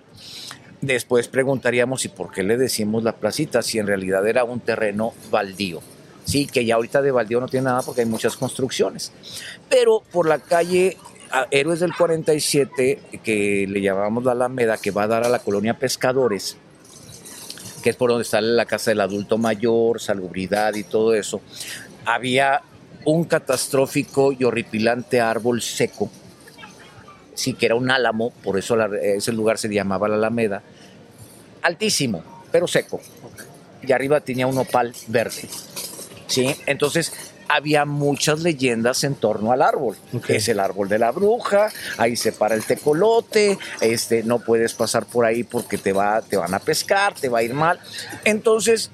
Después 0.81 1.27
preguntaríamos, 1.27 2.05
¿y 2.05 2.09
por 2.09 2.31
qué 2.31 2.43
le 2.43 2.57
decimos 2.57 3.03
la 3.03 3.13
placita? 3.13 3.61
Si 3.61 3.79
en 3.79 3.87
realidad 3.87 4.27
era 4.27 4.43
un 4.43 4.59
terreno 4.59 5.13
baldío. 5.31 5.81
Sí, 6.23 6.45
que 6.45 6.65
ya 6.65 6.75
ahorita 6.75 7.01
de 7.01 7.11
baldío 7.11 7.39
no 7.39 7.47
tiene 7.47 7.65
nada 7.65 7.81
porque 7.81 8.01
hay 8.01 8.07
muchas 8.07 8.35
construcciones. 8.35 9.11
Pero 9.69 10.03
por 10.11 10.27
la 10.27 10.39
calle 10.39 10.97
Héroes 11.51 11.79
del 11.79 11.95
47, 11.95 13.01
que 13.23 13.65
le 13.67 13.81
llamamos 13.81 14.23
la 14.23 14.33
Alameda, 14.33 14.77
que 14.77 14.91
va 14.91 15.03
a 15.03 15.07
dar 15.07 15.23
a 15.23 15.29
la 15.29 15.39
colonia 15.39 15.79
Pescadores, 15.79 16.57
que 17.87 17.91
es 17.91 17.95
por 17.95 18.09
donde 18.09 18.23
está 18.23 18.41
la 18.41 18.65
casa 18.65 18.91
del 18.91 18.99
adulto 18.99 19.37
mayor, 19.37 20.01
salubridad 20.01 20.75
y 20.75 20.83
todo 20.83 21.13
eso, 21.13 21.39
había 22.03 22.61
un 23.05 23.23
catastrófico 23.23 24.33
y 24.33 24.43
horripilante 24.43 25.21
árbol 25.21 25.61
seco, 25.61 26.11
sí, 27.33 27.53
que 27.53 27.67
era 27.67 27.75
un 27.75 27.89
álamo, 27.89 28.31
por 28.43 28.59
eso 28.59 28.75
ese 28.97 29.31
lugar 29.31 29.57
se 29.57 29.69
llamaba 29.69 30.09
la 30.09 30.15
Alameda, 30.15 30.61
altísimo, 31.61 32.21
pero 32.51 32.67
seco. 32.67 32.99
Y 33.81 33.93
arriba 33.93 34.19
tenía 34.19 34.47
un 34.47 34.57
opal 34.57 34.93
verde. 35.07 35.47
¿sí? 36.27 36.53
Entonces 36.65 37.13
había 37.49 37.85
muchas 37.85 38.41
leyendas 38.41 39.03
en 39.03 39.15
torno 39.15 39.51
al 39.51 39.61
árbol. 39.61 39.97
Es 40.27 40.47
el 40.47 40.59
árbol 40.59 40.89
de 40.89 40.99
la 40.99 41.11
bruja, 41.11 41.69
ahí 41.97 42.15
se 42.15 42.31
para 42.31 42.55
el 42.55 42.63
tecolote, 42.63 43.57
este, 43.81 44.23
no 44.23 44.39
puedes 44.39 44.73
pasar 44.73 45.05
por 45.05 45.25
ahí 45.25 45.43
porque 45.43 45.77
te, 45.77 45.93
va, 45.93 46.21
te 46.21 46.37
van 46.37 46.53
a 46.53 46.59
pescar, 46.59 47.13
te 47.13 47.29
va 47.29 47.39
a 47.39 47.43
ir 47.43 47.53
mal. 47.53 47.79
Entonces, 48.23 48.91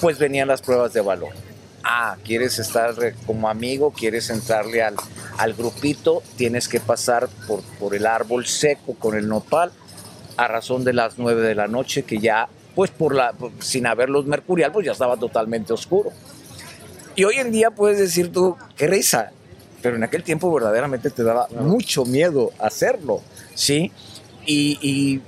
pues 0.00 0.18
venían 0.18 0.48
las 0.48 0.62
pruebas 0.62 0.92
de 0.92 1.00
valor. 1.00 1.32
Ah, 1.84 2.16
quieres 2.24 2.58
estar 2.58 2.94
como 3.26 3.48
amigo, 3.48 3.92
quieres 3.92 4.28
entrarle 4.30 4.82
al, 4.82 4.96
al 5.38 5.54
grupito, 5.54 6.22
tienes 6.36 6.68
que 6.68 6.80
pasar 6.80 7.28
por, 7.46 7.62
por 7.78 7.94
el 7.94 8.06
árbol 8.06 8.46
seco 8.46 8.94
con 8.94 9.16
el 9.16 9.28
nopal 9.28 9.72
a 10.36 10.46
razón 10.46 10.84
de 10.84 10.92
las 10.92 11.18
nueve 11.18 11.42
de 11.42 11.54
la 11.54 11.66
noche, 11.66 12.04
que 12.04 12.18
ya, 12.18 12.48
pues 12.74 12.90
por 12.90 13.14
la, 13.14 13.34
sin 13.60 13.86
haber 13.86 14.08
luz 14.08 14.24
mercurial, 14.26 14.70
pues 14.70 14.86
ya 14.86 14.92
estaba 14.92 15.16
totalmente 15.16 15.72
oscuro. 15.72 16.12
Y 17.18 17.24
hoy 17.24 17.34
en 17.38 17.50
día 17.50 17.72
puedes 17.72 17.98
decir 17.98 18.30
tú, 18.30 18.56
qué 18.76 18.86
risa, 18.86 19.32
pero 19.82 19.96
en 19.96 20.04
aquel 20.04 20.22
tiempo 20.22 20.52
verdaderamente 20.54 21.10
te 21.10 21.24
daba 21.24 21.48
mucho 21.48 22.04
miedo 22.04 22.52
hacerlo, 22.60 23.22
¿sí? 23.56 23.90
y 24.46 25.20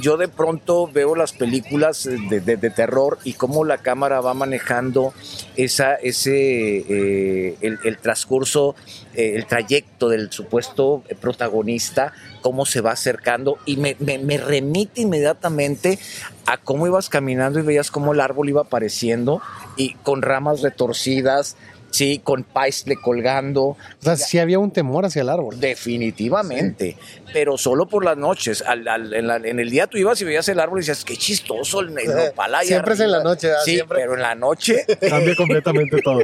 yo 0.00 0.16
de 0.16 0.28
pronto 0.28 0.86
veo 0.86 1.14
las 1.14 1.32
películas 1.32 2.04
de, 2.04 2.70
terror 2.70 3.18
y 3.24 3.34
cómo 3.34 3.64
la 3.64 3.78
cámara 3.78 4.20
va 4.20 4.34
manejando 4.34 5.14
esa, 5.56 5.94
ese, 5.94 6.78
eh, 6.88 7.56
el, 7.60 7.98
transcurso, 7.98 8.74
eh, 9.14 9.32
el 9.36 9.46
trayecto 9.46 10.08
del 10.08 10.30
supuesto 10.32 11.02
protagonista, 11.20 12.12
cómo 12.46 12.64
se 12.64 12.80
va 12.80 12.92
acercando 12.92 13.58
y 13.66 13.76
me, 13.76 13.96
me, 13.98 14.38
remite 14.38 15.00
inmediatamente 15.00 15.98
a 16.46 16.58
cómo 16.58 16.86
ibas 16.86 17.08
caminando 17.08 17.58
y 17.58 17.62
veías 17.62 17.90
cómo 17.90 18.12
el 18.12 18.20
árbol 18.20 18.48
iba 18.48 18.60
apareciendo 18.60 19.42
y 19.76 19.94
con 19.94 20.22
ramas 20.22 20.62
retorcidas, 20.62 21.56
Sí, 21.96 22.20
con 22.22 22.44
paisle 22.44 22.96
colgando. 22.96 23.62
O 23.62 23.76
sea, 24.00 24.16
sí 24.16 24.38
había 24.38 24.58
un 24.58 24.70
temor 24.70 25.06
hacia 25.06 25.22
el 25.22 25.30
árbol. 25.30 25.58
Definitivamente, 25.58 26.94
pero 27.32 27.56
solo 27.56 27.86
por 27.86 28.04
las 28.04 28.18
noches. 28.18 28.62
en, 28.68 29.60
el 29.60 29.70
día 29.70 29.86
tú 29.86 29.96
ibas 29.96 30.20
y 30.20 30.26
veías 30.26 30.46
el 30.50 30.60
árbol 30.60 30.80
y 30.80 30.80
decías, 30.82 31.06
qué 31.06 31.16
chistoso 31.16 31.80
el, 31.80 31.98
el 31.98 32.66
Siempre 32.66 32.92
es 32.92 33.00
en 33.00 33.12
la 33.12 33.22
noche. 33.22 33.48
Sí, 33.64 33.80
pero 33.88 34.12
en 34.12 34.20
la 34.20 34.34
noche... 34.34 34.84
Cambia 35.08 35.34
completamente 35.36 36.02
todo. 36.02 36.20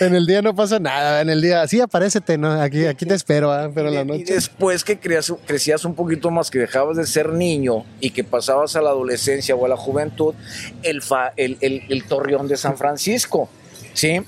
en 0.00 0.16
el 0.16 0.26
día 0.26 0.42
no 0.42 0.56
pasa 0.56 0.80
nada, 0.80 1.20
en 1.20 1.30
el 1.30 1.40
día, 1.40 1.68
sí, 1.68 1.80
aparecete, 1.80 2.36
¿no? 2.36 2.60
Aquí, 2.60 2.84
aquí 2.86 3.06
te 3.06 3.14
espero, 3.14 3.52
pero 3.72 3.90
en 3.90 3.94
la 3.94 4.04
noche... 4.04 4.22
Y 4.22 4.24
después 4.24 4.82
que 4.82 4.98
crecías, 4.98 5.38
crecías 5.46 5.84
un 5.84 5.94
poquito 5.94 6.32
más, 6.32 6.50
que 6.50 6.58
dejabas 6.58 6.96
de 6.96 7.06
ser 7.06 7.28
niño 7.28 7.84
y 8.00 8.10
que 8.10 8.24
pasabas 8.24 8.74
a 8.74 8.82
la 8.82 8.90
adolescencia 8.90 9.54
o 9.54 9.64
a 9.66 9.68
la 9.68 9.76
juventud, 9.76 10.34
el, 10.82 11.00
el, 11.36 11.58
el 11.60 12.04
torreón 12.08 12.48
de 12.48 12.56
San 12.56 12.76
Francisco, 12.76 13.48
¿sí? 13.94 14.20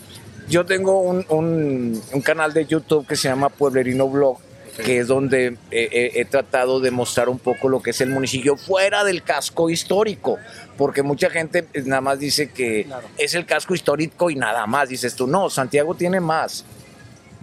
Yo 0.49 0.66
tengo 0.66 1.01
un, 1.01 2.03
canal 2.23 2.53
de 2.53 2.66
YouTube 2.66 3.07
que 3.07 3.16
se 3.16 3.29
llama 3.29 3.49
Pueblerino 3.49 4.09
Blog, 4.09 4.39
que 4.85 4.99
es 4.99 5.07
donde 5.07 5.57
he, 5.71 6.25
tratado 6.27 6.81
de 6.81 6.91
mostrar 6.91 7.29
un 7.29 7.39
poco 7.39 7.69
lo 7.69 7.81
que 7.81 7.91
es 7.91 8.01
el 8.01 8.11
municipio 8.11 8.57
fuera 8.57 9.05
del 9.05 9.23
casco 9.23 9.71
histórico, 9.71 10.39
porque 10.77 11.03
mucha 11.03 11.31
gente 11.31 11.66
nada 11.85 12.01
más 12.01 12.19
dice 12.19 12.51
que 12.51 12.87
es 13.16 13.35
el 13.35 13.47
casco 13.47 13.75
histórico 13.75 14.31
y 14.31 14.35
nada 14.35 14.66
más, 14.66 14.89
dices 14.91 15.15
tú, 15.15 15.27
no, 15.27 15.49
Santiago 15.49 15.95
tiene 15.95 16.21
más. 16.21 16.65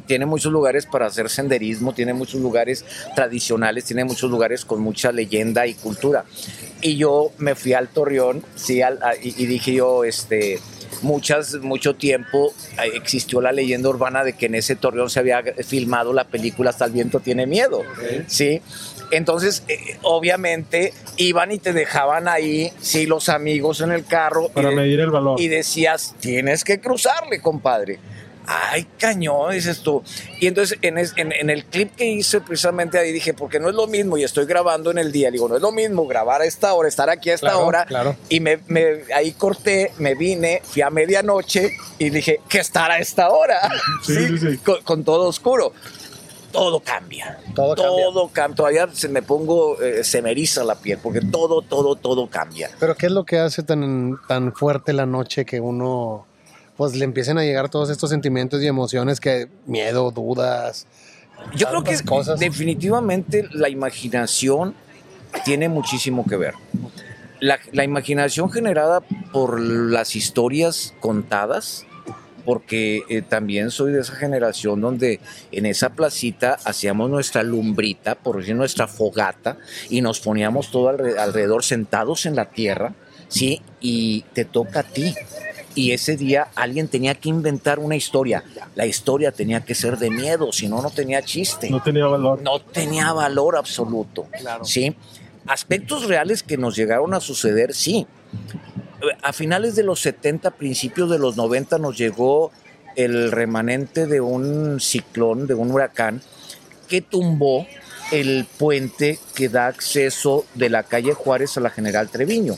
Tiene 0.07 0.25
muchos 0.25 0.51
lugares 0.51 0.85
para 0.85 1.05
hacer 1.05 1.29
senderismo, 1.29 1.93
tiene 1.93 2.13
muchos 2.13 2.41
lugares 2.41 2.83
tradicionales, 3.15 3.85
tiene 3.85 4.03
muchos 4.03 4.29
lugares 4.29 4.65
con 4.65 4.81
mucha 4.81 5.11
leyenda 5.11 5.65
y 5.67 5.73
cultura. 5.73 6.25
Y 6.81 6.97
yo 6.97 7.31
me 7.37 7.55
fui 7.55 7.73
al 7.73 7.87
Torreón, 7.87 8.43
sí, 8.55 8.81
y, 9.21 9.43
y 9.43 9.45
dije 9.45 9.73
yo, 9.73 10.03
este, 10.03 10.59
muchas, 11.01 11.55
mucho 11.55 11.95
tiempo 11.95 12.53
eh, 12.83 12.91
existió 12.93 13.41
la 13.41 13.51
leyenda 13.51 13.89
urbana 13.89 14.23
de 14.23 14.33
que 14.33 14.47
en 14.47 14.55
ese 14.55 14.75
torreón 14.75 15.09
se 15.09 15.19
había 15.19 15.43
filmado 15.65 16.13
la 16.13 16.25
película 16.25 16.69
Hasta 16.69 16.85
el 16.85 16.91
viento 16.91 17.19
tiene 17.19 17.45
miedo, 17.45 17.83
¿sí? 18.27 18.61
Entonces, 19.11 19.63
eh, 19.67 19.97
obviamente, 20.03 20.93
iban 21.17 21.51
y 21.51 21.59
te 21.59 21.73
dejaban 21.73 22.27
ahí, 22.27 22.71
sí, 22.79 23.05
los 23.05 23.27
amigos 23.27 23.81
en 23.81 23.91
el 23.91 24.05
carro. 24.05 24.49
Para 24.49 24.71
medir 24.71 25.01
el 25.01 25.11
valor. 25.11 25.39
Y 25.39 25.49
decías, 25.49 26.15
tienes 26.19 26.63
que 26.63 26.79
cruzarle, 26.79 27.41
compadre 27.41 27.99
ay, 28.47 28.87
cañón, 28.97 29.51
dices 29.51 29.81
tú. 29.81 30.03
Y 30.39 30.47
entonces 30.47 30.77
en, 30.81 30.97
el 31.49 31.65
clip 31.65 31.95
que 31.95 32.05
hice 32.05 32.41
precisamente 32.41 32.97
ahí 32.97 33.11
dije, 33.11 33.33
porque 33.33 33.59
no 33.59 33.69
es 33.69 33.75
lo 33.75 33.87
mismo 33.87 34.17
y 34.17 34.23
estoy 34.23 34.45
grabando 34.45 34.91
en 34.91 34.97
el 34.97 35.11
día, 35.11 35.31
digo, 35.31 35.47
no 35.47 35.55
es 35.55 35.61
lo 35.61 35.71
mismo 35.71 36.07
grabar 36.07 36.41
a 36.41 36.45
esta 36.45 36.73
hora, 36.73 36.87
estar 36.87 37.09
aquí 37.09 37.29
a 37.29 37.35
esta 37.35 37.57
hora. 37.57 37.85
Claro. 37.85 38.15
Y 38.29 38.39
me, 38.39 38.59
ahí 39.15 39.31
corté, 39.33 39.91
me 39.97 40.15
vine, 40.15 40.61
fui 40.63 40.81
a 40.81 40.89
medianoche 40.89 41.71
y 41.97 42.09
dije, 42.09 42.39
¿qué 42.49 42.59
estar 42.59 42.91
a 42.91 42.99
esta 42.99 43.29
hora? 43.29 43.59
Sí, 44.03 44.37
sí, 44.37 44.57
Con, 44.83 45.03
todo 45.03 45.27
oscuro. 45.27 45.73
Todo 46.51 46.79
cambia. 46.81 47.39
Todo, 47.55 47.75
todo 47.75 48.29
cambia. 48.29 48.55
Todavía 48.55 48.89
se 48.91 49.07
me 49.07 49.21
pongo, 49.21 49.81
eh, 49.81 50.03
se 50.03 50.21
me 50.21 50.31
eriza 50.31 50.63
la 50.63 50.75
piel, 50.75 50.99
porque 51.01 51.21
todo, 51.21 51.61
todo, 51.61 51.95
todo 51.95 52.27
cambia. 52.27 52.69
Pero 52.79 52.95
¿qué 52.95 53.05
es 53.05 53.11
lo 53.11 53.25
que 53.25 53.39
hace 53.39 53.63
tan, 53.63 54.17
tan 54.27 54.53
fuerte 54.53 54.91
la 54.93 55.05
noche 55.05 55.45
que 55.45 55.59
uno 55.59 56.25
pues 56.81 56.95
le 56.95 57.05
empiecen 57.05 57.37
a 57.37 57.43
llegar 57.43 57.69
todos 57.69 57.91
estos 57.91 58.09
sentimientos 58.09 58.59
y 58.63 58.65
emociones 58.65 59.19
que 59.19 59.47
miedo, 59.67 60.09
dudas. 60.09 60.87
Yo 61.55 61.67
creo 61.67 61.83
que 61.83 61.95
cosas. 62.03 62.39
definitivamente 62.39 63.47
la 63.51 63.69
imaginación 63.69 64.73
tiene 65.45 65.69
muchísimo 65.69 66.25
que 66.25 66.37
ver. 66.37 66.55
La, 67.39 67.83
imaginación 67.83 68.49
generada 68.49 69.01
por 69.31 69.59
las 69.59 70.15
historias 70.15 70.95
contadas, 70.99 71.85
porque 72.45 73.03
eh, 73.09 73.21
también 73.21 73.69
soy 73.69 73.91
de 73.93 74.01
esa 74.01 74.15
generación 74.15 74.81
donde 74.81 75.19
en 75.51 75.67
esa 75.67 75.91
placita 75.91 76.57
hacíamos 76.65 77.11
nuestra 77.11 77.43
lumbrita, 77.43 78.15
por 78.15 78.37
decir 78.37 78.55
nuestra 78.55 78.87
fogata, 78.87 79.59
y 79.87 80.01
nos 80.01 80.19
poníamos 80.19 80.71
todo 80.71 80.89
alrededor 80.89 81.63
sentados 81.63 82.25
en 82.25 82.35
la 82.35 82.45
tierra, 82.49 82.95
¿sí? 83.27 83.61
Y 83.79 84.25
te 84.33 84.45
toca 84.45 84.79
a 84.79 84.83
ti 84.83 85.13
y 85.75 85.91
ese 85.91 86.17
día 86.17 86.47
alguien 86.55 86.87
tenía 86.87 87.15
que 87.15 87.29
inventar 87.29 87.79
una 87.79 87.95
historia. 87.95 88.43
La 88.75 88.85
historia 88.85 89.31
tenía 89.31 89.61
que 89.61 89.75
ser 89.75 89.97
de 89.97 90.09
miedo, 90.09 90.51
si 90.51 90.67
no, 90.67 90.81
no 90.81 90.89
tenía 90.89 91.21
chiste. 91.21 91.69
No 91.69 91.81
tenía 91.81 92.05
valor. 92.05 92.41
No 92.41 92.59
tenía 92.59 93.11
valor 93.13 93.57
absoluto. 93.57 94.27
¿sí? 94.63 94.95
Aspectos 95.47 96.07
reales 96.07 96.43
que 96.43 96.57
nos 96.57 96.75
llegaron 96.75 97.13
a 97.13 97.19
suceder, 97.19 97.73
sí. 97.73 98.07
A 99.23 99.33
finales 99.33 99.75
de 99.75 99.83
los 99.83 99.99
70, 100.01 100.51
principios 100.51 101.09
de 101.09 101.17
los 101.17 101.35
90 101.35 101.79
nos 101.79 101.97
llegó 101.97 102.51
el 102.95 103.31
remanente 103.31 104.05
de 104.05 104.21
un 104.21 104.79
ciclón, 104.79 105.47
de 105.47 105.53
un 105.53 105.71
huracán, 105.71 106.21
que 106.87 107.01
tumbó 107.01 107.65
el 108.11 108.45
puente 108.57 109.17
que 109.33 109.47
da 109.47 109.67
acceso 109.67 110.45
de 110.55 110.69
la 110.69 110.83
calle 110.83 111.13
Juárez 111.13 111.57
a 111.57 111.61
la 111.61 111.69
General 111.69 112.09
Treviño 112.09 112.57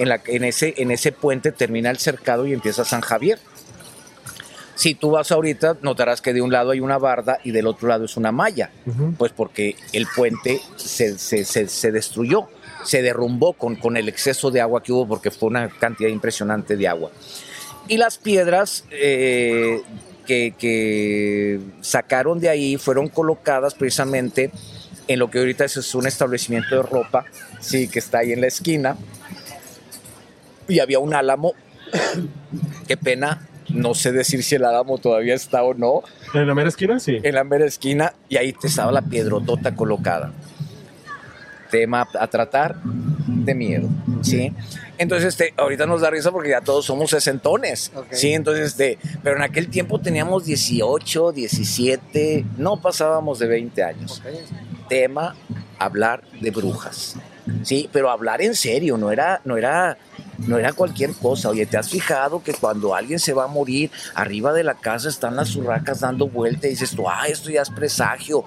en, 0.00 0.44
ese, 0.44 0.74
en 0.78 0.90
ese 0.90 1.12
puente 1.12 1.52
termina 1.52 1.90
el 1.90 1.98
cercado 1.98 2.46
y 2.46 2.52
empieza 2.52 2.84
San 2.84 3.00
Javier. 3.00 3.38
Si 4.74 4.94
tú 4.94 5.10
vas 5.10 5.30
ahorita, 5.30 5.76
notarás 5.82 6.22
que 6.22 6.32
de 6.32 6.40
un 6.40 6.50
lado 6.50 6.70
hay 6.70 6.80
una 6.80 6.96
barda 6.96 7.38
y 7.44 7.50
del 7.50 7.66
otro 7.66 7.86
lado 7.88 8.06
es 8.06 8.16
una 8.16 8.32
malla, 8.32 8.70
pues 9.18 9.30
porque 9.30 9.76
el 9.92 10.06
puente 10.16 10.58
se, 10.76 11.92
destruyó, 11.92 12.48
se 12.82 13.02
derrumbó 13.02 13.52
con, 13.52 13.76
con 13.76 13.98
el 13.98 14.08
exceso 14.08 14.50
de 14.50 14.62
agua 14.62 14.82
que 14.82 14.92
hubo, 14.92 15.06
porque 15.06 15.30
fue 15.30 15.50
una 15.50 15.68
cantidad 15.68 16.08
impresionante 16.08 16.78
de 16.78 16.88
agua. 16.88 17.10
Y 17.88 17.98
las 17.98 18.16
piedras 18.16 18.84
eh, 18.90 19.82
que, 20.24 20.54
que, 20.58 21.60
sacaron 21.82 22.40
de 22.40 22.48
ahí 22.48 22.78
fueron 22.78 23.08
colocadas 23.08 23.74
precisamente 23.74 24.50
en 25.08 25.18
lo 25.18 25.30
que 25.30 25.40
ahorita 25.40 25.66
es 25.66 25.94
un 25.94 26.06
establecimiento 26.06 26.76
de 26.76 26.82
ropa, 26.82 27.26
sí, 27.60 27.86
que 27.88 27.98
está 27.98 28.20
ahí 28.20 28.32
en 28.32 28.40
la 28.40 28.46
esquina, 28.46 28.96
y 30.70 30.80
había 30.80 30.98
un 30.98 31.14
álamo. 31.14 31.54
Qué 32.86 32.96
pena, 32.96 33.48
no 33.72 33.94
sé 33.94 34.12
decir 34.12 34.42
si 34.42 34.56
el 34.56 34.64
álamo 34.64 34.98
todavía 34.98 35.34
está 35.34 35.62
o 35.62 35.74
no. 35.74 36.02
¿En 36.34 36.46
la 36.46 36.54
mera 36.54 36.68
esquina? 36.68 36.98
Sí. 37.00 37.18
En 37.22 37.34
la 37.34 37.44
mera 37.44 37.66
esquina 37.66 38.14
y 38.28 38.36
ahí 38.36 38.54
estaba 38.62 38.92
la 38.92 39.02
piedrotota 39.02 39.74
colocada. 39.74 40.32
Tema 41.70 42.08
a 42.18 42.26
tratar 42.26 42.76
de 42.82 43.54
miedo, 43.54 43.88
¿sí? 44.22 44.52
Entonces, 44.98 45.28
este, 45.28 45.54
ahorita 45.56 45.86
nos 45.86 46.00
da 46.00 46.10
risa 46.10 46.32
porque 46.32 46.50
ya 46.50 46.60
todos 46.60 46.84
somos 46.84 47.10
sesentones, 47.10 47.92
¿sí? 48.10 48.32
Entonces, 48.32 48.68
este, 48.68 48.98
pero 49.22 49.36
en 49.36 49.42
aquel 49.42 49.68
tiempo 49.68 50.00
teníamos 50.00 50.44
18, 50.44 51.30
17, 51.30 52.44
no 52.58 52.80
pasábamos 52.80 53.38
de 53.38 53.46
20 53.46 53.84
años. 53.84 54.20
Tema, 54.88 55.36
hablar 55.78 56.24
de 56.40 56.50
brujas, 56.50 57.14
¿sí? 57.62 57.88
Pero 57.92 58.10
hablar 58.10 58.42
en 58.42 58.56
serio, 58.56 58.96
no 58.96 59.12
era, 59.12 59.40
no 59.44 59.56
era 59.56 59.96
no 60.46 60.58
era 60.58 60.72
cualquier 60.72 61.12
cosa. 61.12 61.50
Oye, 61.50 61.66
¿te 61.66 61.76
has 61.76 61.88
fijado 61.88 62.42
que 62.42 62.54
cuando 62.54 62.94
alguien 62.94 63.18
se 63.18 63.32
va 63.32 63.44
a 63.44 63.48
morir, 63.48 63.90
arriba 64.14 64.52
de 64.52 64.64
la 64.64 64.74
casa 64.74 65.08
están 65.08 65.36
las 65.36 65.54
urracas 65.56 66.00
dando 66.00 66.28
vuelta 66.28 66.66
y 66.66 66.70
dices 66.70 66.90
tú, 66.90 67.08
ah, 67.08 67.26
esto 67.28 67.50
ya 67.50 67.62
es 67.62 67.70
presagio? 67.70 68.44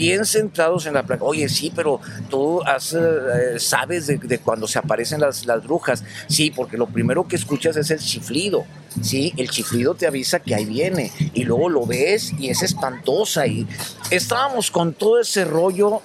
bien 0.00 0.24
centrados 0.24 0.86
en 0.86 0.94
la 0.94 1.02
placa. 1.02 1.24
Oye, 1.24 1.46
sí, 1.48 1.70
pero 1.74 2.00
tú 2.30 2.62
eh, 2.62 3.58
sabes 3.58 4.06
de, 4.06 4.38
cuando 4.38 4.66
se 4.66 4.78
aparecen 4.78 5.20
las, 5.20 5.44
las 5.44 5.62
brujas. 5.62 6.02
Sí, 6.26 6.50
porque 6.50 6.78
lo 6.78 6.86
primero 6.86 7.28
que 7.28 7.36
escuchas 7.36 7.76
es 7.76 7.90
el 7.90 7.98
chiflido. 7.98 8.64
Sí, 9.02 9.32
el 9.36 9.50
chiflido 9.50 9.94
te 9.94 10.06
avisa 10.06 10.40
que 10.40 10.54
ahí 10.54 10.64
viene 10.64 11.12
y 11.34 11.44
luego 11.44 11.68
lo 11.68 11.86
ves 11.86 12.32
y 12.38 12.48
es 12.48 12.62
espantosa 12.62 13.46
y 13.46 13.66
estábamos 14.10 14.70
con 14.70 14.94
todo 14.94 15.20
ese 15.20 15.44
rollo, 15.44 16.02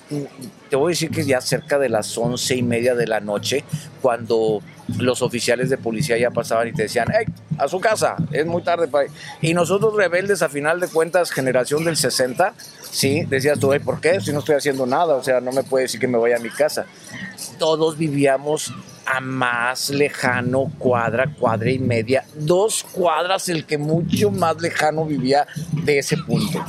te 0.70 0.76
voy 0.76 0.90
a 0.90 0.94
decir 0.94 1.10
que 1.10 1.26
ya 1.26 1.42
cerca 1.42 1.80
de 1.80 1.90
las 1.90 2.16
once 2.16 2.56
y 2.56 2.62
media 2.62 2.94
de 2.94 3.08
la 3.08 3.22
noche, 3.22 3.64
cuando 4.04 4.62
los 4.98 5.22
oficiales 5.22 5.70
de 5.70 5.78
policía 5.78 6.18
ya 6.18 6.32
pasaban 6.32 6.68
y 6.68 6.74
te 6.74 6.84
decían, 6.84 7.08
hey, 7.12 7.26
a 7.58 7.68
su 7.68 7.80
casa, 7.80 8.16
es 8.32 8.46
muy 8.46 8.62
tarde 8.62 8.88
para... 8.88 9.08
Y 9.42 9.54
nosotros 9.54 9.96
rebeldes, 9.96 10.42
a 10.42 10.50
final 10.50 10.80
de 10.80 10.88
cuentas, 10.88 11.32
generación 11.32 11.84
del 11.84 11.98
60, 11.98 12.54
sí, 12.92 13.24
decías 13.26 13.60
tú, 13.60 13.72
¿por 13.84 14.00
qué? 14.00 14.22
Si 14.22 14.32
no 14.32 14.40
estoy 14.40 14.56
haciendo 14.56 14.86
nada, 14.86 15.16
o 15.16 15.24
sea, 15.24 15.42
no 15.42 15.52
me 15.52 15.64
puede 15.64 15.84
decir 15.84 16.00
que 16.00 16.08
me 16.08 16.18
vaya 16.18 16.38
a 16.38 16.40
mi 16.40 16.50
casa. 16.50 16.86
Todos 17.58 17.98
vivíamos 17.98 18.74
a 19.06 19.22
más 19.22 19.90
lejano 19.90 20.72
cuadra, 20.78 21.34
cuadra 21.40 21.70
y 21.70 21.80
media, 21.80 22.26
dos 22.36 22.84
cuadras 22.92 23.50
el 23.50 23.66
que 23.66 23.78
mucho 23.78 24.32
más 24.32 24.60
lejano 24.62 25.06
vivía 25.06 25.48
de 25.72 26.00
ese 26.00 26.18
punto. 26.18 26.64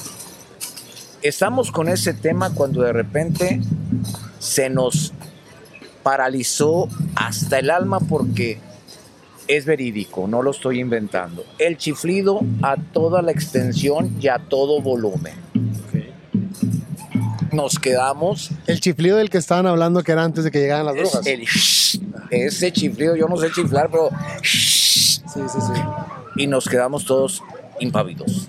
Estamos 1.22 1.70
con 1.70 1.88
ese 1.88 2.12
tema 2.12 2.52
cuando 2.54 2.82
de 2.82 2.92
repente 2.92 3.60
se 4.38 4.68
nos 4.68 5.12
paralizó 6.06 6.88
hasta 7.16 7.58
el 7.58 7.68
alma 7.68 7.98
porque 7.98 8.60
es 9.48 9.64
verídico, 9.64 10.28
no 10.28 10.40
lo 10.40 10.52
estoy 10.52 10.78
inventando. 10.78 11.44
El 11.58 11.78
chiflido 11.78 12.42
a 12.62 12.76
toda 12.76 13.22
la 13.22 13.32
extensión 13.32 14.16
y 14.20 14.28
a 14.28 14.38
todo 14.38 14.80
volumen. 14.80 15.34
Nos 17.50 17.80
quedamos. 17.80 18.52
El 18.68 18.78
chiflido 18.78 19.16
del 19.16 19.30
que 19.30 19.38
estaban 19.38 19.66
hablando 19.66 20.04
que 20.04 20.12
era 20.12 20.22
antes 20.22 20.44
de 20.44 20.52
que 20.52 20.60
llegaran 20.60 20.86
las 20.86 20.94
brujas. 20.94 21.26
El 21.26 21.44
ese 22.30 22.72
chiflido, 22.72 23.16
yo 23.16 23.26
no 23.26 23.36
sé 23.36 23.50
chiflar, 23.50 23.90
pero. 23.90 24.10
Sí, 24.44 25.18
sí, 25.34 25.40
sí. 25.60 25.80
Y 26.36 26.46
nos 26.46 26.68
quedamos 26.68 27.04
todos 27.04 27.42
impávidos. 27.80 28.48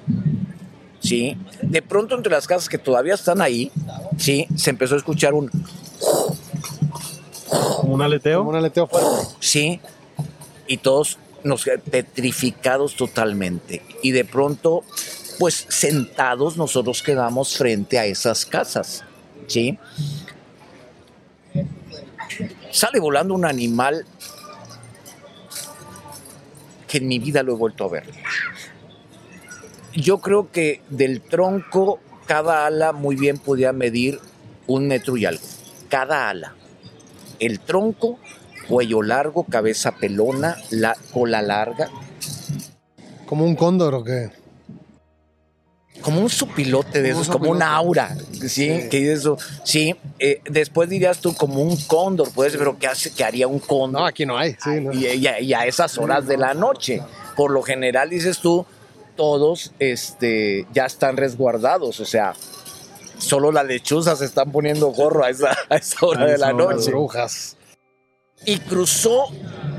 ¿Sí? 0.99 1.35
De 1.63 1.81
pronto, 1.81 2.15
entre 2.15 2.31
las 2.31 2.45
casas 2.45 2.69
que 2.69 2.77
todavía 2.77 3.15
están 3.15 3.41
ahí, 3.41 3.71
¿sí? 4.19 4.45
Se 4.55 4.69
empezó 4.69 4.93
a 4.93 4.99
escuchar 4.99 5.33
un. 5.33 5.49
¿Como 7.49 7.93
un 7.93 8.01
aleteo? 8.01 8.39
Como 8.39 8.51
un 8.51 8.55
aleteo 8.55 8.87
fuerte. 8.87 9.35
Sí. 9.39 9.79
Y 10.67 10.77
todos 10.77 11.17
nos 11.43 11.63
petrificados 11.89 12.95
totalmente. 12.95 13.81
Y 14.03 14.11
de 14.11 14.25
pronto, 14.25 14.83
pues 15.39 15.65
sentados, 15.69 16.57
nosotros 16.57 17.01
quedamos 17.01 17.55
frente 17.57 17.99
a 17.99 18.05
esas 18.05 18.45
casas. 18.45 19.03
¿Sí? 19.47 19.77
sale 22.71 22.99
volando 22.99 23.33
un 23.33 23.45
animal 23.45 24.05
que 26.87 26.99
en 26.99 27.07
mi 27.07 27.19
vida 27.19 27.43
lo 27.43 27.53
he 27.53 27.55
vuelto 27.55 27.85
a 27.85 27.89
ver. 27.89 28.03
Yo 29.93 30.19
creo 30.19 30.51
que 30.51 30.81
del 30.89 31.21
tronco 31.21 31.99
cada 32.27 32.65
ala 32.65 32.91
muy 32.91 33.15
bien 33.15 33.39
podía 33.39 33.73
medir 33.73 34.19
un 34.67 34.87
metro 34.87 35.17
y 35.17 35.25
algo. 35.25 35.43
Cada 35.89 36.29
ala. 36.29 36.56
El 37.39 37.59
tronco, 37.59 38.19
cuello 38.67 39.01
largo, 39.01 39.43
cabeza 39.43 39.93
pelona, 39.93 40.57
la 40.71 40.95
cola 41.13 41.41
larga. 41.41 41.89
¿Como 43.25 43.45
un 43.45 43.55
cóndor 43.55 43.93
o 43.95 44.03
qué? 44.03 44.31
como 46.01 46.21
un 46.21 46.29
supilote 46.29 47.01
de 47.01 47.09
esos, 47.09 47.27
como 47.27 47.51
una 47.51 47.75
aura, 47.75 48.15
¿sí? 48.47 48.87
Que 48.89 49.11
eso, 49.11 49.37
sí. 49.63 49.95
Eh, 50.19 50.41
después 50.49 50.89
dirías 50.89 51.19
tú 51.19 51.35
como 51.35 51.61
un 51.61 51.75
cóndor, 51.75 52.29
pues, 52.33 52.55
pero 52.55 52.77
¿qué, 52.77 52.87
hace, 52.87 53.11
qué 53.11 53.23
haría 53.23 53.47
un 53.47 53.59
cóndor? 53.59 54.01
No, 54.01 54.07
aquí 54.07 54.25
no 54.25 54.37
hay. 54.37 54.55
Y, 54.93 55.53
a, 55.53 55.65
esas 55.65 55.97
horas 55.97 56.27
de 56.27 56.37
la 56.37 56.53
noche. 56.53 57.01
Por 57.35 57.51
lo 57.51 57.61
general, 57.61 58.09
dices 58.09 58.39
tú, 58.39 58.65
todos 59.15 59.73
este, 59.79 60.65
ya 60.73 60.85
están 60.85 61.17
resguardados, 61.17 61.99
o 61.99 62.05
sea, 62.05 62.33
solo 63.17 63.51
las 63.51 63.65
lechuzas 63.65 64.19
se 64.19 64.25
están 64.25 64.51
poniendo 64.51 64.87
gorro 64.87 65.23
a 65.23 65.29
esa, 65.29 65.55
hora 66.01 66.25
de 66.25 66.37
la 66.37 66.53
noche. 66.53 66.91
Brujas. 66.91 67.57
Y 68.45 68.59
cruzó 68.59 69.25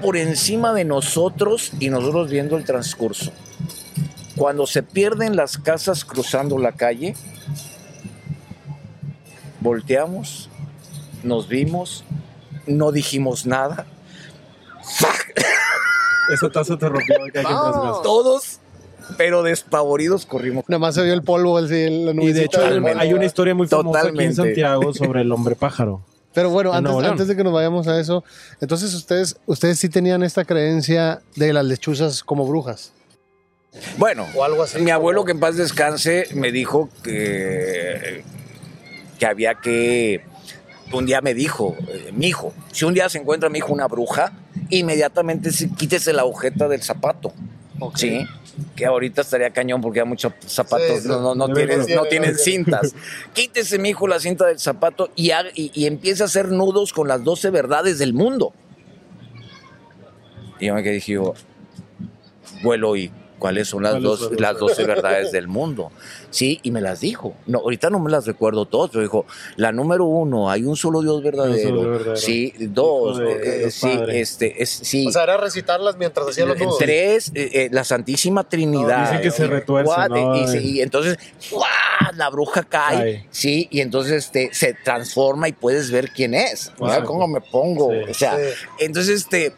por 0.03 0.17
encima 0.17 0.73
de 0.73 0.85
nosotros 0.85 1.73
y 1.79 1.91
nosotros 1.91 2.29
viendo 2.31 2.57
el 2.57 2.65
transcurso. 2.65 3.33
Cuando 4.37 4.67
se 4.67 4.83
pierden 4.83 5.37
las 5.37 5.59
casas 5.59 6.05
cruzando 6.05 6.59
la 6.59 6.73
calle, 6.73 7.15
volteamos, 9.61 10.49
nos 11.23 11.49
vimos, 11.49 12.05
no 12.67 12.93
dijimos 12.93 13.47
nada. 13.47 13.87
Esa 16.33 16.51
taza 16.51 16.77
te 16.77 16.89
rompió. 16.89 17.17
Todos 18.03 18.58
pero 19.17 19.43
despavoridos 19.43 20.27
corrimos. 20.27 20.65
Nada 20.69 20.79
más 20.79 20.95
se 20.95 21.03
vio 21.03 21.15
el 21.15 21.23
polvo, 21.23 21.59
el, 21.59 22.19
Y 22.21 22.33
de 22.33 22.45
hecho 22.45 22.61
hay 22.63 23.13
una 23.13 23.25
historia 23.25 23.55
muy 23.55 23.67
famosa 23.67 24.09
aquí 24.09 24.25
en 24.25 24.35
Santiago 24.35 24.93
sobre 24.93 25.23
el 25.23 25.33
hombre 25.33 25.55
pájaro. 25.55 26.03
Pero 26.35 26.51
bueno, 26.51 26.73
antes, 26.73 26.95
antes, 26.95 27.27
de 27.27 27.35
que 27.35 27.43
nos 27.43 27.53
vayamos 27.53 27.89
a 27.89 27.99
eso, 27.99 28.23
entonces 28.61 28.95
ustedes, 28.95 29.37
ustedes 29.47 29.79
sí 29.79 29.89
tenían 29.89 30.23
esta 30.23 30.45
creencia 30.45 31.21
de 31.35 31.53
las 31.53 31.65
lechuzas 31.65 32.23
como 32.23 32.47
brujas. 32.47 32.93
Bueno, 33.97 34.27
mi 34.81 34.91
abuelo 34.91 35.25
que 35.25 35.33
en 35.33 35.41
paz 35.41 35.57
descanse 35.57 36.27
me 36.35 36.53
dijo 36.53 36.91
que, 37.03 38.23
que 39.19 39.27
había 39.27 39.55
que, 39.57 40.23
un 40.93 41.07
día 41.07 41.21
me 41.21 41.35
dijo, 41.35 41.77
eh, 41.89 42.11
mi 42.13 42.29
hijo, 42.29 42.53
si 42.73 42.85
un 42.85 42.95
día 42.95 43.09
se 43.09 43.19
encuentra 43.19 43.49
mi 43.49 43.59
hijo 43.59 43.73
una 43.73 43.87
bruja, 43.87 44.33
inmediatamente 44.71 45.51
quítese 45.77 46.13
la 46.13 46.23
agujeta 46.23 46.69
del 46.69 46.83
zapato. 46.83 47.33
Sí, 47.95 48.27
que 48.75 48.87
ahorita 48.87 49.23
estaría 49.23 49.51
cañón 49.51 49.81
porque 49.81 50.01
hay 50.01 50.07
muchos 50.07 50.33
zapatos 50.47 51.05
no, 51.05 51.35
no, 51.35 51.53
tienen, 51.53 51.81
no 51.95 52.05
tienen 52.05 52.37
cintas. 52.37 52.95
Quítese, 53.33 53.79
mi 53.79 53.91
hijo, 53.91 54.07
la 54.07 54.21
cinta 54.21 54.47
del 54.47 54.59
zapato 54.59 55.11
y, 55.15 55.31
y, 55.55 55.71
y 55.75 55.87
empieza 55.87 56.25
a 56.25 56.27
hacer 56.27 56.49
nudos 56.49 56.93
con 56.93 57.09
las 57.09 57.23
12 57.25 57.51
verdades 57.51 57.99
del 57.99 58.15
mundo. 58.15 58.53
Y 60.61 60.67
yo 60.67 60.75
me 60.75 60.83
quedé 60.83 60.95
dije, 60.95 61.19
vuelo 62.63 62.97
y 62.97 63.13
cuáles 63.39 63.69
son 63.69 63.83
las, 63.83 64.03
dos, 64.03 64.31
las 64.39 64.59
12 64.59 64.85
verdades 64.85 65.33
del 65.33 65.49
mundo. 65.49 65.91
Sí, 66.31 66.61
y 66.63 66.71
me 66.71 66.81
las 66.81 67.01
dijo. 67.01 67.35
No, 67.47 67.59
ahorita 67.59 67.91
no 67.91 67.99
me 67.99 68.11
las 68.11 68.27
recuerdo 68.27 68.67
todas, 68.67 68.91
pero 68.91 69.03
dijo, 69.03 69.27
la 69.57 69.73
número 69.73 70.05
uno, 70.05 70.51
hay 70.51 70.65
un 70.65 70.77
solo 70.77 71.01
Dios 71.01 71.23
verdadero. 71.23 72.17
Sí, 72.17 72.53
dos, 72.59 73.21
eh, 73.21 73.71
sí, 73.71 73.99
este, 74.09 74.63
es, 74.63 74.71
sí. 74.71 75.07
O 75.07 75.11
sea, 75.11 75.25
era 75.25 75.37
recitarlas 75.37 75.97
mientras 75.97 76.29
hacía 76.29 76.47
los 76.47 76.59
nudos. 76.59 76.79
Tres, 76.79 77.31
eh, 77.35 77.51
eh, 77.53 77.69
la 77.73 77.85
Santísima 77.85 78.49
Trinidad. 78.49 79.11
dice 79.11 79.23
que 79.23 79.31
se 79.31 79.47
retuerce, 79.47 79.93
y, 80.63 80.81
entonces, 80.81 81.19
la 82.15 82.29
bruja 82.31 82.63
cae, 82.65 83.27
sí, 83.31 83.69
y 83.71 83.81
entonces 83.81 84.27
este, 84.27 84.51
se 84.53 84.75
transforma 84.75 85.49
y 85.49 85.53
puedes 85.53 85.91
ver 85.91 86.11
quién 86.11 86.35
es. 86.35 86.73
Mira 86.81 87.05
cómo 87.05 87.27
me 87.27 87.41
pongo. 87.41 87.89
o 87.89 88.15
sea, 88.15 88.37
entonces, 88.79 89.21
este 89.21 89.55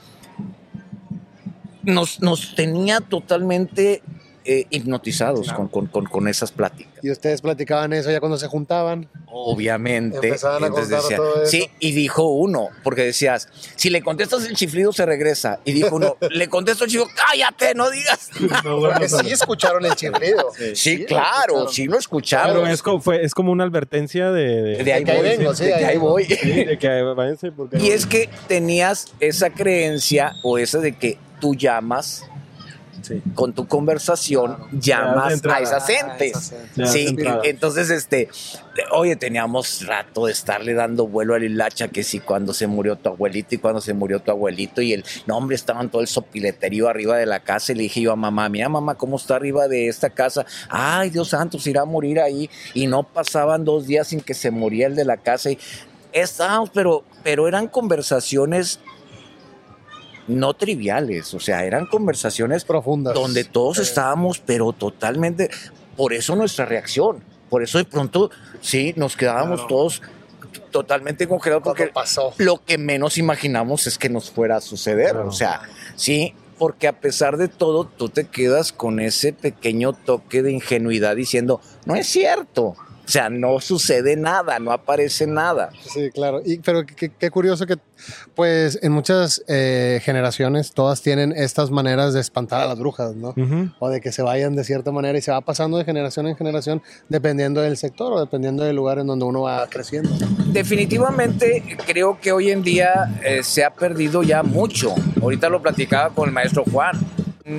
nos, 1.83 2.21
nos 2.21 2.55
tenía 2.55 3.01
totalmente 3.01 4.03
eh, 4.47 4.65
hipnotizados 4.71 5.53
con, 5.53 5.69
con, 5.69 5.87
con, 5.87 6.27
esas 6.27 6.51
pláticas. 6.51 6.93
¿Y 7.03 7.11
ustedes 7.11 7.43
platicaban 7.43 7.93
eso 7.93 8.11
ya 8.11 8.21
cuando 8.21 8.39
se 8.39 8.47
juntaban? 8.47 9.07
Obviamente. 9.27 10.17
Empezaban 10.17 10.65
a 10.65 10.71
contar 10.71 11.03
todo 11.15 11.43
eso. 11.43 11.47
Sí, 11.51 11.69
y 11.79 11.93
dijo 11.93 12.25
uno, 12.25 12.69
porque 12.83 13.05
decías, 13.05 13.49
si 13.77 13.91
le 13.91 14.01
contestas 14.01 14.47
el 14.47 14.57
chiflido 14.57 14.95
se 14.95 15.05
regresa. 15.05 15.61
Y 15.67 15.73
dijo 15.75 15.97
uno, 15.97 16.17
le 16.31 16.49
contesto 16.49 16.85
el 16.85 16.91
chiflido, 16.91 17.11
cállate, 17.15 17.75
no 17.75 17.91
digas. 17.91 18.31
porque 18.63 19.11
sí 19.11 19.31
escucharon 19.31 19.85
el 19.85 19.95
chiflido. 19.95 20.47
Sí, 20.75 21.05
claro, 21.05 21.69
sí 21.69 21.85
lo 21.85 21.99
escucharon. 21.99 22.63
Pero 22.63 22.67
es 22.67 22.83
como, 22.83 23.01
fue, 23.03 23.23
es 23.23 23.35
como 23.35 23.53
una 23.53 23.65
advertencia 23.65 24.31
de... 24.33 24.83
De, 24.83 24.93
ahí, 24.95 25.05
voy, 25.05 25.21
vengo, 25.21 25.53
de, 25.53 25.75
ahí 25.75 25.99
voy. 25.99 26.25
de 26.25 26.79
que 26.81 27.03
váyanse 27.15 27.53
porque 27.53 27.79
y 27.79 27.91
es 27.91 28.07
que 28.07 28.31
tenías 28.49 29.13
esa 29.21 29.51
creencia 29.51 30.33
o 30.43 30.57
esa 30.57 30.79
de 30.79 30.97
que 30.97 31.19
tú 31.41 31.55
llamas 31.55 32.25
con 33.35 33.53
tu 33.53 33.67
conversación 33.67 34.57
llamas 34.73 35.45
a 35.47 35.61
esas 35.61 35.89
entes. 35.89 36.55
Sí, 36.87 37.17
entonces 37.45 37.91
este, 37.91 38.29
oye, 38.93 39.17
teníamos 39.17 39.87
rato 39.87 40.27
de 40.27 40.33
estarle 40.33 40.75
dando 40.75 41.07
vuelo 41.07 41.35
al 41.35 41.45
hilacha 41.45 41.89
que 41.89 42.03
si 42.03 42.21
cuando 42.21 42.53
se 42.53 42.67
murió 42.67 42.97
tu 42.97 43.09
abuelito 43.09 43.55
y 43.55 43.59
cuando 43.59 43.81
se 43.81 43.95
murió 43.95 44.21
tu 44.21 44.31
abuelito 44.31 44.83
y 44.83 44.93
el 44.93 45.05
nombre 45.27 45.57
estaban 45.57 45.91
todo 45.91 46.03
el 46.03 46.09
sopileterío 46.09 46.89
arriba 46.89 47.17
de 47.17 47.27
la 47.27 47.41
casa 47.41 47.73
y 47.73 47.77
le 47.77 47.83
dije 47.85 48.01
yo 48.01 48.13
a 48.13 48.17
mamá, 48.17 48.49
mira 48.49 48.69
mamá, 48.69 48.95
¿cómo 48.95 49.17
está 49.17 49.37
arriba 49.37 49.69
de 49.69 49.89
esta 49.89 50.11
casa? 50.11 50.45
Ay, 50.69 51.11
Dios 51.11 51.29
santo, 51.29 51.59
se 51.59 51.71
irá 51.71 51.83
a 51.83 51.87
morir 51.87 52.21
ahí 52.21 52.51
y 52.75 52.87
no 52.87 53.03
pasaban 53.03 53.65
dos 53.65 53.87
días 53.87 54.09
sin 54.09 54.21
que 54.21 54.35
se 54.35 54.51
muriera 54.51 54.91
el 54.91 54.97
de 54.97 55.05
la 55.05 55.17
casa 55.17 55.51
y 55.51 55.59
estábamos, 56.13 56.71
pero, 56.71 57.05
pero 57.23 57.49
eran 57.49 57.69
conversaciones 57.69 58.81
no 60.29 60.55
triviales, 60.55 61.35
o 61.35 61.41
sea, 61.41 61.65
eran 61.65 61.87
conversaciones 61.87 62.65
profundas 62.65 63.15
donde 63.15 63.45
todos 63.45 63.79
estábamos, 63.79 64.39
pero 64.39 64.73
totalmente, 64.73 65.51
por 65.97 66.13
eso 66.13 66.37
nuestra 66.37 66.67
reacción, 66.67 67.23
por 67.49 67.63
eso 67.63 67.79
de 67.79 67.85
pronto, 67.85 68.31
sí, 68.61 68.95
nos 68.97 69.17
quedábamos 69.17 69.67
todos 69.67 70.03
totalmente 70.71 71.27
congelados 71.27 71.65
porque 71.65 71.89
pasó. 71.89 72.33
lo 72.39 72.65
que 72.65 72.79
menos 72.79 73.19
imaginamos 73.19 73.87
es 73.87 73.99
que 73.99 74.09
nos 74.09 74.31
fuera 74.31 74.57
a 74.57 74.61
suceder, 74.61 75.17
o 75.17 75.33
sea, 75.33 75.63
sí, 75.97 76.35
porque 76.59 76.89
a 76.89 77.01
pesar 77.01 77.39
de 77.39 77.49
todo, 77.49 77.87
tú 77.87 78.11
te 78.11 78.27
quedas 78.27 78.73
con 78.73 79.01
ese 79.01 79.33
pequeño 79.33 79.95
toque 79.95 80.43
de 80.43 80.53
ingenuidad 80.53 81.17
diciendo, 81.17 81.61
no 81.87 81.95
es 81.95 82.07
cierto. 82.07 82.77
O 83.11 83.13
sea, 83.13 83.29
no 83.29 83.59
sucede 83.59 84.15
nada, 84.15 84.61
no 84.61 84.71
aparece 84.71 85.27
nada. 85.27 85.71
Sí, 85.93 86.11
claro. 86.13 86.43
Y, 86.47 86.59
pero 86.59 86.87
qué, 86.87 87.31
curioso 87.33 87.67
que, 87.67 87.77
pues, 88.37 88.79
en 88.83 88.93
muchas 88.93 89.43
eh, 89.49 90.01
generaciones 90.05 90.71
todas 90.71 91.03
tienen 91.03 91.33
estas 91.33 91.73
maneras 91.73 92.15
de 92.15 92.21
espantar 92.21 92.61
a 92.61 92.67
las 92.67 92.79
brujas, 92.79 93.17
¿no? 93.17 93.35
O 93.81 93.89
de 93.89 94.01
que 94.01 94.13
se 94.13 94.23
vayan 94.23 94.55
de 94.55 94.63
cierta 94.63 94.93
manera 94.93 95.19
y 95.19 95.23
se 95.23 95.33
va 95.33 95.41
pasando 95.41 95.77
de 95.77 95.85
generación 95.85 96.29
en 96.29 96.37
generación 96.37 96.83
dependiendo 97.09 97.61
del 97.63 97.77
sector 97.77 98.13
o 98.13 98.21
dependiendo 98.21 98.63
del 98.63 98.77
lugar 98.77 99.01
en 99.01 99.09
donde 99.09 99.25
uno 99.25 99.41
va 99.41 99.67
creciendo. 99.67 100.11
Definitivamente 100.53 101.65
creo 101.85 102.21
que 102.21 102.31
hoy 102.31 102.53
en 102.53 102.63
día 102.63 103.19
eh, 103.25 103.43
se 103.43 103.65
ha 103.65 103.71
perdido 103.71 104.23
ya 104.23 104.45
mucho. 104.45 104.95
Ahorita 105.21 105.49
lo 105.49 105.61
platicaba 105.61 106.11
con 106.11 106.29
el 106.29 106.33
maestro 106.33 106.63
Juan. 106.71 106.97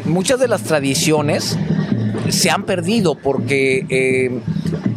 Muchas 0.06 0.40
de 0.40 0.48
las 0.48 0.64
tradiciones 0.64 1.58
se 2.30 2.50
han 2.50 2.66
perdido 2.66 3.16
porque 3.16 3.86
eh, 3.90 4.40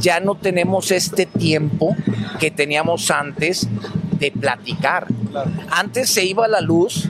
ya 0.04 0.20
no 0.20 0.34
tenemos 0.34 0.90
este 0.90 1.24
tiempo 1.24 1.96
que 2.38 2.50
teníamos 2.50 3.10
antes 3.10 3.66
de 4.18 4.30
platicar. 4.30 5.06
Antes 5.70 6.10
se 6.10 6.24
iba 6.24 6.46
la 6.46 6.60
luz 6.60 7.08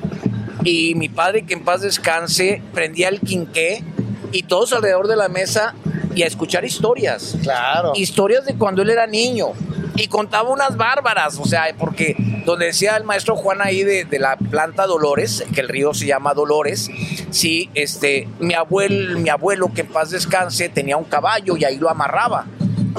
y 0.63 0.95
mi 0.95 1.09
padre, 1.09 1.45
que 1.45 1.55
en 1.55 1.65
paz 1.65 1.83
descanse, 1.83 2.63
prendía 2.73 3.09
el 3.09 3.21
quinqué 3.21 3.83
y 4.31 4.45
todos 4.45 4.73
alrededor 4.73 5.09
de 5.09 5.17
la 5.17 5.29
mesa 5.29 5.75
y 6.15 6.23
a 6.23 6.27
escuchar 6.27 6.65
historias. 6.65 7.37
Claro. 7.43 7.93
Historias 7.97 8.47
de 8.47 8.55
cuando 8.55 8.83
él 8.83 8.91
era 8.91 9.09
niño 9.09 9.49
y 9.97 10.07
contaba 10.07 10.51
unas 10.51 10.77
bárbaras, 10.77 11.39
o 11.39 11.45
sea, 11.45 11.67
porque 11.77 12.17
donde 12.47 12.67
decía 12.67 12.97
el 12.97 13.05
maestro 13.05 13.35
Juan 13.35 13.61
ahí 13.61 13.83
de, 13.83 14.07
la 14.19 14.37
planta 14.37 14.87
Dolores, 14.87 15.45
que 15.53 15.61
el 15.61 15.69
río 15.69 15.95
se 15.95 16.07
llama 16.07 16.33
Dolores, 16.33 16.91
sí, 17.31 17.71
este, 17.75 18.29
mi 18.39 18.55
abuelo, 18.55 19.19
mi 19.19 19.31
abuelo 19.31 19.73
que 19.75 19.81
en 19.81 19.89
paz 19.89 20.11
descanse 20.11 20.69
tenía 20.69 20.97
un 20.97 21.05
caballo 21.05 21.57
y 21.57 21.65
ahí 21.65 21.77
lo 21.77 21.91
amarraba. 21.91 22.47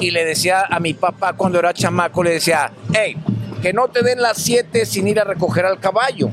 Y 0.00 0.10
le 0.10 0.24
decía 0.24 0.64
a 0.68 0.78
mi 0.80 0.94
papá 0.94 1.34
cuando 1.34 1.58
era 1.58 1.72
chamaco, 1.72 2.22
le 2.22 2.32
decía, 2.32 2.70
hey, 2.92 3.16
que 3.62 3.72
no 3.72 3.88
te 3.88 4.02
den 4.02 4.20
las 4.20 4.38
siete 4.38 4.84
sin 4.86 5.08
ir 5.08 5.20
a 5.20 5.24
recoger 5.24 5.64
al 5.64 5.80
caballo, 5.80 6.30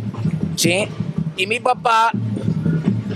¿sí? 0.55 0.87
Y 1.37 1.47
mi 1.47 1.59
papá 1.59 2.11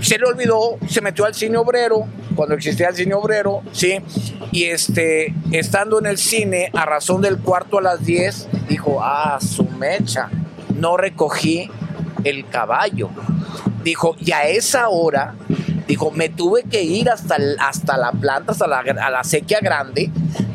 se 0.00 0.18
le 0.18 0.24
olvidó, 0.24 0.78
se 0.88 1.00
metió 1.00 1.24
al 1.24 1.34
cine 1.34 1.58
obrero, 1.58 2.06
cuando 2.34 2.54
existía 2.54 2.88
el 2.88 2.94
cine 2.94 3.14
obrero, 3.14 3.62
¿sí? 3.72 3.98
Y 4.52 4.64
este, 4.64 5.34
estando 5.50 5.98
en 5.98 6.06
el 6.06 6.18
cine, 6.18 6.70
a 6.72 6.86
razón 6.86 7.20
del 7.20 7.38
cuarto 7.38 7.78
a 7.78 7.82
las 7.82 8.04
10, 8.04 8.48
dijo, 8.68 9.00
ah, 9.02 9.38
su 9.40 9.64
mecha, 9.64 10.30
no 10.74 10.96
recogí 10.96 11.70
el 12.24 12.48
caballo. 12.48 13.10
Dijo, 13.82 14.16
y 14.20 14.32
a 14.32 14.48
esa 14.48 14.88
hora, 14.88 15.34
dijo, 15.88 16.10
me 16.12 16.28
tuve 16.28 16.62
que 16.64 16.82
ir 16.82 17.10
hasta, 17.10 17.38
hasta 17.58 17.96
la 17.96 18.12
planta, 18.12 18.52
hasta 18.52 18.66
la, 18.66 18.80
a 18.80 19.10
la 19.10 19.24
sequía 19.24 19.58
grande, 19.60 20.10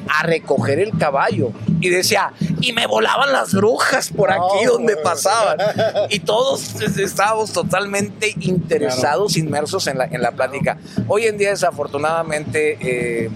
a 0.07 0.23
recoger 0.23 0.79
el 0.79 0.97
caballo. 0.97 1.51
Y 1.81 1.89
decía, 1.89 2.31
y 2.61 2.71
me 2.71 2.87
volaban 2.87 3.33
las 3.33 3.53
brujas 3.53 4.09
por 4.11 4.31
aquí 4.31 4.65
donde 4.65 4.95
pasaban. 4.95 5.57
Y 6.09 6.19
todos 6.19 6.79
estábamos 6.81 7.51
totalmente 7.51 8.35
interesados, 8.39 9.35
inmersos 9.35 9.87
en 9.87 9.97
la, 9.97 10.05
en 10.05 10.21
la 10.21 10.31
plática. 10.31 10.77
Hoy 11.07 11.25
en 11.25 11.37
día, 11.37 11.49
desafortunadamente, 11.49 12.77
eh, 12.81 13.29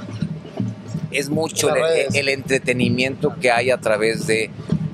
es 1.11 1.29
mucho 1.29 1.69
el, 2.13 2.29
entretenimiento 2.29 3.35
que 3.39 3.51
hay 3.51 3.71
a 3.71 3.79
través 3.79 4.27
de, 4.27 4.51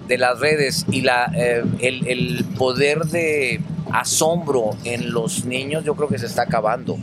las 0.08 0.40
redes 0.40 0.86
y 0.92 1.02
la, 1.02 1.32
eh, 1.36 1.64
el, 1.82 2.46
poder 2.58 3.00
de 3.06 3.60
asombro 3.94 4.72
en 4.84 5.14
los 5.14 5.46
niños 5.46 5.84
yo 5.86 5.96
creo 5.96 6.10
que 6.10 6.18
se 6.18 6.26
está 6.26 6.44
acabando. 6.44 6.98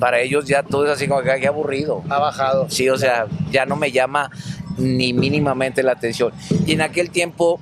Para 0.00 0.20
ellos 0.20 0.46
ya 0.46 0.62
todo 0.62 0.86
es 0.86 0.90
así 0.90 1.06
como 1.06 1.22
que 1.22 1.46
aburrido. 1.46 2.02
Ha 2.08 2.18
bajado. 2.18 2.68
Sí, 2.70 2.88
o 2.88 2.96
sea, 2.96 3.26
ya 3.50 3.66
no 3.66 3.76
me 3.76 3.92
llama 3.92 4.30
ni 4.78 5.12
mínimamente 5.12 5.82
la 5.82 5.92
atención. 5.92 6.32
Y 6.66 6.72
en 6.72 6.80
aquel 6.80 7.10
tiempo 7.10 7.60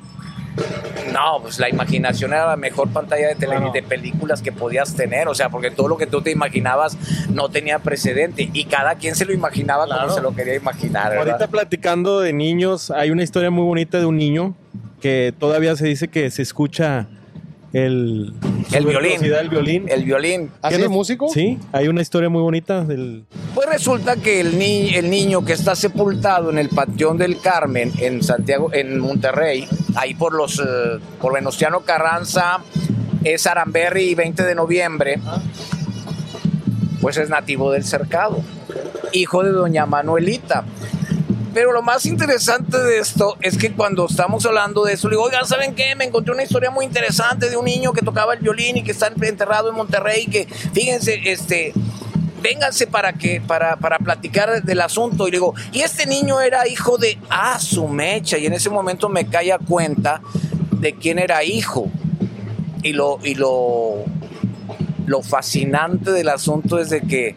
no, 1.12 1.40
pues 1.42 1.58
la 1.58 1.68
imaginación 1.68 2.32
era 2.32 2.46
la 2.46 2.56
mejor 2.56 2.88
pantalla 2.90 3.28
de, 3.28 3.34
tele, 3.34 3.56
de 3.72 3.82
películas 3.82 4.42
que 4.42 4.52
podías 4.52 4.94
tener, 4.94 5.26
o 5.28 5.34
sea, 5.34 5.48
porque 5.48 5.70
todo 5.70 5.88
lo 5.88 5.96
que 5.96 6.06
tú 6.06 6.22
te 6.22 6.30
imaginabas 6.30 6.96
no 7.30 7.48
tenía 7.48 7.80
precedente 7.80 8.48
y 8.52 8.64
cada 8.64 8.94
quien 8.94 9.14
se 9.14 9.24
lo 9.24 9.32
imaginaba 9.32 9.86
como 9.86 10.14
se 10.14 10.20
lo 10.20 10.34
quería 10.34 10.54
imaginar. 10.54 11.16
Ahorita 11.16 11.48
platicando 11.48 12.20
de 12.20 12.32
niños, 12.32 12.90
hay 12.90 13.10
una 13.10 13.22
historia 13.22 13.50
muy 13.50 13.64
bonita 13.64 13.98
de 13.98 14.06
un 14.06 14.16
niño 14.16 14.54
que 15.00 15.34
todavía 15.36 15.74
se 15.74 15.86
dice 15.86 16.08
que 16.08 16.30
se 16.30 16.42
escucha 16.42 17.08
el, 17.72 18.34
el 18.72 18.86
violín. 18.86 19.24
El 19.24 19.48
violín. 19.48 19.88
El 19.88 20.04
violín. 20.04 20.50
¿Hace 20.60 20.88
músico? 20.88 21.28
Sí, 21.28 21.58
hay 21.72 21.88
una 21.88 22.02
historia 22.02 22.28
muy 22.28 22.42
bonita 22.42 22.84
del... 22.84 23.24
Pues 23.54 23.68
resulta 23.68 24.16
que 24.16 24.40
el, 24.40 24.58
ni 24.58 24.94
el 24.94 25.10
niño 25.10 25.44
que 25.44 25.54
está 25.54 25.74
sepultado 25.74 26.50
en 26.50 26.58
el 26.58 26.68
Panteón 26.68 27.18
del 27.18 27.40
Carmen 27.40 27.92
en 27.98 28.22
Santiago, 28.22 28.72
en 28.72 28.98
Monterrey, 28.98 29.66
ahí 29.94 30.14
por 30.14 30.34
los, 30.34 30.58
eh, 30.58 30.98
por 31.20 31.32
Venustiano 31.32 31.80
Carranza, 31.80 32.60
es 33.24 33.46
Aramberry 33.46 34.10
y 34.10 34.14
20 34.14 34.42
de 34.42 34.54
noviembre, 34.54 35.20
pues 37.00 37.16
es 37.16 37.28
nativo 37.28 37.72
del 37.72 37.84
cercado, 37.84 38.40
hijo 39.12 39.42
de 39.42 39.50
doña 39.50 39.86
Manuelita. 39.86 40.64
Pero 41.54 41.72
lo 41.72 41.82
más 41.82 42.06
interesante 42.06 42.78
de 42.78 42.98
esto 42.98 43.36
es 43.40 43.58
que 43.58 43.72
cuando 43.72 44.06
estamos 44.06 44.46
hablando 44.46 44.84
de 44.84 44.94
eso, 44.94 45.08
le 45.08 45.16
digo, 45.16 45.24
oigan, 45.24 45.46
¿saben 45.46 45.74
qué? 45.74 45.94
Me 45.96 46.04
encontré 46.04 46.32
una 46.32 46.42
historia 46.42 46.70
muy 46.70 46.84
interesante 46.84 47.50
de 47.50 47.56
un 47.56 47.66
niño 47.66 47.92
que 47.92 48.02
tocaba 48.02 48.34
el 48.34 48.40
violín 48.40 48.78
y 48.78 48.82
que 48.82 48.92
está 48.92 49.12
enterrado 49.20 49.68
en 49.68 49.74
Monterrey, 49.74 50.26
que 50.26 50.46
fíjense, 50.46 51.20
este, 51.24 51.74
vénganse 52.42 52.86
para 52.86 53.12
que 53.12 53.40
para, 53.40 53.76
para 53.76 53.98
platicar 53.98 54.62
del 54.62 54.80
asunto 54.80 55.28
y 55.28 55.30
le 55.30 55.36
digo 55.36 55.54
y 55.72 55.80
este 55.80 56.06
niño 56.06 56.40
era 56.40 56.66
hijo 56.66 56.98
de 56.98 57.16
ah 57.30 57.58
mecha 57.88 58.36
y 58.36 58.46
en 58.46 58.52
ese 58.52 58.68
momento 58.68 59.08
me 59.08 59.26
cae 59.26 59.52
a 59.52 59.58
cuenta 59.58 60.20
de 60.80 60.94
quién 60.94 61.18
era 61.18 61.44
hijo. 61.44 61.90
Y 62.82 62.92
lo 62.94 63.20
y 63.22 63.36
lo 63.36 64.04
lo 65.06 65.22
fascinante 65.22 66.10
del 66.10 66.28
asunto 66.28 66.78
es 66.78 66.90
de 66.90 67.02
que 67.02 67.36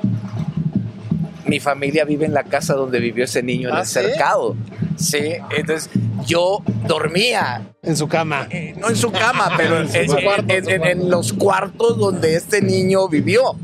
mi 1.45 1.59
familia 1.59 2.05
vive 2.05 2.25
en 2.25 2.33
la 2.33 2.43
casa 2.43 2.73
donde 2.73 2.99
vivió 2.99 3.23
ese 3.23 3.43
niño 3.43 3.69
en 3.69 3.75
¿Ah, 3.75 3.81
el 3.81 3.85
cercado. 3.85 4.55
Sí, 4.97 5.33
entonces 5.55 5.89
yo 6.25 6.63
dormía. 6.87 7.69
En 7.83 7.95
su 7.95 8.07
cama. 8.07 8.47
Eh, 8.49 8.75
no 8.77 8.89
en 8.89 8.95
su 8.95 9.11
cama, 9.11 9.51
pero 9.57 9.79
en, 9.79 11.09
los 11.09 11.33
cuartos 11.33 11.97
donde 11.97 12.35
este 12.35 12.61
niño 12.61 13.07
vivió. 13.07 13.55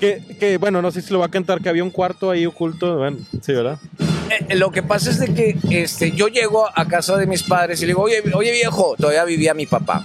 Que, 0.00 0.58
bueno, 0.60 0.80
no 0.80 0.90
sé 0.92 1.02
si 1.02 1.12
lo 1.12 1.18
va 1.18 1.26
a 1.26 1.30
cantar, 1.30 1.60
que 1.60 1.68
había 1.68 1.82
un 1.82 1.90
cuarto 1.90 2.30
ahí 2.30 2.46
oculto. 2.46 2.98
Bueno, 2.98 3.18
sí, 3.42 3.52
¿verdad? 3.52 3.78
Eh, 4.48 4.54
lo 4.54 4.70
que 4.70 4.82
pasa 4.82 5.10
es 5.10 5.18
de 5.18 5.34
que 5.34 5.56
este, 5.82 6.12
yo 6.12 6.28
llego 6.28 6.68
a 6.72 6.86
casa 6.86 7.16
de 7.16 7.26
mis 7.26 7.42
padres 7.42 7.80
y 7.80 7.82
le 7.82 7.88
digo, 7.88 8.02
oye, 8.02 8.22
oye 8.34 8.52
viejo, 8.52 8.94
todavía 8.96 9.24
vivía 9.24 9.54
mi 9.54 9.66
papá. 9.66 10.04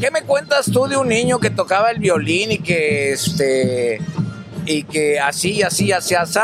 ¿Qué 0.00 0.12
me 0.12 0.22
cuentas 0.22 0.70
tú 0.70 0.86
de 0.86 0.96
un 0.96 1.08
niño 1.08 1.40
que 1.40 1.50
tocaba 1.50 1.90
el 1.90 1.98
violín 1.98 2.52
y 2.52 2.58
que 2.58 3.12
este 3.12 4.00
y 4.68 4.84
que 4.84 5.18
así, 5.18 5.62
así, 5.62 5.90
así, 5.92 6.14
así, 6.14 6.38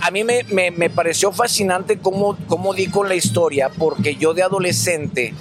A 0.00 0.10
mí 0.10 0.24
me, 0.24 0.90
pareció 0.90 1.32
fascinante 1.32 1.98
cómo, 1.98 2.36
cómo, 2.48 2.74
di 2.74 2.88
con 2.88 3.08
la 3.08 3.14
historia, 3.14 3.68
porque 3.68 4.16
yo 4.16 4.34
de 4.34 4.42
adolescente, 4.42 5.32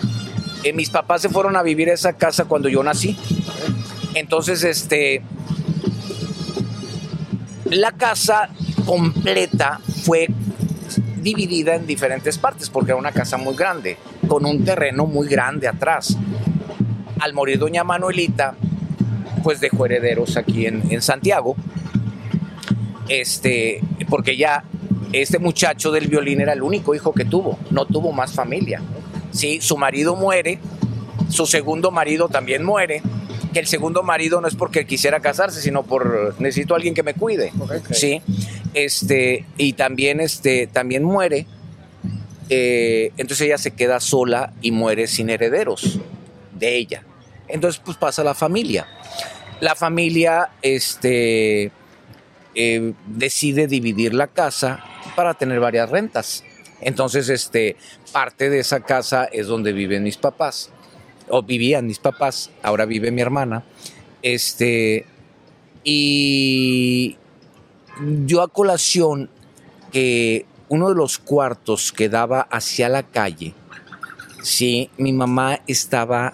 eh, 0.63 0.73
mis 0.73 0.91
papás 0.91 1.23
se 1.23 1.29
fueron 1.29 1.55
a 1.55 1.63
vivir 1.63 1.89
a 1.89 1.93
esa 1.93 2.13
casa 2.13 2.45
cuando 2.45 2.69
yo 2.69 2.83
nací. 2.83 3.17
Entonces, 4.13 4.63
este. 4.63 5.23
La 7.65 7.93
casa 7.93 8.49
completa 8.85 9.79
fue 10.03 10.27
dividida 11.21 11.75
en 11.75 11.87
diferentes 11.87 12.37
partes, 12.37 12.69
porque 12.69 12.91
era 12.91 12.99
una 12.99 13.11
casa 13.11 13.37
muy 13.37 13.55
grande, 13.55 13.97
con 14.27 14.45
un 14.45 14.63
terreno 14.63 15.05
muy 15.05 15.27
grande 15.27 15.67
atrás. 15.67 16.17
al 17.19 17.33
morir 17.33 17.59
doña 17.59 17.83
Manuelita, 17.83 18.55
pues 19.43 19.59
dejó 19.59 19.85
herederos 19.85 20.37
aquí 20.37 20.65
en, 20.65 20.83
en 20.91 21.01
Santiago. 21.01 21.55
Este, 23.07 23.81
porque 24.09 24.37
ya 24.37 24.63
este 25.11 25.39
muchacho 25.39 25.91
del 25.91 26.07
violín 26.07 26.39
era 26.39 26.53
el 26.53 26.63
único 26.63 26.95
hijo 26.95 27.13
que 27.13 27.25
tuvo, 27.25 27.59
no 27.69 27.85
tuvo 27.85 28.11
más 28.13 28.33
familia. 28.33 28.81
Sí, 29.31 29.59
su 29.61 29.77
marido 29.77 30.15
muere, 30.15 30.59
su 31.29 31.45
segundo 31.45 31.91
marido 31.91 32.29
también 32.29 32.63
muere, 32.63 33.01
que 33.53 33.59
el 33.59 33.67
segundo 33.67 34.03
marido 34.03 34.39
no 34.39 34.47
es 34.47 34.55
porque 34.55 34.85
quisiera 34.85 35.19
casarse, 35.19 35.61
sino 35.61 35.83
por 35.83 36.35
necesito 36.39 36.73
a 36.73 36.77
alguien 36.77 36.93
que 36.93 37.03
me 37.03 37.13
cuide. 37.13 37.51
Sí. 37.91 38.21
Este, 38.73 39.45
y 39.57 39.73
también 39.73 40.21
este 40.21 40.67
también 40.67 41.03
muere. 41.03 41.47
eh, 42.49 43.11
entonces 43.17 43.47
ella 43.47 43.57
se 43.57 43.71
queda 43.71 43.99
sola 43.99 44.53
y 44.61 44.71
muere 44.71 45.07
sin 45.07 45.29
herederos 45.29 45.99
de 46.57 46.77
ella. 46.77 47.03
Entonces 47.51 47.81
pues 47.83 47.97
pasa 47.97 48.23
la 48.23 48.33
familia. 48.33 48.87
La 49.59 49.75
familia 49.75 50.49
este 50.61 51.71
eh, 52.55 52.93
decide 53.05 53.67
dividir 53.67 54.13
la 54.13 54.27
casa 54.27 54.83
para 55.15 55.33
tener 55.33 55.59
varias 55.59 55.89
rentas. 55.89 56.43
Entonces, 56.81 57.29
este, 57.29 57.77
parte 58.11 58.49
de 58.49 58.59
esa 58.59 58.81
casa 58.81 59.25
es 59.25 59.47
donde 59.47 59.71
viven 59.71 60.03
mis 60.03 60.17
papás, 60.17 60.71
o 61.29 61.43
vivían 61.43 61.87
mis 61.87 61.99
papás, 61.99 62.49
ahora 62.63 62.85
vive 62.85 63.11
mi 63.11 63.21
hermana. 63.21 63.63
Este, 64.21 65.05
y 65.83 67.17
yo 68.25 68.41
a 68.41 68.47
colación 68.47 69.29
que 69.91 70.45
uno 70.69 70.89
de 70.89 70.95
los 70.95 71.19
cuartos 71.19 71.91
que 71.91 72.09
daba 72.09 72.41
hacia 72.41 72.89
la 72.89 73.03
calle, 73.03 73.53
sí, 74.41 74.89
mi 74.97 75.13
mamá 75.13 75.61
estaba 75.67 76.33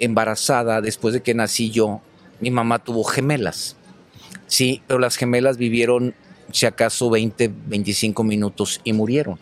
embarazada 0.00 0.80
después 0.80 1.14
de 1.14 1.22
que 1.22 1.34
nací 1.34 1.70
yo. 1.70 2.00
Mi 2.40 2.50
mamá 2.50 2.78
tuvo 2.78 3.04
gemelas. 3.04 3.76
Sí, 4.46 4.82
pero 4.86 4.98
las 4.98 5.16
gemelas 5.16 5.56
vivieron, 5.58 6.14
si 6.52 6.66
acaso, 6.66 7.10
20, 7.10 7.50
25 7.66 8.24
minutos 8.24 8.80
y 8.84 8.92
murieron. 8.92 9.38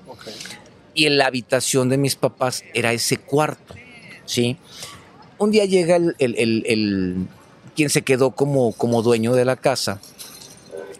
Y 0.95 1.07
en 1.07 1.19
la 1.19 1.27
habitación 1.27 1.89
de 1.89 1.99
mis 1.99 2.17
papás 2.17 2.65
era 2.75 2.93
ese 2.93 3.19
cuarto, 3.19 3.75
¿sí? 4.25 4.57
Un 5.39 5.51
día 5.51 5.67
llega 5.67 5.97
el, 5.97 6.17
el- 6.19 6.35
el- 6.39 6.63
el- 6.67 7.17
quien 7.77 7.91
se 7.91 8.03
quedó 8.03 8.31
como, 8.31 8.73
como 8.73 9.03
dueño 9.03 9.35
de 9.35 9.45
la 9.45 9.57
casa 9.57 10.01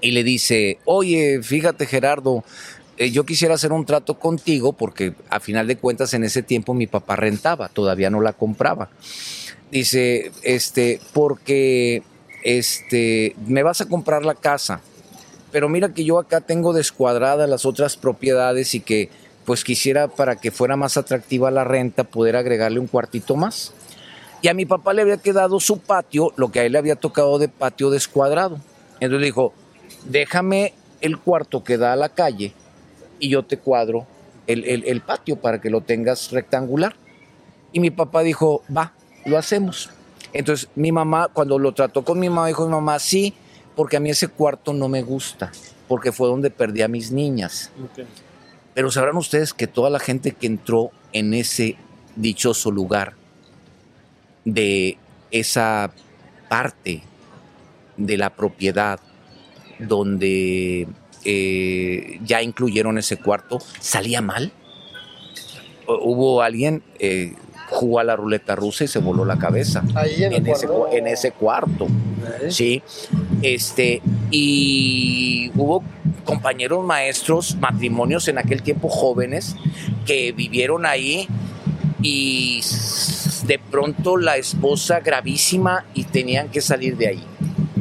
y 0.03 0.11
le 0.11 0.23
dice, 0.23 0.79
oye, 0.85 1.41
fíjate 1.43 1.87
Gerardo, 1.87 2.45
eh, 2.99 3.11
yo 3.11 3.25
quisiera 3.25 3.55
hacer 3.55 3.73
un 3.73 3.87
trato 3.87 4.19
contigo 4.19 4.75
porque 4.75 5.15
a 5.31 5.41
final 5.41 5.67
de 5.67 5.77
cuentas 5.79 6.13
en 6.13 6.23
ese 6.25 6.43
tiempo 6.43 6.75
mi 6.75 6.87
papá 6.87 7.17
rentaba, 7.17 7.69
todavía 7.71 8.11
no 8.11 8.21
la 8.21 8.35
compraba. 8.35 8.91
Dice, 9.71 10.31
este, 10.43 11.01
porque 11.13 12.03
este, 12.45 13.35
me 13.47 13.63
vas 13.63 13.81
a 13.81 13.89
comprar 13.89 14.25
la 14.25 14.35
casa, 14.35 14.81
pero 15.51 15.69
mira 15.69 15.93
que 15.93 16.05
yo 16.05 16.19
acá 16.19 16.41
tengo 16.41 16.73
descuadradas 16.73 17.49
las 17.49 17.65
otras 17.67 17.97
propiedades 17.97 18.75
y 18.75 18.81
que 18.81 19.11
pues 19.45 19.65
quisiera 19.65 20.09
para 20.09 20.37
que 20.37 20.51
fuera 20.51 20.77
más 20.77 20.97
atractiva 20.97 21.51
la 21.51 21.65
renta 21.65 22.05
poder 22.05 22.37
agregarle 22.37 22.81
un 22.81 22.87
cuartito 22.89 23.37
más. 23.37 23.73
Y 24.43 24.49
a 24.49 24.55
mi 24.55 24.67
papá 24.67 24.93
le 24.93 25.03
había 25.03 25.17
quedado 25.19 25.61
su 25.61 25.79
patio, 25.79 26.33
lo 26.37 26.51
que 26.51 26.61
a 26.61 26.65
él 26.65 26.73
le 26.73 26.79
había 26.79 26.97
tocado 26.97 27.39
de 27.39 27.49
patio 27.49 27.91
descuadrado. 27.91 28.59
Entonces 28.95 29.21
le 29.21 29.27
dijo, 29.27 29.53
déjame 30.05 30.75
el 31.01 31.19
cuarto 31.19 31.63
que 31.65 31.79
da 31.79 31.93
a 31.93 31.97
la 31.97 32.09
calle 32.09 32.53
y 33.19 33.29
yo 33.31 33.45
te 33.45 33.57
cuadro 33.59 34.07
el, 34.47 34.65
el- 34.65 34.85
el 34.85 35.01
patio 35.01 35.37
para 35.37 35.61
que 35.61 35.71
lo 35.71 35.81
tengas 35.81 36.31
rectangular. 36.33 36.95
Y 37.73 37.81
mi 37.81 37.91
papá 37.91 38.23
dijo, 38.23 38.63
va, 38.75 38.93
lo 39.27 39.39
hacemos. 39.39 39.91
Entonces 40.33 40.69
mi 40.75 40.93
mamá, 40.93 41.29
cuando 41.33 41.59
lo 41.59 41.73
trató 41.73 42.05
con 42.05 42.19
mi 42.19 42.29
mamá, 42.29 42.47
dijo 42.49 42.65
mi 42.67 42.73
mamá, 42.73 42.99
sí, 42.99 43.35
porque 43.75 43.97
a 43.97 44.01
mí 44.01 44.11
ese 44.11 44.29
cuarto 44.29 44.73
no 44.73 44.89
me 44.89 45.03
gusta, 45.03 45.53
porque 45.89 46.13
fue 46.13 46.29
donde 46.29 46.51
perdí 46.51 46.83
a 46.83 46.89
mis 46.89 47.13
niñas. 47.13 47.71
Pero 48.75 48.91
sabrán 48.91 49.17
ustedes 49.17 49.55
que 49.55 49.67
toda 49.67 49.89
la 49.91 49.99
gente 49.99 50.33
que 50.33 50.47
entró 50.47 50.91
en 51.13 51.33
ese 51.35 51.77
dichoso 52.17 52.71
lugar, 52.71 53.15
de 54.45 54.97
esa 55.31 55.91
parte 56.49 57.03
de 57.97 58.17
la 58.17 58.31
propiedad 58.31 59.01
donde 59.81 60.87
eh, 61.25 62.21
ya 62.25 62.43
incluyeron 62.43 62.97
ese 62.99 63.17
cuarto, 63.17 63.59
salía 63.81 64.21
mal. 64.21 64.53
Hu- 65.89 65.99
Hubo 66.01 66.43
alguien, 66.43 66.83
eh, 67.01 67.35
jugó 67.69 68.01
a 68.01 68.05
la 68.05 68.17
ruleta 68.17 68.55
rusa 68.55 68.85
y 68.85 68.89
se 68.89 68.99
voló 68.99 69.25
la 69.25 69.39
cabeza 69.39 69.83
Ahí 69.95 70.25
en, 70.25 70.33
el 70.33 70.47
ese, 70.47 70.67
en 70.93 71.07
ese 71.07 71.33
cuarto. 71.33 71.87
Sí. 72.49 72.83
Este, 73.43 74.03
y 74.31 75.51
hubo 75.55 75.83
compañeros 76.25 76.85
maestros, 76.85 77.57
matrimonios 77.57 78.29
en 78.29 78.39
aquel 78.39 78.63
tiempo 78.63 78.89
jóvenes, 78.89 79.57
que 80.05 80.33
vivieron 80.33 80.87
ahí 80.87 81.29
y 82.03 82.61
de 83.47 83.59
pronto 83.59 84.17
la 84.17 84.37
esposa 84.37 85.01
gravísima 85.01 85.85
y 85.95 86.05
tenían 86.05 86.49
que 86.49 86.61
salir 86.61 86.97
de 86.97 87.09
ahí. 87.09 87.25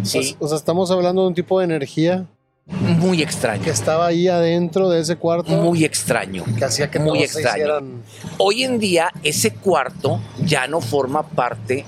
Sí, 0.04 0.36
O 0.40 0.48
sea, 0.48 0.58
estamos 0.58 0.92
hablando 0.92 1.24
de 1.24 1.30
un 1.30 1.34
tipo 1.34 1.60
de 1.60 1.66
energía 1.66 2.28
muy 2.68 3.22
extraño. 3.22 3.64
que 3.64 3.70
estaba 3.70 4.08
ahí 4.08 4.28
adentro 4.28 4.90
de 4.90 5.02
ese 5.02 5.16
cuarto. 5.18 5.52
Muy 5.52 5.86
extraño. 5.86 6.44
que 6.58 6.66
hacía 6.66 6.90
que 6.90 7.00
muy 7.00 7.20
se 7.20 7.26
extraño. 7.26 7.58
hicieran- 7.64 8.04
Hoy 8.38 8.64
en 8.64 8.80
día 8.80 9.12
ese 9.24 9.52
cuarto 9.54 10.20
ya 10.44 10.68
no 10.68 10.82
forma 10.82 11.24
parte 11.24 11.86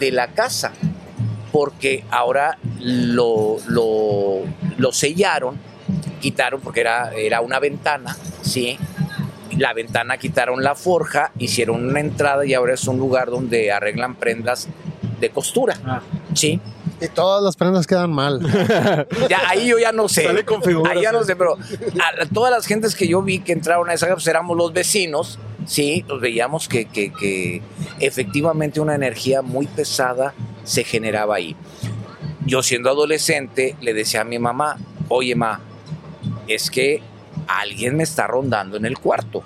de 0.00 0.12
la 0.12 0.28
casa, 0.28 0.72
porque 1.52 2.04
ahora 2.10 2.58
lo, 2.80 3.56
lo, 3.68 4.40
lo 4.78 4.92
sellaron, 4.92 5.58
quitaron, 6.20 6.60
porque 6.60 6.80
era, 6.80 7.12
era 7.14 7.40
una 7.40 7.58
ventana, 7.60 8.16
¿sí? 8.42 8.78
La 9.56 9.72
ventana 9.72 10.18
quitaron 10.18 10.62
la 10.62 10.74
forja, 10.74 11.32
hicieron 11.38 11.86
una 11.86 12.00
entrada 12.00 12.44
y 12.44 12.52
ahora 12.54 12.74
es 12.74 12.86
un 12.88 12.98
lugar 12.98 13.30
donde 13.30 13.70
arreglan 13.72 14.14
prendas 14.16 14.68
de 15.20 15.30
costura, 15.30 15.76
Ah. 15.86 16.02
¿sí? 16.34 16.60
Y 17.00 17.08
todas 17.08 17.42
las 17.42 17.56
prendas 17.56 17.86
quedan 17.86 18.10
mal. 18.12 18.40
Ya, 19.28 19.40
ahí 19.48 19.66
yo 19.68 19.78
ya 19.78 19.92
no 19.92 20.08
sé. 20.08 20.24
Sale 20.24 20.44
con 20.44 20.62
figuras, 20.62 20.96
Ahí 20.96 21.02
ya 21.02 21.12
no 21.12 21.20
¿eh? 21.20 21.24
sé, 21.24 21.36
pero 21.36 21.54
a, 21.54 22.22
a 22.22 22.26
todas 22.32 22.50
las 22.50 22.66
gentes 22.66 22.94
que 22.94 23.06
yo 23.08 23.22
vi 23.22 23.40
que 23.40 23.52
entraron 23.52 23.88
a 23.90 23.94
esa 23.94 24.06
casa, 24.06 24.14
pues 24.16 24.26
éramos 24.28 24.56
los 24.56 24.72
vecinos, 24.72 25.38
sí, 25.66 26.04
pues 26.08 26.20
veíamos 26.20 26.68
que, 26.68 26.86
que- 26.86 27.12
que 27.12 27.62
efectivamente 28.00 28.80
una 28.80 28.94
energía 28.94 29.42
muy 29.42 29.66
pesada 29.66 30.32
se 30.64 30.84
generaba 30.84 31.36
ahí. 31.36 31.56
Yo 32.44 32.62
siendo 32.62 32.90
adolescente 32.90 33.76
le 33.80 33.92
decía 33.92 34.20
a 34.20 34.24
mi 34.24 34.38
mamá, 34.38 34.76
oye 35.08 35.34
ma, 35.34 35.60
es 36.46 36.70
que 36.70 37.02
alguien 37.48 37.96
me 37.96 38.02
está 38.04 38.26
rondando 38.26 38.76
en 38.76 38.86
el 38.86 38.98
cuarto. 38.98 39.42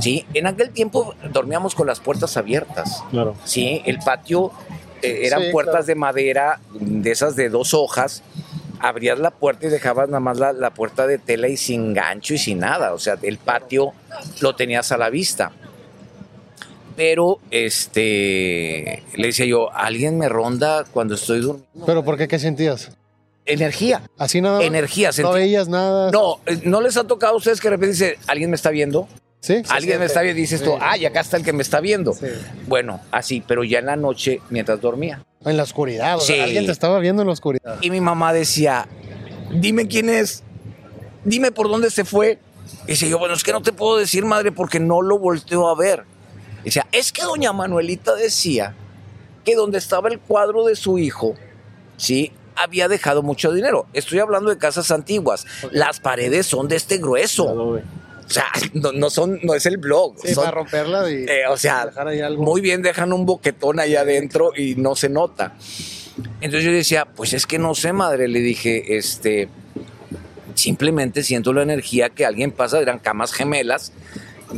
Sí, 0.00 0.24
en 0.34 0.46
aquel 0.46 0.70
tiempo 0.70 1.14
dormíamos 1.32 1.74
con 1.74 1.86
las 1.86 2.00
puertas 2.00 2.36
abiertas. 2.36 3.02
Claro. 3.10 3.34
Sí, 3.44 3.82
el 3.86 3.98
patio 3.98 4.52
eh, 5.02 5.26
eran 5.26 5.42
Sí, 5.42 5.48
puertas 5.52 5.72
claro. 5.72 5.86
de 5.86 5.94
madera, 5.94 6.60
de 6.72 7.10
esas 7.10 7.36
de 7.36 7.48
dos 7.48 7.74
hojas. 7.74 8.22
Abrías 8.80 9.18
la 9.18 9.30
puerta 9.30 9.66
y 9.66 9.70
dejabas 9.70 10.08
nada 10.08 10.20
más 10.20 10.38
la, 10.38 10.52
la 10.52 10.70
puerta 10.74 11.06
de 11.06 11.18
tela 11.18 11.46
y 11.48 11.56
sin 11.56 11.94
gancho 11.94 12.34
y 12.34 12.38
sin 12.38 12.58
nada. 12.58 12.92
O 12.94 12.98
sea, 12.98 13.16
el 13.22 13.38
patio 13.38 13.92
lo 14.40 14.56
tenías 14.56 14.90
a 14.92 14.96
la 14.96 15.08
vista. 15.10 15.52
Pero, 16.96 17.38
este, 17.50 19.02
le 19.14 19.26
decía 19.28 19.46
yo, 19.46 19.72
alguien 19.72 20.18
me 20.18 20.28
ronda 20.28 20.84
cuando 20.92 21.14
estoy 21.14 21.40
durmiendo. 21.40 21.86
¿Pero 21.86 22.04
por 22.04 22.18
qué? 22.18 22.28
¿Qué 22.28 22.38
sentías? 22.38 22.90
Energía, 23.44 24.02
¿Así 24.18 24.40
nada 24.40 24.62
energía. 24.62 25.10
¿No 25.20 25.32
veías 25.32 25.68
nada? 25.68 26.10
No, 26.12 26.38
eh, 26.46 26.60
¿no 26.64 26.80
les 26.80 26.96
ha 26.96 27.04
tocado 27.04 27.34
a 27.34 27.36
ustedes 27.38 27.60
que 27.60 27.68
de 27.68 27.76
repente 27.76 27.92
dice, 27.92 28.18
alguien 28.28 28.50
me 28.50 28.56
está 28.56 28.70
viendo? 28.70 29.08
¿Sí? 29.42 29.60
alguien 29.70 29.98
me 29.98 30.06
está 30.06 30.22
viendo 30.22 30.38
y 30.38 30.42
dices 30.42 30.62
tú, 30.62 30.70
Sí. 30.70 30.76
ay, 30.80 31.04
acá 31.04 31.18
está 31.20 31.36
el 31.36 31.42
que 31.44 31.52
me 31.52 31.62
está 31.62 31.80
viendo. 31.80 32.12
Sí. 32.12 32.26
Bueno, 32.68 33.00
así, 33.10 33.42
pero 33.44 33.64
ya 33.64 33.80
en 33.80 33.86
la 33.86 33.96
noche 33.96 34.40
mientras 34.50 34.80
dormía. 34.80 35.24
En 35.44 35.56
la 35.56 35.64
oscuridad. 35.64 36.16
o 36.16 36.20
sea, 36.20 36.44
alguien 36.44 36.64
te 36.64 36.70
estaba 36.70 37.00
viendo 37.00 37.22
en 37.22 37.26
la 37.26 37.32
oscuridad. 37.32 37.78
Y 37.80 37.90
mi 37.90 38.00
mamá 38.00 38.32
decía, 38.32 38.86
dime 39.52 39.88
quién 39.88 40.08
es, 40.08 40.44
dime 41.24 41.50
por 41.50 41.68
dónde 41.68 41.90
se 41.90 42.04
fue. 42.04 42.38
Y 42.86 42.92
decía 42.92 43.08
yo, 43.08 43.18
bueno, 43.18 43.34
es 43.34 43.42
que 43.42 43.52
no 43.52 43.60
te 43.62 43.72
puedo 43.72 43.96
decir, 43.98 44.24
madre, 44.24 44.52
porque 44.52 44.78
no 44.78 45.02
lo 45.02 45.18
volteo 45.18 45.68
a 45.68 45.74
ver. 45.74 46.04
Y 46.60 46.66
decía, 46.66 46.86
es 46.92 47.10
que 47.12 47.22
doña 47.22 47.52
Manuelita 47.52 48.14
decía 48.14 48.74
que 49.44 49.56
donde 49.56 49.78
estaba 49.78 50.08
el 50.08 50.20
cuadro 50.20 50.64
de 50.66 50.76
su 50.76 50.98
hijo, 50.98 51.34
sí, 51.96 52.32
había 52.54 52.86
dejado 52.86 53.24
mucho 53.24 53.50
dinero. 53.52 53.86
Estoy 53.92 54.20
hablando 54.20 54.50
de 54.50 54.58
casas 54.58 54.92
antiguas. 54.92 55.44
Las 55.72 55.98
paredes 55.98 56.46
son 56.46 56.68
de 56.68 56.76
este 56.76 56.98
grueso. 56.98 57.80
O 58.32 58.34
sea, 58.34 58.46
no, 58.74 58.92
no 58.92 59.10
son, 59.10 59.38
no 59.42 59.54
es 59.54 59.66
el 59.66 59.76
blog. 59.76 60.14
Sí, 60.22 60.34
son- 60.34 60.44
para 60.44 60.56
romperla 60.56 61.10
y 61.10 61.24
eh, 61.24 61.46
o 61.48 61.56
sea, 61.56 61.86
dejar 61.86 62.08
ahí 62.08 62.20
algo. 62.20 62.42
muy 62.42 62.60
bien 62.60 62.80
dejan 62.82 63.12
un 63.12 63.26
boquetón 63.26 63.78
ahí 63.78 63.94
adentro 63.94 64.52
y 64.56 64.74
no 64.76 64.96
se 64.96 65.08
nota. 65.08 65.54
Entonces 66.40 66.64
yo 66.64 66.72
decía, 66.72 67.04
pues 67.06 67.32
es 67.32 67.46
que 67.46 67.58
no 67.58 67.74
sé, 67.74 67.92
madre, 67.92 68.28
le 68.28 68.40
dije, 68.40 68.96
este, 68.96 69.48
simplemente 70.54 71.22
siento 71.22 71.52
la 71.52 71.62
energía 71.62 72.10
que 72.10 72.26
alguien 72.26 72.50
pasa, 72.52 72.80
eran 72.80 72.98
camas 72.98 73.32
gemelas, 73.32 73.92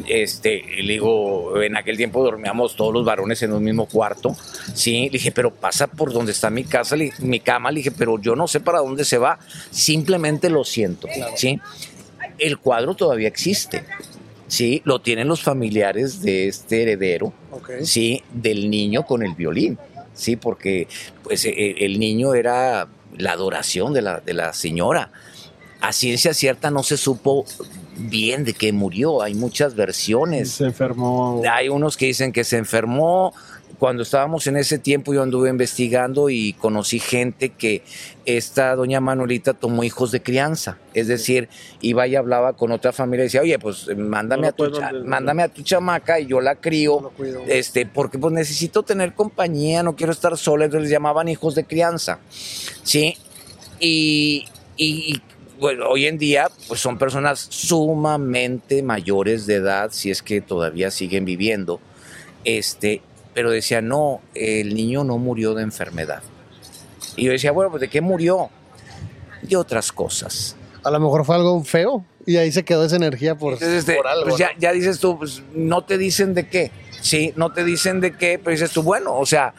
este, 0.08 0.64
le 0.82 0.94
digo, 0.94 1.62
en 1.62 1.76
aquel 1.76 1.96
tiempo 1.96 2.24
dormíamos 2.24 2.74
todos 2.74 2.92
los 2.92 3.04
varones 3.04 3.40
en 3.44 3.52
un 3.52 3.62
mismo 3.62 3.86
cuarto, 3.86 4.36
sí, 4.74 5.04
le 5.04 5.10
dije, 5.10 5.30
pero 5.30 5.54
pasa 5.54 5.86
por 5.86 6.12
donde 6.12 6.32
está 6.32 6.50
mi 6.50 6.64
casa, 6.64 6.96
mi 7.20 7.38
cama, 7.40 7.70
le 7.70 7.76
dije, 7.78 7.92
pero 7.92 8.20
yo 8.20 8.34
no 8.34 8.48
sé 8.48 8.58
para 8.58 8.78
dónde 8.80 9.04
se 9.04 9.18
va, 9.18 9.38
simplemente 9.70 10.50
lo 10.50 10.64
siento, 10.64 11.06
sí. 11.36 11.60
El 12.38 12.58
cuadro 12.58 12.94
todavía 12.94 13.28
existe, 13.28 13.84
sí, 14.48 14.82
lo 14.84 15.00
tienen 15.00 15.28
los 15.28 15.42
familiares 15.42 16.22
de 16.22 16.48
este 16.48 16.82
heredero, 16.82 17.32
sí, 17.82 18.22
del 18.32 18.70
niño 18.70 19.04
con 19.04 19.22
el 19.22 19.34
violín, 19.34 19.78
sí, 20.14 20.36
porque 20.36 20.88
pues 21.22 21.44
e, 21.44 21.84
el 21.84 21.98
niño 21.98 22.34
era 22.34 22.88
la 23.16 23.32
adoración 23.32 23.92
de 23.92 24.02
la, 24.02 24.20
de 24.20 24.34
la 24.34 24.52
señora. 24.52 25.10
A 25.80 25.92
ciencia 25.92 26.32
cierta 26.32 26.70
no 26.70 26.82
se 26.82 26.96
supo 26.96 27.44
bien 27.96 28.44
de 28.44 28.54
que 28.54 28.72
murió. 28.72 29.22
Hay 29.22 29.34
muchas 29.34 29.74
versiones. 29.74 30.50
Se 30.52 30.64
enfermó. 30.64 31.42
Hay 31.50 31.68
unos 31.68 31.96
que 31.96 32.06
dicen 32.06 32.32
que 32.32 32.44
se 32.44 32.56
enfermó. 32.56 33.34
Cuando 33.78 34.02
estábamos 34.02 34.46
en 34.46 34.56
ese 34.56 34.78
tiempo 34.78 35.14
yo 35.14 35.22
anduve 35.22 35.48
investigando 35.48 36.30
y 36.30 36.52
conocí 36.54 36.98
gente 36.98 37.50
que 37.50 37.82
esta 38.24 38.74
doña 38.76 39.00
Manuelita 39.00 39.54
tomó 39.54 39.84
hijos 39.84 40.10
de 40.10 40.22
crianza. 40.22 40.78
Es 40.94 41.08
decir, 41.08 41.48
iba 41.80 42.06
y 42.06 42.16
hablaba 42.16 42.54
con 42.54 42.72
otra 42.72 42.92
familia 42.92 43.24
y 43.24 43.26
decía, 43.26 43.42
oye, 43.42 43.58
pues 43.58 43.88
mándame, 43.96 44.48
a, 44.48 44.52
tu 44.52 44.70
mándame 45.04 45.42
a 45.42 45.48
tu 45.48 45.62
chamaca 45.62 46.20
y 46.20 46.26
yo 46.26 46.40
la 46.40 46.56
crío. 46.56 47.12
este, 47.46 47.86
porque 47.86 48.18
pues 48.18 48.32
necesito 48.32 48.82
tener 48.82 49.14
compañía, 49.14 49.82
no 49.82 49.96
quiero 49.96 50.12
estar 50.12 50.36
sola. 50.36 50.64
Entonces 50.64 50.88
les 50.88 50.92
llamaban 50.92 51.28
hijos 51.28 51.54
de 51.54 51.64
crianza. 51.64 52.18
¿Sí? 52.82 53.16
y, 53.80 54.46
y 54.76 55.20
bueno, 55.58 55.88
hoy 55.88 56.06
en 56.06 56.18
día 56.18 56.48
pues 56.68 56.80
son 56.80 56.98
personas 56.98 57.46
sumamente 57.50 58.82
mayores 58.82 59.46
de 59.46 59.54
edad, 59.54 59.90
si 59.92 60.10
es 60.10 60.22
que 60.22 60.40
todavía 60.40 60.90
siguen 60.90 61.24
viviendo, 61.24 61.80
este, 62.44 63.02
pero 63.34 63.50
decía, 63.50 63.82
no, 63.82 64.20
el 64.34 64.74
niño 64.74 65.04
no 65.04 65.18
murió 65.18 65.54
de 65.54 65.62
enfermedad. 65.62 66.22
Y 67.16 67.24
yo 67.24 67.32
decía, 67.32 67.52
bueno, 67.52 67.70
pues 67.70 67.80
¿de 67.80 67.88
qué 67.88 68.00
murió? 68.00 68.50
De 69.42 69.56
otras 69.56 69.92
cosas. 69.92 70.56
A 70.82 70.90
lo 70.90 71.00
mejor 71.00 71.24
fue 71.24 71.34
algo 71.34 71.62
feo 71.64 72.04
y 72.26 72.36
ahí 72.36 72.52
se 72.52 72.64
quedó 72.64 72.84
esa 72.84 72.96
energía 72.96 73.34
por, 73.34 73.54
este, 73.54 73.98
algo. 74.04 74.24
Pues 74.24 74.38
ya, 74.38 74.50
ya 74.58 74.72
dices 74.72 74.98
tú, 74.98 75.18
pues 75.18 75.42
no 75.54 75.84
te 75.84 75.98
dicen 75.98 76.34
de 76.34 76.48
qué, 76.48 76.70
sí, 77.00 77.32
no 77.36 77.52
te 77.52 77.64
dicen 77.64 78.00
de 78.00 78.16
qué, 78.16 78.38
pero 78.38 78.52
dices 78.52 78.70
tú, 78.70 78.82
bueno, 78.82 79.16
o 79.16 79.26
sea, 79.26 79.54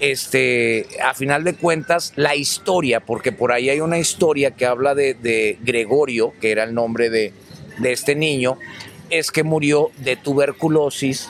este, 0.00 0.86
a 1.02 1.14
final 1.14 1.44
de 1.44 1.54
cuentas, 1.54 2.12
la 2.16 2.34
historia, 2.34 3.00
porque 3.00 3.32
por 3.32 3.52
ahí 3.52 3.70
hay 3.70 3.80
una 3.80 3.98
historia 3.98 4.50
que 4.50 4.66
habla 4.66 4.94
de, 4.94 5.58
Gregorio, 5.62 6.32
que 6.40 6.50
era 6.50 6.64
el 6.64 6.74
nombre 6.74 7.08
de, 7.08 7.32
este 7.84 8.14
niño, 8.14 8.58
es 9.12 9.30
que 9.30 9.42
murió 9.42 9.90
de 9.98 10.16
tuberculosis, 10.16 11.28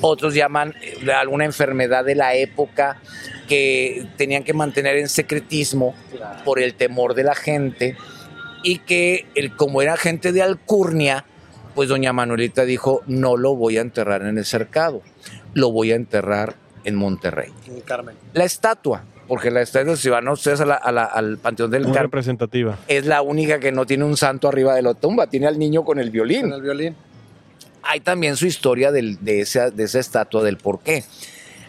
otros 0.00 0.34
llaman 0.34 0.72
eh, 0.80 1.12
alguna 1.12 1.44
enfermedad 1.44 2.04
de 2.04 2.14
la 2.14 2.34
época 2.34 3.00
que 3.48 4.06
tenían 4.16 4.44
que 4.44 4.54
mantener 4.54 4.96
en 4.98 5.08
secretismo 5.08 5.94
por 6.44 6.60
el 6.60 6.74
temor 6.74 7.14
de 7.14 7.24
la 7.24 7.34
gente 7.34 7.96
y 8.62 8.78
que 8.78 9.26
el, 9.34 9.56
como 9.56 9.82
era 9.82 9.96
gente 9.96 10.30
de 10.30 10.42
alcurnia, 10.42 11.26
pues 11.74 11.88
doña 11.88 12.12
Manuelita 12.12 12.64
dijo, 12.64 13.02
no 13.08 13.36
lo 13.36 13.56
voy 13.56 13.78
a 13.78 13.80
enterrar 13.80 14.22
en 14.22 14.38
el 14.38 14.44
cercado, 14.44 15.02
lo 15.54 15.72
voy 15.72 15.90
a 15.90 15.96
enterrar 15.96 16.54
en 16.84 16.94
Monterrey. 16.94 17.52
En 17.66 17.80
Carmen. 17.80 18.14
La 18.32 18.44
estatua, 18.44 19.02
porque 19.26 19.50
la 19.50 19.60
estatua, 19.60 19.96
si 19.96 20.08
van 20.08 20.28
ustedes 20.28 20.60
al 20.60 21.38
Panteón 21.38 21.72
del 21.72 21.82
Carmen, 21.82 22.02
representativa. 22.02 22.78
es 22.86 23.06
la 23.06 23.22
única 23.22 23.58
que 23.58 23.72
no 23.72 23.86
tiene 23.86 24.04
un 24.04 24.16
santo 24.16 24.46
arriba 24.46 24.76
de 24.76 24.82
la 24.82 24.94
tumba, 24.94 25.26
tiene 25.26 25.48
al 25.48 25.58
niño 25.58 25.84
con 25.84 25.98
el 25.98 26.10
violín. 26.10 26.42
Con 26.42 26.52
el 26.52 26.62
violín. 26.62 26.96
Hay 27.86 28.00
también 28.00 28.36
su 28.36 28.46
historia 28.46 28.90
de, 28.92 29.16
esa, 29.40 29.70
de 29.70 29.84
esa 29.84 30.00
estatua, 30.00 30.42
del 30.42 30.56
por 30.56 30.80
qué. 30.80 31.04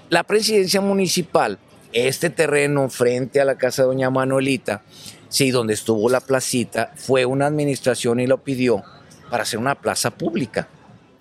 La 0.10 0.24
presidencia 0.24 0.82
municipal, 0.82 1.60
este 1.94 2.30
terreno 2.30 2.90
frente 2.90 3.42
a 3.42 3.46
la 3.46 3.58
casa 3.58 3.82
de 3.82 3.88
doña 3.88 4.10
Manuelita, 4.10 4.84
sí, 5.30 5.52
donde 5.52 5.74
estuvo 5.74 6.10
la 6.10 6.22
placita, 6.22 6.92
fue 6.96 7.26
una 7.26 7.48
administración 7.48 8.20
y 8.20 8.28
lo 8.28 8.44
pidió 8.44 8.84
para 9.30 9.44
hacer 9.44 9.60
una 9.60 9.76
plaza 9.76 10.12
pública. 10.12 10.68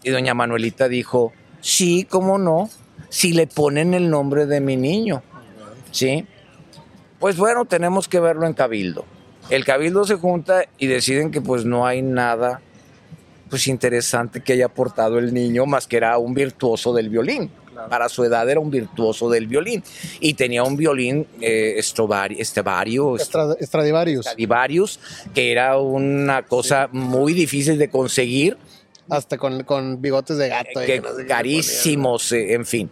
Y 0.02 0.10
doña 0.10 0.34
Manuelita 0.34 0.88
dijo, 0.88 1.32
sí, 1.60 2.06
cómo 2.08 2.38
no, 2.38 2.70
si 3.08 3.32
le 3.32 3.46
ponen 3.46 3.94
el 3.94 4.10
nombre 4.10 4.46
de 4.46 4.60
mi 4.60 4.76
niño. 4.76 5.22
¿Sí? 5.90 6.26
Pues 7.18 7.36
bueno, 7.36 7.64
tenemos 7.64 8.08
que 8.08 8.20
verlo 8.20 8.46
en 8.46 8.54
Cabildo. 8.54 9.06
El 9.50 9.64
Cabildo 9.64 10.04
se 10.04 10.16
junta 10.16 10.64
y 10.78 10.86
deciden 10.86 11.30
que 11.30 11.40
pues 11.40 11.64
no 11.64 11.86
hay 11.86 12.02
nada 12.02 12.60
pues 13.48 13.66
interesante 13.68 14.40
que 14.42 14.54
haya 14.54 14.66
aportado 14.66 15.18
el 15.18 15.32
niño 15.32 15.66
más 15.66 15.86
que 15.86 15.96
era 15.96 16.18
un 16.18 16.34
virtuoso 16.34 16.92
del 16.92 17.08
violín. 17.08 17.50
Para 17.90 18.08
su 18.08 18.22
edad 18.22 18.48
era 18.48 18.60
un 18.60 18.70
virtuoso 18.70 19.28
del 19.28 19.48
violín 19.48 19.82
y 20.20 20.34
tenía 20.34 20.62
un 20.62 20.76
violín 20.76 21.26
eh, 21.40 21.74
Estradivarius, 21.76 23.22
Stradivarius, 23.60 25.00
que 25.34 25.50
era 25.50 25.76
una 25.78 26.42
cosa 26.42 26.88
muy 26.92 27.32
difícil 27.32 27.76
de 27.76 27.90
conseguir 27.90 28.56
hasta 29.08 29.38
con, 29.38 30.00
bigotes 30.00 30.38
de 30.38 30.48
gato. 30.48 30.80
Que, 30.86 31.02
carísimos, 31.26 32.32
eh, 32.32 32.54
en 32.54 32.64
fin. 32.64 32.90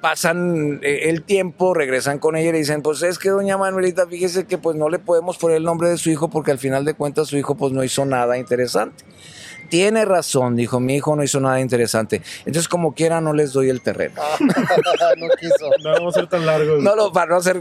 Pasan 0.00 0.80
eh, 0.82 1.08
el 1.08 1.22
tiempo, 1.22 1.74
regresan 1.74 2.18
con 2.18 2.36
ella 2.36 2.50
y 2.50 2.52
le 2.52 2.58
dicen, 2.58 2.82
pues 2.82 3.02
es 3.02 3.18
que 3.18 3.30
doña 3.30 3.58
Manuelita, 3.58 4.06
fíjese 4.06 4.46
que 4.46 4.58
pues 4.58 4.76
no 4.76 4.88
le 4.88 4.98
podemos 4.98 5.38
poner 5.38 5.56
el 5.56 5.64
nombre 5.64 5.88
de 5.88 5.98
su 5.98 6.10
hijo 6.10 6.28
porque 6.28 6.50
al 6.50 6.58
final 6.58 6.84
de 6.84 6.94
cuentas 6.94 7.28
su 7.28 7.36
hijo 7.36 7.56
pues 7.56 7.72
no 7.72 7.82
hizo 7.82 8.04
nada 8.04 8.38
interesante. 8.38 9.04
Tiene 9.68 10.04
razón, 10.04 10.56
dijo, 10.56 10.80
mi 10.80 10.96
hijo 10.96 11.14
no 11.14 11.22
hizo 11.22 11.40
nada 11.40 11.60
interesante. 11.60 12.22
Entonces, 12.40 12.68
como 12.68 12.94
quiera, 12.94 13.20
no 13.20 13.34
les 13.34 13.52
doy 13.52 13.68
el 13.68 13.82
terreno. 13.82 14.22
no 14.40 15.28
quiso. 15.38 15.70
No 15.84 15.92
vamos 15.92 16.16
a 16.16 16.20
ser 16.20 16.28
tan 16.28 16.46
largos. 16.46 16.82
No, 16.82 16.96
no, 16.96 17.12
para 17.12 17.34
no 17.34 17.42
ser 17.42 17.60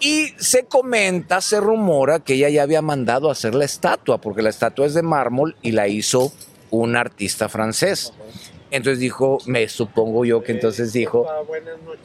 Y 0.00 0.34
se 0.38 0.64
comenta, 0.64 1.40
se 1.40 1.60
rumora 1.60 2.18
que 2.18 2.34
ella 2.34 2.48
ya 2.48 2.62
había 2.64 2.82
mandado 2.82 3.28
a 3.28 3.32
hacer 3.32 3.54
la 3.54 3.64
estatua, 3.64 4.20
porque 4.20 4.42
la 4.42 4.50
estatua 4.50 4.86
es 4.86 4.94
de 4.94 5.02
mármol 5.02 5.54
y 5.62 5.72
la 5.72 5.86
hizo 5.86 6.32
un 6.70 6.96
artista 6.96 7.48
francés. 7.48 8.12
Entonces 8.70 8.98
dijo, 8.98 9.38
me 9.46 9.68
supongo 9.68 10.24
yo 10.24 10.42
que 10.42 10.52
entonces 10.52 10.92
dijo, 10.92 11.26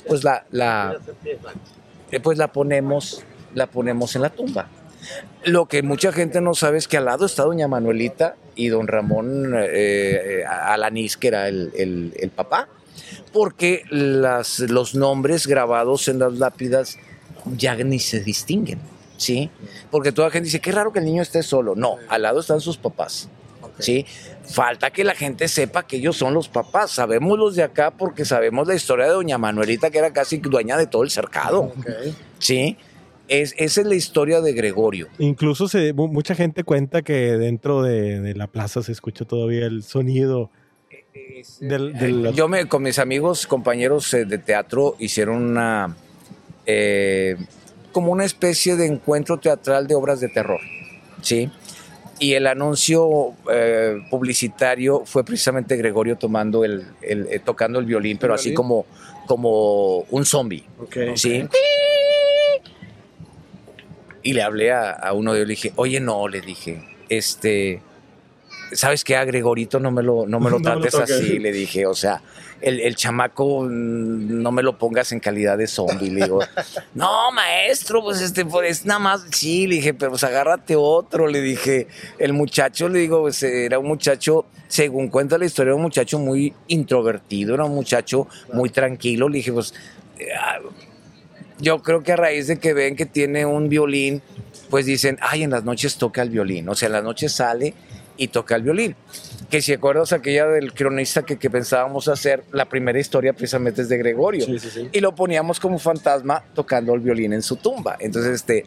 pues 0.07 0.23
la, 0.23 0.45
la, 0.51 0.97
eh, 2.11 2.19
pues 2.19 2.37
la 2.37 2.51
ponemos, 2.51 3.23
la 3.53 3.67
ponemos 3.67 4.15
en 4.15 4.21
la 4.21 4.29
tumba. 4.29 4.69
Lo 5.43 5.65
que 5.65 5.83
mucha 5.83 6.13
gente 6.13 6.39
no 6.39 6.53
sabe 6.53 6.77
es 6.77 6.87
que 6.87 6.97
al 6.97 7.05
lado 7.05 7.25
está 7.25 7.43
doña 7.43 7.67
Manuelita 7.67 8.35
y 8.55 8.69
don 8.69 8.87
Ramón 8.87 9.53
eh, 9.55 10.41
eh 10.41 10.45
Alanís, 10.45 11.17
que 11.17 11.27
era 11.27 11.49
el, 11.49 12.31
papá, 12.35 12.69
porque 13.33 13.83
las, 13.89 14.59
los 14.59 14.95
nombres 14.95 15.47
grabados 15.47 16.07
en 16.07 16.19
las 16.19 16.33
lápidas 16.33 16.97
ya 17.57 17.75
ni 17.75 17.99
se 17.99 18.21
distinguen, 18.21 18.79
¿sí? 19.17 19.49
Porque 19.91 20.13
toda 20.13 20.29
la 20.29 20.31
gente 20.31 20.45
dice, 20.45 20.61
qué 20.61 20.71
raro 20.71 20.93
que 20.93 20.99
el 20.99 21.05
niño 21.05 21.21
esté 21.21 21.43
solo. 21.43 21.75
No, 21.75 21.97
al 22.07 22.21
lado 22.21 22.39
están 22.39 22.61
sus 22.61 22.77
papás, 22.77 23.27
¿sí? 23.79 24.05
Falta 24.45 24.91
que 24.91 25.03
la 25.03 25.15
gente 25.15 25.47
sepa 25.47 25.87
que 25.87 25.97
ellos 25.97 26.17
son 26.17 26.33
los 26.33 26.49
papás. 26.49 26.91
Sabemos 26.91 27.37
los 27.37 27.55
de 27.55 27.63
acá 27.63 27.91
porque 27.91 28.25
sabemos 28.25 28.67
la 28.67 28.75
historia 28.75 29.05
de 29.05 29.11
doña 29.13 29.37
Manuelita, 29.37 29.89
que 29.89 29.99
era 29.99 30.11
casi 30.11 30.37
dueña 30.37 30.77
de 30.77 30.87
todo 30.87 31.03
el 31.03 31.09
cercado, 31.09 31.71
¿sí? 32.39 32.77
Es, 33.29 33.55
esa 33.57 33.81
es 33.81 33.87
la 33.87 33.95
historia 33.95 34.41
de 34.41 34.53
Gregorio. 34.53 35.07
Incluso 35.17 35.67
se, 35.67 35.93
mucha 35.93 36.35
gente 36.35 36.63
cuenta 36.63 37.01
que 37.01 37.37
dentro 37.37 37.81
de, 37.81 38.33
la 38.35 38.47
plaza 38.47 38.83
se 38.83 38.91
escucha 38.91 39.25
todavía 39.25 39.65
el 39.65 39.83
sonido. 39.83 40.51
Del, 41.59 42.33
Yo 42.33 42.47
me, 42.47 42.67
con 42.67 42.83
mis 42.83 42.99
amigos, 42.99 43.47
compañeros 43.47 44.13
eh, 44.13 44.25
de 44.25 44.37
teatro, 44.39 44.95
hicieron 44.99 45.41
una 45.41 45.95
eh, 46.65 47.37
como 47.91 48.11
una 48.11 48.25
especie 48.25 48.75
de 48.75 48.87
encuentro 48.87 49.37
teatral 49.37 49.87
de 49.87 49.95
obras 49.95 50.19
de 50.19 50.27
terror, 50.27 50.59
¿sí? 51.21 51.49
Y 52.19 52.33
el 52.33 52.47
anuncio 52.47 53.33
eh, 53.51 53.97
publicitario 54.09 55.03
fue 55.05 55.23
precisamente 55.25 55.75
Gregorio 55.75 56.17
tomando 56.17 56.63
el, 56.63 56.85
tocando 57.43 57.79
el 57.79 57.85
violín, 57.85 58.17
pero 58.17 58.33
así 58.33 58.53
como, 58.53 58.85
como 59.25 59.99
un 60.09 60.25
zombie, 60.25 60.63
¿sí? 61.15 61.47
Y 64.21 64.33
le 64.33 64.41
hablé 64.41 64.71
a, 64.71 65.11
uno 65.13 65.33
de 65.33 65.39
ellos, 65.39 65.47
le 65.47 65.53
dije, 65.53 65.73
oye, 65.75 65.99
no, 65.99 66.27
le 66.29 66.39
dije, 66.39 66.81
este, 67.09 67.81
¿sabes 68.71 69.03
qué? 69.03 69.15
A 69.15 69.25
Gregorito 69.25 69.79
no 69.79 69.91
me 69.91 70.01
lo, 70.01 70.25
no 70.27 70.39
me 70.39 70.49
lo 70.49 70.59
trates 70.61 70.95
así, 70.95 71.39
le 71.39 71.51
dije, 71.51 71.85
o 71.85 71.93
sea, 71.93 72.21
el, 72.61 72.79
el, 72.79 72.95
chamaco 72.95 73.63
mm, 73.63 74.41
no 74.41 74.51
me 74.51 74.63
lo 74.63 74.77
pongas 74.77 75.11
en 75.11 75.19
calidad 75.19 75.57
de 75.57 75.67
zombie, 75.67 76.09
le 76.09 76.23
digo, 76.23 76.39
no, 76.93 77.31
maestro, 77.31 78.01
pues 78.01 78.21
este, 78.21 78.45
pues 78.45 78.85
nada 78.85 78.99
más, 78.99 79.25
sí, 79.31 79.67
le 79.67 79.75
dije, 79.75 79.93
pero 79.93 80.11
pues 80.11 80.23
agárrate 80.23 80.75
otro, 80.75 81.27
le 81.27 81.41
dije, 81.41 81.87
el 82.19 82.33
muchacho, 82.33 82.89
le 82.89 82.99
digo, 82.99 83.21
pues, 83.21 83.43
era 83.43 83.79
un 83.79 83.87
muchacho, 83.87 84.45
según 84.67 85.09
cuenta 85.09 85.37
la 85.37 85.45
historia, 85.45 85.69
era 85.69 85.75
un 85.75 85.81
muchacho 85.81 86.19
muy 86.19 86.53
introvertido, 86.67 87.53
era 87.53 87.65
un 87.65 87.75
muchacho 87.75 88.27
muy 88.53 88.69
tranquilo, 88.69 89.27
le 89.27 89.37
dije, 89.37 89.51
pues, 89.51 89.73
ah, 90.39 90.59
yo 91.59 91.81
creo 91.81 92.03
que 92.03 92.11
a 92.11 92.15
raíz 92.15 92.47
de 92.47 92.59
que 92.59 92.73
ven 92.73 92.95
que 92.95 93.05
tiene 93.05 93.45
un 93.45 93.69
violín, 93.69 94.21
pues 94.69 94.85
dicen, 94.85 95.17
ay, 95.21 95.43
en 95.43 95.51
las 95.51 95.63
noches 95.63 95.97
toca 95.97 96.21
el 96.21 96.29
violín. 96.29 96.67
O 96.67 96.75
sea, 96.75 96.87
en 96.87 96.93
las 96.93 97.03
noches 97.03 97.31
sale 97.31 97.73
y 98.17 98.27
toca 98.27 98.55
el 98.55 98.63
violín. 98.63 98.95
Que 99.49 99.61
si 99.61 99.73
acuerdas 99.73 100.13
aquella 100.13 100.47
del 100.47 100.73
cronista 100.73 101.23
que, 101.23 101.37
que 101.37 101.49
pensábamos 101.49 102.07
hacer, 102.07 102.43
la 102.51 102.65
primera 102.65 102.99
historia 102.99 103.33
precisamente 103.33 103.83
es 103.83 103.89
de 103.89 103.97
Gregorio. 103.97 104.45
Y 104.91 104.99
lo 104.99 105.13
poníamos 105.13 105.59
como 105.59 105.77
fantasma 105.77 106.43
tocando 106.55 106.93
el 106.93 107.01
violín 107.01 107.33
en 107.33 107.41
su 107.43 107.57
tumba. 107.57 107.95
Entonces, 107.99 108.33
este, 108.35 108.59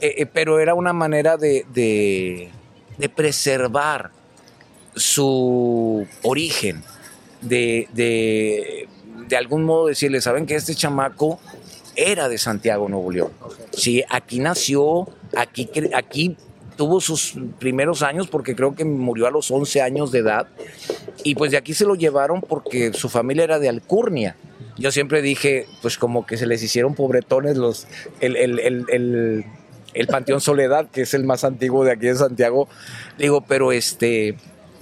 eh, 0.00 0.14
eh, 0.18 0.26
pero 0.26 0.58
era 0.58 0.74
una 0.74 0.92
manera 0.92 1.36
de, 1.36 1.66
de, 1.74 2.50
de 2.96 3.08
preservar 3.08 4.10
su 4.94 6.06
origen, 6.22 6.82
de, 7.42 7.88
de, 7.92 8.88
de 9.28 9.36
algún 9.36 9.64
modo 9.64 9.86
decirle, 9.88 10.20
¿saben 10.20 10.46
que 10.46 10.54
este 10.54 10.74
chamaco 10.74 11.38
era 11.96 12.28
de 12.28 12.38
Santiago, 12.38 12.88
Nuevo 12.88 13.10
León? 13.10 13.32
Sí, 13.72 14.02
aquí 14.08 14.38
nació, 14.40 15.08
aquí, 15.36 15.68
aquí 15.94 16.36
tuvo 16.80 16.98
sus 16.98 17.34
primeros 17.58 18.00
años 18.02 18.26
porque 18.26 18.56
creo 18.56 18.74
que 18.74 18.86
murió 18.86 19.26
a 19.26 19.30
los 19.30 19.50
11 19.50 19.82
años 19.82 20.10
de 20.12 20.20
edad 20.20 20.46
y 21.24 21.34
pues 21.34 21.50
de 21.50 21.58
aquí 21.58 21.74
se 21.74 21.84
lo 21.84 21.94
llevaron 21.94 22.40
porque 22.40 22.94
su 22.94 23.10
familia 23.10 23.44
era 23.44 23.58
de 23.58 23.68
Alcurnia. 23.68 24.34
Yo 24.78 24.90
siempre 24.90 25.20
dije, 25.20 25.66
pues 25.82 25.98
como 25.98 26.24
que 26.24 26.38
se 26.38 26.46
les 26.46 26.62
hicieron 26.62 26.94
pobretones 26.94 27.58
los, 27.58 27.86
el, 28.20 28.34
el, 28.34 28.58
el, 28.60 28.86
el- 28.88 29.44
el 29.92 30.06
Panteón 30.06 30.40
Soledad, 30.40 30.86
que 30.90 31.02
es 31.02 31.12
el 31.12 31.24
más 31.24 31.44
antiguo 31.44 31.84
de 31.84 31.92
aquí 31.92 32.06
de 32.06 32.14
Santiago. 32.14 32.66
Digo, 33.18 33.42
pero 33.42 33.72
este, 33.72 34.38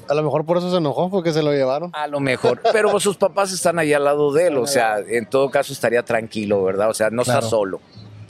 A 0.09 0.15
lo 0.15 0.23
mejor 0.23 0.45
por 0.47 0.59
eso 0.59 0.71
se 0.71 0.77
enojó, 0.77 1.11
porque 1.11 1.33
se 1.33 1.43
lo 1.43 1.51
llevaron. 1.53 1.91
a 1.95 2.07
lo 2.07 2.21
mejor, 2.21 2.61
pero 2.73 2.93
pues 2.93 3.03
sus 3.03 3.17
papás 3.17 3.53
están 3.53 3.81
ahí 3.81 3.93
al 3.93 4.05
lado 4.05 4.33
de 4.33 4.47
él, 4.47 4.57
o 4.59 4.69
sea, 4.69 4.99
en 5.01 5.27
todo 5.27 5.51
caso 5.51 5.73
estaría 5.73 6.05
tranquilo, 6.05 6.63
¿verdad? 6.63 6.91
O 6.91 6.95
sea, 6.95 7.11
no 7.11 7.25
Claro. 7.25 7.39
está 7.41 7.51
solo. 7.51 7.81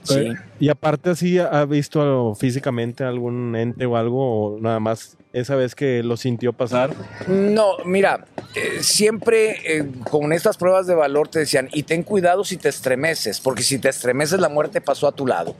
Sí. 0.04 0.32
Y 0.60 0.68
aparte, 0.70 1.10
¿así 1.10 1.38
ha 1.38 1.64
visto 1.66 2.34
físicamente 2.34 3.04
algún 3.04 3.54
ente 3.54 3.86
o 3.86 3.96
algo? 3.96 4.54
¿O 4.56 4.60
nada 4.60 4.80
más 4.80 5.16
esa 5.32 5.54
vez 5.54 5.74
que 5.74 6.02
lo 6.02 6.16
sintió 6.16 6.52
pasar? 6.52 6.90
No, 7.28 7.76
mira, 7.84 8.24
eh, 8.56 8.78
siempre 8.82 9.56
eh, 9.78 9.84
con 10.10 10.32
estas 10.32 10.56
pruebas 10.56 10.86
de 10.88 10.94
valor 10.96 11.28
te 11.28 11.40
decían, 11.40 11.68
y 11.72 11.84
ten 11.84 12.02
cuidado 12.02 12.44
si 12.44 12.56
te 12.56 12.68
estremeces, 12.70 13.40
porque 13.40 13.62
si 13.62 13.78
te 13.78 13.88
estremeces 13.88 14.40
la 14.40 14.48
muerte 14.48 14.80
pasó 14.80 15.06
a 15.06 15.12
tu 15.12 15.26
lado. 15.26 15.54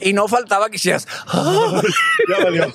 Y 0.00 0.12
no 0.12 0.28
faltaba 0.28 0.68
que 0.68 0.76
hicieras, 0.76 1.06
¡ah! 1.28 1.80
Ya 2.28 2.44
valió. 2.44 2.66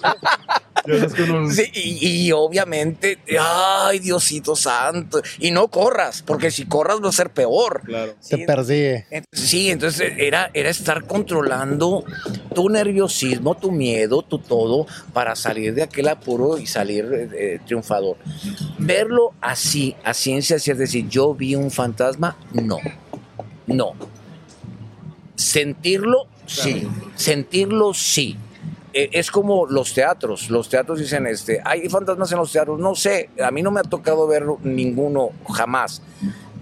Uno- 1.27 1.51
Sí, 1.51 1.69
y, 1.75 2.07
y 2.27 2.31
obviamente, 2.31 3.19
ay 3.39 3.99
Diosito 3.99 4.55
santo, 4.55 5.21
y 5.37 5.51
no 5.51 5.67
corras, 5.67 6.23
porque 6.23 6.49
si 6.49 6.65
corras 6.65 6.99
va 7.03 7.09
a 7.09 7.11
ser 7.11 7.29
peor. 7.29 7.81
Claro. 7.85 8.15
Se 8.19 8.37
Sí, 8.37 8.43
persigue. 8.47 9.05
Ent- 9.11 9.25
Sí, 9.31 9.69
entonces 9.69 10.13
era, 10.17 10.49
era 10.55 10.69
estar 10.69 11.03
controlando 11.51 12.03
tu 12.53 12.69
nerviosismo, 12.69 13.55
tu 13.55 13.71
miedo, 13.71 14.21
tu 14.21 14.39
todo, 14.39 14.87
para 15.13 15.35
salir 15.35 15.73
de 15.73 15.83
aquel 15.83 16.07
apuro 16.07 16.57
y 16.57 16.65
salir 16.65 17.05
eh, 17.13 17.29
eh, 17.33 17.59
triunfador. 17.65 18.17
Verlo 18.77 19.33
así, 19.41 19.95
a 20.03 20.13
ciencia 20.13 20.59
cierta, 20.59 20.81
decir, 20.81 21.07
yo 21.09 21.33
vi 21.33 21.55
un 21.55 21.71
fantasma, 21.71 22.37
no, 22.53 22.77
no. 23.67 23.93
Sentirlo, 25.35 26.27
sí, 26.45 26.87
sentirlo, 27.15 27.93
sí. 27.93 28.37
Eh, 28.93 29.09
es 29.13 29.31
como 29.31 29.65
los 29.65 29.93
teatros, 29.93 30.49
los 30.49 30.67
teatros 30.67 30.99
dicen, 30.99 31.25
este, 31.25 31.61
hay 31.63 31.87
fantasmas 31.87 32.31
en 32.31 32.37
los 32.37 32.51
teatros, 32.51 32.79
no 32.79 32.93
sé, 32.93 33.29
a 33.41 33.49
mí 33.49 33.61
no 33.61 33.71
me 33.71 33.79
ha 33.79 33.83
tocado 33.83 34.27
ver 34.27 34.43
ninguno 34.63 35.29
jamás 35.49 36.01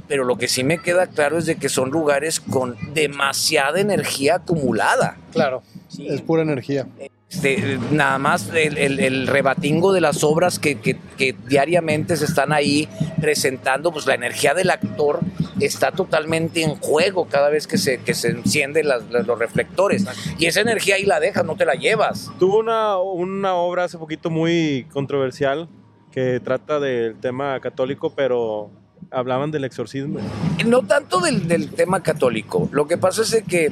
pero 0.10 0.26
lo 0.26 0.38
que 0.38 0.50
sí 0.50 0.66
me 0.66 0.80
queda 0.80 1.08
claro 1.08 1.38
es 1.38 1.46
de 1.46 1.56
que 1.56 1.70
son 1.70 1.90
lugares 1.92 2.42
con 2.42 2.76
demasiada 2.94 3.80
energía 3.80 4.36
acumulada. 4.36 5.18
Claro. 5.32 5.62
Es 5.98 6.22
pura 6.22 6.42
energía. 6.42 6.86
Este, 7.30 7.78
nada 7.92 8.18
más 8.18 8.50
el, 8.56 8.76
el- 8.80 9.00
el 9.00 9.28
rebatingo 9.28 9.94
de 9.94 10.02
las 10.02 10.24
obras 10.24 10.58
que, 10.58 10.80
que- 10.82 10.98
que 11.16 11.36
diariamente 11.48 12.18
se 12.18 12.26
están 12.26 12.52
ahí 12.52 12.90
presentando, 13.22 13.92
pues 13.92 14.08
la 14.08 14.16
energía 14.16 14.56
del 14.56 14.72
actor 14.72 15.20
está 15.60 15.92
totalmente 15.92 16.64
en 16.64 16.76
juego 16.78 17.28
cada 17.28 17.50
vez 17.50 17.68
que 17.68 17.78
se, 17.78 18.00
que 18.00 18.16
se 18.16 18.30
encienden 18.30 18.88
las- 18.88 19.04
las- 19.12 19.28
los 19.28 19.38
reflectores. 19.38 20.06
Y 20.40 20.48
esa 20.48 20.62
energía 20.62 20.96
ahí 20.96 21.06
la 21.06 21.20
dejas, 21.20 21.46
no 21.46 21.56
te 21.56 21.66
la 21.66 21.76
llevas. 21.76 22.32
Tuvo 22.40 22.58
una, 22.58 22.98
una 22.98 23.54
obra 23.54 23.84
hace 23.84 24.00
poquito 24.00 24.32
muy 24.32 24.88
controversial 24.92 25.70
que 26.12 26.40
trata 26.40 26.80
del 26.80 27.16
tema 27.20 27.60
católico, 27.60 28.12
pero 28.16 28.72
hablaban 29.12 29.52
del 29.52 29.64
exorcismo. 29.66 30.20
No 30.66 30.84
tanto 30.84 31.20
del, 31.20 31.48
del 31.48 31.70
tema 31.72 32.02
católico. 32.04 32.70
Lo 32.72 32.88
que 32.88 32.98
pasa 32.98 33.22
es 33.24 33.44
que 33.48 33.72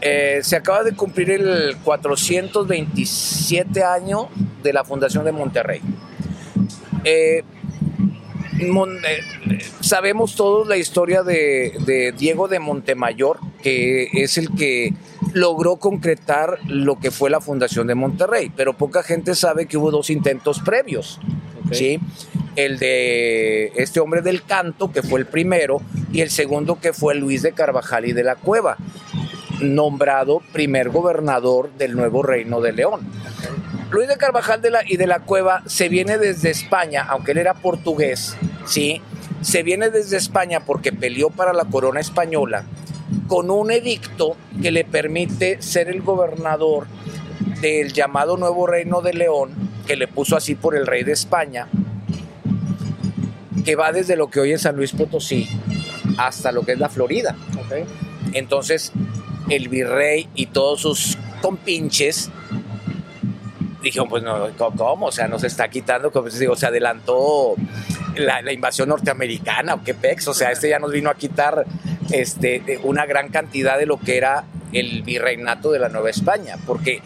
eh, 0.00 0.40
se 0.42 0.56
acaba 0.56 0.82
de 0.82 0.92
cumplir 0.94 1.30
el 1.30 1.76
427 1.84 3.82
año 3.84 4.28
de 4.62 4.72
la 4.72 4.84
Fundación 4.84 5.24
de 5.24 5.32
Monterrey. 5.32 5.80
Eh, 7.04 7.42
Mon- 8.68 8.96
eh, 8.98 9.58
sabemos 9.80 10.36
todos 10.36 10.68
la 10.68 10.76
historia 10.76 11.22
de, 11.22 11.72
de 11.84 12.12
Diego 12.12 12.46
de 12.48 12.58
Montemayor, 12.60 13.38
que 13.62 14.08
es 14.12 14.38
el 14.38 14.50
que 14.54 14.92
logró 15.32 15.76
concretar 15.76 16.58
lo 16.66 16.98
que 17.00 17.10
fue 17.10 17.30
la 17.30 17.40
Fundación 17.40 17.86
de 17.86 17.94
Monterrey, 17.94 18.52
pero 18.54 18.74
poca 18.74 19.02
gente 19.02 19.34
sabe 19.34 19.66
que 19.66 19.78
hubo 19.78 19.90
dos 19.90 20.10
intentos 20.10 20.60
previos. 20.60 21.18
¿sí? 21.72 21.98
El 22.56 22.78
de 22.78 23.72
este 23.76 24.00
hombre 24.00 24.20
del 24.20 24.44
canto, 24.44 24.92
que 24.92 25.02
fue 25.02 25.20
el 25.20 25.26
primero, 25.26 25.80
y 26.12 26.20
el 26.20 26.30
segundo 26.30 26.78
que 26.80 26.92
fue 26.92 27.14
Luis 27.14 27.42
de 27.42 27.52
Carvajal 27.52 28.04
y 28.04 28.12
de 28.12 28.24
la 28.24 28.36
Cueva, 28.36 28.76
nombrado 29.60 30.42
primer 30.52 30.90
gobernador 30.90 31.70
del 31.78 31.94
nuevo 31.96 32.22
reino 32.22 32.60
de 32.60 32.72
León. 32.72 33.00
Luis 33.90 34.08
de 34.08 34.16
Carvajal 34.16 34.60
de 34.60 34.70
la, 34.70 34.80
y 34.86 34.96
de 34.96 35.06
la 35.06 35.20
Cueva 35.20 35.62
se 35.66 35.88
viene 35.88 36.18
desde 36.18 36.50
España, 36.50 37.06
aunque 37.08 37.32
él 37.32 37.38
era 37.38 37.54
portugués, 37.54 38.36
¿sí? 38.66 39.00
Se 39.42 39.62
viene 39.62 39.90
desde 39.90 40.16
España 40.16 40.60
porque 40.64 40.92
peleó 40.92 41.30
para 41.30 41.52
la 41.52 41.64
corona 41.64 42.00
española 42.00 42.64
con 43.26 43.50
un 43.50 43.70
edicto 43.70 44.36
que 44.60 44.70
le 44.70 44.84
permite 44.84 45.60
ser 45.62 45.88
el 45.88 46.02
gobernador 46.02 46.86
del 47.60 47.92
llamado 47.92 48.36
Nuevo 48.36 48.66
Reino 48.66 49.00
de 49.00 49.14
León, 49.14 49.50
que 49.86 49.96
le 49.96 50.08
puso 50.08 50.36
así 50.36 50.54
por 50.54 50.76
el 50.76 50.86
rey 50.86 51.02
de 51.04 51.12
España, 51.12 51.68
que 53.64 53.76
va 53.76 53.92
desde 53.92 54.16
lo 54.16 54.28
que 54.30 54.40
hoy 54.40 54.52
es 54.52 54.62
San 54.62 54.76
Luis 54.76 54.92
Potosí 54.92 55.48
hasta 56.18 56.52
lo 56.52 56.62
que 56.62 56.72
es 56.72 56.78
la 56.78 56.88
Florida. 56.88 57.36
Entonces, 58.32 58.92
el 59.48 59.68
virrey 59.68 60.28
y 60.34 60.46
todos 60.46 60.80
sus 60.80 61.18
compinches 61.40 62.30
dijeron, 63.82 64.08
pues 64.08 64.22
no, 64.22 64.48
¿cómo? 64.76 65.06
O 65.06 65.12
sea, 65.12 65.28
nos 65.28 65.44
está 65.44 65.68
quitando, 65.68 66.10
como 66.12 66.30
se 66.30 66.38
digo, 66.38 66.56
se 66.56 66.66
adelantó 66.66 67.54
la, 68.16 68.40
la 68.42 68.52
invasión 68.52 68.88
norteamericana 68.88 69.74
o 69.74 69.82
qué 69.82 69.94
pex, 69.94 70.28
o 70.28 70.34
sea, 70.34 70.52
este 70.52 70.68
ya 70.68 70.78
nos 70.78 70.92
vino 70.92 71.10
a 71.10 71.14
quitar 71.14 71.66
este, 72.12 72.80
una 72.84 73.06
gran 73.06 73.28
cantidad 73.28 73.78
de 73.78 73.86
lo 73.86 73.98
que 73.98 74.16
era 74.16 74.44
el 74.72 75.02
virreinato 75.02 75.72
de 75.72 75.78
la 75.78 75.88
Nueva 75.88 76.10
España, 76.10 76.56
porque 76.66 77.02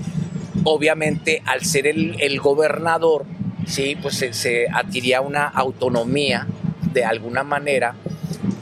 obviamente 0.64 1.42
al 1.46 1.64
ser 1.64 1.86
el, 1.86 2.20
el 2.20 2.40
gobernador, 2.40 3.24
sí, 3.66 3.96
pues 4.00 4.16
se, 4.16 4.66
adquiría 4.72 5.20
una 5.20 5.46
autonomía 5.46 6.46
de 6.92 7.04
alguna 7.04 7.42
manera, 7.42 7.94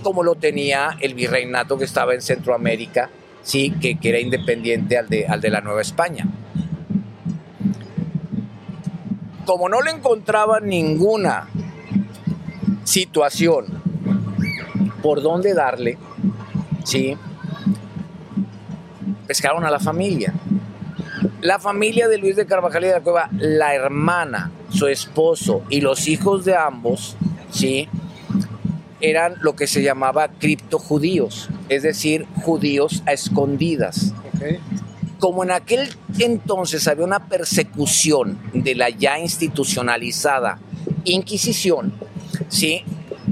como 0.02 0.22
lo 0.22 0.34
tenía 0.34 0.96
el 1.00 1.14
virreinato 1.14 1.78
que 1.78 1.84
estaba 1.84 2.14
en 2.14 2.22
Centroamérica, 2.22 3.10
sí, 3.42 3.70
que, 3.80 3.96
que 3.96 4.08
era 4.08 4.18
independiente 4.18 4.98
al 4.98 5.08
de, 5.08 5.26
al 5.26 5.40
de 5.40 5.50
la 5.50 5.60
Nueva 5.60 5.82
España. 5.82 6.26
Como 9.44 9.68
no 9.68 9.82
le 9.82 9.90
encontraban 9.90 10.66
ninguna 10.66 11.48
situación 12.84 13.66
por 15.02 15.22
dónde 15.22 15.52
darle, 15.52 15.98
sí, 16.84 17.16
pescaron 19.26 19.64
a 19.64 19.70
la 19.70 19.78
familia. 19.78 20.32
La 21.44 21.58
familia 21.58 22.08
de 22.08 22.16
Luis 22.16 22.36
de 22.36 22.46
Carvajal 22.46 22.84
y 22.84 22.86
de 22.86 22.92
la 22.94 23.00
Cueva, 23.02 23.28
la 23.32 23.74
hermana, 23.74 24.50
su 24.70 24.86
esposo 24.86 25.62
y 25.68 25.82
los 25.82 26.08
hijos 26.08 26.46
de 26.46 26.56
ambos, 26.56 27.18
sí, 27.50 27.86
eran 29.02 29.34
lo 29.42 29.54
que 29.54 29.66
se 29.66 29.82
llamaba 29.82 30.28
criptojudíos, 30.28 31.50
es 31.68 31.82
decir, 31.82 32.24
judíos 32.42 33.02
a 33.04 33.12
escondidas. 33.12 34.14
Como 35.18 35.44
en 35.44 35.50
aquel 35.50 35.90
entonces 36.18 36.88
había 36.88 37.04
una 37.04 37.28
persecución 37.28 38.38
de 38.54 38.74
la 38.74 38.88
ya 38.88 39.18
institucionalizada 39.18 40.60
Inquisición, 41.04 41.92
¿sí? 42.48 42.84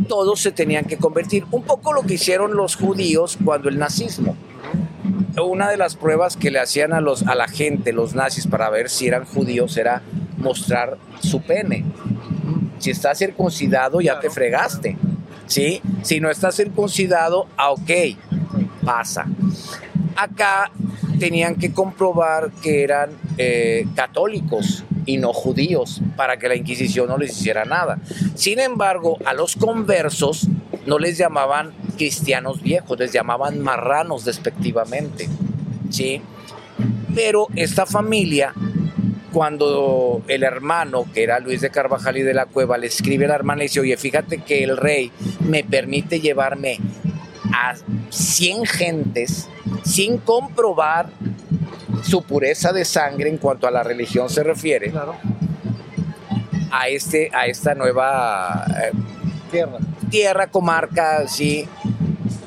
todos 0.06 0.38
se 0.42 0.52
tenían 0.52 0.84
que 0.84 0.98
convertir. 0.98 1.46
Un 1.50 1.62
poco 1.62 1.94
lo 1.94 2.02
que 2.02 2.14
hicieron 2.14 2.56
los 2.56 2.76
judíos 2.76 3.38
cuando 3.42 3.70
el 3.70 3.78
nazismo. 3.78 4.36
Una 5.42 5.70
de 5.70 5.76
las 5.76 5.96
pruebas 5.96 6.36
que 6.36 6.50
le 6.50 6.60
hacían 6.60 6.92
a, 6.92 7.00
los, 7.00 7.26
a 7.26 7.34
la 7.34 7.48
gente, 7.48 7.92
los 7.92 8.14
nazis, 8.14 8.46
para 8.46 8.70
ver 8.70 8.90
si 8.90 9.06
eran 9.06 9.24
judíos, 9.24 9.76
era 9.76 10.02
mostrar 10.38 10.98
su 11.20 11.42
pene. 11.42 11.84
Si 12.78 12.90
está 12.90 13.14
circuncidado, 13.14 14.00
ya 14.00 14.20
te 14.20 14.30
fregaste. 14.30 14.96
¿sí? 15.46 15.80
Si 16.02 16.20
no 16.20 16.30
está 16.30 16.52
circuncidado, 16.52 17.46
ah, 17.56 17.70
ok, 17.72 17.90
pasa. 18.84 19.26
Acá 20.16 20.70
tenían 21.18 21.56
que 21.56 21.72
comprobar 21.72 22.50
que 22.62 22.82
eran 22.82 23.10
eh, 23.38 23.86
católicos, 23.94 24.84
y 25.06 25.18
no 25.18 25.32
judíos, 25.32 26.00
para 26.16 26.38
que 26.38 26.48
la 26.48 26.54
Inquisición 26.54 27.08
no 27.08 27.18
les 27.18 27.38
hiciera 27.38 27.64
nada. 27.64 27.98
Sin 28.34 28.60
embargo, 28.60 29.18
a 29.24 29.34
los 29.34 29.56
conversos 29.56 30.48
no 30.86 30.98
les 30.98 31.18
llamaban 31.18 31.72
cristianos 31.92 32.62
viejos, 32.62 32.98
les 32.98 33.12
llamaban 33.12 33.60
marranos 33.60 34.24
despectivamente. 34.24 35.28
¿sí? 35.90 36.20
Pero 37.14 37.48
esta 37.54 37.86
familia, 37.86 38.54
cuando 39.32 40.22
el 40.28 40.42
hermano, 40.42 41.06
que 41.12 41.22
era 41.22 41.38
Luis 41.38 41.60
de 41.60 41.70
Carvajal 41.70 42.16
y 42.18 42.22
de 42.22 42.34
la 42.34 42.46
Cueva, 42.46 42.78
le 42.78 42.86
escribe 42.86 43.26
a 43.26 43.28
la 43.28 43.34
hermana 43.34 43.62
y 43.62 43.66
dice, 43.66 43.80
oye, 43.80 43.96
fíjate 43.96 44.38
que 44.38 44.64
el 44.64 44.76
rey 44.76 45.12
me 45.40 45.64
permite 45.64 46.20
llevarme 46.20 46.78
a 47.52 47.74
100 48.10 48.64
gentes 48.64 49.48
sin 49.84 50.18
comprobar 50.18 51.10
su 52.02 52.22
pureza 52.22 52.72
de 52.72 52.84
sangre 52.84 53.28
en 53.28 53.38
cuanto 53.38 53.66
a 53.66 53.70
la 53.70 53.82
religión 53.82 54.28
se 54.28 54.42
refiere 54.42 54.92
a, 56.70 56.88
este, 56.88 57.30
a 57.32 57.46
esta 57.46 57.74
nueva 57.74 58.64
eh, 58.82 58.92
Tierra. 59.50 59.78
Tierra, 60.12 60.48
comarca, 60.48 61.26
sí. 61.26 61.66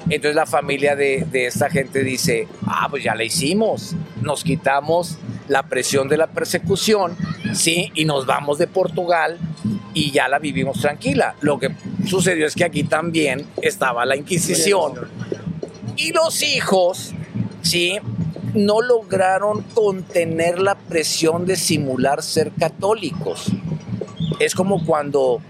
Entonces 0.05 0.35
la 0.35 0.45
familia 0.45 0.95
de, 0.95 1.25
esta 1.33 1.67
gente 1.67 2.03
dice, 2.03 2.47
ah, 2.67 2.87
pues 2.89 3.03
ya 3.03 3.15
la 3.15 3.23
hicimos, 3.23 3.95
nos 4.21 4.43
quitamos 4.43 5.17
la 5.47 5.63
presión 5.63 6.07
de 6.07 6.17
la 6.17 6.27
persecución, 6.27 7.17
sí, 7.53 7.91
y 7.95 8.05
nos 8.05 8.27
vamos 8.27 8.59
de 8.59 8.67
Portugal 8.67 9.39
y 9.95 10.11
ya 10.11 10.27
la 10.27 10.37
vivimos 10.37 10.79
tranquila. 10.79 11.35
Lo 11.41 11.57
que 11.57 11.71
sucedió 12.05 12.45
es 12.45 12.53
que 12.53 12.63
aquí 12.63 12.83
también 12.83 13.47
estaba 13.63 14.05
la 14.05 14.15
Inquisición 14.15 14.93
y 15.97 16.11
los 16.11 16.43
hijos, 16.43 17.15
sí, 17.63 17.97
no 18.53 18.81
lograron 18.81 19.63
contener 19.73 20.59
la 20.59 20.75
presión 20.75 21.47
de 21.47 21.55
simular 21.55 22.21
ser 22.21 22.51
católicos. 22.51 23.51
Es 24.39 24.53
como 24.53 24.85
cuando 24.85 25.41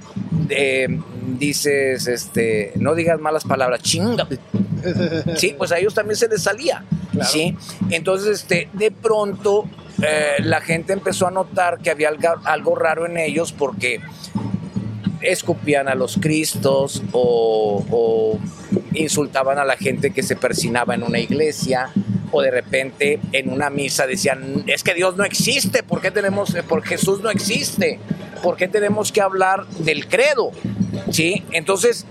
eh, 0.49 0.87
dices, 1.25 2.07
este, 2.07 2.71
no 2.75 2.95
digas 2.95 3.19
malas 3.19 3.43
palabras, 3.43 3.81
chinga. 3.81 4.27
Sí, 5.35 5.55
pues 5.57 5.71
a 5.71 5.79
ellos 5.79 5.95
también 5.95 6.15
se 6.15 6.27
les 6.27 6.43
salía. 6.43 6.85
¿sí? 7.23 7.55
Entonces, 7.89 8.41
este, 8.41 8.69
de 8.73 8.91
pronto, 8.91 9.65
eh, 10.01 10.35
la 10.43 10.61
gente 10.61 10.93
empezó 10.93 11.27
a 11.27 11.31
notar 11.31 11.79
que 11.79 11.89
había 11.89 12.09
algo, 12.09 12.27
algo 12.43 12.75
raro 12.75 13.07
en 13.07 13.17
ellos 13.17 13.51
porque 13.51 13.99
escupían 15.21 15.87
a 15.87 15.95
los 15.95 16.17
cristos 16.17 17.01
o, 17.13 17.83
o 17.89 18.39
insultaban 18.93 19.57
a 19.57 19.65
la 19.65 19.75
gente 19.75 20.11
que 20.11 20.21
se 20.21 20.35
persinaba 20.35 20.93
en 20.93 21.01
una 21.01 21.17
iglesia 21.17 21.89
o 22.31 22.41
de 22.41 22.51
repente 22.51 23.19
en 23.31 23.51
una 23.51 23.69
misa 23.69 24.05
decían, 24.05 24.63
es 24.67 24.83
que 24.83 24.93
Dios 24.93 25.15
no 25.15 25.23
existe, 25.23 25.83
¿por 25.83 26.01
qué 26.01 26.11
tenemos, 26.11 26.55
porque 26.67 26.89
Jesús 26.89 27.21
no 27.21 27.29
existe? 27.29 27.99
¿Por 28.45 28.57
qué 28.57 28.67
tenemos 28.67 29.11
que 29.11 29.21
hablar 29.21 29.65
del 29.79 30.07
credo? 30.07 30.51
¿Sí? 31.09 31.43
Entonces, 31.49 32.05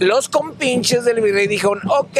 los 0.00 0.28
compinches 0.28 1.04
del 1.04 1.20
virrey 1.20 1.46
dijeron, 1.46 1.78
ok, 1.88 2.18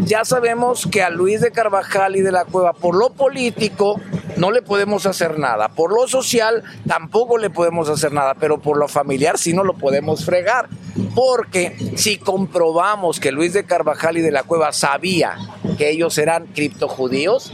ya 0.00 0.26
sabemos 0.26 0.86
que 0.92 1.02
a 1.02 1.08
Luis 1.08 1.40
de 1.40 1.52
Carvajal 1.52 2.16
y 2.16 2.20
de 2.20 2.32
la 2.32 2.44
Cueva, 2.44 2.74
por 2.74 2.94
lo 2.96 3.14
político, 3.14 3.98
no 4.36 4.50
le 4.50 4.60
podemos 4.60 5.06
hacer 5.06 5.38
nada. 5.38 5.70
Por 5.70 5.90
lo 5.90 6.06
social, 6.06 6.64
tampoco 6.86 7.38
le 7.38 7.48
podemos 7.48 7.88
hacer 7.88 8.12
nada, 8.12 8.34
pero 8.34 8.58
por 8.58 8.76
lo 8.76 8.88
familiar 8.88 9.38
sí 9.38 9.54
no 9.54 9.64
lo 9.64 9.72
podemos 9.72 10.22
fregar. 10.26 10.68
Porque 11.14 11.78
si 11.96 12.18
comprobamos 12.18 13.20
que 13.20 13.32
Luis 13.32 13.54
de 13.54 13.64
Carvajal 13.64 14.18
y 14.18 14.20
de 14.20 14.32
la 14.32 14.42
Cueva 14.42 14.74
sabía 14.74 15.38
que 15.78 15.88
ellos 15.88 16.18
eran 16.18 16.44
criptojudíos, 16.48 17.52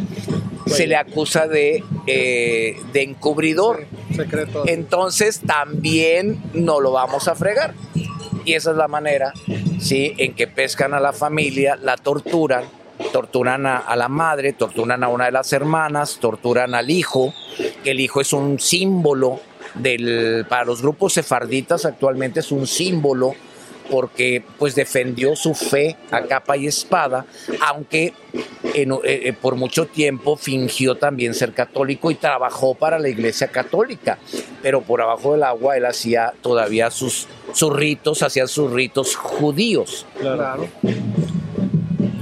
se 0.66 0.86
le 0.86 0.96
acusa 0.96 1.46
de, 1.46 1.84
eh, 2.06 2.76
de 2.92 3.02
encubridor. 3.02 3.86
Secreto. 4.14 4.64
Entonces 4.66 5.40
también 5.40 6.42
no 6.54 6.80
lo 6.80 6.92
vamos 6.92 7.28
a 7.28 7.34
fregar. 7.34 7.74
Y 8.44 8.54
esa 8.54 8.72
es 8.72 8.76
la 8.76 8.88
manera, 8.88 9.32
¿sí? 9.80 10.14
En 10.18 10.34
que 10.34 10.48
pescan 10.48 10.94
a 10.94 11.00
la 11.00 11.12
familia, 11.12 11.76
la 11.76 11.96
torturan, 11.96 12.64
torturan 13.12 13.66
a, 13.66 13.78
a 13.78 13.94
la 13.94 14.08
madre, 14.08 14.52
torturan 14.52 15.04
a 15.04 15.08
una 15.08 15.26
de 15.26 15.32
las 15.32 15.52
hermanas, 15.52 16.18
torturan 16.20 16.74
al 16.74 16.90
hijo, 16.90 17.32
que 17.84 17.92
el 17.92 18.00
hijo 18.00 18.20
es 18.20 18.32
un 18.32 18.58
símbolo 18.58 19.40
del, 19.74 20.44
para 20.48 20.64
los 20.64 20.82
grupos 20.82 21.14
sefarditas 21.14 21.84
actualmente 21.84 22.40
es 22.40 22.52
un 22.52 22.66
símbolo 22.66 23.34
porque 23.90 24.42
pues 24.58 24.74
defendió 24.74 25.36
su 25.36 25.54
fe 25.54 25.96
a 26.10 26.22
capa 26.22 26.56
y 26.56 26.66
espada, 26.66 27.26
aunque 27.60 28.14
eh, 28.74 28.86
eh, 29.04 29.32
por 29.40 29.56
mucho 29.56 29.86
tiempo 29.86 30.36
fingió 30.36 30.94
también 30.96 31.34
ser 31.34 31.52
católico 31.52 32.10
y 32.10 32.14
trabajó 32.14 32.74
para 32.74 32.98
la 32.98 33.08
iglesia 33.08 33.48
católica, 33.48 34.18
pero 34.62 34.82
por 34.82 35.00
abajo 35.02 35.32
del 35.32 35.42
agua 35.42 35.76
él 35.76 35.86
hacía 35.86 36.32
todavía 36.42 36.90
sus, 36.90 37.26
sus 37.52 37.72
ritos, 37.74 38.22
hacía 38.22 38.46
sus 38.46 38.70
ritos 38.70 39.16
judíos. 39.16 40.06
Claro. 40.18 40.68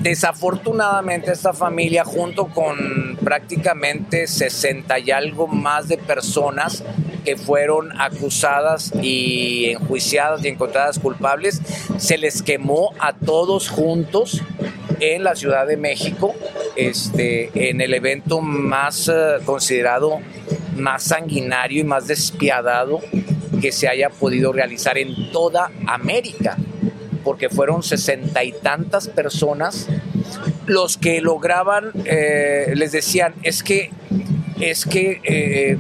Desafortunadamente 0.03 1.31
esta 1.31 1.53
familia 1.53 2.05
junto 2.05 2.47
con 2.47 3.19
prácticamente 3.23 4.27
60 4.27 4.99
y 4.99 5.11
algo 5.11 5.47
más 5.47 5.89
de 5.89 5.99
personas 5.99 6.83
que 7.23 7.37
fueron 7.37 7.93
acusadas 8.01 8.93
y 9.03 9.67
enjuiciadas 9.67 10.43
y 10.43 10.49
encontradas 10.49 10.99
culpables, 10.99 11.61
se 11.99 12.17
les 12.17 12.43
quemó 12.43 12.95
a 12.99 13.13
todos 13.13 13.69
juntos 13.69 14.43
en 15.01 15.23
la 15.23 15.37
Ciudad 15.37 15.67
de 15.67 15.77
México, 15.77 16.35
este, 16.77 17.51
en 17.69 17.83
el 17.83 17.93
evento 17.93 18.41
más 18.41 19.09
eh, 19.09 19.37
considerado 19.45 20.21
más 20.77 21.03
sanguinario 21.03 21.83
y 21.83 21.85
más 21.85 22.07
despiadado 22.07 23.01
que 23.61 23.71
se 23.71 23.87
haya 23.87 24.09
podido 24.09 24.51
realizar 24.51 24.97
en 24.97 25.31
toda 25.31 25.71
América 25.87 26.57
porque 27.21 27.49
fueron 27.49 27.83
sesenta 27.83 28.43
y 28.45 28.53
tantas 28.53 29.09
personas 29.09 29.87
los 30.67 30.97
que 30.97 31.21
lograban, 31.21 31.91
eh, 32.05 32.73
les 32.75 32.93
decían, 32.93 33.35
es 33.43 33.63
que, 33.63 33.91
es 34.61 34.85
que 34.85 35.21
eh, 35.25 35.77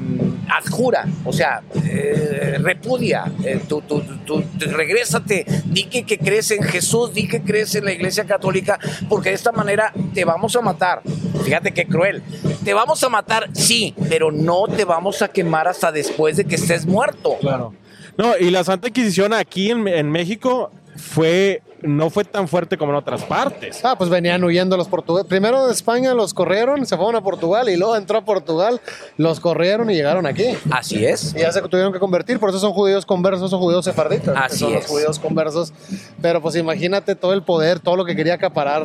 adjura, 0.49 1.07
o 1.25 1.33
sea, 1.33 1.62
eh, 1.85 2.57
repudia, 2.61 3.25
eh, 3.45 3.61
tú, 3.69 3.83
tú, 3.83 4.03
tú- 4.27 4.43
regrésate, 4.59 5.45
di 5.67 5.85
que, 5.85 6.05
que 6.05 6.19
crees 6.19 6.51
en 6.51 6.62
Jesús, 6.62 7.15
di 7.15 7.29
que 7.29 7.41
crees 7.43 7.75
en 7.77 7.85
la 7.85 7.93
Iglesia 7.93 8.25
Católica, 8.25 8.79
porque 9.09 9.29
de 9.29 9.37
esta 9.37 9.53
manera 9.53 9.93
te 10.15 10.25
vamos 10.25 10.57
a 10.57 10.61
matar. 10.61 11.03
Fíjate 11.45 11.73
qué 11.73 11.87
cruel. 11.87 12.23
Te 12.65 12.75
vamos 12.75 13.03
a 13.05 13.09
matar, 13.09 13.49
sí, 13.53 13.95
pero 14.09 14.33
no 14.33 14.65
te 14.67 14.85
vamos 14.85 15.23
a 15.23 15.29
quemar 15.29 15.69
hasta 15.69 15.93
después 15.93 16.37
de 16.37 16.45
que 16.45 16.57
estés 16.57 16.85
muerto. 16.87 17.37
Claro. 17.41 17.75
No, 18.19 18.37
y 18.37 18.51
la 18.51 18.65
Santa 18.65 18.89
Inquisición 18.89 19.33
aquí 19.33 19.71
en, 19.71 19.87
en 19.89 20.11
México 20.11 20.71
fue 20.97 21.62
no 21.83 22.11
fue 22.11 22.25
tan 22.25 22.49
fuerte 22.49 22.77
como 22.77 22.93
en 22.93 22.99
otras 22.99 23.25
partes. 23.25 23.85
Ah, 23.85 23.97
pues 23.97 24.11
venían 24.11 24.43
huyendo 24.45 24.77
los 24.77 24.89
portugueses. 24.89 25.29
Primero 25.29 25.67
de 25.67 25.73
España 25.73 26.15
los 26.15 26.35
corrieron, 26.35 26.85
se 26.87 26.97
fueron 26.97 27.17
a 27.17 27.23
Portugal 27.23 27.69
y 27.69 27.77
luego 27.77 27.97
entró 27.97 28.19
a 28.19 28.25
Portugal, 28.25 28.81
los 29.17 29.41
corrieron 29.41 29.91
y 29.91 29.95
llegaron 29.95 30.27
aquí. 30.27 30.47
Así 30.71 31.05
es. 31.05 31.35
Y 31.35 31.41
ya 31.41 31.53
se 31.53 31.62
tuvieron 31.62 31.93
que 31.93 31.99
convertir, 31.99 32.39
por 32.39 32.51
eso 32.51 32.59
son 32.59 32.73
judíos 32.73 33.07
conversos 33.07 33.53
o 33.53 33.59
judíos 33.59 33.85
sefarditas. 33.85 34.37
Así 34.37 34.59
son 34.59 34.75
los 34.75 34.85
es. 34.85 34.91
judíos 34.91 35.19
conversos. 35.19 35.73
Pero 36.21 36.43
pues 36.43 36.57
imagínate 36.57 37.15
todo 37.15 37.33
el 37.33 37.43
poder, 37.43 37.81
todo 37.81 37.97
lo 37.97 38.05
que 38.05 38.15
quería 38.15 38.35
acaparar 38.35 38.83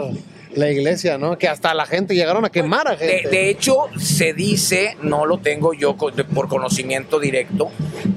la 0.56 0.70
iglesia, 0.70 1.18
¿no? 1.18 1.38
Que 1.38 1.48
hasta 1.48 1.74
la 1.74 1.86
gente 1.86 2.16
llegaron 2.16 2.46
a 2.46 2.50
quemar 2.50 2.88
a 2.88 2.98
gente. 2.98 3.30
de 3.30 3.50
hecho, 3.50 3.88
se 3.98 4.34
dice, 4.34 4.98
no 5.02 5.26
lo 5.26 5.40
tengo 5.40 5.74
yo 5.74 5.96
por 5.96 6.48
conocimiento 6.48 7.20
directo, 7.20 7.72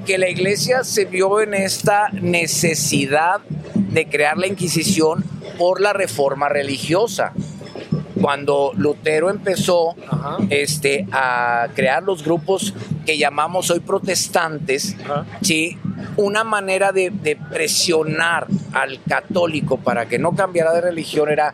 que 0.05 0.17
la 0.17 0.29
iglesia 0.29 0.83
se 0.83 1.05
vio 1.05 1.41
en 1.41 1.53
esta 1.53 2.09
necesidad 2.09 3.41
de 3.75 4.07
crear 4.07 4.37
la 4.37 4.47
Inquisición 4.47 5.23
por 5.57 5.81
la 5.81 5.93
reforma 5.93 6.49
religiosa. 6.49 7.33
Cuando 8.21 8.73
Lutero 8.75 9.29
empezó 9.29 9.95
Ajá. 10.09 10.37
este, 10.49 11.07
a 11.11 11.67
crear 11.73 12.03
los 12.03 12.23
grupos 12.23 12.73
que 13.05 13.17
llamamos 13.17 13.71
hoy 13.71 13.79
protestantes, 13.79 14.97
Ajá. 15.05 15.25
¿sí? 15.41 15.77
una 16.17 16.43
manera 16.43 16.91
de, 16.91 17.11
de 17.11 17.35
presionar 17.35 18.47
al 18.73 19.01
católico 19.03 19.77
para 19.77 20.07
que 20.07 20.19
no 20.19 20.33
cambiara 20.33 20.73
de 20.73 20.81
religión 20.81 21.29
era 21.29 21.51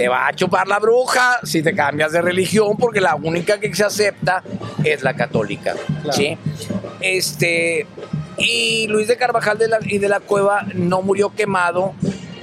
te 0.00 0.08
va 0.08 0.28
a 0.28 0.32
chupar 0.32 0.66
la 0.66 0.78
bruja 0.78 1.40
si 1.42 1.62
te 1.62 1.74
cambias 1.74 2.12
de 2.12 2.22
religión 2.22 2.78
porque 2.78 3.02
la 3.02 3.16
única 3.16 3.60
que 3.60 3.74
se 3.74 3.84
acepta 3.84 4.42
es 4.82 5.02
la 5.02 5.12
católica 5.12 5.74
Claro. 6.02 6.16
¿sí? 6.16 6.38
este 7.02 7.86
y 8.38 8.86
Luis 8.88 9.08
de 9.08 9.18
Carvajal 9.18 9.58
de 9.58 9.68
la- 9.68 9.78
y 9.82 9.98
de 9.98 10.08
la 10.08 10.20
Cueva 10.20 10.64
no 10.74 11.02
murió 11.02 11.34
quemado 11.34 11.92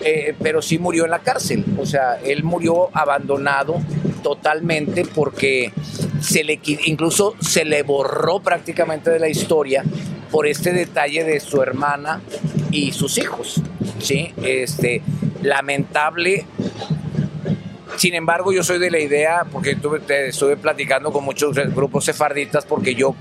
eh, 0.06 0.36
pero 0.44 0.62
sí 0.62 0.78
murió 0.78 1.06
en 1.06 1.10
la 1.10 1.18
cárcel 1.20 1.66
o 1.80 1.86
sea 1.88 2.20
él 2.24 2.44
murió 2.44 2.90
abandonado 2.96 3.82
totalmente 4.22 5.04
porque 5.04 5.72
se 6.22 6.44
le 6.44 6.60
incluso 6.86 7.34
se 7.40 7.66
le 7.66 7.82
borró 7.82 8.40
prácticamente 8.40 9.10
de 9.10 9.18
la 9.18 9.30
historia 9.30 9.84
por 10.30 10.46
este 10.46 10.74
detalle 10.74 11.24
de 11.24 11.40
su 11.40 11.60
hermana 11.64 12.22
y 12.70 12.92
sus 12.92 13.18
hijos 13.18 13.60
sí 14.00 14.32
este 14.44 15.02
lamentable 15.42 16.46
Sin 17.96 18.14
embargo, 18.14 18.52
yo 18.52 18.64
soy 18.64 18.80
de 18.80 18.92
la 18.92 19.00
idea, 19.00 19.46
porque 19.52 19.76
tuve, 19.76 20.00
te 20.00 20.28
estuve 20.28 20.58
platicando 20.58 21.12
con 21.12 21.24
muchos 21.24 21.56
grupos 21.74 22.06
sefarditas, 22.06 22.66
porque 22.66 22.94
yo 22.94 23.16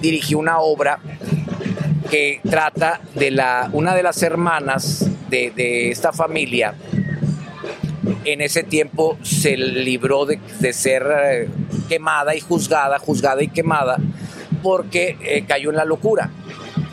dirigí 0.00 0.34
una 0.34 0.58
obra 0.58 0.98
que 2.10 2.40
trata 2.48 3.00
de 3.14 3.30
la, 3.30 3.70
una 3.72 3.94
de 3.94 4.02
las 4.02 4.22
hermanas 4.22 5.06
de, 5.30 5.50
de 5.50 5.90
esta 5.90 6.12
familia. 6.12 6.74
En 8.24 8.40
ese 8.40 8.62
tiempo 8.62 9.18
se 9.22 9.56
libró 9.56 10.26
de, 10.26 10.38
de 10.60 10.72
ser 10.72 11.06
eh, 11.22 11.48
quemada 11.88 12.34
y 12.34 12.40
juzgada, 12.40 12.98
juzgada 12.98 13.42
y 13.42 13.48
quemada, 13.48 13.98
porque 14.62 15.16
eh, 15.22 15.44
cayó 15.46 15.70
en 15.70 15.76
la 15.76 15.84
locura. 15.84 16.30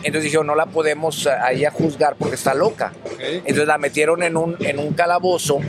Entonces 0.04 0.26
dijeron, 0.26 0.48
no 0.48 0.56
la 0.56 0.68
podemos 0.68 1.26
a 1.26 1.52
ella 1.52 1.72
juzgar 1.72 2.16
porque 2.18 2.36
está 2.36 2.54
loca. 2.54 2.94
Entonces 3.20 3.68
la 3.68 3.80
metieron 3.80 4.22
en 4.22 4.38
un, 4.38 4.56
en 4.60 4.78
un 4.78 4.94
calabozo 4.94 5.60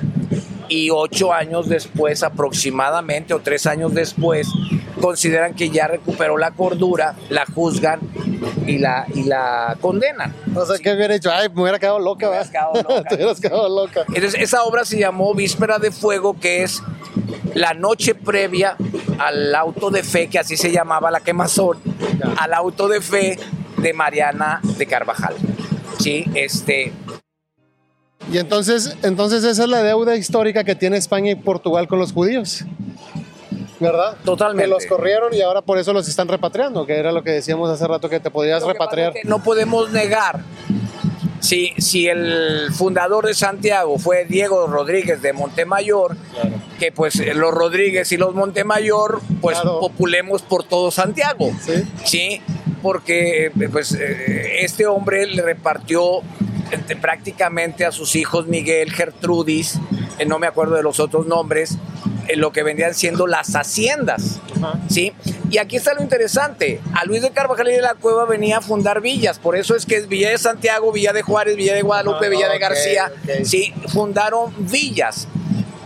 y 0.68 0.90
ocho 0.90 1.32
años 1.32 1.68
después 1.68 2.22
aproximadamente 2.22 3.34
o 3.34 3.40
tres 3.40 3.66
años 3.66 3.94
después 3.94 4.48
consideran 5.00 5.54
que 5.54 5.70
ya 5.70 5.86
recuperó 5.86 6.38
la 6.38 6.52
cordura, 6.52 7.14
la 7.28 7.44
juzgan 7.46 8.00
y 8.66 8.78
la, 8.78 9.06
y 9.14 9.24
la 9.24 9.76
condenan. 9.80 10.34
O 10.54 10.64
sea, 10.64 10.78
¿qué 10.78 10.92
hubiera 10.92 11.14
hecho? 11.14 11.30
Ay, 11.30 11.48
me 11.48 11.62
hubiera 11.62 11.78
quedado 11.78 11.98
loca, 11.98 12.28
hubieras 12.28 12.50
quedado 12.50 12.74
loca. 12.88 13.02
Te 13.08 13.14
hubieras 13.16 13.40
quedado 13.40 13.68
loca. 13.68 14.04
Entonces 14.08 14.34
esa 14.40 14.64
obra 14.64 14.84
se 14.84 14.98
llamó 14.98 15.34
Víspera 15.34 15.78
de 15.78 15.90
Fuego, 15.90 16.38
que 16.38 16.62
es 16.62 16.82
la 17.54 17.74
noche 17.74 18.14
previa 18.14 18.76
al 19.18 19.54
auto 19.54 19.90
de 19.90 20.02
fe, 20.02 20.28
que 20.28 20.38
así 20.38 20.56
se 20.56 20.70
llamaba 20.70 21.10
la 21.10 21.20
quemazón, 21.20 21.78
al 22.38 22.54
auto 22.54 22.88
de 22.88 23.00
fe 23.00 23.38
de 23.78 23.92
Mariana 23.92 24.60
de 24.62 24.86
Carvajal. 24.86 25.34
Sí, 25.98 26.24
este, 26.34 26.92
Y 28.32 28.38
entonces, 28.38 28.96
entonces 29.02 29.44
esa 29.44 29.62
es 29.64 29.68
la 29.68 29.82
deuda 29.82 30.16
histórica 30.16 30.64
que 30.64 30.74
tiene 30.74 30.96
España 30.96 31.30
y 31.30 31.34
Portugal 31.36 31.86
con 31.88 31.98
los 31.98 32.12
judíos. 32.12 32.64
¿Verdad? 33.78 34.16
Totalmente. 34.24 34.64
Que 34.64 34.68
los 34.70 34.86
corrieron 34.86 35.34
y 35.34 35.42
ahora 35.42 35.60
por 35.60 35.78
eso 35.78 35.92
los 35.92 36.08
están 36.08 36.28
repatriando, 36.28 36.86
que 36.86 36.94
era 36.98 37.12
lo 37.12 37.22
que 37.22 37.30
decíamos 37.32 37.70
hace 37.70 37.86
rato 37.86 38.08
que 38.08 38.20
te 38.20 38.30
podías 38.30 38.62
Lo 38.62 38.68
repatriar. 38.68 39.08
pasa 39.10 39.18
es 39.18 39.22
que 39.22 39.28
no 39.28 39.42
podemos 39.42 39.90
negar 39.92 40.40
si, 41.40 41.72
si 41.76 42.08
el 42.08 42.68
fundador 42.72 43.26
de 43.26 43.34
Santiago 43.34 43.98
fue 43.98 44.24
Diego 44.24 44.66
Rodríguez 44.66 45.20
de 45.20 45.34
Montemayor, 45.34 46.16
que 46.80 46.90
pues 46.90 47.16
los 47.36 47.52
Rodríguez 47.52 48.10
y 48.12 48.16
los 48.16 48.34
Montemayor 48.34 49.20
pues 49.42 49.60
Claro. 49.60 49.78
populemos 49.80 50.40
por 50.42 50.64
todo 50.64 50.90
Santiago. 50.90 51.50
Sí. 51.60 51.82
Sí, 52.04 52.40
porque 52.82 53.52
pues 53.70 53.92
eh, 53.92 54.60
este 54.64 54.86
hombre 54.86 55.26
le 55.26 55.42
repartió 55.42 56.20
eh, 56.20 56.22
prácticamente 57.00 57.84
a 57.84 57.92
sus 57.92 58.16
hijos 58.16 58.46
Miguel, 58.46 58.92
Gertrudis, 58.92 59.78
eh, 60.18 60.26
no 60.26 60.38
me 60.38 60.46
acuerdo 60.46 60.74
de 60.76 60.82
los 60.82 61.00
otros 61.00 61.26
nombres, 61.26 61.78
en 62.28 62.40
lo 62.40 62.52
que 62.52 62.62
vendrían 62.62 62.94
siendo 62.94 63.26
las 63.26 63.54
haciendas. 63.54 64.40
¿sí? 64.88 65.12
Y 65.50 65.58
aquí 65.58 65.76
está 65.76 65.94
lo 65.94 66.02
interesante. 66.02 66.80
A 66.94 67.04
Luis 67.04 67.22
de 67.22 67.30
Carvajal 67.30 67.68
y 67.68 67.74
de 67.74 67.82
la 67.82 67.94
Cueva 67.94 68.24
venía 68.24 68.58
a 68.58 68.60
fundar 68.60 69.00
villas. 69.00 69.38
Por 69.38 69.56
eso 69.56 69.76
es 69.76 69.86
que 69.86 69.96
es 69.96 70.08
Villa 70.08 70.30
de 70.30 70.38
Santiago, 70.38 70.92
Villa 70.92 71.12
de 71.12 71.22
Juárez, 71.22 71.56
Villa 71.56 71.74
de 71.74 71.82
Guadalupe, 71.82 72.26
Ah, 72.26 72.28
Villa 72.28 72.48
de 72.48 72.58
García. 72.58 73.12
Sí, 73.44 73.72
fundaron 73.88 74.52
villas. 74.58 75.28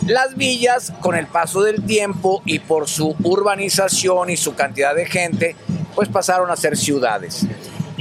Las 0.07 0.37
villas, 0.37 0.93
con 1.01 1.15
el 1.15 1.27
paso 1.27 1.63
del 1.63 1.85
tiempo 1.85 2.43
y 2.45 2.59
por 2.59 2.89
su 2.89 3.15
urbanización 3.23 4.31
y 4.31 4.37
su 4.37 4.55
cantidad 4.55 4.95
de 4.95 5.07
gente, 5.07 5.57
pues 5.95 6.09
pasaron 6.09 6.51
a 6.51 6.57
ser 6.57 6.77
ciudades. 6.77 7.47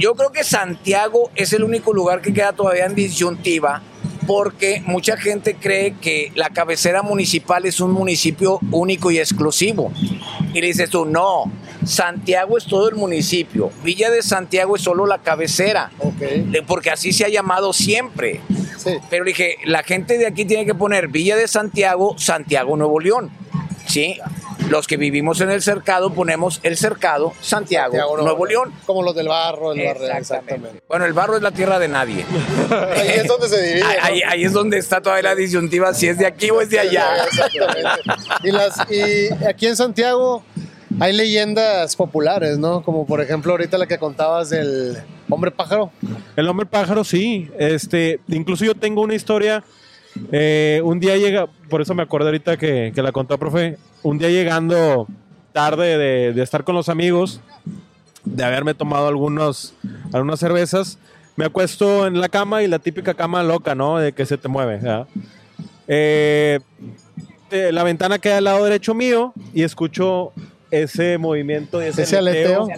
Yo 0.00 0.14
creo 0.14 0.32
que 0.32 0.44
Santiago 0.44 1.30
es 1.36 1.52
el 1.52 1.62
único 1.62 1.92
lugar 1.92 2.22
que 2.22 2.32
queda 2.32 2.52
todavía 2.54 2.86
en 2.86 2.94
disyuntiva 2.94 3.82
porque 4.26 4.82
mucha 4.86 5.16
gente 5.18 5.56
cree 5.56 5.94
que 6.00 6.32
la 6.36 6.48
cabecera 6.50 7.02
municipal 7.02 7.66
es 7.66 7.80
un 7.80 7.90
municipio 7.92 8.60
único 8.70 9.10
y 9.10 9.18
exclusivo. 9.18 9.92
Y 10.54 10.60
le 10.60 10.68
dices 10.68 10.88
tú, 10.88 11.04
no, 11.04 11.52
Santiago 11.84 12.56
es 12.56 12.64
todo 12.66 12.88
el 12.88 12.94
municipio, 12.96 13.70
Villa 13.82 14.10
de 14.10 14.22
Santiago 14.22 14.76
es 14.76 14.82
solo 14.82 15.04
la 15.06 15.18
cabecera, 15.18 15.90
Ok, 15.98 16.22
Eh, 16.22 16.62
porque 16.66 16.90
así 16.90 17.12
se 17.12 17.24
ha 17.24 17.28
llamado 17.28 17.72
siempre. 17.72 18.40
sí. 18.78 18.92
Pero 19.10 19.24
dije, 19.24 19.56
la 19.64 19.82
gente 19.82 20.16
de 20.16 20.26
aquí 20.26 20.44
tiene 20.46 20.64
que 20.64 20.74
poner 20.74 21.08
Villa 21.08 21.36
de 21.36 21.46
Santiago, 21.48 22.14
Santiago 22.18 22.76
Nuevo 22.76 23.00
León. 23.00 23.30
¿Sí? 23.86 24.16
Los 24.68 24.86
que 24.86 24.96
vivimos 24.96 25.40
en 25.40 25.50
el 25.50 25.62
cercado 25.62 26.12
ponemos 26.12 26.60
el 26.62 26.76
cercado, 26.76 27.32
Santiago, 27.40 27.92
Santiago, 27.92 28.16
Nuevo 28.18 28.46
León. 28.46 28.72
Como 28.86 29.02
los 29.02 29.14
del 29.14 29.26
barro, 29.28 29.72
el 29.72 29.78
barrio, 29.84 29.90
Exactamente. 30.06 30.20
exactamente. 30.54 30.82
Bueno, 30.88 31.04
el 31.06 31.12
barro 31.12 31.36
es 31.36 31.42
la 31.42 31.50
tierra 31.50 31.78
de 31.78 31.88
nadie. 31.88 32.24
Ahí 32.96 33.08
es 33.16 33.26
donde 33.26 33.48
se 33.48 33.60
divide. 33.62 33.84
Ahí, 33.84 33.96
¿no? 33.98 34.04
ahí- 34.04 34.22
ahí 34.28 34.44
es 34.44 34.52
donde 34.52 34.78
está 34.78 35.00
toda 35.00 35.20
la 35.22 35.34
disyuntiva, 35.34 35.92
si 35.94 36.06
es 36.08 36.18
de 36.18 36.26
aquí 36.26 36.50
o 36.50 36.60
es 36.60 36.70
de 36.70 36.78
allá. 36.78 37.24
Exactamente. 37.24 38.02
Y, 38.44 38.50
las, 38.52 38.74
y 38.90 39.44
aquí 39.44 39.66
en 39.66 39.76
Santiago 39.76 40.44
hay 41.00 41.12
leyendas 41.14 41.96
populares, 41.96 42.58
¿no? 42.58 42.82
Como 42.82 43.06
por 43.06 43.20
ejemplo 43.20 43.52
ahorita 43.52 43.76
la 43.78 43.86
que 43.86 43.98
contabas 43.98 44.50
del 44.50 44.98
hombre 45.28 45.50
pájaro. 45.50 45.90
El 46.36 46.46
hombre 46.48 46.66
pájaro, 46.66 47.02
sí. 47.04 47.50
Este, 47.58 48.20
incluso 48.28 48.64
yo 48.64 48.74
tengo 48.74 49.00
una 49.02 49.14
historia. 49.14 49.64
Eh, 50.32 50.80
un 50.84 51.00
día 51.00 51.16
llega, 51.16 51.46
por 51.68 51.80
eso 51.80 51.94
me 51.94 52.02
acuerdo 52.02 52.28
ahorita 52.28 52.56
que, 52.56 52.92
que 52.94 53.02
la 53.02 53.12
contó, 53.12 53.38
profe. 53.38 53.78
Un 54.02 54.18
día 54.18 54.28
llegando 54.28 55.06
tarde 55.52 55.98
de, 55.98 56.32
de 56.32 56.42
estar 56.42 56.64
con 56.64 56.74
los 56.74 56.88
amigos, 56.88 57.40
de 58.24 58.44
haberme 58.44 58.74
tomado 58.74 59.08
algunos, 59.08 59.74
algunas 60.12 60.38
cervezas, 60.40 60.98
me 61.36 61.46
acuesto 61.46 62.06
en 62.06 62.20
la 62.20 62.28
cama 62.28 62.62
y 62.62 62.68
la 62.68 62.78
típica 62.78 63.14
cama 63.14 63.42
loca, 63.42 63.74
¿no? 63.74 63.98
De 63.98 64.12
que 64.12 64.26
se 64.26 64.36
te 64.36 64.48
mueve. 64.48 64.80
Eh, 65.88 66.58
eh, 67.50 67.72
la 67.72 67.82
ventana 67.82 68.18
queda 68.18 68.38
al 68.38 68.44
lado 68.44 68.64
derecho 68.64 68.94
mío 68.94 69.32
y 69.54 69.62
escucho 69.62 70.32
ese 70.70 71.18
movimiento, 71.18 71.80
ese, 71.80 72.02
Ese 72.02 72.16
aleteo. 72.18 72.68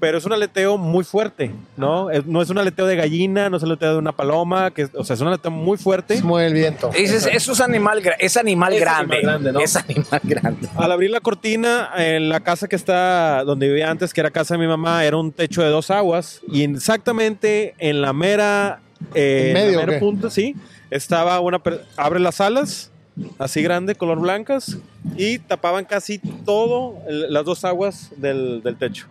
pero 0.00 0.18
es 0.18 0.24
un 0.24 0.32
aleteo 0.32 0.78
muy 0.78 1.04
fuerte, 1.04 1.50
¿no? 1.76 2.10
Es- 2.10 2.24
no 2.26 2.40
es 2.42 2.50
un 2.50 2.58
aleteo 2.58 2.86
de 2.86 2.96
gallina, 2.96 3.50
no 3.50 3.56
es 3.58 3.62
un 3.62 3.70
aleteo 3.70 3.92
de 3.92 3.98
una 3.98 4.12
paloma, 4.12 4.70
que, 4.70 4.88
o 4.94 5.04
sea, 5.04 5.14
es 5.14 5.20
un 5.20 5.28
aleteo 5.28 5.50
muy 5.50 5.76
fuerte. 5.78 6.16
Se 6.16 6.22
mueve 6.22 6.48
el 6.48 6.54
viento. 6.54 6.90
Dices, 6.96 7.28
eso 7.32 7.52
es 7.52 7.60
animal, 7.60 8.02
es 8.18 8.36
animal 8.36 8.72
Es 8.72 8.80
grande. 8.80 9.16
animal 9.16 9.22
grande, 9.32 9.52
¿no? 9.52 9.60
Es 9.60 9.76
animal 9.76 10.20
grande. 10.24 10.68
Al 10.76 10.92
abrir 10.92 11.10
la 11.10 11.20
cortina, 11.20 11.90
en 11.96 12.28
la 12.28 12.40
casa 12.40 12.68
que 12.68 12.76
está 12.76 13.44
donde 13.44 13.68
vivía 13.68 13.90
antes, 13.90 14.12
que 14.14 14.20
era 14.20 14.30
casa 14.30 14.54
de 14.54 14.58
mi 14.60 14.66
mamá, 14.66 15.04
era 15.04 15.16
un 15.16 15.32
techo 15.32 15.62
de 15.62 15.68
dos 15.68 15.90
aguas 15.90 16.40
y 16.50 16.62
exactamente 16.64 17.74
en 17.78 18.00
la 18.00 18.12
mera, 18.12 18.80
eh, 19.14 19.48
¿En 19.48 19.54
medio 19.54 19.78
la 19.78 19.84
o 19.84 19.86
mera 19.86 20.00
punta, 20.00 20.30
sí, 20.30 20.54
estaba 20.90 21.38
una, 21.40 21.60
abre 21.96 22.20
las 22.20 22.40
alas, 22.40 22.90
así 23.38 23.62
grande, 23.62 23.94
color 23.94 24.20
blancas, 24.20 24.78
y 25.16 25.38
tapaban 25.38 25.84
casi 25.84 26.18
todo 26.18 26.96
el- 27.08 27.32
las 27.32 27.44
dos 27.44 27.64
aguas 27.64 28.10
del, 28.16 28.62
del 28.62 28.76
techo. 28.76 29.06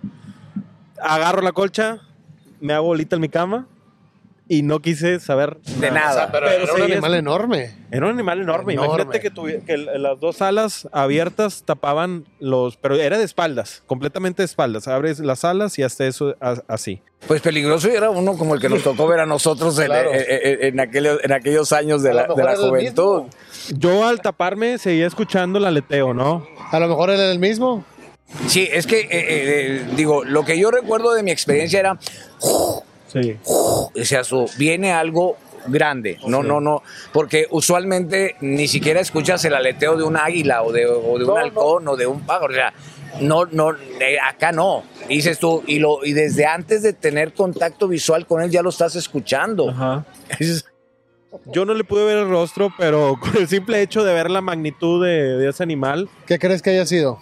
Agarro 1.01 1.41
la 1.41 1.51
colcha, 1.51 1.99
me 2.61 2.73
hago 2.73 2.87
bolita 2.87 3.15
en 3.15 3.21
mi 3.21 3.29
cama 3.29 3.67
y 4.47 4.61
no 4.61 4.79
quise 4.81 5.19
saber 5.19 5.57
De 5.79 5.89
nada. 5.89 6.29
Pero, 6.31 6.47
Pero 6.47 6.63
era 6.63 6.73
un 6.73 6.81
animal 6.91 7.13
es- 7.13 7.19
enorme. 7.19 7.75
era 7.91 8.05
un 8.05 8.11
animal 8.13 8.41
enorme. 8.41 8.73
Enorme. 8.73 8.93
Imagínate 9.03 9.19
que, 9.19 9.33
tuvi- 9.33 9.63
que 9.65 9.77
las 9.77 10.19
dos 10.19 10.41
alas 10.41 10.87
abiertas 10.91 11.63
tapaban 11.65 12.25
los. 12.39 12.77
Pero 12.77 12.95
era 12.95 13.17
de 13.17 13.23
espaldas, 13.23 13.83
completamente 13.87 14.41
de 14.41 14.45
espaldas. 14.45 14.87
Abres 14.87 15.19
las 15.19 15.43
alas 15.45 15.79
y 15.79 15.83
hasta 15.83 16.05
eso 16.05 16.35
a- 16.41 16.61
así. 16.67 17.01
Pues 17.27 17.41
peligroso 17.41 17.89
y 17.89 17.95
era 17.95 18.09
uno 18.09 18.37
como 18.37 18.53
el 18.53 18.59
que 18.61 18.67
nos 18.69 18.83
tocó 18.83 19.07
ver 19.07 19.21
a 19.21 19.25
nosotros 19.25 19.79
en, 19.79 19.85
Claro. 19.85 20.11
en- 20.13 20.25
en- 20.29 20.63
en 20.73 20.79
aquellos, 20.81 21.19
en 21.23 21.31
aquellos 21.31 21.71
años 21.73 22.03
de 22.03 22.13
la, 22.13 22.27
de 22.27 22.43
la 22.43 22.55
juventud. 22.57 23.23
mismo. 23.23 23.29
Yo 23.69 24.05
al 24.05 24.21
taparme 24.21 24.77
seguía 24.77 25.07
escuchando 25.07 25.59
el 25.59 25.65
aleteo, 25.65 26.13
¿no? 26.13 26.45
A 26.71 26.79
lo 26.79 26.87
mejor 26.87 27.09
era 27.09 27.31
el 27.31 27.39
mismo. 27.39 27.83
Sí, 28.47 28.67
es 28.71 28.87
que, 28.87 29.01
eh, 29.01 29.07
eh, 29.11 29.85
digo, 29.95 30.23
lo 30.23 30.43
que 30.43 30.57
yo 30.57 30.71
recuerdo 30.71 31.13
de 31.13 31.21
mi 31.23 31.31
experiencia 31.31 31.79
era, 31.79 31.99
Sí. 33.07 33.37
o 33.45 33.91
sea, 34.03 34.23
su- 34.23 34.49
viene 34.57 34.91
algo 34.91 35.37
grande. 35.67 36.17
No, 36.27 36.41
no, 36.43 36.59
no, 36.59 36.81
porque 37.13 37.47
usualmente 37.51 38.35
ni 38.41 38.67
siquiera 38.67 38.99
escuchas 38.99 39.45
el 39.45 39.53
aleteo 39.53 39.95
de 39.97 40.03
un 40.03 40.17
águila 40.17 40.63
o 40.63 40.71
de, 40.71 40.85
o 40.87 41.17
de 41.17 41.23
un 41.23 41.27
No, 41.27 41.35
halcón 41.37 41.87
o 41.87 41.95
de 41.95 42.07
un 42.07 42.21
pájaro. 42.21 42.51
O 42.51 42.55
sea, 42.55 42.73
no, 43.21 43.45
no, 43.45 43.71
eh, 43.71 44.17
acá 44.21 44.51
no. 44.51 44.83
Dices 45.07 45.37
tú, 45.39 45.63
y, 45.67 45.77
lo, 45.79 46.03
y 46.03 46.13
desde 46.13 46.45
antes 46.45 46.81
de 46.81 46.91
tener 46.93 47.33
contacto 47.33 47.87
visual 47.87 48.25
con 48.25 48.41
él 48.41 48.49
ya 48.49 48.61
lo 48.63 48.69
estás 48.71 48.95
escuchando. 48.95 49.69
Ajá. 49.69 50.05
Es- 50.39 50.65
Yo 51.47 51.65
no 51.65 51.73
le 51.73 51.83
pude 51.83 52.05
ver 52.05 52.17
el 52.17 52.29
rostro, 52.29 52.71
pero 52.77 53.17
con 53.21 53.37
el 53.37 53.47
simple 53.47 53.81
hecho 53.81 54.03
de 54.03 54.13
ver 54.13 54.29
la 54.29 54.41
magnitud 54.41 55.03
de, 55.03 55.37
de 55.37 55.49
ese 55.49 55.63
animal, 55.63 56.09
¿Qué 56.25 56.39
crees 56.39 56.61
que 56.61 56.71
haya 56.71 56.85
sido? 56.85 57.19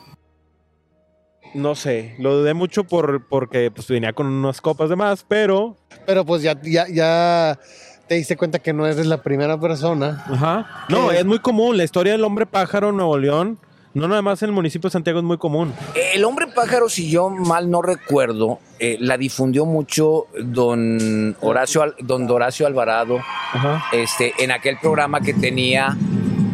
no 1.54 1.76
sé. 1.76 2.16
Lo 2.18 2.38
dudé 2.38 2.54
mucho 2.54 2.84
por, 2.84 3.28
porque 3.28 3.72
pues, 3.72 3.88
venía 3.88 4.14
con 4.14 4.28
unas 4.28 4.62
copas 4.62 4.90
de 4.90 4.96
más, 4.96 5.26
pero. 5.28 5.78
Pero 6.06 6.26
pues 6.26 6.42
ya, 6.42 6.60
ya, 6.64 6.88
ya 6.88 7.60
te 8.08 8.16
diste 8.16 8.38
cuenta 8.38 8.60
que 8.60 8.74
no 8.74 8.88
eres 8.88 9.06
la 9.06 9.22
primera 9.22 9.60
persona. 9.60 10.24
Ajá. 10.28 10.86
No, 10.90 11.12
es 11.12 11.26
muy 11.26 11.40
común. 11.40 11.78
La 11.78 11.84
historia 11.84 12.14
del 12.14 12.24
hombre 12.24 12.46
pájaro 12.46 12.90
en 12.90 12.98
Nuevo 12.98 13.18
León, 13.18 13.60
no 13.94 14.08
nada 14.08 14.22
más 14.22 14.42
en 14.44 14.50
el 14.50 14.56
municipio 14.56 14.90
de 14.90 14.92
Santiago, 14.92 15.20
es 15.20 15.26
muy 15.26 15.38
común. 15.38 15.74
El 16.14 16.24
hombre 16.24 16.48
pájaro, 16.48 16.88
si 16.90 17.10
yo 17.10 17.30
mal 17.30 17.70
no 17.70 17.82
recuerdo, 17.82 18.60
eh, 18.80 18.98
la 19.00 19.18
difundió 19.18 19.66
mucho 19.66 20.28
don 20.44 21.36
Horacio, 21.42 21.82
Al- 21.84 21.96
don 22.00 22.30
Horacio 22.30 22.66
Alvarado 22.68 23.18
Ajá. 23.18 23.84
este, 23.92 24.34
en 24.40 24.52
aquel 24.52 24.78
programa 24.80 25.22
que 25.22 25.34
tenía 25.34 25.96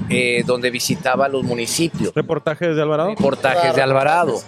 eh, 0.10 0.44
donde 0.46 0.70
visitaba 0.72 1.28
los 1.28 1.44
municipios. 1.44 2.14
¿Reportajes 2.16 2.76
de 2.76 2.82
Alvarado? 2.82 3.10
Reportajes 3.10 3.76
de 3.76 3.82
Alvarado. 3.82 4.40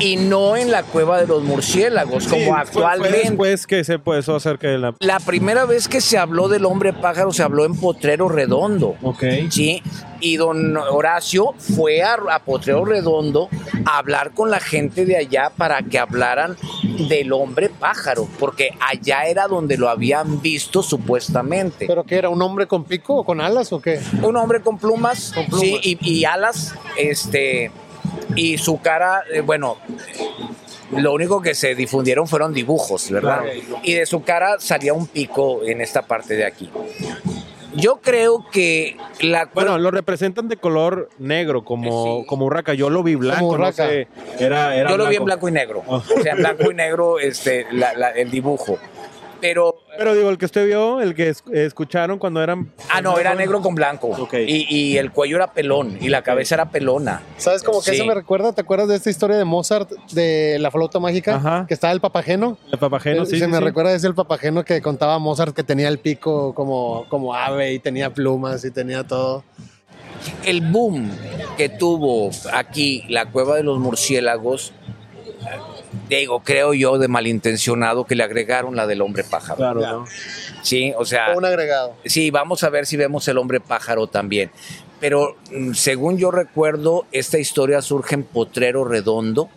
Y 0.00 0.16
no 0.16 0.54
en 0.54 0.70
la 0.70 0.82
cueva 0.82 1.18
de 1.18 1.26
los 1.26 1.42
murciélagos, 1.42 2.28
como 2.28 2.42
Sí, 2.44 2.50
actualmente. 2.50 3.18
Fue 3.18 3.28
después 3.30 3.66
que 3.66 3.84
se 3.84 3.98
puso 3.98 4.36
acerca 4.36 4.68
de 4.68 4.78
la... 4.78 4.94
La 5.00 5.18
primera 5.18 5.64
vez 5.64 5.88
que 5.88 6.00
se 6.02 6.18
habló 6.18 6.46
del 6.48 6.66
hombre 6.66 6.92
pájaro 6.92 7.32
se 7.32 7.42
habló 7.42 7.64
en 7.64 7.74
Potrero 7.74 8.28
Redondo. 8.28 8.96
Ok. 9.02 9.24
Sí, 9.50 9.82
y 10.20 10.36
don 10.36 10.76
Horacio 10.76 11.54
fue 11.58 12.02
a, 12.02 12.18
a 12.30 12.38
Potrero 12.44 12.84
Redondo 12.84 13.48
a 13.86 13.98
hablar 13.98 14.34
con 14.34 14.50
la 14.50 14.60
gente 14.60 15.06
de 15.06 15.16
allá 15.16 15.50
para 15.56 15.80
que 15.82 15.98
hablaran 15.98 16.56
del 17.08 17.32
hombre 17.32 17.70
pájaro, 17.70 18.28
porque 18.38 18.70
allá 18.86 19.24
era 19.24 19.48
donde 19.48 19.78
lo 19.78 19.88
habían 19.88 20.40
visto 20.42 20.82
supuestamente. 20.82 21.86
¿Pero 21.86 22.04
qué 22.04 22.16
era? 22.18 22.28
¿Un 22.28 22.42
hombre 22.42 22.66
con 22.68 22.84
pico 22.84 23.16
o 23.16 23.24
con 23.24 23.40
alas 23.40 23.72
o 23.72 23.80
qué? 23.80 23.98
Un 24.22 24.36
hombre 24.36 24.60
con 24.60 24.78
plumas, 24.78 25.32
Con 25.34 25.46
plumas. 25.46 25.60
sí, 25.62 25.80
y, 25.82 25.98
y 26.08 26.24
alas, 26.26 26.74
este, 26.96 27.72
y 28.36 28.58
su 28.58 28.80
cara, 28.80 29.22
eh, 29.32 29.40
bueno, 29.40 29.78
lo 30.92 31.12
único 31.12 31.40
que 31.42 31.54
se 31.54 31.74
difundieron 31.74 32.26
fueron 32.26 32.52
dibujos, 32.54 33.10
¿verdad? 33.10 33.42
Y 33.82 33.94
de 33.94 34.06
su 34.06 34.22
cara 34.22 34.56
salía 34.58 34.92
un 34.94 35.06
pico 35.06 35.62
en 35.64 35.80
esta 35.80 36.02
parte 36.02 36.34
de 36.34 36.44
aquí. 36.46 36.70
Yo 37.74 38.00
creo 38.02 38.46
que 38.50 38.96
la 39.20 39.44
Bueno, 39.52 39.78
lo 39.78 39.90
representan 39.90 40.48
de 40.48 40.56
color 40.56 41.10
negro, 41.18 41.64
como, 41.64 42.20
Sí. 42.22 42.26
como 42.26 42.46
urraca. 42.46 42.72
Yo 42.74 42.88
lo 42.90 43.02
vi 43.02 43.14
blanco, 43.14 43.58
no 43.58 43.70
sé. 43.72 44.08
Era, 44.40 44.74
era 44.74 44.90
yo 44.90 44.96
lo 44.96 45.06
vi 45.06 45.16
en 45.16 45.24
blanco 45.24 45.48
y 45.48 45.52
negro. 45.52 45.82
Ah. 45.88 46.02
O 46.16 46.22
sea, 46.22 46.32
en 46.32 46.38
blanco 46.38 46.70
y 46.70 46.74
negro 46.74 47.18
este, 47.20 47.66
la- 47.70 47.92
la- 47.92 48.10
el 48.10 48.30
dibujo. 48.30 48.78
Pero, 49.40 49.76
Pero 49.96 50.14
digo, 50.14 50.30
el 50.30 50.38
que 50.38 50.46
usted 50.46 50.66
vio, 50.66 51.00
el 51.00 51.14
que 51.14 51.28
es- 51.28 51.44
escucharon 51.52 52.18
cuando 52.18 52.42
eran... 52.42 52.72
ah, 52.90 53.00
no, 53.00 53.18
era 53.18 53.34
negro 53.36 53.60
con 53.62 53.74
blanco. 53.76 54.28
Y, 54.32 54.66
y 54.68 54.96
el 54.98 55.12
cuello 55.12 55.36
era 55.36 55.52
pelón 55.52 55.96
y 56.00 56.08
la 56.08 56.22
cabeza 56.22 56.56
era 56.56 56.70
pelona. 56.70 57.22
¿Sabes 57.36 57.62
cómo 57.62 57.80
que 57.80 57.90
Sí. 57.90 57.96
eso 57.96 58.04
me 58.04 58.14
recuerda? 58.14 58.52
¿Te 58.52 58.62
acuerdas 58.62 58.88
de 58.88 58.96
esta 58.96 59.10
historia 59.10 59.36
de 59.36 59.44
Mozart 59.44 59.90
de 60.12 60.56
la 60.58 60.70
flauta 60.72 60.98
mágica? 60.98 61.36
Ajá. 61.36 61.64
Que 61.68 61.74
estaba 61.74 61.92
el 61.92 62.00
papageno. 62.00 62.58
El 62.72 62.78
papageno, 62.78 63.24
sí, 63.26 63.38
Se 63.38 63.44
sí, 63.44 63.50
me 63.50 63.58
sí. 63.58 63.62
recuerda 63.64 63.92
ese 63.94 64.08
el 64.08 64.14
papageno 64.14 64.64
que 64.64 64.82
contaba 64.82 65.18
Mozart 65.20 65.54
que 65.54 65.62
tenía 65.62 65.86
el 65.88 65.98
pico 65.98 66.52
como, 66.54 67.06
como 67.08 67.32
ave 67.34 67.72
y 67.74 67.78
tenía 67.78 68.12
plumas 68.12 68.64
y 68.64 68.70
tenía 68.72 69.04
todo. 69.06 69.44
el 70.44 70.62
boom 70.62 71.10
que 71.56 71.68
tuvo 71.68 72.30
aquí 72.52 73.04
la 73.08 73.26
cueva 73.30 73.54
de 73.56 73.62
los 73.62 73.78
murciélagos, 73.78 74.72
digo, 76.16 76.40
creo 76.40 76.74
yo, 76.74 76.98
de 76.98 77.08
malintencionado 77.08 78.04
que 78.04 78.14
le 78.14 78.22
agregaron 78.22 78.74
la 78.76 78.86
del 78.86 79.02
hombre 79.02 79.24
pájaro. 79.24 79.56
Claro. 79.56 79.80
¿no? 79.80 80.04
Sí, 80.62 80.92
o 80.96 81.04
sea, 81.04 81.34
Un 81.36 81.44
agregado. 81.44 81.94
sí, 82.04 82.30
vamos 82.30 82.64
a 82.64 82.70
ver 82.70 82.86
si 82.86 82.96
vemos 82.96 83.28
el 83.28 83.38
hombre 83.38 83.60
pájaro 83.60 84.06
también. 84.06 84.50
Pero 85.00 85.36
mm, 85.52 85.74
según 85.74 86.18
yo 86.18 86.30
recuerdo, 86.30 87.06
esta 87.12 87.38
historia 87.38 87.82
surge 87.82 88.14
en 88.14 88.24
Potrero 88.24 88.84
Redondo 88.84 89.48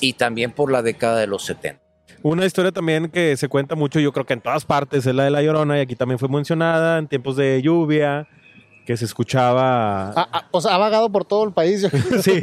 y 0.00 0.14
también 0.14 0.52
por 0.52 0.70
la 0.70 0.82
década 0.82 1.18
de 1.18 1.26
los 1.26 1.44
70. 1.44 1.80
Una 2.22 2.44
historia 2.46 2.72
también 2.72 3.10
que 3.10 3.36
se 3.36 3.48
cuenta 3.48 3.76
mucho, 3.76 4.00
yo 4.00 4.12
creo 4.12 4.26
que 4.26 4.32
en 4.32 4.40
todas 4.40 4.64
partes, 4.64 5.06
es 5.06 5.14
la 5.14 5.24
de 5.24 5.30
La 5.30 5.40
Llorona, 5.40 5.78
y 5.78 5.82
aquí 5.82 5.94
también 5.94 6.18
fue 6.18 6.28
mencionada, 6.28 6.98
en 6.98 7.06
tiempos 7.06 7.36
de 7.36 7.62
lluvia, 7.62 8.26
que 8.88 8.96
se 8.96 9.04
escuchaba... 9.04 10.12
Ah, 10.16 10.28
ah, 10.32 10.48
o 10.50 10.62
sea, 10.62 10.74
ha 10.74 10.78
vagado 10.78 11.12
por 11.12 11.26
todo 11.26 11.44
el 11.44 11.52
país. 11.52 11.86
sí, 12.22 12.40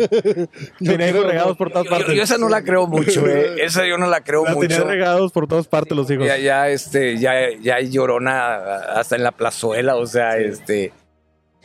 tenía 0.78 1.10
creo, 1.10 1.24
regados 1.24 1.58
por 1.58 1.72
todas 1.72 1.86
Yo, 1.86 1.90
yo- 1.90 1.98
partes. 1.98 2.16
yo 2.16 2.22
esa 2.22 2.38
no 2.38 2.50
la 2.50 2.64
creo 2.64 2.86
mucho, 2.86 3.28
eh. 3.28 3.56
esa 3.66 3.84
yo 3.88 3.98
no 3.98 4.06
la 4.06 4.24
creo 4.24 4.46
La 4.46 4.54
tenía 4.54 4.78
mucho. 4.78 4.88
regados 4.88 5.32
por 5.32 5.48
todas 5.48 5.66
partes 5.66 5.98
los 5.98 6.08
hijos. 6.12 6.28
Ya, 6.28 6.38
ya, 6.38 6.70
este, 6.70 7.18
ya, 7.18 7.34
ya 7.60 7.78
hay 7.78 7.90
llorona 7.90 8.58
hasta 8.94 9.16
en 9.16 9.24
la 9.24 9.32
plazuela, 9.32 9.96
o 9.96 10.06
sea, 10.06 10.38
este... 10.38 10.94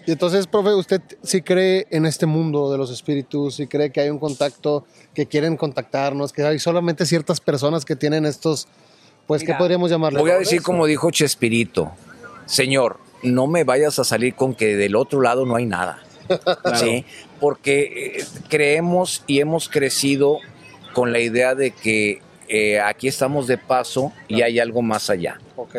Y 0.06 0.12
entonces, 0.12 0.46
profe, 0.46 0.70
¿usted 0.72 1.02
sí 1.22 1.42
cree 1.42 1.86
en 1.90 2.06
este 2.06 2.24
mundo 2.24 2.72
de 2.72 2.78
los 2.78 2.90
espíritus? 2.90 3.56
¿Sí 3.56 3.66
cree 3.66 3.92
que 3.92 4.00
hay 4.00 4.08
un 4.08 4.18
contacto, 4.18 4.86
que 5.14 5.26
quieren 5.26 5.58
contactarnos, 5.58 6.32
que 6.32 6.42
hay 6.42 6.58
solamente 6.58 7.04
ciertas 7.04 7.38
personas 7.38 7.84
que 7.84 7.96
tienen 7.96 8.24
estos, 8.24 8.66
pues, 9.26 9.42
¿qué 9.42 9.48
Mira, 9.48 9.58
podríamos 9.58 9.90
llamarle? 9.90 10.20
Voy 10.20 10.30
a 10.30 10.38
decir 10.38 10.62
como 10.62 10.86
dijo 10.86 11.10
Chespirito, 11.10 11.92
señor, 12.46 12.96
no 13.22 13.46
me 13.46 13.64
vayas 13.64 13.98
a 13.98 14.04
salir 14.04 14.34
con 14.34 14.54
que 14.54 14.76
del 14.76 14.96
otro 14.96 15.20
lado 15.20 15.46
no 15.46 15.56
hay 15.56 15.66
nada. 15.66 16.02
¿sí? 16.76 17.04
Porque 17.40 18.16
eh, 18.20 18.24
creemos 18.48 19.24
y 19.26 19.40
hemos 19.40 19.68
crecido 19.68 20.38
con 20.94 21.12
la 21.12 21.18
idea 21.20 21.54
de 21.54 21.72
que 21.72 22.22
eh, 22.48 22.80
aquí 22.80 23.08
estamos 23.08 23.46
de 23.46 23.58
paso 23.58 24.12
y 24.28 24.42
hay 24.42 24.58
algo 24.58 24.82
más 24.82 25.10
allá. 25.10 25.40
Ok. 25.56 25.76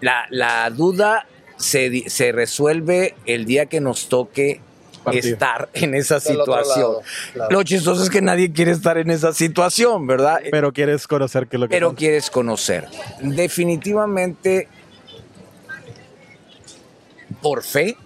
La, 0.00 0.26
la 0.30 0.68
duda 0.70 1.26
se, 1.56 2.08
se 2.10 2.32
resuelve 2.32 3.14
el 3.26 3.44
día 3.44 3.66
que 3.66 3.80
nos 3.80 4.08
toque 4.08 4.60
estar 5.12 5.68
en 5.74 5.94
esa 5.94 6.14
Del 6.20 6.22
situación. 6.22 6.78
lado, 6.80 7.02
claro. 7.32 7.50
Lo 7.50 7.62
chistoso 7.64 8.02
es 8.02 8.10
que 8.10 8.22
nadie 8.22 8.52
quiere 8.52 8.70
estar 8.72 8.98
en 8.98 9.10
esa 9.10 9.32
situación, 9.32 10.06
¿verdad? 10.06 10.40
Pero 10.50 10.72
quieres 10.72 11.06
conocer 11.06 11.48
qué 11.48 11.56
es 11.56 11.60
lo 11.60 11.68
que 11.68 11.74
pero 11.74 11.88
pasa. 11.88 11.98
quieres 11.98 12.30
conocer. 12.30 12.86
Definitivamente, 13.20 14.68
por 17.32 17.62
fe, 17.62 17.96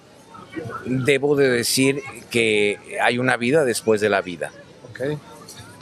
debo 0.84 1.36
de 1.36 1.48
decir 1.48 2.02
que 2.30 2.78
hay 3.02 3.18
una 3.18 3.36
vida 3.36 3.64
después 3.64 4.00
de 4.00 4.08
la 4.08 4.22
vida. 4.22 4.52
Ok. 4.90 5.18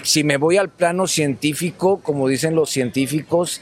Si 0.03 0.23
me 0.25 0.37
voy 0.37 0.57
al 0.59 0.69
plano 0.69 1.07
científico, 1.07 2.01
como 2.03 2.29
dicen 2.29 2.55
los 2.55 2.71
científicos, 2.71 3.61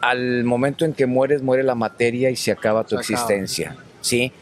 al 0.00 0.44
momento 0.44 0.84
en 0.84 0.92
que 0.92 1.06
mueres, 1.06 1.42
muere 1.42 1.62
la 1.62 1.74
materia 1.74 2.30
y 2.30 2.36
se 2.36 2.50
acaba 2.50 2.84
tu 2.84 2.90
Se 2.90 3.14
acaba. 3.14 3.24
existencia. 3.24 3.76
¿Sí? 4.00 4.32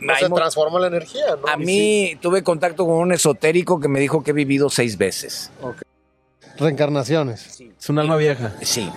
No 0.00 0.16
se 0.16 0.28
transforma 0.30 0.80
la 0.80 0.86
energía, 0.86 1.36
¿no? 1.40 1.46
a 1.46 1.56
mí 1.58 2.16
tuve 2.22 2.42
contacto 2.42 2.86
con 2.86 2.94
un 2.96 3.12
esotérico 3.12 3.80
que 3.80 3.88
me 3.88 4.00
dijo 4.00 4.22
que 4.22 4.30
he 4.30 4.34
vivido 4.34 4.70
seis 4.70 4.96
veces. 4.96 5.50
Reencarnaciones. 6.58 7.60
Es 7.78 7.88
un 7.88 7.98
alma 7.98 8.16
vieja. 8.16 8.54
Sí. 8.62 8.90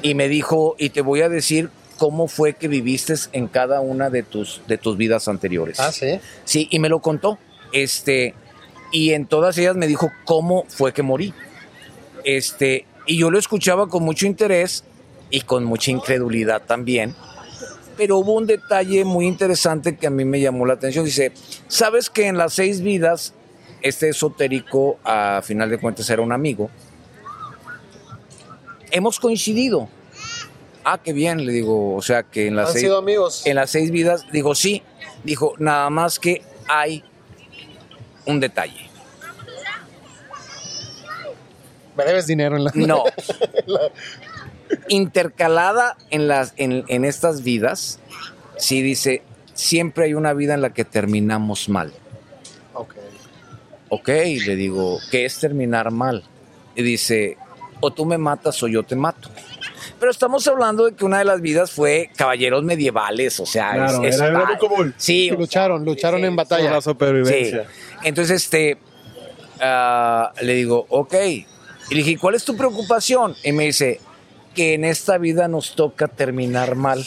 Y 0.00 0.14
me 0.14 0.28
dijo, 0.28 0.76
y 0.78 0.90
te 0.90 1.00
voy 1.00 1.22
a 1.22 1.28
decir 1.28 1.70
cómo 1.98 2.28
fue 2.28 2.54
que 2.54 2.68
viviste 2.68 3.14
en 3.32 3.48
cada 3.48 3.80
una 3.80 4.08
de 4.08 4.22
tus, 4.22 4.62
de 4.66 4.78
tus 4.78 4.96
vidas 4.96 5.28
anteriores. 5.28 5.78
Ah, 5.80 5.92
sí. 5.92 6.18
Sí, 6.44 6.68
y 6.70 6.78
me 6.78 6.88
lo 6.88 7.00
contó. 7.00 7.38
Este, 7.72 8.34
y 8.92 9.10
en 9.10 9.26
todas 9.26 9.58
ellas 9.58 9.76
me 9.76 9.86
dijo 9.86 10.10
cómo 10.24 10.64
fue 10.68 10.92
que 10.92 11.02
morí. 11.02 11.34
Este, 12.24 12.86
y 13.06 13.18
yo 13.18 13.30
lo 13.30 13.38
escuchaba 13.38 13.88
con 13.88 14.02
mucho 14.04 14.26
interés 14.26 14.84
y 15.30 15.42
con 15.42 15.64
mucha 15.64 15.90
incredulidad 15.90 16.62
también. 16.62 17.14
Pero 17.96 18.18
hubo 18.18 18.34
un 18.34 18.46
detalle 18.46 19.04
muy 19.04 19.26
interesante 19.26 19.96
que 19.96 20.06
a 20.06 20.10
mí 20.10 20.24
me 20.24 20.40
llamó 20.40 20.64
la 20.66 20.74
atención. 20.74 21.04
Dice, 21.04 21.32
¿sabes 21.66 22.10
que 22.10 22.28
en 22.28 22.38
las 22.38 22.54
seis 22.54 22.80
vidas 22.80 23.34
este 23.82 24.08
esotérico 24.08 24.98
a 25.04 25.40
final 25.42 25.68
de 25.68 25.78
cuentas 25.78 26.08
era 26.08 26.22
un 26.22 26.32
amigo? 26.32 26.70
Hemos 28.90 29.18
coincidido. 29.18 29.88
Ah, 30.90 30.98
qué 31.04 31.12
bien, 31.12 31.44
le 31.44 31.52
digo, 31.52 31.94
o 31.94 32.00
sea 32.00 32.22
que 32.22 32.46
en 32.46 32.56
las 32.56 32.68
Han 32.68 32.72
seis, 32.72 32.84
sido 32.84 32.96
amigos. 32.96 33.46
en 33.46 33.56
las 33.56 33.68
seis 33.68 33.90
vidas, 33.90 34.24
digo, 34.32 34.54
sí, 34.54 34.82
dijo, 35.22 35.52
nada 35.58 35.90
más 35.90 36.18
que 36.18 36.42
hay 36.66 37.04
un 38.24 38.40
detalle. 38.40 38.88
Me 41.94 42.04
debes 42.04 42.26
dinero 42.26 42.56
en 42.56 42.64
la. 42.64 42.72
No. 42.74 43.04
Intercalada 44.88 45.98
en, 46.08 46.26
las, 46.26 46.54
en, 46.56 46.86
en 46.88 47.04
estas 47.04 47.42
vidas, 47.42 47.98
sí 48.56 48.80
dice, 48.80 49.22
siempre 49.52 50.06
hay 50.06 50.14
una 50.14 50.32
vida 50.32 50.54
en 50.54 50.62
la 50.62 50.72
que 50.72 50.86
terminamos 50.86 51.68
mal. 51.68 51.92
Ok. 52.72 52.94
Ok, 53.90 54.08
le 54.08 54.56
digo, 54.56 55.00
¿qué 55.10 55.26
es 55.26 55.38
terminar 55.38 55.90
mal? 55.90 56.24
Y 56.76 56.82
dice, 56.82 57.36
o 57.80 57.90
tú 57.90 58.04
me 58.04 58.18
matas 58.18 58.62
o 58.62 58.68
yo 58.68 58.82
te 58.82 58.96
mato. 58.96 59.28
Pero 59.98 60.10
estamos 60.10 60.46
hablando 60.46 60.84
de 60.86 60.94
que 60.94 61.04
una 61.04 61.18
de 61.18 61.24
las 61.24 61.40
vidas 61.40 61.70
fue 61.72 62.10
caballeros 62.16 62.62
medievales, 62.62 63.40
o 63.40 63.46
sea, 63.46 63.72
Claro, 63.72 64.04
es, 64.04 64.14
es 64.14 64.20
era- 64.20 64.28
era 64.28 64.44
muy 64.46 64.56
común. 64.58 64.94
Sí, 64.96 65.30
Lucharon, 65.30 65.84
lucharon 65.84 66.20
Sí, 66.20 66.26
en 66.26 66.36
batalla. 66.36 66.70
la 66.70 66.80
Sí. 66.80 66.90
supervivencia. 66.90 67.66
Entonces, 68.04 68.42
este, 68.44 68.78
ah, 69.60 70.32
le 70.42 70.54
digo, 70.54 70.86
ok. 70.88 71.14
Y 71.90 71.94
le 71.94 71.96
dije, 72.02 72.18
¿cuál 72.18 72.34
es 72.34 72.44
tu 72.44 72.56
preocupación? 72.56 73.34
Y 73.42 73.52
me 73.52 73.64
dice, 73.64 74.00
que 74.54 74.74
en 74.74 74.84
esta 74.84 75.18
vida 75.18 75.48
nos 75.48 75.74
toca 75.74 76.08
terminar 76.08 76.74
mal. 76.74 77.04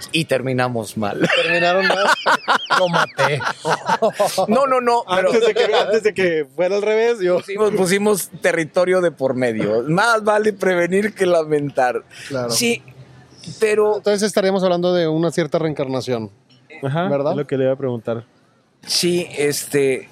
Y 0.12 0.24
terminamos 0.24 0.96
mal. 0.96 1.20
Terminaron 1.42 1.86
más. 1.86 2.12
Lo 2.78 2.88
maté. 2.88 3.40
No, 4.48 4.66
no, 4.66 4.80
no. 4.80 5.04
Pero 5.08 5.28
Antes, 5.28 5.46
de 5.46 5.54
que, 5.54 5.74
antes 5.74 6.02
de 6.02 6.14
que 6.14 6.46
fuera 6.56 6.76
al 6.76 6.82
revés, 6.82 7.20
yo... 7.20 7.36
pusimos, 7.38 7.70
pusimos 7.72 8.28
territorio 8.40 9.00
de 9.00 9.10
por 9.10 9.34
medio. 9.34 9.82
Más 9.88 10.24
vale 10.24 10.52
prevenir 10.52 11.14
que 11.14 11.26
lamentar. 11.26 12.02
Claro. 12.28 12.50
Sí, 12.50 12.82
pero 13.58 13.96
Entonces 13.98 14.22
estaríamos 14.22 14.62
hablando 14.62 14.94
de 14.94 15.08
una 15.08 15.30
cierta 15.30 15.58
reencarnación. 15.58 16.30
Ajá, 16.82 17.08
¿Verdad? 17.08 17.32
es 17.32 17.38
lo 17.38 17.46
que 17.46 17.58
le 17.58 17.64
iba 17.64 17.72
a 17.72 17.76
preguntar. 17.76 18.24
sí, 18.86 19.28
este, 19.36 20.08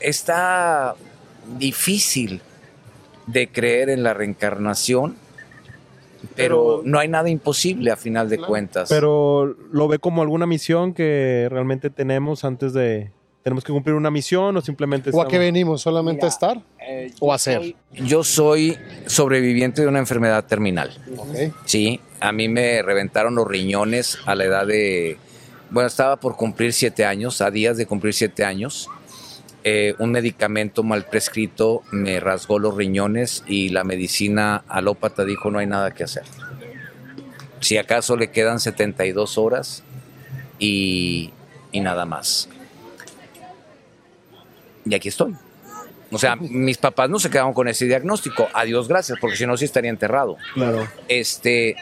está 0.00 0.94
difícil 1.58 2.40
de 3.26 3.48
creer 3.48 3.90
en 3.90 4.02
la 4.02 4.14
reencarnación 4.14 5.16
pero, 6.36 6.82
no 6.84 6.98
hay 6.98 7.08
nada 7.08 7.28
imposible 7.28 7.90
a 7.90 7.96
final 7.96 8.28
de 8.28 8.38
cuentas. 8.38 8.88
Pero 8.88 9.56
lo 9.72 9.88
ve 9.88 9.98
como 9.98 10.22
alguna 10.22 10.46
misión 10.46 10.94
que 10.94 11.48
realmente 11.50 11.90
tenemos 11.90 12.44
antes 12.44 12.72
de... 12.72 13.12
¿Tenemos 13.42 13.64
que 13.64 13.72
cumplir 13.72 13.96
una 13.96 14.10
misión 14.10 14.54
o 14.56 14.60
simplemente... 14.60 15.10
¿O 15.14 15.22
a 15.22 15.28
qué 15.28 15.38
venimos? 15.38 15.80
¿Solamente 15.80 16.26
a 16.26 16.28
estar? 16.28 16.60
Eh, 16.86 17.10
¿O 17.20 17.32
a 17.32 17.36
hacer? 17.36 17.74
yo 17.94 18.22
soy 18.22 18.76
sobreviviente 19.06 19.80
de 19.80 19.88
una 19.88 19.98
enfermedad 19.98 20.44
terminal. 20.44 20.90
Ok. 21.16 21.54
Sí, 21.64 22.00
a 22.20 22.32
mí 22.32 22.48
me 22.48 22.82
reventaron 22.82 23.34
los 23.34 23.46
riñones 23.48 24.18
a 24.26 24.34
la 24.34 24.44
edad 24.44 24.66
de... 24.66 25.16
Bueno, 25.70 25.86
estaba 25.86 26.16
por 26.16 26.36
cumplir 26.36 26.74
siete 26.74 27.06
años, 27.06 27.40
a 27.40 27.50
días 27.50 27.78
de 27.78 27.86
cumplir 27.86 28.12
siete 28.12 28.44
años. 28.44 28.90
Eh, 29.62 29.94
un 29.98 30.10
medicamento 30.10 30.82
mal 30.82 31.04
prescrito 31.04 31.82
me 31.90 32.18
rasgó 32.18 32.58
los 32.58 32.74
riñones 32.76 33.44
y 33.46 33.68
la 33.68 33.84
medicina 33.84 34.64
alópata 34.68 35.26
dijo 35.26 35.50
no 35.50 35.58
hay 35.58 35.66
nada 35.66 35.90
que 35.90 36.04
hacer. 36.04 36.22
Si 37.60 37.76
acaso 37.76 38.16
le 38.16 38.30
quedan 38.30 38.58
72 38.58 39.36
horas 39.36 39.82
y, 40.58 41.30
y 41.72 41.80
nada 41.80 42.06
más. 42.06 42.48
Y 44.86 44.94
aquí 44.94 45.08
estoy. 45.08 45.34
O 46.10 46.18
sea, 46.18 46.36
mis 46.36 46.78
papás 46.78 47.10
no 47.10 47.18
se 47.18 47.28
quedaron 47.30 47.52
con 47.52 47.68
ese 47.68 47.84
diagnóstico. 47.84 48.48
Adiós, 48.54 48.88
gracias, 48.88 49.18
porque 49.20 49.36
si 49.36 49.46
no, 49.46 49.56
sí 49.56 49.66
estaría 49.66 49.90
enterrado. 49.90 50.38
Claro. 50.54 50.88
Este, 51.06 51.76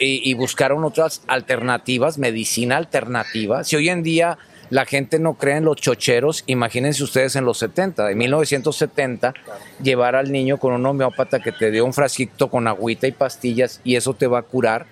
y, 0.00 0.28
y 0.28 0.34
buscaron 0.34 0.84
otras 0.84 1.22
alternativas, 1.28 2.18
medicina 2.18 2.78
alternativa. 2.78 3.62
Si 3.62 3.76
hoy 3.76 3.90
en 3.90 4.02
día 4.02 4.38
la 4.70 4.84
gente 4.84 5.18
no 5.18 5.34
cree 5.34 5.56
en 5.56 5.64
los 5.64 5.76
chocheros, 5.76 6.44
imagínense 6.46 7.02
ustedes 7.02 7.36
en 7.36 7.44
los 7.44 7.58
70, 7.58 8.10
en 8.10 8.18
1970, 8.18 9.34
llevar 9.82 10.14
al 10.14 10.30
niño 10.30 10.58
con 10.58 10.74
un 10.74 10.84
homeópata 10.84 11.40
que 11.40 11.52
te 11.52 11.70
dio 11.70 11.84
un 11.84 11.94
frasquito 11.94 12.50
con 12.50 12.66
agüita 12.66 13.06
y 13.06 13.12
pastillas 13.12 13.80
y 13.84 13.96
eso 13.96 14.14
te 14.14 14.26
va 14.26 14.40
a 14.40 14.42
curar. 14.42 14.86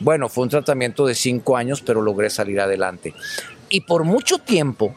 Bueno, 0.00 0.28
fue 0.28 0.44
un 0.44 0.50
tratamiento 0.50 1.06
de 1.06 1.14
cinco 1.14 1.56
años, 1.56 1.80
pero 1.80 2.02
logré 2.02 2.30
salir 2.30 2.60
adelante. 2.60 3.14
Y 3.68 3.82
por 3.82 4.04
mucho 4.04 4.38
tiempo 4.38 4.94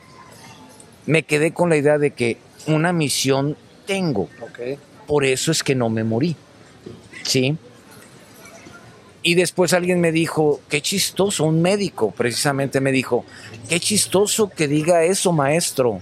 me 1.05 1.23
quedé 1.23 1.53
con 1.53 1.69
la 1.69 1.77
idea 1.77 1.97
de 1.97 2.11
que 2.11 2.37
una 2.67 2.91
misión 2.91 3.55
tengo. 3.85 4.29
Por 5.05 5.23
eso 5.23 5.51
es 5.51 5.63
que 5.63 5.75
no 5.75 5.89
me 5.89 6.03
morí. 6.03 6.35
¿Sí? 7.23 7.57
Y 9.27 9.33
después 9.33 9.73
alguien 9.73 10.01
me 10.01 10.11
dijo, 10.11 10.61
qué 10.69 10.83
chistoso, 10.83 11.45
un 11.45 11.59
médico 11.59 12.11
precisamente 12.11 12.79
me 12.79 12.91
dijo, 12.91 13.25
qué 13.67 13.79
chistoso 13.79 14.51
que 14.51 14.67
diga 14.67 15.03
eso, 15.03 15.31
maestro. 15.31 15.99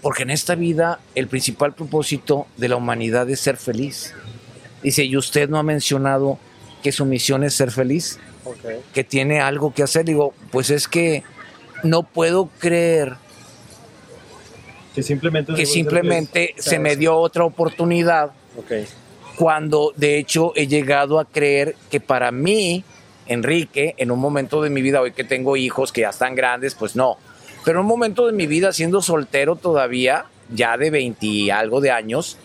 Porque 0.00 0.22
en 0.22 0.30
esta 0.30 0.54
vida 0.54 1.00
el 1.16 1.26
principal 1.26 1.74
propósito 1.74 2.46
de 2.56 2.68
la 2.68 2.76
humanidad 2.76 3.28
es 3.28 3.40
ser 3.40 3.56
feliz. 3.56 4.14
Dice, 4.84 5.02
¿y 5.02 5.16
usted 5.16 5.48
no 5.48 5.58
ha 5.58 5.64
mencionado 5.64 6.38
que 6.84 6.92
su 6.92 7.04
misión 7.04 7.42
es 7.42 7.54
ser 7.54 7.72
feliz? 7.72 8.20
Que 8.94 9.02
tiene 9.02 9.40
algo 9.40 9.74
que 9.74 9.82
hacer. 9.82 10.04
Digo, 10.04 10.32
pues 10.52 10.70
es 10.70 10.86
que 10.86 11.24
no 11.82 12.04
puedo 12.04 12.48
creer 12.60 13.16
Que 14.94 15.02
simplemente... 15.02 15.52
que 15.52 15.66
simplemente 15.66 16.54
se 16.58 16.78
me 16.78 16.94
dio 16.94 17.16
otra 17.16 17.44
oportunidad. 17.44 18.30
Cuando 19.40 19.94
de 19.96 20.18
hecho 20.18 20.52
he 20.54 20.66
llegado 20.66 21.18
a 21.18 21.24
creer 21.24 21.74
que 21.90 21.98
para 21.98 22.30
mí, 22.30 22.84
Enrique, 23.26 23.94
en 23.96 24.10
un 24.10 24.18
momento 24.18 24.60
de 24.60 24.68
mi 24.68 24.82
vida, 24.82 25.00
hoy 25.00 25.12
que 25.12 25.24
tengo 25.24 25.56
hijos 25.56 25.92
que 25.92 26.02
ya 26.02 26.10
están 26.10 26.34
grandes, 26.34 26.74
pues 26.74 26.94
no, 26.94 27.16
pero 27.64 27.78
en 27.78 27.84
un 27.84 27.88
momento 27.88 28.26
de 28.26 28.34
mi 28.34 28.46
vida 28.46 28.70
siendo 28.74 29.00
soltero 29.00 29.56
todavía, 29.56 30.26
ya 30.50 30.76
de 30.76 30.90
20 30.90 31.24
y 31.24 31.48
algo 31.48 31.80
de 31.80 31.90
años, 31.90 32.36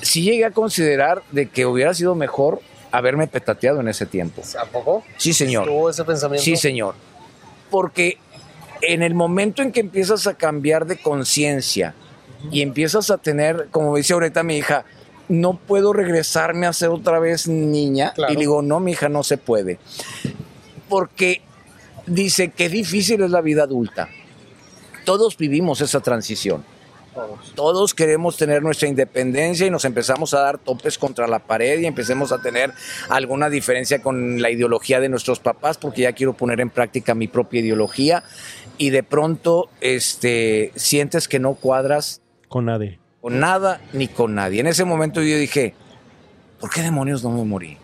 sí 0.00 0.22
llegué 0.22 0.46
a 0.46 0.52
considerar 0.52 1.22
de 1.32 1.50
que 1.50 1.66
hubiera 1.66 1.92
sido 1.92 2.14
mejor 2.14 2.62
haberme 2.90 3.26
petateado 3.26 3.80
en 3.80 3.88
ese 3.88 4.06
tiempo. 4.06 4.40
¿A 4.58 4.64
poco? 4.64 5.04
Sí, 5.18 5.34
señor. 5.34 5.66
¿Tuvo 5.66 5.90
ese 5.90 6.02
pensamiento? 6.04 6.42
Sí, 6.42 6.56
señor. 6.56 6.94
Porque 7.70 8.16
en 8.80 9.02
el 9.02 9.14
momento 9.14 9.60
en 9.60 9.70
que 9.70 9.80
empiezas 9.80 10.26
a 10.26 10.32
cambiar 10.32 10.86
de 10.86 10.96
conciencia 10.96 11.94
y 12.50 12.62
empiezas 12.62 13.10
a 13.10 13.18
tener, 13.18 13.68
como 13.70 13.94
dice 13.94 14.14
ahorita 14.14 14.42
mi 14.44 14.56
hija, 14.56 14.86
no 15.28 15.54
puedo 15.54 15.92
regresarme 15.92 16.66
a 16.66 16.72
ser 16.72 16.90
otra 16.90 17.18
vez 17.18 17.48
niña. 17.48 18.12
Claro. 18.14 18.32
Y 18.32 18.36
le 18.36 18.40
digo, 18.40 18.62
no, 18.62 18.80
mi 18.80 18.92
hija, 18.92 19.08
no 19.08 19.22
se 19.22 19.38
puede. 19.38 19.78
Porque 20.88 21.42
dice 22.06 22.50
que 22.50 22.68
difícil 22.68 23.22
es 23.22 23.30
la 23.30 23.40
vida 23.40 23.64
adulta. 23.64 24.08
Todos 25.04 25.36
vivimos 25.36 25.80
esa 25.80 26.00
transición. 26.00 26.64
Todos. 27.14 27.52
Todos 27.54 27.94
queremos 27.94 28.38
tener 28.38 28.62
nuestra 28.62 28.88
independencia 28.88 29.66
y 29.66 29.70
nos 29.70 29.84
empezamos 29.84 30.32
a 30.32 30.40
dar 30.40 30.56
topes 30.56 30.96
contra 30.96 31.26
la 31.26 31.40
pared 31.40 31.78
y 31.80 31.84
empecemos 31.84 32.32
a 32.32 32.40
tener 32.40 32.72
alguna 33.10 33.50
diferencia 33.50 34.00
con 34.00 34.40
la 34.40 34.48
ideología 34.48 34.98
de 34.98 35.10
nuestros 35.10 35.38
papás 35.38 35.76
porque 35.76 36.02
ya 36.02 36.12
quiero 36.14 36.32
poner 36.32 36.60
en 36.60 36.70
práctica 36.70 37.14
mi 37.14 37.28
propia 37.28 37.60
ideología 37.60 38.24
y 38.78 38.90
de 38.90 39.02
pronto 39.02 39.68
este, 39.82 40.72
sientes 40.74 41.28
que 41.28 41.38
no 41.38 41.54
cuadras 41.54 42.22
Con 42.48 42.64
nadie. 42.64 43.01
Con 43.22 43.38
nada 43.38 43.80
ni 43.92 44.08
con 44.08 44.34
nadie. 44.34 44.60
En 44.60 44.66
ese 44.66 44.84
momento 44.84 45.22
yo 45.22 45.38
dije, 45.38 45.74
¿por 46.60 46.68
qué 46.70 46.82
demonios 46.82 47.22
no 47.22 47.30
me 47.30 47.44
morí? 47.44 47.78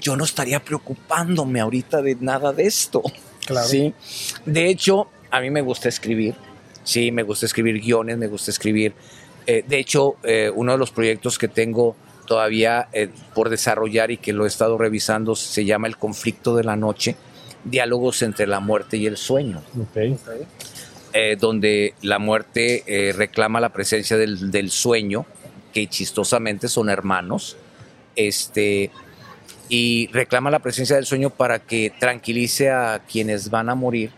Yo 0.00 0.16
no 0.16 0.24
estaría 0.24 0.60
preocupándome 0.60 1.60
ahorita 1.60 2.00
de 2.00 2.16
nada 2.20 2.52
de 2.52 2.64
esto. 2.66 3.02
Claro. 3.44 3.66
Sí. 3.66 3.92
De 4.46 4.68
hecho, 4.68 5.08
a 5.30 5.40
mí 5.40 5.50
me 5.50 5.60
gusta 5.60 5.88
escribir. 5.88 6.36
Sí, 6.84 7.10
me 7.10 7.22
gusta 7.24 7.46
escribir 7.46 7.80
guiones, 7.80 8.16
me 8.16 8.28
gusta 8.28 8.50
escribir. 8.50 8.94
eh, 9.46 9.64
de 9.66 9.78
hecho, 9.78 10.16
eh, 10.22 10.50
uno 10.54 10.72
de 10.72 10.78
los 10.78 10.90
proyectos 10.90 11.36
que 11.38 11.48
tengo 11.48 11.96
todavía 12.26 12.88
eh, 12.92 13.10
por 13.34 13.50
desarrollar 13.50 14.10
y 14.10 14.16
que 14.18 14.32
lo 14.32 14.44
he 14.44 14.48
estado 14.48 14.78
revisando 14.78 15.34
se 15.34 15.64
llama 15.64 15.86
El 15.88 15.98
conflicto 15.98 16.54
de 16.56 16.64
la 16.64 16.76
noche, 16.76 17.16
diálogos 17.64 18.22
entre 18.22 18.46
la 18.46 18.60
muerte 18.60 18.96
y 18.96 19.06
el 19.06 19.16
sueño 19.18 19.62
Ok. 19.78 20.16
Eh, 21.14 21.36
donde 21.40 21.94
la 22.02 22.18
muerte 22.18 22.82
eh, 22.86 23.12
reclama 23.12 23.60
la 23.60 23.70
presencia 23.70 24.16
del, 24.16 24.50
del 24.50 24.70
sueño, 24.70 25.24
que 25.72 25.86
chistosamente 25.86 26.68
son 26.68 26.90
hermanos, 26.90 27.56
este, 28.16 28.90
y 29.68 30.08
reclama 30.12 30.50
la 30.50 30.58
presencia 30.58 30.96
del 30.96 31.06
sueño 31.06 31.30
para 31.30 31.60
que 31.60 31.92
tranquilice 31.98 32.70
a 32.70 33.00
quienes 33.10 33.48
van 33.48 33.70
a 33.70 33.74
morir, 33.74 34.10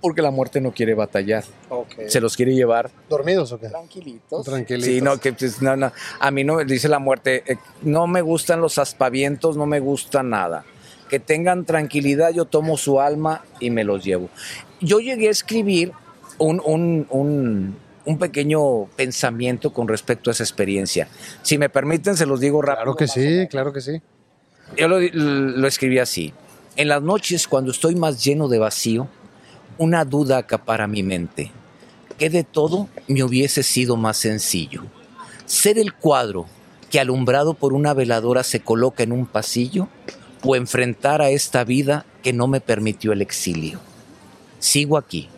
porque 0.00 0.22
la 0.22 0.30
muerte 0.32 0.60
no 0.60 0.72
quiere 0.72 0.94
batallar, 0.94 1.44
Ok. 1.68 1.94
se 2.08 2.20
los 2.20 2.36
quiere 2.36 2.54
llevar 2.54 2.90
¿Dormidos 3.08 3.52
o 3.52 3.60
qué? 3.60 3.68
tranquilitos. 3.68 4.44
Tranquilitos. 4.44 4.86
Sí, 4.88 5.00
no, 5.00 5.18
que 5.18 5.32
pues, 5.32 5.62
no, 5.62 5.76
no. 5.76 5.92
A 6.18 6.30
mí 6.30 6.42
no, 6.44 6.58
dice 6.64 6.88
la 6.88 6.98
muerte, 6.98 7.42
eh, 7.46 7.56
no 7.82 8.06
me 8.08 8.20
gustan 8.20 8.60
los 8.60 8.78
aspavientos, 8.78 9.56
no 9.56 9.66
me 9.66 9.78
gusta 9.80 10.22
nada. 10.24 10.64
Que 11.08 11.20
tengan 11.20 11.64
tranquilidad, 11.64 12.30
yo 12.32 12.46
tomo 12.46 12.76
su 12.76 13.00
alma 13.00 13.44
y 13.60 13.70
me 13.70 13.84
los 13.84 14.02
llevo. 14.04 14.28
Yo 14.82 14.98
llegué 15.00 15.28
a 15.28 15.30
escribir 15.30 15.92
un, 16.38 16.60
un, 16.64 17.06
un, 17.08 17.76
un 18.04 18.18
pequeño 18.18 18.86
pensamiento 18.96 19.72
con 19.72 19.88
respecto 19.88 20.28
a 20.28 20.32
esa 20.32 20.42
experiencia. 20.42 21.08
Si 21.42 21.56
me 21.56 21.68
permiten, 21.68 22.16
se 22.16 22.26
los 22.26 22.40
digo 22.40 22.60
rápido. 22.60 22.94
Claro 22.94 22.96
que 22.96 23.06
sí, 23.08 23.46
claro 23.48 23.72
que 23.72 23.80
sí. 23.80 24.02
Yo 24.76 24.88
lo, 24.88 24.98
lo 25.00 25.68
escribí 25.68 25.98
así. 25.98 26.34
En 26.76 26.88
las 26.88 27.02
noches, 27.02 27.46
cuando 27.46 27.70
estoy 27.70 27.94
más 27.94 28.24
lleno 28.24 28.48
de 28.48 28.58
vacío, 28.58 29.08
una 29.78 30.04
duda 30.04 30.38
acapara 30.38 30.86
mi 30.86 31.02
mente. 31.02 31.52
¿Qué 32.18 32.30
de 32.30 32.44
todo 32.44 32.88
me 33.08 33.22
hubiese 33.22 33.62
sido 33.62 33.96
más 33.96 34.16
sencillo? 34.16 34.82
¿Ser 35.46 35.78
el 35.78 35.92
cuadro 35.92 36.46
que 36.90 37.00
alumbrado 37.00 37.54
por 37.54 37.72
una 37.72 37.94
veladora 37.94 38.42
se 38.42 38.60
coloca 38.60 39.02
en 39.02 39.12
un 39.12 39.26
pasillo? 39.26 39.88
¿O 40.44 40.56
enfrentar 40.56 41.22
a 41.22 41.30
esta 41.30 41.62
vida 41.64 42.04
que 42.22 42.32
no 42.32 42.48
me 42.48 42.60
permitió 42.60 43.12
el 43.12 43.22
exilio? 43.22 43.80
Sigo 44.62 44.96
aquí, 44.96 45.28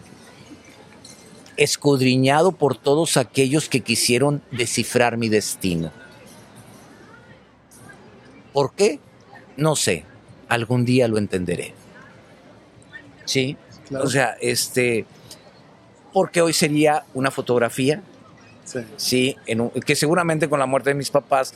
escudriñado 1.56 2.52
por 2.52 2.76
todos 2.76 3.16
aquellos 3.16 3.70
que 3.70 3.80
quisieron 3.80 4.42
descifrar 4.50 5.16
mi 5.16 5.30
destino. 5.30 5.90
¿Por 8.52 8.74
qué? 8.74 9.00
No 9.56 9.76
sé. 9.76 10.04
Algún 10.50 10.84
día 10.84 11.08
lo 11.08 11.16
entenderé. 11.16 11.72
Sí. 13.24 13.56
Claro. 13.88 14.04
O 14.04 14.08
sea, 14.08 14.36
este. 14.42 15.06
Porque 16.12 16.42
hoy 16.42 16.52
sería 16.52 17.04
una 17.14 17.30
fotografía, 17.30 18.02
Sí. 18.66 18.80
sí, 18.98 19.36
en 19.46 19.62
un- 19.62 19.70
que 19.70 19.96
seguramente 19.96 20.50
con 20.50 20.58
la 20.60 20.66
muerte 20.66 20.90
de 20.90 20.94
mis 20.96 21.10
papás, 21.10 21.54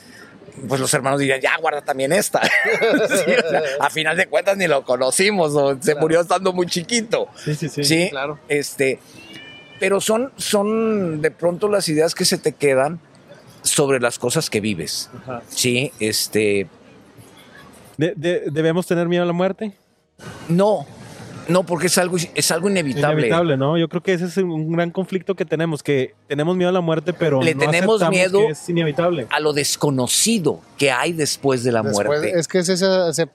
pues 0.67 0.81
los 0.81 0.93
hermanos 0.95 1.21
dirían, 1.21 1.41
ya 1.41 1.57
guarda 1.61 1.83
también 1.83 2.13
esta. 2.13 2.41
Sí, 3.09 3.33
o 3.33 3.51
sea, 3.51 3.63
a 3.81 3.91
final 3.91 4.17
de 4.17 4.27
cuentas 4.27 4.57
ni 4.57 4.67
lo 4.67 4.83
conocimos, 4.85 5.53
o 5.55 5.77
se 5.81 5.95
murió 5.95 6.21
estando 6.21 6.53
muy 6.53 6.67
chiquito. 6.67 7.29
Sí, 7.37 7.55
sí, 7.55 7.69
sí. 7.69 7.85
Sí, 7.85 8.09
claro. 8.11 8.39
Este, 8.49 8.99
pero 9.81 10.01
son, 10.01 10.33
son 10.37 11.21
de 11.23 11.31
pronto 11.31 11.69
las 11.69 11.89
ideas 11.89 12.15
que 12.15 12.25
se 12.25 12.39
te 12.39 12.53
quedan 12.53 13.01
sobre 13.63 14.01
las 14.01 14.19
cosas 14.19 14.51
que 14.51 14.61
vives. 14.61 15.11
Ajá. 15.23 15.43
Sí, 15.49 15.93
este, 16.01 16.67
De- 17.97 18.15
de- 18.17 18.45
¿Debemos 18.51 18.87
tener 18.87 19.09
miedo 19.09 19.23
a 19.23 19.27
la 19.27 19.33
muerte? 19.33 19.73
no. 20.49 20.87
No, 21.49 21.65
porque 21.65 21.87
es 21.87 21.97
algo, 21.99 22.16
es 22.35 22.51
algo 22.51 22.69
inevitable. 22.69 23.20
Inevitable, 23.27 23.57
¿no? 23.57 23.79
Yo 23.79 23.89
creo 23.89 24.03
que 24.03 24.12
ese 24.12 24.27
es 24.27 24.37
un 24.37 24.70
gran 24.73 24.91
conflicto 24.91 25.35
que 25.35 25.45
tenemos, 25.45 25.83
que 25.83 26.15
tenemos 26.27 26.57
miedo 26.57 26.69
a 26.69 26.73
la 26.73 26.81
muerte, 26.83 27.12
pero 27.12 27.43
le 27.43 27.55
no 27.55 27.61
tenemos 27.61 28.09
miedo 28.11 28.41
que 28.41 28.53
es 28.53 28.69
inevitable. 28.69 29.27
a 29.31 29.41
lo 29.41 29.53
desconocido 29.53 30.61
que 30.77 30.91
hay 30.93 31.12
después 31.12 31.65
de 31.65 31.73
la 31.73 31.83
Después- 31.83 32.07
muerte. 32.07 32.39
Es 32.39 32.47
que 32.49 32.59
es 32.59 32.69
esa, 32.69 33.09
acep- 33.09 33.31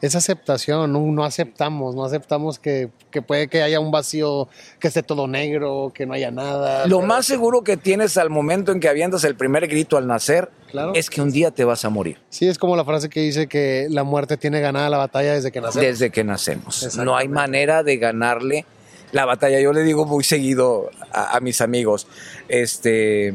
esa 0.00 0.18
aceptación, 0.18 0.92
no, 0.92 1.00
no 1.00 1.24
aceptamos, 1.24 1.94
no 1.94 2.04
aceptamos 2.04 2.58
que, 2.58 2.88
que 3.10 3.20
puede 3.22 3.48
que 3.48 3.62
haya 3.62 3.80
un 3.80 3.90
vacío, 3.90 4.48
que 4.78 4.88
esté 4.88 5.02
todo 5.02 5.26
negro, 5.26 5.90
que 5.94 6.06
no 6.06 6.14
haya 6.14 6.30
nada. 6.30 6.86
Lo 6.86 6.98
pero- 6.98 7.08
más 7.08 7.26
seguro 7.26 7.62
que 7.64 7.76
tienes 7.76 8.16
al 8.16 8.30
momento 8.30 8.72
en 8.72 8.80
que 8.80 8.88
avientas 8.88 9.24
el 9.24 9.34
primer 9.34 9.66
grito 9.66 9.96
al 9.96 10.06
nacer 10.06 10.50
Claro. 10.70 10.92
es 10.94 11.08
que 11.10 11.20
un 11.22 11.30
día 11.30 11.50
te 11.50 11.64
vas 11.64 11.84
a 11.84 11.90
morir. 11.90 12.18
Sí, 12.28 12.46
es 12.48 12.58
como 12.58 12.76
la 12.76 12.84
frase 12.84 13.08
que 13.08 13.20
dice 13.20 13.46
que 13.46 13.86
la 13.90 14.04
muerte 14.04 14.36
tiene 14.36 14.60
ganada 14.60 14.90
la 14.90 14.98
batalla 14.98 15.32
desde 15.34 15.50
que 15.52 15.60
nace. 15.60 15.80
desde 15.80 16.10
que 16.10 16.24
nacemos. 16.24 16.96
No 16.96 17.16
hay 17.16 17.28
manera 17.28 17.82
de 17.82 17.96
ganarle 17.96 18.64
la 19.12 19.24
batalla. 19.24 19.60
Yo 19.60 19.72
le 19.72 19.82
digo 19.82 20.04
muy 20.06 20.24
seguido 20.24 20.90
a, 21.12 21.36
a 21.36 21.40
mis 21.40 21.60
amigos, 21.60 22.06
este, 22.48 23.34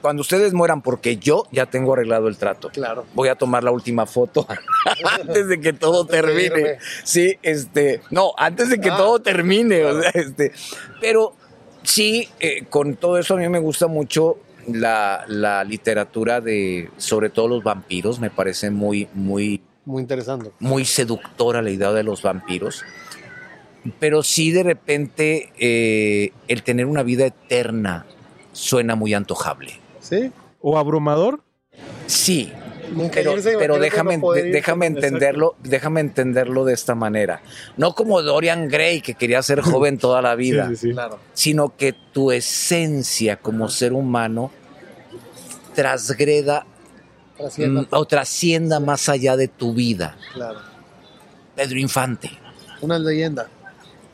cuando 0.00 0.20
ustedes 0.22 0.52
mueran, 0.52 0.82
porque 0.82 1.16
yo 1.16 1.44
ya 1.52 1.66
tengo 1.66 1.92
arreglado 1.92 2.28
el 2.28 2.36
trato. 2.36 2.70
Claro. 2.70 3.04
Voy 3.14 3.28
a 3.28 3.34
tomar 3.36 3.62
la 3.62 3.70
última 3.70 4.06
foto 4.06 4.46
antes 5.20 5.46
de 5.48 5.60
que 5.60 5.72
todo 5.72 6.06
termine. 6.06 6.78
Sí, 7.04 7.36
este, 7.42 8.00
no, 8.10 8.32
antes 8.36 8.68
de 8.70 8.80
que 8.80 8.90
Ah. 8.90 8.96
todo 8.96 9.20
termine. 9.20 9.84
o 9.84 10.00
sea, 10.00 10.10
este, 10.14 10.52
pero 11.00 11.34
sí, 11.82 12.28
eh, 12.40 12.64
con 12.68 12.96
todo 12.96 13.18
eso 13.18 13.34
a 13.34 13.36
mí 13.36 13.48
me 13.48 13.58
gusta 13.60 13.86
mucho 13.86 14.38
la, 14.68 15.24
la 15.28 15.64
literatura 15.64 16.40
de, 16.40 16.90
sobre 16.96 17.30
todo 17.30 17.48
los 17.48 17.62
vampiros, 17.64 18.20
me 18.20 18.30
parece 18.30 18.70
muy, 18.70 19.08
muy, 19.14 19.62
Muy 19.84 20.02
interesante. 20.02 20.50
muy 20.60 20.84
seductora 20.84 21.62
la 21.62 21.70
idea 21.70 21.92
de 21.92 22.02
los 22.02 22.22
vampiros, 22.22 22.84
pero 23.98 24.22
sí 24.22 24.52
de 24.52 24.62
repente 24.62 25.52
eh, 25.58 26.32
el 26.48 26.62
tener 26.62 26.86
una 26.86 27.02
vida 27.02 27.26
eterna 27.26 28.06
suena 28.52 28.94
muy 28.94 29.14
antojable. 29.14 29.80
¿Sí? 30.00 30.30
¿O 30.60 30.78
abrumador? 30.78 31.42
Sí, 32.06 32.52
Nunca 32.92 33.14
pero, 33.14 33.32
irse, 33.36 33.56
pero 33.58 33.78
déjame, 33.78 34.18
no 34.18 34.30
de- 34.32 34.44
déjame 34.50 34.86
entenderlo, 34.86 35.56
déjame 35.62 36.00
entenderlo 36.00 36.64
de 36.64 36.74
esta 36.74 36.94
manera. 36.94 37.40
No 37.76 37.94
como 37.94 38.22
Dorian 38.22 38.68
Gray 38.68 39.00
que 39.00 39.14
quería 39.14 39.42
ser 39.42 39.60
joven 39.62 39.98
toda 39.98 40.22
la 40.22 40.34
vida, 40.34 40.68
Sí, 40.68 40.76
sí, 40.76 40.88
sí. 40.88 40.92
Claro. 40.92 41.18
sino 41.34 41.76
que 41.76 41.92
tu 42.12 42.30
esencia 42.32 43.36
como 43.36 43.68
ser 43.68 43.92
humano 43.92 44.50
trasgreda 45.74 46.66
Trascienda, 47.36 47.86
o 47.90 48.04
trascienda 48.06 48.78
más 48.80 49.08
allá 49.08 49.36
de 49.36 49.48
tu 49.48 49.72
vida. 49.74 50.16
claro. 50.32 50.60
Pedro 51.56 51.78
Infante. 51.78 52.30
Una 52.80 52.98
leyenda. 52.98 53.48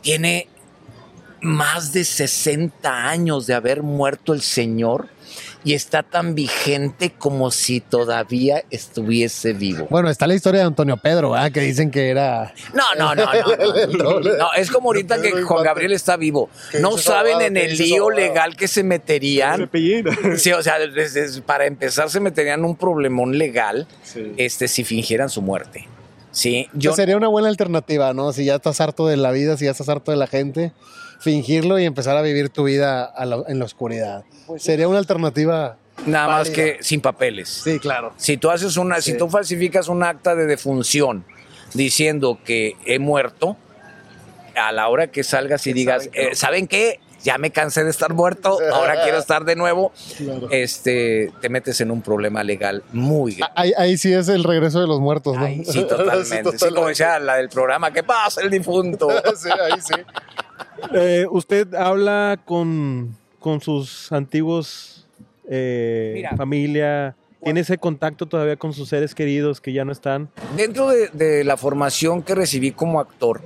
tiene 0.02 0.48
más 1.40 1.92
de 1.92 2.04
60 2.04 3.08
años 3.08 3.46
de 3.46 3.54
haber 3.54 3.82
muerto 3.82 4.32
el 4.34 4.42
señor 4.42 5.08
y 5.64 5.74
está 5.74 6.02
tan 6.02 6.34
vigente 6.34 7.10
como 7.10 7.50
si 7.50 7.80
todavía 7.80 8.64
estuviese 8.70 9.52
vivo. 9.52 9.86
Bueno, 9.90 10.08
está 10.10 10.26
la 10.26 10.34
historia 10.34 10.60
de 10.60 10.66
Antonio 10.66 10.96
Pedro. 10.96 11.34
Que 11.52 11.60
dicen 11.60 11.90
que 11.90 12.10
era. 12.10 12.52
No, 12.74 12.94
no, 12.96 13.14
no, 13.14 13.24
no. 13.24 14.20
No, 14.20 14.20
No, 14.20 14.52
es 14.56 14.70
como 14.70 14.88
ahorita 14.88 15.20
que 15.20 15.42
Juan 15.42 15.64
Gabriel 15.64 15.92
está 15.92 16.16
vivo. 16.16 16.48
¿Qué 16.70 16.80
No 16.80 16.98
saben 16.98 17.40
en 17.40 17.54
¿Qué 17.54 17.64
el 17.66 17.78
lío 17.78 18.10
legal 18.10 18.56
que 18.56 18.68
se 18.68 18.82
meterían. 18.82 19.70
Sí, 20.36 20.52
o 20.52 20.62
sea, 20.62 20.76
para 21.46 21.66
empezar 21.66 22.10
se 22.10 22.20
meterían 22.20 22.60
en 22.60 22.66
un 22.66 22.76
problemón 22.76 23.36
legal 23.38 23.86
este, 24.36 24.68
si 24.68 24.84
fingieran 24.84 25.28
su 25.28 25.42
muerte. 25.42 25.88
Sí, 26.30 26.68
yo 26.72 26.90
Yo... 26.90 26.92
Sería 26.94 27.16
una 27.16 27.28
buena 27.28 27.48
alternativa, 27.48 28.12
¿no? 28.14 28.32
Si 28.32 28.44
ya 28.44 28.56
estás 28.56 28.80
harto 28.80 29.06
de 29.06 29.16
la 29.16 29.30
vida, 29.30 29.56
si 29.56 29.64
ya 29.64 29.72
estás 29.72 29.88
harto 29.88 30.10
de 30.10 30.16
la 30.16 30.26
gente, 30.26 30.72
fingirlo 31.18 31.78
y 31.78 31.84
empezar 31.84 32.16
a 32.16 32.22
vivir 32.22 32.48
tu 32.50 32.64
vida 32.64 33.04
a 33.04 33.24
la- 33.26 33.42
en 33.48 33.58
la 33.58 33.64
oscuridad. 33.64 34.24
Sería 34.58 34.88
una 34.88 34.98
alternativa. 34.98 35.76
nada 36.06 36.28
más 36.28 36.48
que 36.50 36.78
sin 36.80 37.00
papeles. 37.00 37.48
Sí, 37.48 37.80
claro. 37.80 38.12
Si 38.16 38.36
tú 38.36 38.50
haces 38.50 38.76
una, 38.76 39.00
si 39.00 39.12
Sí. 39.12 39.18
tú 39.18 39.28
falsificas 39.28 39.88
un 39.88 40.04
acta 40.04 40.34
de 40.36 40.46
defunción 40.46 41.24
diciendo 41.74 42.38
que 42.44 42.76
he 42.86 42.98
muerto, 43.00 43.56
a 44.54 44.72
la 44.72 44.88
hora 44.88 45.08
que 45.08 45.24
salgas 45.24 45.66
y 45.66 45.72
digas, 45.72 46.04
saben 46.04 46.12
que 46.12 46.22
no. 46.22 46.28
eh, 46.30 46.34
¿saben 46.36 46.66
qué? 46.68 47.00
Ya 47.24 47.36
me 47.36 47.50
cansé 47.50 47.82
de 47.82 47.90
estar 47.90 48.14
muerto, 48.14 48.58
ahora 48.72 48.94
quiero 49.02 49.18
estar 49.18 49.44
de 49.44 49.56
nuevo, 49.56 49.92
Claro. 50.16 50.48
este, 50.52 51.32
te 51.40 51.48
metes 51.48 51.80
en 51.80 51.90
un 51.90 52.00
problema 52.00 52.44
legal 52.44 52.84
muy 52.92 53.34
grande. 53.34 53.52
Ahí, 53.56 53.72
ahí 53.76 53.98
sí 53.98 54.12
es 54.12 54.28
el 54.28 54.44
regreso 54.44 54.80
de 54.80 54.86
los 54.86 55.00
muertos, 55.00 55.36
¿no? 55.36 55.44
Ay, 55.44 55.64
sí, 55.64 55.82
totalmente. 55.84 56.52
Sí, 56.58 56.68
como 56.72 56.86
decía 56.88 57.18
la 57.18 57.36
del 57.36 57.48
programa, 57.48 57.90
¿qué 57.92 58.04
pasa 58.04 58.40
el 58.40 58.50
difunto? 58.50 59.08
Sí, 59.36 59.48
ahí 59.50 59.80
sí. 59.80 59.94
Eh, 60.94 61.26
¿Usted 61.30 61.74
habla 61.74 62.40
con, 62.44 63.16
con 63.38 63.60
sus 63.60 64.10
antiguos 64.12 65.06
eh, 65.48 66.12
Mira. 66.14 66.36
familia? 66.36 67.16
¿Tiene 67.42 67.60
ese 67.60 67.78
contacto 67.78 68.26
todavía 68.26 68.56
con 68.56 68.72
sus 68.72 68.88
seres 68.88 69.14
queridos 69.14 69.60
que 69.60 69.72
ya 69.72 69.84
no 69.84 69.92
están? 69.92 70.28
Dentro 70.56 70.88
de, 70.88 71.08
de 71.08 71.44
la 71.44 71.56
formación 71.56 72.22
que 72.22 72.34
recibí 72.34 72.72
como 72.72 73.00
actor, 73.00 73.42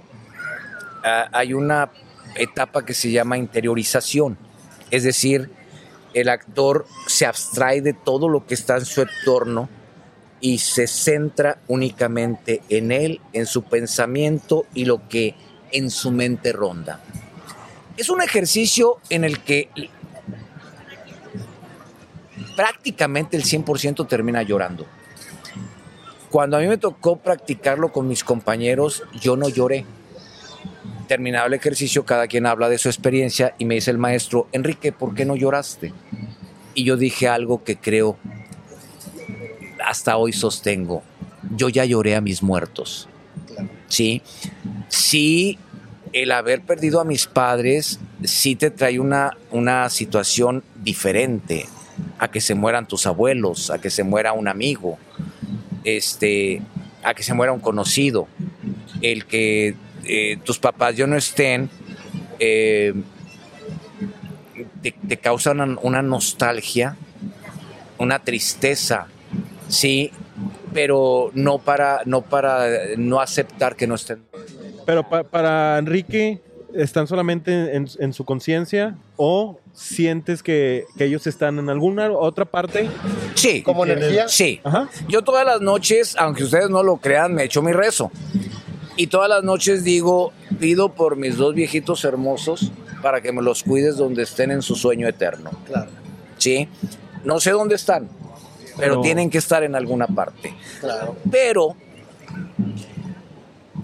ah, 1.04 1.28
hay 1.32 1.52
una 1.52 1.90
etapa 2.36 2.84
que 2.84 2.94
se 2.94 3.10
llama 3.10 3.36
interiorización. 3.36 4.38
Es 4.90 5.04
decir, 5.04 5.50
el 6.14 6.28
actor 6.28 6.86
se 7.06 7.26
abstrae 7.26 7.82
de 7.82 7.92
todo 7.92 8.28
lo 8.28 8.46
que 8.46 8.54
está 8.54 8.76
en 8.76 8.84
su 8.84 9.02
entorno 9.02 9.68
y 10.40 10.58
se 10.58 10.86
centra 10.86 11.58
únicamente 11.68 12.62
en 12.68 12.92
él, 12.92 13.20
en 13.32 13.46
su 13.46 13.62
pensamiento 13.62 14.66
y 14.74 14.86
lo 14.86 15.08
que 15.08 15.34
en 15.70 15.90
su 15.90 16.10
mente 16.10 16.52
ronda. 16.52 17.00
Es 17.96 18.08
un 18.08 18.22
ejercicio 18.22 18.98
en 19.10 19.24
el 19.24 19.40
que 19.40 19.68
prácticamente 22.56 23.36
el 23.36 23.44
100% 23.44 24.06
termina 24.08 24.42
llorando. 24.42 24.86
Cuando 26.30 26.56
a 26.56 26.60
mí 26.60 26.66
me 26.66 26.78
tocó 26.78 27.16
practicarlo 27.16 27.92
con 27.92 28.08
mis 28.08 28.24
compañeros, 28.24 29.02
yo 29.20 29.36
no 29.36 29.48
lloré. 29.48 29.84
Terminaba 31.06 31.46
el 31.46 31.54
ejercicio, 31.54 32.06
cada 32.06 32.26
quien 32.26 32.46
habla 32.46 32.70
de 32.70 32.78
su 32.78 32.88
experiencia 32.88 33.54
y 33.58 33.66
me 33.66 33.74
dice 33.74 33.90
el 33.90 33.98
maestro, 33.98 34.48
Enrique, 34.52 34.92
¿por 34.92 35.14
qué 35.14 35.26
no 35.26 35.36
lloraste? 35.36 35.92
Y 36.74 36.84
yo 36.84 36.96
dije 36.96 37.28
algo 37.28 37.62
que 37.64 37.76
creo 37.76 38.16
hasta 39.84 40.16
hoy 40.16 40.32
sostengo. 40.32 41.02
Yo 41.54 41.68
ya 41.68 41.84
lloré 41.84 42.16
a 42.16 42.22
mis 42.22 42.42
muertos. 42.42 43.08
Sí, 43.88 44.22
sí, 44.88 45.58
el 46.12 46.32
haber 46.32 46.62
perdido 46.62 47.00
a 47.00 47.04
mis 47.04 47.26
padres 47.26 47.98
sí 48.24 48.54
te 48.56 48.70
trae 48.70 49.00
una, 49.00 49.36
una 49.50 49.88
situación 49.88 50.62
diferente 50.76 51.66
a 52.18 52.30
que 52.30 52.40
se 52.40 52.54
mueran 52.54 52.86
tus 52.86 53.06
abuelos, 53.06 53.70
a 53.70 53.80
que 53.80 53.90
se 53.90 54.02
muera 54.02 54.32
un 54.32 54.48
amigo, 54.48 54.98
este, 55.84 56.62
a 57.02 57.14
que 57.14 57.22
se 57.22 57.34
muera 57.34 57.52
un 57.52 57.60
conocido, 57.60 58.28
el 59.00 59.26
que 59.26 59.74
eh, 60.04 60.38
tus 60.44 60.58
papás 60.58 60.96
ya 60.96 61.06
no 61.06 61.16
estén, 61.16 61.70
eh, 62.38 62.94
te, 64.82 64.92
te 64.92 65.16
causa 65.16 65.52
una, 65.52 65.76
una 65.82 66.02
nostalgia, 66.02 66.96
una 67.98 68.18
tristeza, 68.18 69.06
sí, 69.68 70.10
pero 70.72 71.30
no 71.34 71.58
para, 71.58 72.02
no 72.04 72.22
para 72.22 72.66
no 72.96 73.20
aceptar 73.20 73.76
que 73.76 73.86
no 73.86 73.94
estén. 73.94 74.22
Pero 74.86 75.08
pa- 75.08 75.22
para 75.24 75.78
Enrique, 75.78 76.40
¿están 76.74 77.06
solamente 77.06 77.76
en, 77.76 77.88
en 77.98 78.12
su 78.12 78.24
conciencia 78.24 78.96
o 79.16 79.58
sientes 79.72 80.42
que, 80.42 80.84
que 80.96 81.04
ellos 81.04 81.26
están 81.26 81.58
en 81.58 81.68
alguna 81.70 82.10
otra 82.10 82.44
parte? 82.44 82.88
Sí, 83.34 83.62
Como 83.62 83.84
energía. 83.84 84.28
sí. 84.28 84.60
Ajá. 84.64 84.88
Yo 85.08 85.22
todas 85.22 85.44
las 85.46 85.60
noches, 85.60 86.14
aunque 86.18 86.44
ustedes 86.44 86.68
no 86.70 86.82
lo 86.82 86.96
crean, 86.98 87.34
me 87.34 87.44
echo 87.44 87.62
mi 87.62 87.72
rezo. 87.72 88.10
Y 88.96 89.06
todas 89.06 89.28
las 89.28 89.42
noches 89.42 89.84
digo, 89.84 90.32
pido 90.60 90.90
por 90.90 91.16
mis 91.16 91.36
dos 91.38 91.54
viejitos 91.54 92.04
hermosos 92.04 92.70
para 93.00 93.20
que 93.22 93.32
me 93.32 93.40
los 93.42 93.62
cuides 93.62 93.96
donde 93.96 94.22
estén 94.22 94.50
en 94.50 94.60
su 94.62 94.76
sueño 94.76 95.08
eterno. 95.08 95.50
Claro, 95.66 95.90
¿Sí? 96.36 96.68
No 97.24 97.40
sé 97.40 97.52
dónde 97.52 97.76
están, 97.76 98.08
pero 98.76 98.94
Pero- 98.94 99.00
tienen 99.00 99.30
que 99.30 99.38
estar 99.38 99.62
en 99.62 99.74
alguna 99.74 100.06
parte. 100.06 100.52
claro. 100.80 101.16
Pero 101.30 101.74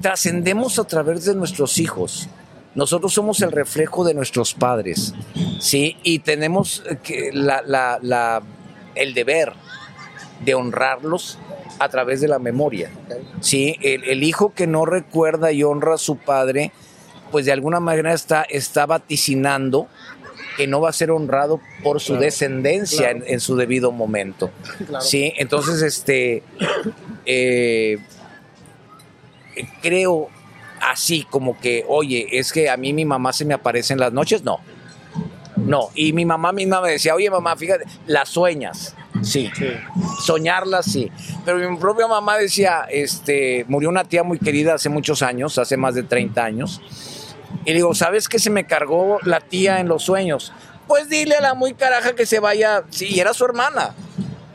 trascendemos 0.00 0.78
a 0.78 0.84
través 0.84 1.24
de 1.24 1.34
nuestros 1.34 1.78
hijos. 1.78 2.28
Nosotros 2.74 3.12
somos 3.12 3.40
el 3.42 3.50
reflejo 3.52 4.04
de 4.04 4.14
nuestros 4.14 4.54
padres, 4.54 5.14
¿sí? 5.58 5.96
Y 6.02 6.20
tenemos 6.20 6.82
que 7.02 7.30
la- 7.32 7.62
la- 7.66 7.98
la- 8.02 8.42
el 8.94 9.14
deber 9.14 9.52
de 10.44 10.54
honrarlos 10.54 11.38
a 11.80 11.88
través 11.88 12.20
de 12.20 12.28
la 12.28 12.38
memoria, 12.38 12.90
¿sí? 13.40 13.76
El, 13.82 14.04
el 14.04 14.22
hijo 14.22 14.52
que 14.54 14.66
no 14.66 14.84
recuerda 14.86 15.50
y 15.52 15.62
honra 15.64 15.94
a 15.94 15.98
su 15.98 16.16
padre, 16.16 16.70
pues 17.32 17.46
de 17.46 17.52
alguna 17.52 17.80
manera 17.80 18.12
está, 18.12 18.42
está 18.42 18.86
vaticinando 18.86 19.88
que 20.56 20.66
no 20.66 20.80
va 20.80 20.90
a 20.90 20.92
ser 20.92 21.10
honrado 21.12 21.60
por 21.84 22.00
su 22.00 22.16
descendencia 22.16 23.10
en, 23.10 23.22
en 23.26 23.38
su 23.40 23.54
debido 23.56 23.92
momento. 23.92 24.50
Claro. 24.86 25.04
Sí, 25.04 25.32
entonces 25.36 25.82
este 25.82 26.42
eh, 27.26 27.98
creo 29.82 30.28
así 30.80 31.26
como 31.28 31.58
que, 31.58 31.84
oye, 31.88 32.26
es 32.32 32.52
que 32.52 32.70
a 32.70 32.76
mí 32.76 32.92
mi 32.92 33.04
mamá 33.04 33.32
se 33.32 33.44
me 33.44 33.54
aparece 33.54 33.92
en 33.92 34.00
las 34.00 34.12
noches, 34.12 34.42
no. 34.42 34.60
No, 35.56 35.90
y 35.94 36.12
mi 36.12 36.24
mamá 36.24 36.52
misma 36.52 36.80
me 36.80 36.92
decía, 36.92 37.14
oye 37.14 37.28
mamá, 37.30 37.56
fíjate, 37.56 37.84
las 38.06 38.28
sueñas. 38.28 38.94
Sí. 39.22 39.50
Soñarlas, 40.24 40.86
sí. 40.86 41.10
Pero 41.44 41.58
mi 41.70 41.76
propia 41.76 42.06
mamá 42.06 42.38
decía, 42.38 42.86
este, 42.88 43.64
murió 43.68 43.88
una 43.88 44.04
tía 44.04 44.22
muy 44.22 44.38
querida 44.38 44.74
hace 44.74 44.88
muchos 44.88 45.22
años, 45.22 45.58
hace 45.58 45.76
más 45.76 45.94
de 45.94 46.04
30 46.04 46.44
años. 46.44 46.80
Y 47.64 47.72
digo, 47.72 47.94
¿sabes 47.94 48.28
qué 48.28 48.38
se 48.38 48.50
me 48.50 48.66
cargó 48.66 49.18
la 49.24 49.40
tía 49.40 49.80
en 49.80 49.88
los 49.88 50.04
sueños? 50.04 50.52
Pues 50.86 51.08
dile 51.08 51.34
a 51.34 51.42
la 51.42 51.54
muy 51.54 51.74
caraja 51.74 52.14
que 52.14 52.24
se 52.24 52.40
vaya, 52.40 52.84
sí, 52.90 53.18
era 53.18 53.34
su 53.34 53.44
hermana, 53.44 53.94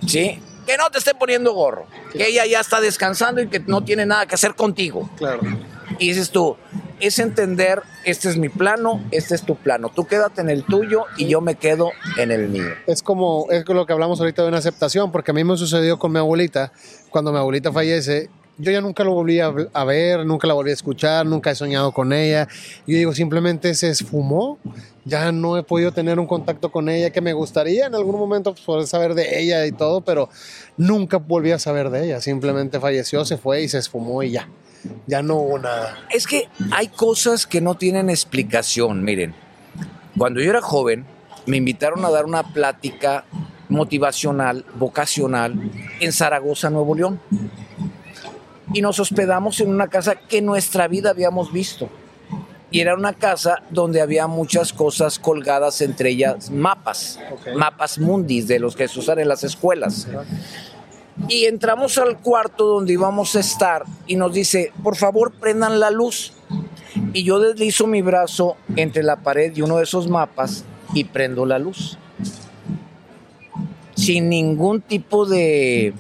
¿sí? 0.08 0.40
Que 0.66 0.78
no 0.78 0.90
te 0.90 0.98
esté 0.98 1.14
poniendo 1.14 1.54
gorro, 1.54 1.86
que 2.12 2.28
ella 2.28 2.46
ya 2.46 2.60
está 2.60 2.80
descansando 2.80 3.42
y 3.42 3.48
que 3.48 3.60
no 3.60 3.84
tiene 3.84 4.06
nada 4.06 4.26
que 4.26 4.36
hacer 4.36 4.56
contigo. 4.56 5.10
Claro. 5.18 5.42
Y 6.00 6.10
dices 6.10 6.32
tú, 6.32 6.58
es 7.00 7.20
entender, 7.20 7.82
este 8.06 8.30
es 8.30 8.38
mi 8.38 8.50
plano, 8.50 9.04
este 9.12 9.36
es 9.36 9.44
tu 9.44 9.56
plano. 9.56 9.92
Tú 9.94 10.06
quédate 10.06 10.42
en 10.42 10.50
el 10.50 10.64
tuyo 10.64 11.06
y 11.18 11.28
yo 11.28 11.42
me 11.42 11.56
quedo 11.56 11.92
en 12.18 12.32
el 12.32 12.50
mío. 12.50 12.70
Es 12.88 13.04
como 13.04 13.48
es 13.52 13.68
lo 13.68 13.86
que 13.86 13.94
hablamos 13.94 14.20
ahorita 14.20 14.42
de 14.42 14.48
una 14.48 14.58
aceptación, 14.58 15.12
porque 15.12 15.32
a 15.32 15.34
mí 15.34 15.44
me 15.44 15.58
sucedió 15.58 16.00
con 16.00 16.12
mi 16.12 16.20
abuelita. 16.20 16.72
Cuando 17.10 17.32
mi 17.32 17.40
abuelita 17.40 17.72
fallece, 17.72 18.30
yo 18.58 18.72
ya 18.72 18.82
nunca 18.82 19.04
lo 19.04 19.14
volví 19.14 19.40
a, 19.40 19.50
ver, 19.50 20.26
nunca 20.26 20.48
la 20.48 20.54
volví 20.54 20.72
a 20.72 20.74
escuchar, 20.74 21.26
nunca 21.26 21.52
he 21.52 21.56
soñado 21.56 21.92
con 21.92 22.14
ella. 22.14 22.48
Yo 22.86 22.98
digo, 22.98 23.14
simplemente 23.14 23.74
se 23.76 23.90
esfumó. 23.90 24.60
Ya 25.06 25.32
no 25.32 25.58
he 25.58 25.64
podido 25.64 25.92
tener 25.92 26.20
un 26.20 26.28
contacto 26.28 26.72
con 26.72 26.88
ella 26.88 27.10
que 27.10 27.20
me 27.20 27.34
gustaría 27.34 27.88
en 27.88 27.96
algún 27.96 28.18
momento 28.18 28.54
pues, 28.54 28.64
poder 28.64 28.88
saber 28.88 29.16
de 29.16 29.42
ella 29.42 29.66
y 29.66 29.72
todo, 29.72 30.02
pero 30.02 30.30
nunca 30.78 31.18
volví 31.18 31.52
a 31.52 31.60
saber 31.60 31.90
de 31.90 32.06
ella. 32.06 32.22
Simplemente 32.22 32.80
falleció, 32.80 33.26
se 33.26 33.38
fue 33.38 33.64
y 33.64 33.68
se 33.68 33.80
esfumó 33.80 34.24
y 34.24 34.32
ya 34.32 34.48
ya 35.08 35.22
no 35.22 35.36
hubo 35.36 35.60
nada. 35.60 35.98
Es 36.12 36.28
que 36.28 36.50
hay 36.72 36.88
cosas 36.88 37.48
que 37.48 37.62
no 37.62 37.76
tienen 37.76 38.10
explicación, 38.10 39.04
miren. 39.04 39.34
Cuando 40.18 40.42
yo 40.42 40.50
era 40.50 40.62
joven, 40.62 41.06
me 41.46 41.58
invitaron 41.58 42.06
a 42.06 42.10
dar 42.10 42.26
una 42.26 42.54
plática 42.54 43.26
motivacional, 43.70 44.66
vocacional, 44.76 45.72
en 46.00 46.12
Zaragoza, 46.12 46.70
Nuevo 46.70 46.96
León. 46.96 47.20
Y 48.74 48.82
nos 48.82 49.00
hospedamos 49.00 49.60
en 49.62 49.70
una 49.70 49.88
casa 49.88 50.16
que 50.16 50.40
en 50.40 50.46
nuestra 50.46 50.88
vida 50.88 51.12
habíamos 51.12 51.54
visto. 51.54 51.90
Y 52.72 52.80
era 52.80 52.96
una 52.96 53.14
casa 53.14 53.62
donde 53.70 54.02
había 54.02 54.26
muchas 54.26 54.74
cosas 54.74 55.20
colgadas, 55.20 55.80
entre 55.82 56.10
ellas 56.10 56.50
mapas, 56.50 57.20
mapas 57.56 58.00
mundis 58.00 58.48
de 58.48 58.58
los 58.58 58.76
que 58.76 58.88
se 58.88 59.00
usan 59.00 59.20
en 59.20 59.28
las 59.28 59.44
escuelas. 59.44 60.08
Y 61.28 61.46
entramos 61.46 62.00
al 62.00 62.18
cuarto 62.18 62.66
donde 62.66 62.94
íbamos 62.94 63.36
a 63.36 63.42
estar 63.42 63.84
y 64.08 64.16
nos 64.16 64.34
dice, 64.34 64.72
por 64.82 64.96
favor 64.96 65.34
prendan 65.34 65.80
la 65.80 65.92
luz. 65.92 66.34
Y 67.14 67.24
yo 67.24 67.40
deslizo 67.40 67.86
mi 67.86 68.02
brazo 68.02 68.58
entre 68.76 69.04
la 69.04 69.18
pared 69.18 69.56
y 69.56 69.62
uno 69.62 69.78
de 69.78 69.84
esos 69.84 70.08
mapas 70.08 70.66
y 70.96 71.04
prendo 71.04 71.46
la 71.46 71.60
luz. 71.60 72.00
Sin 73.96 74.30
ningún 74.30 74.82
tipo 74.82 75.28
de 75.28 75.94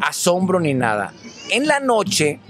asombro 0.00 0.60
ni 0.60 0.74
nada. 0.74 1.12
En 1.50 1.66
la 1.66 1.80
noche, 1.80 2.40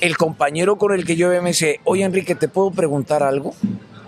el 0.00 0.16
compañero 0.16 0.78
con 0.78 0.92
el 0.92 1.04
que 1.04 1.16
yo 1.16 1.28
me 1.28 1.50
dice, 1.50 1.80
oye 1.84 2.04
Enrique, 2.04 2.34
¿te 2.34 2.48
puedo 2.48 2.70
preguntar 2.70 3.22
algo? 3.22 3.54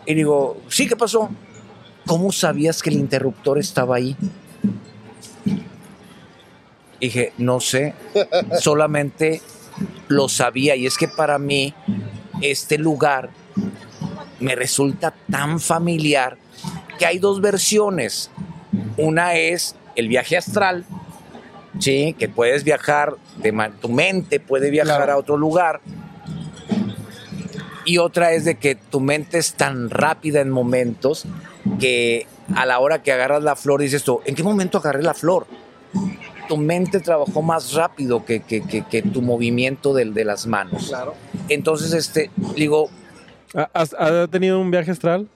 Y 0.06 0.14
digo, 0.14 0.60
sí, 0.68 0.88
¿qué 0.88 0.96
pasó? 0.96 1.30
¿Cómo 2.06 2.32
sabías 2.32 2.82
que 2.82 2.90
el 2.90 2.96
interruptor 2.96 3.58
estaba 3.58 3.96
ahí? 3.96 4.16
Dije, 7.00 7.32
no 7.38 7.60
sé, 7.60 7.94
solamente 8.60 9.40
lo 10.08 10.28
sabía. 10.28 10.76
Y 10.76 10.86
es 10.86 10.96
que 10.96 11.08
para 11.08 11.38
mí 11.38 11.74
este 12.40 12.78
lugar 12.78 13.30
me 14.40 14.54
resulta 14.54 15.14
tan 15.30 15.60
familiar 15.60 16.36
que 16.98 17.06
hay 17.06 17.18
dos 17.18 17.40
versiones. 17.40 18.30
Una 18.96 19.34
es 19.34 19.76
el 19.96 20.08
viaje 20.08 20.36
astral, 20.36 20.84
¿sí? 21.78 22.14
que 22.18 22.28
puedes 22.28 22.64
viajar, 22.64 23.14
de 23.36 23.52
tu 23.80 23.88
mente 23.88 24.40
puede 24.40 24.70
viajar 24.70 25.10
a 25.10 25.16
otro 25.16 25.36
lugar. 25.36 25.80
Y 27.86 27.98
otra 27.98 28.32
es 28.32 28.44
de 28.44 28.54
que 28.54 28.74
tu 28.74 29.00
mente 29.00 29.38
es 29.38 29.54
tan 29.54 29.90
rápida 29.90 30.40
en 30.40 30.50
momentos 30.50 31.26
que 31.78 32.26
a 32.54 32.64
la 32.64 32.78
hora 32.78 33.02
que 33.02 33.12
agarras 33.12 33.42
la 33.42 33.56
flor 33.56 33.80
dices 33.80 34.04
tú, 34.04 34.20
¿en 34.24 34.34
qué 34.34 34.42
momento 34.42 34.78
agarré 34.78 35.02
la 35.02 35.14
flor? 35.14 35.46
tu 36.48 36.56
mente 36.56 37.00
trabajó 37.00 37.42
más 37.42 37.72
rápido 37.72 38.24
que, 38.24 38.40
tu 39.12 39.22
movimiento 39.22 39.94
de, 39.94 40.04
de, 40.04 40.24
las 40.24 40.46
manos. 40.46 40.88
Claro. 40.88 41.14
Entonces, 41.48 41.92
este, 41.92 42.30
digo... 42.54 42.90
¿Has, 43.72 43.94
tenido 44.30 44.58
un 44.58 44.70
viaje 44.70 44.90
astral? 44.90 45.28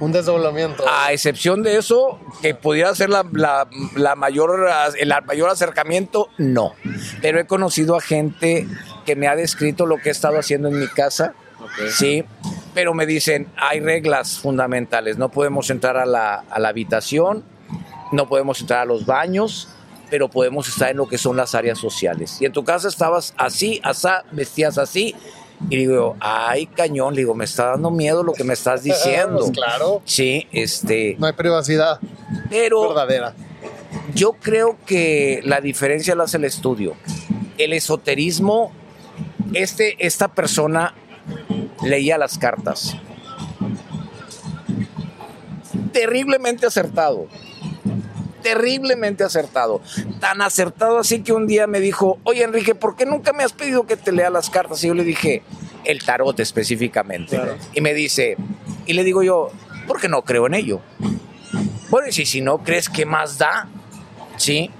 Un 0.00 0.10
desdoblamiento. 0.10 0.84
A 0.88 1.12
excepción 1.12 1.62
de 1.62 1.76
eso, 1.76 2.18
que 2.40 2.54
pudiera 2.54 2.94
ser 2.94 3.08
la, 3.10 3.24
mayor, 4.16 4.68
el 4.98 5.12
mayor 5.26 5.50
acercamiento, 5.50 6.28
no. 6.38 6.74
Pero 7.20 7.38
he 7.38 7.46
conocido 7.46 7.96
a 7.96 8.00
gente 8.00 8.66
que 9.04 9.14
me 9.14 9.28
ha 9.28 9.36
descrito 9.36 9.86
lo 9.86 9.98
que 9.98 10.08
he 10.08 10.12
estado 10.12 10.38
haciendo 10.38 10.68
en 10.68 10.80
mi 10.80 10.88
casa. 10.88 11.34
Sí, 11.90 12.24
pero 12.74 12.94
me 12.94 13.06
dicen, 13.06 13.48
hay 13.56 13.80
reglas 13.80 14.38
fundamentales. 14.38 15.16
No 15.16 15.30
podemos 15.30 15.70
entrar 15.70 15.96
a 15.96 16.06
la, 16.06 16.44
a 16.50 16.58
la 16.58 16.68
habitación, 16.68 17.44
no 18.10 18.28
podemos 18.28 18.60
entrar 18.60 18.80
a 18.80 18.84
los 18.84 19.06
baños, 19.06 19.68
pero 20.10 20.28
podemos 20.28 20.68
estar 20.68 20.90
en 20.90 20.96
lo 20.96 21.08
que 21.08 21.16
son 21.16 21.36
las 21.36 21.54
áreas 21.54 21.78
sociales. 21.78 22.38
Y 22.40 22.44
en 22.44 22.52
tu 22.52 22.64
casa 22.64 22.88
estabas 22.88 23.32
así, 23.38 23.80
asá, 23.84 24.24
vestías 24.32 24.78
así. 24.78 25.14
Y 25.70 25.76
digo, 25.76 26.16
ay, 26.20 26.66
cañón, 26.66 27.14
digo, 27.14 27.34
me 27.34 27.44
está 27.44 27.70
dando 27.70 27.90
miedo 27.90 28.22
lo 28.22 28.32
que 28.32 28.44
me 28.44 28.52
estás 28.52 28.82
diciendo. 28.84 29.38
Pues 29.38 29.50
claro. 29.52 30.02
Sí, 30.04 30.46
este. 30.52 31.16
No 31.18 31.26
hay 31.26 31.32
privacidad. 31.32 31.98
Pero. 32.50 32.88
Verdadera. 32.88 33.34
Yo 34.14 34.32
creo 34.32 34.76
que 34.86 35.40
la 35.44 35.60
diferencia 35.60 36.14
la 36.14 36.24
hace 36.24 36.36
el 36.36 36.44
estudio. 36.44 36.94
El 37.58 37.72
esoterismo, 37.72 38.72
este, 39.54 39.96
esta 40.04 40.28
persona 40.28 40.94
leía 41.82 42.18
las 42.18 42.38
cartas. 42.38 42.96
Terriblemente 45.92 46.66
acertado 46.66 47.28
terriblemente 48.42 49.24
acertado. 49.24 49.80
Tan 50.20 50.42
acertado 50.42 50.98
así 50.98 51.22
que 51.22 51.32
un 51.32 51.46
día 51.46 51.66
me 51.66 51.80
dijo, 51.80 52.18
oye 52.24 52.42
Enrique, 52.42 52.74
¿por 52.74 52.96
qué 52.96 53.06
nunca 53.06 53.32
me 53.32 53.44
has 53.44 53.52
pedido 53.52 53.86
que 53.86 53.96
te 53.96 54.12
lea 54.12 54.30
las 54.30 54.50
cartas? 54.50 54.82
Y 54.84 54.88
yo 54.88 54.94
le 54.94 55.04
dije, 55.04 55.42
el 55.84 56.02
tarot 56.04 56.38
específicamente. 56.40 57.40
Y 57.74 57.80
me 57.80 57.94
dice, 57.94 58.36
y 58.86 58.92
le 58.92 59.04
digo 59.04 59.22
yo, 59.22 59.50
porque 59.86 60.08
no 60.08 60.22
creo 60.22 60.46
en 60.46 60.54
ello. 60.54 60.80
Bueno, 61.90 62.08
y 62.08 62.12
si, 62.12 62.24
si 62.26 62.40
no 62.40 62.58
crees, 62.58 62.88
¿qué 62.88 63.04
más 63.04 63.38
da? 63.38 63.68
Sí. 64.36 64.70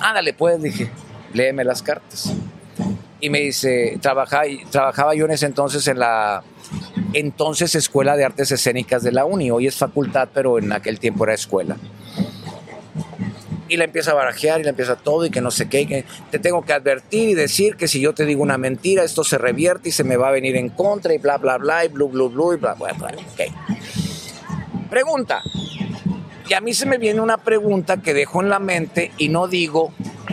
Ándale, 0.00 0.34
pues, 0.34 0.62
dije, 0.62 0.90
léeme 1.32 1.64
las 1.64 1.82
cartas. 1.82 2.32
Y 3.20 3.30
me 3.30 3.40
dice, 3.40 3.98
trabajaba, 4.00 4.44
trabajaba 4.70 5.14
yo 5.14 5.24
en 5.24 5.30
ese 5.30 5.46
entonces 5.46 5.88
en 5.88 5.98
la 5.98 6.42
entonces 7.12 7.74
Escuela 7.74 8.16
de 8.16 8.24
Artes 8.24 8.52
Escénicas 8.52 9.02
de 9.02 9.12
la 9.12 9.24
Uni. 9.24 9.50
Hoy 9.50 9.66
es 9.66 9.76
facultad, 9.76 10.28
pero 10.32 10.58
en 10.58 10.72
aquel 10.72 10.98
tiempo 10.98 11.24
era 11.24 11.34
escuela. 11.34 11.76
Y 13.68 13.76
la 13.76 13.84
empieza 13.84 14.12
a 14.12 14.14
barajear 14.14 14.60
y 14.60 14.64
la 14.64 14.70
empieza 14.70 14.94
todo 14.96 15.26
y 15.26 15.30
que 15.30 15.40
no 15.40 15.50
sé 15.50 15.68
qué. 15.68 15.86
Que 15.86 16.04
te 16.30 16.38
tengo 16.38 16.62
que 16.62 16.72
advertir 16.72 17.30
y 17.30 17.34
decir 17.34 17.76
que 17.76 17.88
si 17.88 18.00
yo 18.00 18.14
te 18.14 18.24
digo 18.24 18.42
una 18.42 18.58
mentira, 18.58 19.02
esto 19.02 19.24
se 19.24 19.38
revierte 19.38 19.88
y 19.88 19.92
se 19.92 20.04
me 20.04 20.16
va 20.16 20.28
a 20.28 20.30
venir 20.30 20.56
en 20.56 20.68
contra 20.68 21.14
y 21.14 21.18
bla, 21.18 21.38
bla, 21.38 21.58
bla, 21.58 21.84
y 21.84 21.88
blu, 21.88 22.08
blu, 22.08 22.28
blu, 22.28 22.52
y 22.52 22.56
bla, 22.56 22.74
bla, 22.74 22.92
bla. 22.92 23.12
Pregunta. 24.88 25.42
Y 26.48 26.54
a 26.54 26.60
mí 26.60 26.74
se 26.74 26.86
me 26.86 26.98
viene 26.98 27.20
una 27.20 27.38
pregunta 27.38 27.96
que 27.96 28.14
dejo 28.14 28.40
en 28.40 28.48
la 28.48 28.58
mente 28.58 29.10
y 29.18 29.28
no 29.28 29.48
digo 29.48 29.92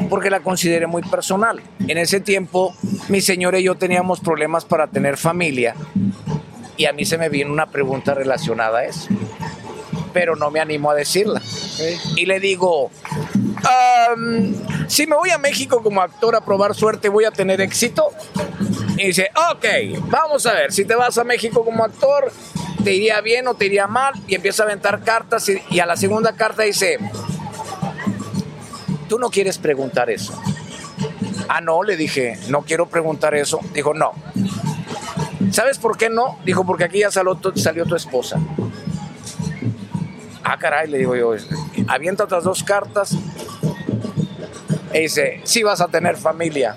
porque 0.09 0.29
la 0.29 0.41
consideré 0.41 0.85
muy 0.85 1.01
personal. 1.01 1.61
En 1.87 1.97
ese 1.97 2.19
tiempo, 2.19 2.75
mi 3.09 3.19
señora 3.21 3.59
y 3.59 3.63
yo 3.63 3.75
teníamos 3.75 4.19
problemas 4.19 4.65
para 4.65 4.87
tener 4.87 5.17
familia 5.17 5.75
y 6.77 6.85
a 6.85 6.93
mí 6.93 7.05
se 7.05 7.17
me 7.17 7.29
viene 7.29 7.51
una 7.51 7.67
pregunta 7.67 8.13
relacionada 8.13 8.79
a 8.79 8.85
eso, 8.85 9.07
pero 10.13 10.35
no 10.35 10.51
me 10.51 10.59
animo 10.59 10.91
a 10.91 10.95
decirla. 10.95 11.41
Y 12.15 12.25
le 12.25 12.39
digo, 12.39 12.91
si 14.87 15.07
me 15.07 15.15
voy 15.15 15.31
a 15.31 15.37
México 15.37 15.81
como 15.81 16.01
actor 16.01 16.35
a 16.35 16.41
probar 16.45 16.75
suerte, 16.75 17.09
¿voy 17.09 17.25
a 17.25 17.31
tener 17.31 17.59
éxito? 17.61 18.09
Y 18.97 19.07
dice, 19.07 19.29
ok, 19.51 19.65
vamos 20.09 20.45
a 20.45 20.53
ver, 20.53 20.71
si 20.71 20.85
te 20.85 20.93
vas 20.95 21.17
a 21.17 21.23
México 21.23 21.65
como 21.65 21.83
actor, 21.83 22.31
¿te 22.83 22.93
iría 22.93 23.21
bien 23.21 23.47
o 23.47 23.53
te 23.53 23.65
iría 23.65 23.87
mal? 23.87 24.13
Y 24.27 24.35
empieza 24.35 24.63
a 24.63 24.65
aventar 24.65 25.03
cartas 25.03 25.47
y, 25.49 25.61
y 25.69 25.79
a 25.79 25.85
la 25.85 25.95
segunda 25.95 26.33
carta 26.33 26.63
dice, 26.63 26.97
tú 29.09 29.19
no 29.19 29.29
quieres 29.29 29.57
preguntar 29.57 30.09
eso. 30.09 30.39
Ah, 31.47 31.61
no, 31.61 31.83
le 31.83 31.97
dije, 31.97 32.39
no 32.49 32.61
quiero 32.61 32.87
preguntar 32.87 33.35
eso. 33.35 33.59
Dijo, 33.73 33.93
no, 33.93 34.13
¿Sabes 35.53 35.77
por 35.77 35.97
qué 35.97 36.09
no? 36.09 36.39
Dijo, 36.43 36.65
porque 36.65 36.83
aquí 36.83 36.99
ya 36.99 37.11
salió 37.11 37.35
tu, 37.35 37.55
salió 37.55 37.85
tu 37.85 37.95
esposa. 37.95 38.39
Ah, 40.43 40.57
caray, 40.57 40.89
le 40.89 40.97
digo 40.97 41.15
yo, 41.15 41.31
avienta 41.87 42.23
otras 42.23 42.43
dos 42.43 42.63
cartas. 42.63 43.15
Y 44.95 44.99
dice, 44.99 45.41
sí 45.43 45.61
vas 45.61 45.79
a 45.79 45.87
tener 45.89 46.17
familia. 46.17 46.75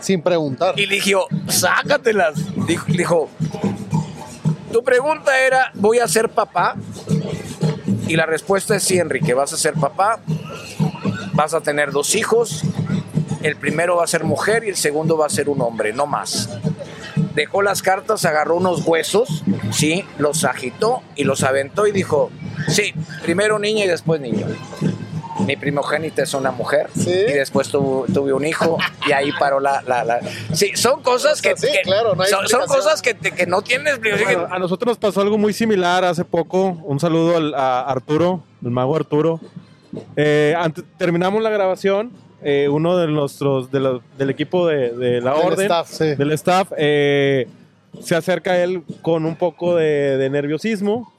Sin 0.00 0.22
preguntar. 0.22 0.74
Y 0.76 0.86
le 0.86 0.96
dijo, 0.96 1.28
sácatelas. 1.46 2.34
Dijo, 2.66 2.86
dijo, 2.88 3.30
tu 4.74 4.82
pregunta 4.82 5.38
era, 5.38 5.70
¿voy 5.74 6.00
a 6.00 6.08
ser 6.08 6.30
papá? 6.30 6.74
Y 8.08 8.16
la 8.16 8.26
respuesta 8.26 8.74
es 8.74 8.82
sí, 8.82 8.98
Enrique, 8.98 9.32
vas 9.32 9.52
a 9.52 9.56
ser 9.56 9.74
papá, 9.74 10.18
vas 11.32 11.54
a 11.54 11.60
tener 11.60 11.92
dos 11.92 12.16
hijos, 12.16 12.62
el 13.44 13.54
primero 13.54 13.94
va 13.94 14.02
a 14.02 14.08
ser 14.08 14.24
mujer 14.24 14.64
y 14.64 14.70
el 14.70 14.76
segundo 14.76 15.16
va 15.16 15.26
a 15.26 15.28
ser 15.28 15.48
un 15.48 15.62
hombre, 15.62 15.92
no 15.92 16.06
más. 16.06 16.48
Dejó 17.36 17.62
las 17.62 17.82
cartas, 17.82 18.24
agarró 18.24 18.56
unos 18.56 18.84
huesos, 18.84 19.44
sí, 19.70 20.04
los 20.18 20.42
agitó 20.42 21.04
y 21.14 21.22
los 21.22 21.44
aventó 21.44 21.86
y 21.86 21.92
dijo, 21.92 22.32
sí, 22.66 22.92
primero 23.22 23.60
niña 23.60 23.84
y 23.84 23.88
después 23.88 24.20
niño. 24.20 24.48
Mi 25.46 25.56
primogénita 25.56 26.22
es 26.22 26.32
una 26.34 26.50
mujer 26.50 26.88
¿Sí? 26.96 27.10
y 27.10 27.32
después 27.32 27.68
tuvo- 27.70 28.06
tuve 28.12 28.32
un 28.32 28.44
hijo 28.46 28.78
y 29.06 29.12
ahí 29.12 29.30
paró 29.38 29.60
la... 29.60 29.82
la, 29.86 30.04
la- 30.04 30.20
Sí, 30.52 30.72
son 30.74 31.02
cosas 31.02 31.42
que, 31.42 31.56
Sí, 31.56 31.66
que- 31.72 31.82
claro, 31.82 32.14
no 32.14 32.22
hay 32.22 32.30
son, 32.30 32.48
son 32.48 32.66
cosas 32.66 33.02
que, 33.02 33.14
no 33.46 33.62
tienes 33.62 33.94
explicación. 33.94 34.40
Bueno, 34.42 34.54
a 34.54 34.58
nosotros 34.58 34.88
nos 34.92 34.98
pasó 34.98 35.20
algo 35.20 35.36
muy 35.38 35.52
similar 35.52 36.04
hace 36.04 36.24
poco. 36.24 36.78
Un 36.84 36.98
saludo 37.00 37.36
al- 37.36 37.54
a 37.54 37.80
Arturo, 37.82 38.42
el 38.64 38.70
mago 38.70 38.96
Arturo. 38.96 39.40
Eh, 40.16 40.54
antes- 40.56 40.84
terminamos 40.98 41.42
la 41.42 41.50
grabación. 41.50 42.10
eh, 42.46 42.68
uno 42.68 42.98
de 42.98 43.06
nuestros 43.08 43.70
de 43.70 44.00
del 44.18 44.28
equipo 44.28 44.66
de, 44.66 44.90
de 44.92 45.20
la 45.22 45.32
Del 45.32 45.46
orden, 45.46 45.62
staff, 45.62 45.88
sí. 45.90 46.14
del 46.14 46.30
staff, 46.32 46.72
eh, 46.76 47.48
se 48.02 48.14
acerca 48.16 48.50
a 48.52 48.58
él 48.62 48.82
con 49.00 49.24
un 49.24 49.34
poco 49.36 49.76
de, 49.76 50.18
de 50.18 50.28
nerviosismo 50.28 51.10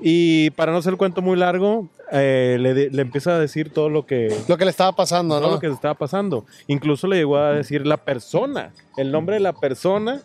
y 0.00 0.50
para 0.50 0.72
no 0.72 0.78
hacer 0.78 0.92
el 0.92 0.96
cuento 0.98 1.22
muy 1.22 1.36
largo, 1.36 1.88
eh, 2.12 2.56
le, 2.60 2.90
le 2.90 3.02
empieza 3.02 3.34
a 3.34 3.38
decir 3.38 3.70
todo 3.72 3.88
lo 3.88 4.06
que 4.06 4.34
Lo 4.48 4.56
que 4.58 4.64
le 4.64 4.70
estaba 4.70 4.92
pasando, 4.92 5.36
todo 5.38 5.46
¿no? 5.48 5.54
lo 5.54 5.60
que 5.60 5.68
le 5.68 5.74
estaba 5.74 5.94
pasando. 5.94 6.44
Incluso 6.66 7.06
le 7.06 7.16
llegó 7.16 7.36
a 7.38 7.52
decir 7.52 7.86
la 7.86 7.96
persona, 7.96 8.72
el 8.96 9.10
nombre 9.10 9.34
de 9.36 9.40
la 9.40 9.52
persona 9.52 10.20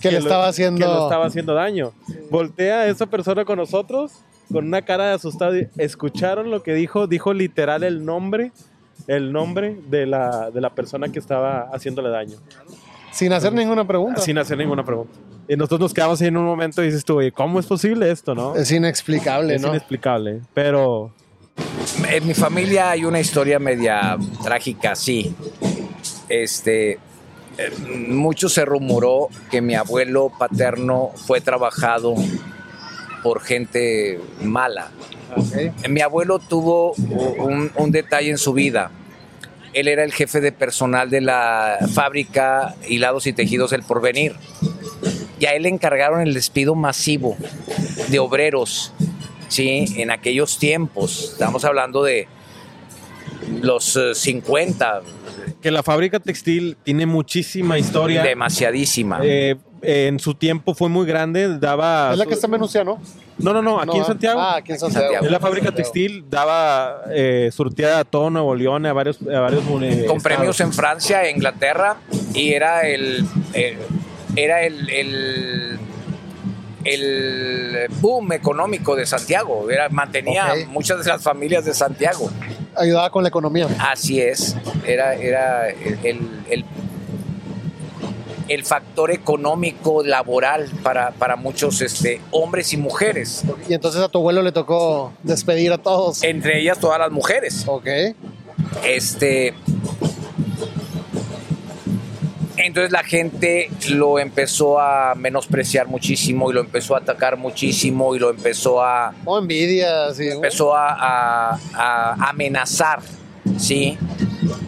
Que 0.00 0.10
le 0.10 0.18
lo- 0.18 0.24
estaba 0.26 0.48
haciendo. 0.48 0.78
que 0.80 0.86
le 0.86 1.00
estaba 1.00 1.26
haciendo 1.26 1.54
daño. 1.54 1.92
Voltea 2.30 2.80
a 2.80 2.86
esa 2.88 3.06
persona 3.06 3.44
con 3.44 3.56
nosotros 3.58 4.12
con 4.52 4.66
una 4.66 4.82
cara 4.82 5.06
de 5.06 5.12
asustado. 5.14 5.54
¿Escucharon 5.78 6.50
lo 6.50 6.62
que 6.62 6.74
dijo? 6.74 7.06
Dijo 7.06 7.32
literal 7.32 7.84
el 7.84 8.04
nombre, 8.04 8.52
el 9.06 9.32
nombre 9.32 9.78
de 9.88 10.04
la, 10.06 10.50
de 10.50 10.60
la 10.60 10.70
persona 10.70 11.08
que 11.10 11.18
estaba 11.18 11.70
haciéndole 11.72 12.10
daño, 12.10 12.36
Sin 13.12 13.32
hacer 13.32 13.52
ninguna 13.54 13.86
pregunta. 13.86 14.20
sin 14.20 14.36
hacer 14.38 14.58
ninguna 14.58 14.84
pregunta. 14.84 15.12
Y 15.48 15.56
nosotros 15.56 15.80
nos 15.80 15.94
quedamos 15.94 16.20
ahí 16.20 16.28
en 16.28 16.36
un 16.36 16.44
momento 16.44 16.82
y 16.82 16.86
dices 16.86 17.04
tú, 17.04 17.16
"Oye, 17.18 17.32
¿cómo 17.32 17.58
es 17.60 17.66
posible 17.66 18.10
esto, 18.10 18.34
no? 18.34 18.54
Es 18.56 18.70
inexplicable, 18.70 19.56
Es 19.56 19.62
¿no? 19.62 19.68
inexplicable, 19.68 20.40
pero 20.54 21.12
En 22.08 22.26
mi 22.26 22.32
familia 22.34 22.90
hay 22.90 23.04
una 23.04 23.20
historia 23.20 23.58
media 23.58 24.16
trágica, 24.42 24.94
sí. 24.94 25.34
Este, 26.28 26.98
mucho 28.08 28.48
se 28.48 28.64
rumoró 28.64 29.28
que 29.50 29.60
mi 29.60 29.74
abuelo 29.74 30.32
paterno 30.38 31.10
fue 31.26 31.40
trabajado 31.42 32.14
por 33.22 33.42
gente 33.42 34.18
mala. 34.42 34.90
Mi 35.88 36.00
abuelo 36.00 36.38
tuvo 36.38 36.92
un, 36.92 37.70
un 37.76 37.90
detalle 37.90 38.30
en 38.30 38.38
su 38.38 38.52
vida. 38.54 38.90
Él 39.74 39.88
era 39.88 40.04
el 40.04 40.12
jefe 40.12 40.40
de 40.40 40.52
personal 40.52 41.10
de 41.10 41.20
la 41.20 41.78
fábrica 41.92 42.74
Hilados 42.88 43.26
y 43.26 43.32
Tejidos 43.32 43.72
El 43.72 43.82
Porvenir. 43.82 44.34
Y 45.42 45.46
a 45.46 45.54
él 45.56 45.64
le 45.64 45.70
encargaron 45.70 46.20
el 46.20 46.34
despido 46.34 46.76
masivo 46.76 47.36
de 48.06 48.20
obreros, 48.20 48.92
¿sí? 49.48 49.86
En 49.96 50.12
aquellos 50.12 50.56
tiempos. 50.56 51.30
Estamos 51.32 51.64
hablando 51.64 52.04
de 52.04 52.28
los 53.60 53.96
eh, 53.96 54.14
50, 54.14 55.02
que 55.60 55.72
la 55.72 55.82
fábrica 55.82 56.20
textil 56.20 56.76
tiene 56.84 57.06
muchísima 57.06 57.76
historia. 57.76 58.22
demasiadísima. 58.22 59.18
Eh, 59.24 59.56
en 59.82 60.20
su 60.20 60.34
tiempo 60.34 60.76
fue 60.76 60.88
muy 60.88 61.04
grande, 61.08 61.58
daba... 61.58 62.12
Es 62.12 62.18
la 62.18 62.26
que 62.26 62.34
está 62.34 62.46
en 62.46 62.52
Menucia, 62.52 62.84
¿no? 62.84 63.02
No, 63.38 63.52
no, 63.52 63.60
no, 63.62 63.80
aquí 63.80 63.88
No, 63.88 63.94
en 63.96 64.02
¿ah? 64.02 64.04
Santiago. 64.04 64.40
Ah, 64.40 64.56
aquí 64.58 64.70
en 64.70 64.78
Santiago. 64.78 65.26
En 65.26 65.32
la 65.32 65.40
fábrica 65.40 65.72
textil 65.72 66.24
daba 66.30 67.02
eh, 67.10 67.50
surtida 67.52 67.98
a 67.98 68.04
todo 68.04 68.30
Nuevo 68.30 68.54
León, 68.54 68.86
a 68.86 68.92
varios, 68.92 69.18
a 69.22 69.40
varios 69.40 69.64
con 69.64 69.82
estados. 69.82 70.22
premios 70.22 70.60
en 70.60 70.72
Francia, 70.72 71.24
e 71.24 71.32
Inglaterra, 71.32 71.96
y 72.32 72.52
era 72.52 72.82
el, 72.88 73.26
el- 73.54 73.78
era 74.36 74.62
el, 74.62 74.88
el, 74.90 75.78
el 76.84 77.86
boom 78.00 78.32
económico 78.32 78.96
de 78.96 79.06
Santiago, 79.06 79.70
era, 79.70 79.88
mantenía 79.88 80.52
Ok. 80.52 80.66
muchas 80.68 81.04
de 81.04 81.10
las 81.10 81.22
familias 81.22 81.64
de 81.64 81.74
Santiago. 81.74 82.30
Ayudaba 82.76 83.10
con 83.10 83.22
la 83.22 83.28
economía. 83.28 83.68
Así 83.78 84.20
es, 84.20 84.56
era, 84.86 85.14
era 85.14 85.68
el, 85.68 85.98
el- 86.02 86.28
el- 86.50 86.64
el 88.48 88.64
factor 88.64 89.10
económico 89.12 90.02
laboral 90.04 90.68
para, 90.82 91.12
para 91.12 91.36
muchos 91.36 91.80
este, 91.80 92.20
hombres 92.32 92.72
y 92.74 92.76
mujeres, 92.76 93.44
Y 93.68 93.72
entonces 93.72 94.02
a 94.02 94.08
tu 94.08 94.18
abuelo 94.18 94.42
le 94.42 94.52
tocó 94.52 95.12
despedir 95.22 95.72
a 95.72 95.78
todos. 95.78 96.22
entre 96.22 96.60
ellas 96.60 96.78
todas 96.78 96.98
las 96.98 97.10
mujeres. 97.10 97.62
Ok. 97.66 97.86
Este. 98.84 99.54
Entonces 102.64 102.92
la 102.92 103.02
gente 103.02 103.70
lo 103.90 104.18
empezó 104.18 104.80
a 104.80 105.14
menospreciar 105.14 105.86
muchísimo 105.88 106.50
y 106.50 106.54
lo 106.54 106.60
empezó 106.60 106.94
a 106.94 106.98
atacar 106.98 107.36
muchísimo 107.36 108.14
y 108.14 108.18
lo 108.18 108.30
empezó 108.30 108.82
a, 108.82 109.12
O 109.24 109.38
envidias 109.38 110.18
y... 110.20 110.28
empezó 110.28 110.74
a, 110.74 110.88
a- 110.92 111.58
a 111.74 112.30
amenazar, 112.30 113.00
¿sí? 113.58 113.98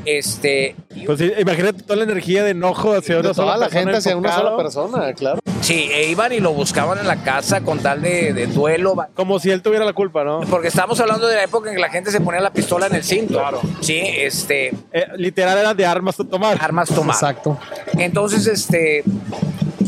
Este, 0.05 0.77
Pues 1.07 1.19
sí, 1.19 1.33
imagínate 1.39 1.83
toda 1.83 1.97
la 1.97 2.05
energía 2.05 2.45
de 2.45 2.51
enojo 2.51 2.93
hacia 2.95 3.17
de 3.17 3.21
una 3.23 3.35
sola 3.35 3.55
toda 3.55 3.57
la 3.59 3.65
persona 3.69 3.81
gente 3.83 3.97
hacia 3.99 4.17
una 4.17 4.35
sola 4.35 4.57
persona, 4.57 5.13
claro. 5.15 5.41
sí, 5.63 5.89
e 5.93 6.09
iban 6.11 6.33
y 6.33 6.41
lo 6.41 6.53
buscaban 6.53 6.99
en 6.99 7.07
la 7.07 7.23
casa 7.23 7.63
con 7.63 7.79
tal 7.81 8.03
de, 8.03 8.33
de 8.33 8.47
duelo. 8.47 8.95
Como 9.15 9.39
si 9.39 9.51
él 9.51 9.63
tuviera 9.63 9.85
la 9.85 9.93
culpa, 9.95 10.23
¿no? 10.25 10.41
Porque 10.43 10.69
estamos 10.69 11.01
hablando 11.01 11.27
de 11.27 11.37
la 11.37 11.45
época 11.45 11.71
en 11.71 11.77
que 11.77 11.81
la 11.81 11.91
gente 11.91 12.11
se 12.11 12.21
ponía 12.21 12.41
la 12.41 12.53
pistola 12.53 12.87
en 12.87 12.95
el 12.97 13.05
cinto. 13.05 13.43
Sí, 13.81 13.99
este, 14.01 14.69
Eh, 14.93 15.07
literal 15.17 15.57
era 15.59 15.75
de 15.75 15.87
armas 15.87 16.21
a 16.21 16.25
tomar. 16.25 16.59
armas 16.61 16.89
tomadas. 16.89 17.23
Exacto. 17.23 17.59
Entonces, 17.99 18.47
este, 18.47 19.05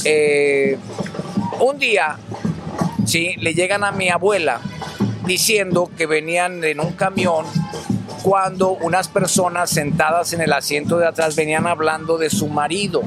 eh, 0.05 0.78
un 1.60 1.78
día, 1.78 2.16
sí, 3.06 3.35
le 3.39 3.55
llegan 3.55 3.85
a 3.85 3.93
mi 3.93 4.09
abuela 4.09 4.60
diciendo 5.27 5.90
que 5.97 6.06
venían 6.06 6.62
en 6.64 6.81
un 6.81 6.93
camión 6.93 7.44
cuando 8.27 8.73
unas 8.73 9.07
personas 9.07 9.70
sentadas 9.70 10.32
en 10.32 10.40
el 10.40 10.53
asiento 10.53 10.98
de 10.98 11.07
atrás 11.07 11.36
venían 11.36 11.69
hablando 11.69 12.19
de 12.19 12.28
su 12.28 12.48
marido 12.48 13.03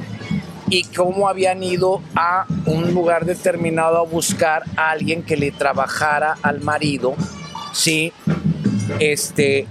y 0.69 0.85
cómo 0.85 1.27
habían 1.27 1.61
ido 1.61 2.01
a 2.15 2.45
un 2.65 2.93
lugar 2.93 3.25
determinado 3.25 3.97
a 3.97 4.03
buscar 4.03 4.63
a 4.77 4.91
alguien 4.91 5.23
que 5.23 5.35
le 5.35 5.51
trabajara 5.51 6.37
al 6.41 6.61
marido, 6.61 7.15
sí, 7.73 8.13
este, 8.99 9.67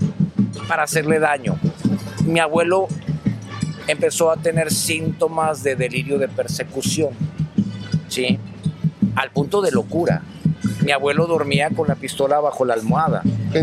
para 0.68 0.82
hacerle 0.82 1.18
daño. 1.18 1.58
Mi 2.26 2.40
abuelo 2.40 2.86
empezó 3.86 4.30
a 4.30 4.36
tener 4.36 4.70
síntomas 4.70 5.62
de 5.62 5.76
delirio 5.76 6.18
de 6.18 6.28
persecución, 6.28 7.14
¿sí? 8.08 8.38
Al 9.14 9.30
punto 9.30 9.62
de 9.62 9.70
locura. 9.70 10.20
Mi 10.88 10.92
abuelo 10.92 11.26
dormía 11.26 11.68
con 11.68 11.86
la 11.86 11.96
pistola 11.96 12.40
bajo 12.40 12.64
la 12.64 12.72
almohada, 12.72 13.20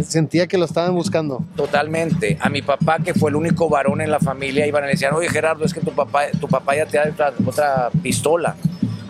Sentía 0.08 0.46
que 0.46 0.60
lo 0.60 0.66
estaban 0.66 0.94
buscando. 0.94 1.44
totalmente. 1.56 2.38
A 2.40 2.50
mi 2.50 2.62
papá, 2.62 3.00
que 3.00 3.16
fue 3.16 3.32
el 3.32 3.36
único 3.36 3.68
varón 3.68 4.00
en 4.02 4.12
la 4.12 4.20
familia, 4.20 4.68
iban 4.68 4.84
y 4.84 4.86
le 4.86 4.92
decían, 4.92 5.12
oye 5.16 5.28
Gerardo, 5.28 5.66
es 5.66 5.74
que 5.74 5.82
tu 5.82 5.90
papá, 5.92 6.26
tu 6.40 6.48
papá 6.48 6.76
ya 6.76 6.86
te 6.86 7.00
da 7.00 7.10
otra, 7.12 7.34
otra 7.44 7.90
pistola. 8.04 8.56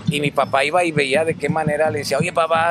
Y 0.09 0.21
mi 0.21 0.31
papá 0.31 0.63
iba 0.63 0.81
y 0.85 0.93
veía 0.93 1.25
de 1.25 1.33
qué 1.35 1.49
manera 1.49 1.91
le 1.91 1.99
decía, 1.99 2.17
oye 2.17 2.31
papá, 2.31 2.69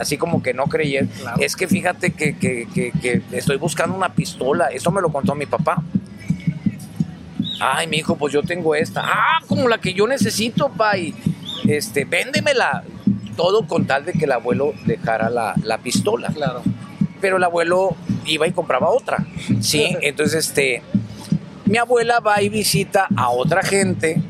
así- 0.00 0.16
como 0.18 0.42
que 0.42 0.52
no 0.52 0.64
creía. 0.64 1.06
Es 1.38 1.54
que 1.54 1.68
fíjate 1.68 2.10
que, 2.10 2.36
que- 2.36 2.66
que- 2.74 2.90
que 3.00 3.22
estoy 3.30 3.56
buscando 3.56 3.96
una 3.96 4.08
pistola. 4.14 4.66
Eso 4.72 4.90
me 4.90 5.00
lo 5.00 5.10
contó 5.12 5.36
mi 5.36 5.46
papá. 5.46 5.80
Ay, 7.60 7.86
mi 7.86 7.98
hijo, 7.98 8.16
pues 8.16 8.32
yo 8.32 8.42
tengo 8.42 8.74
esta. 8.74 9.00
Ah, 9.04 9.38
como 9.46 9.68
la 9.68 9.78
que 9.78 9.94
yo 9.94 10.08
necesito, 10.08 10.70
pa. 10.70 10.96
Y, 10.98 11.14
este, 11.68 12.04
véndemela. 12.04 12.82
Todo 13.36 13.66
con 13.66 13.86
tal 13.86 14.04
de 14.04 14.12
que 14.12 14.24
el 14.24 14.32
abuelo 14.32 14.74
dejara 14.86 15.30
la, 15.30 15.54
la 15.62 15.78
pistola. 15.78 16.28
Claro. 16.28 16.62
Pero 17.20 17.36
el 17.36 17.44
abuelo 17.44 17.96
iba 18.26 18.46
y 18.46 18.52
compraba 18.52 18.90
otra. 18.90 19.24
Sí, 19.60 19.96
entonces, 20.02 20.48
este, 20.48 20.82
mi 21.70 21.78
abuela 21.78 22.20
va 22.20 22.42
y 22.42 22.48
visita 22.48 23.06
a 23.16 23.30
otra 23.30 23.62
gente, 23.62 24.20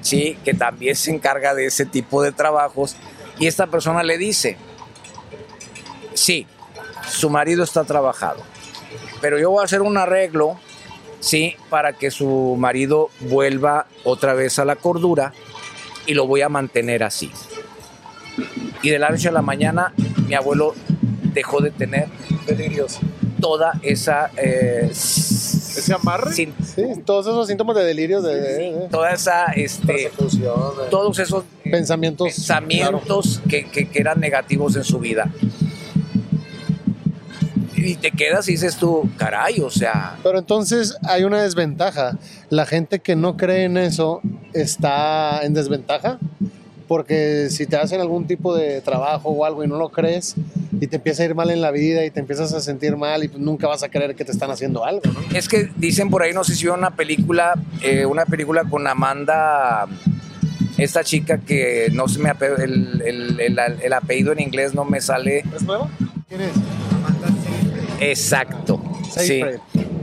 sí, 0.00 0.38
que 0.44 0.54
también 0.54 0.96
se 0.96 1.10
encarga 1.10 1.54
de 1.54 1.66
ese 1.66 1.84
tipo 1.84 2.22
de 2.22 2.32
trabajos. 2.32 2.96
Y 3.38 3.46
esta 3.46 3.66
persona 3.66 4.02
le 4.02 4.16
dice, 4.16 4.56
sí, 6.14 6.46
su 7.06 7.28
marido 7.28 7.64
está 7.64 7.84
trabajado, 7.84 8.42
pero 9.20 9.38
yo 9.38 9.50
voy 9.50 9.60
a 9.60 9.64
hacer 9.64 9.82
un 9.82 9.98
arreglo, 9.98 10.58
sí, 11.20 11.54
para 11.68 11.92
que 11.92 12.10
su 12.10 12.56
marido 12.58 13.10
vuelva 13.20 13.86
otra 14.04 14.32
vez 14.32 14.58
a 14.58 14.64
la 14.64 14.76
cordura 14.76 15.34
y 16.06 16.14
lo 16.14 16.26
voy 16.26 16.40
a 16.40 16.48
mantener 16.48 17.02
así. 17.02 17.30
Y 18.86 18.90
de 18.90 19.00
la 19.00 19.10
noche 19.10 19.28
a 19.28 19.32
la 19.32 19.42
mañana, 19.42 19.92
mi 20.28 20.34
abuelo 20.36 20.72
dejó 21.34 21.60
de 21.60 21.72
tener 21.72 22.06
Delirios. 22.46 23.00
toda 23.40 23.72
esa 23.82 24.30
eh, 24.36 24.88
¿Ese 24.92 25.92
amarre? 25.92 26.32
Sí, 26.32 26.52
todos 27.04 27.26
esos 27.26 27.48
síntomas 27.48 27.74
de 27.74 27.82
delirio, 27.82 28.22
de, 28.22 28.86
toda 28.88 29.10
esa, 29.10 29.46
este, 29.46 30.12
todos 30.88 31.18
esos 31.18 31.42
pensamientos, 31.64 32.28
pensamientos 32.28 33.42
que, 33.48 33.64
que, 33.64 33.88
que 33.88 33.98
eran 33.98 34.20
negativos 34.20 34.76
en 34.76 34.84
su 34.84 35.00
vida 35.00 35.32
y 37.76 37.96
te 37.96 38.10
quedas 38.10 38.48
y 38.48 38.52
dices 38.52 38.76
tú, 38.76 39.08
caray, 39.16 39.60
o 39.60 39.70
sea. 39.70 40.16
Pero 40.22 40.38
entonces 40.38 40.96
hay 41.02 41.24
una 41.24 41.42
desventaja. 41.42 42.18
La 42.50 42.66
gente 42.66 43.00
que 43.00 43.16
no 43.16 43.36
cree 43.36 43.64
en 43.64 43.76
eso 43.76 44.20
está 44.52 45.40
en 45.42 45.54
desventaja. 45.54 46.18
Porque 46.88 47.48
si 47.50 47.66
te 47.66 47.76
hacen 47.76 48.00
algún 48.00 48.26
tipo 48.26 48.54
de 48.54 48.80
trabajo 48.80 49.30
o 49.30 49.44
algo 49.44 49.64
y 49.64 49.66
no 49.68 49.76
lo 49.76 49.88
crees 49.88 50.34
y 50.80 50.86
te 50.86 50.96
empieza 50.96 51.22
a 51.22 51.26
ir 51.26 51.34
mal 51.34 51.50
en 51.50 51.60
la 51.60 51.70
vida 51.70 52.04
y 52.04 52.10
te 52.10 52.20
empiezas 52.20 52.52
a 52.52 52.60
sentir 52.60 52.96
mal 52.96 53.24
y 53.24 53.28
pues 53.28 53.40
nunca 53.40 53.66
vas 53.66 53.82
a 53.82 53.88
creer 53.88 54.14
que 54.14 54.24
te 54.24 54.32
están 54.32 54.50
haciendo 54.50 54.84
algo, 54.84 55.02
¿no? 55.06 55.36
Es 55.36 55.48
que 55.48 55.70
dicen 55.76 56.10
por 56.10 56.22
ahí, 56.22 56.32
no 56.32 56.44
sé 56.44 56.54
si 56.54 56.66
una 56.68 56.90
película, 56.90 57.54
eh, 57.82 58.06
una 58.06 58.24
película 58.24 58.64
con 58.64 58.86
Amanda, 58.86 59.86
esta 60.78 61.02
chica 61.02 61.38
que 61.38 61.88
no 61.92 62.06
se 62.08 62.18
me 62.18 62.30
el, 62.58 63.02
el, 63.04 63.40
el, 63.40 63.58
el 63.58 63.92
apellido 63.92 64.32
en 64.32 64.40
inglés 64.40 64.74
no 64.74 64.84
me 64.84 65.00
sale. 65.00 65.44
¿Es 65.54 65.62
nueva? 65.62 65.88
¿Quién 66.28 66.42
es? 66.42 66.50
Exacto. 68.00 68.80
Sí. 69.16 69.42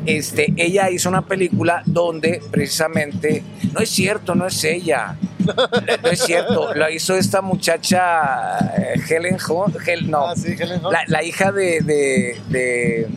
Este, 0.06 0.54
ella 0.58 0.90
hizo 0.90 1.08
una 1.08 1.26
película 1.26 1.82
donde 1.86 2.42
precisamente, 2.52 3.44
no 3.72 3.80
es 3.80 3.90
cierto, 3.90 4.36
no 4.36 4.48
es 4.48 4.64
ella, 4.64 5.16
no 6.04 6.10
es 6.10 6.20
cierto, 6.20 6.74
lo 6.74 6.90
hizo 6.90 7.16
esta 7.16 7.42
muchacha 7.42 8.58
eh, 8.78 9.02
Helen 9.10 9.38
Hunt, 9.48 9.76
no, 10.06 10.28
ah, 10.28 10.36
sí, 10.36 10.56
Helen 10.58 10.82
La, 10.84 11.04
la, 11.08 11.24
hija 11.24 11.52
de, 11.52 11.82
de, 11.82 12.38
de, 12.50 13.08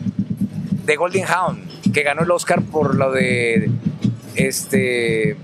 de, 0.85 0.95
Golden 0.95 1.25
Hound, 1.25 1.91
que 1.93 2.03
ganó 2.03 2.23
el 2.23 2.31
Oscar 2.31 2.61
por 2.61 2.95
lo 2.95 3.11
de, 3.11 3.69
este... 4.35 5.37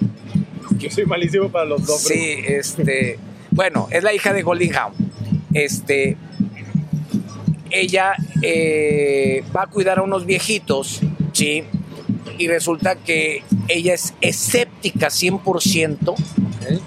Yo 0.78 0.90
soy 0.90 1.06
malísimo 1.06 1.50
para 1.50 1.66
los 1.66 1.80
nombres. 1.80 2.02
Sí, 2.02 2.38
este, 2.46 3.20
bueno, 3.52 3.88
es 3.92 4.04
la 4.04 4.14
hija 4.14 4.34
de 4.34 4.42
Golden 4.42 4.76
Hound, 4.76 4.96
este, 5.54 6.18
ella 7.70 8.14
eh, 8.42 9.44
va 9.56 9.64
a 9.64 9.68
cuidar 9.68 10.00
a 10.00 10.04
unos 10.04 10.26
viejitos, 10.26 11.02
¿sí? 11.34 11.64
Y 12.38 12.48
resulta 12.48 12.96
que 12.96 13.44
ella 13.68 13.94
es 13.94 14.14
escéptica 14.22 15.08
100% 15.08 16.16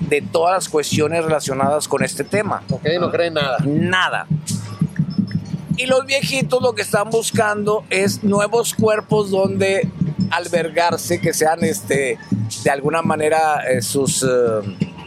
de 0.00 0.22
todas 0.22 0.54
las 0.54 0.68
cuestiones 0.68 1.24
relacionadas 1.24 1.88
con 1.88 2.04
este 2.04 2.24
tema. 2.24 2.62
Ok, 2.70 2.86
no 3.00 3.10
cree 3.10 3.30
nada. 3.30 3.58
Nada. 3.64 4.26
Y 5.76 5.86
los 5.86 6.06
viejitos 6.06 6.62
lo 6.62 6.74
que 6.74 6.82
están 6.82 7.10
buscando 7.10 7.84
es 7.90 8.24
nuevos 8.24 8.72
cuerpos 8.74 9.30
donde 9.30 9.88
albergarse, 10.30 11.20
que 11.20 11.34
sean 11.34 11.62
este, 11.64 12.18
de 12.64 12.70
alguna 12.70 13.02
manera 13.02 13.62
eh, 13.68 13.82
sus... 13.82 14.22
Eh, 14.22 14.26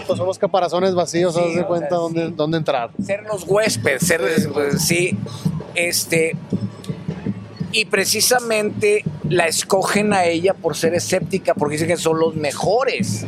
son 0.08 0.26
los 0.26 0.40
caparazones 0.40 0.96
vacíos, 0.96 1.36
sí, 1.36 1.56
de 1.56 1.64
cuenta 1.66 1.96
dónde, 1.96 2.32
dónde, 2.32 2.58
entrar. 2.58 2.90
Ser 3.04 3.24
los 3.32 3.44
huéspedes, 3.44 4.08
ser, 4.08 4.22
pues, 4.52 4.82
sí, 4.82 5.16
este, 5.76 6.36
y 7.72 7.86
precisamente 7.86 9.04
la 9.28 9.48
escogen 9.48 10.14
a 10.14 10.26
ella 10.26 10.54
por 10.54 10.76
ser 10.76 10.94
escéptica, 10.94 11.54
porque 11.54 11.74
dicen 11.74 11.88
que 11.88 11.98
son 11.98 12.20
los 12.20 12.36
mejores 12.36 13.26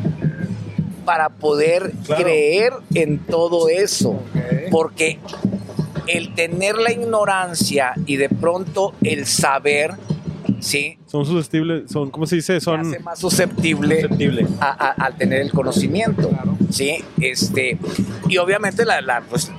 para 1.05 1.29
poder 1.29 1.93
creer 2.07 2.73
en 2.93 3.19
todo 3.19 3.69
eso. 3.69 4.19
Porque 4.71 5.19
el 6.07 6.33
tener 6.33 6.77
la 6.77 6.91
ignorancia 6.91 7.93
y 8.05 8.17
de 8.17 8.29
pronto 8.29 8.93
el 9.03 9.25
saber, 9.25 9.93
¿sí? 10.59 10.97
Son 11.05 11.25
susceptibles, 11.25 11.91
son, 11.91 12.09
¿cómo 12.09 12.25
se 12.25 12.37
dice? 12.37 12.59
Son 12.59 12.95
más 13.03 13.19
susceptible, 13.19 14.07
al 14.59 15.17
tener 15.17 15.41
el 15.41 15.51
conocimiento, 15.51 16.29
¿sí? 16.69 17.03
Este, 17.19 17.77
y 18.27 18.37
obviamente 18.37 18.85
la, 18.85 19.01
la 19.01 19.21
pues, 19.21 19.51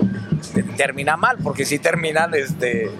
termina 0.76 1.16
mal, 1.16 1.38
porque 1.42 1.64
si 1.64 1.78
terminan 1.78 2.34
este, 2.34 2.90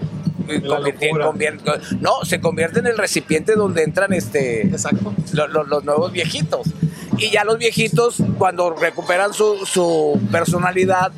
no, 2.00 2.24
se 2.24 2.40
convierte 2.40 2.80
en 2.80 2.86
el 2.86 2.98
recipiente 2.98 3.54
donde 3.54 3.82
entran 3.82 4.12
este, 4.12 4.70
los 5.32 5.84
nuevos 5.84 6.12
viejitos. 6.12 6.66
Y 7.18 7.30
ya 7.30 7.44
los 7.44 7.58
viejitos, 7.58 8.16
cuando 8.38 8.70
recuperan 8.74 9.32
su, 9.32 9.64
su, 9.66 10.20
personalidad, 10.30 11.12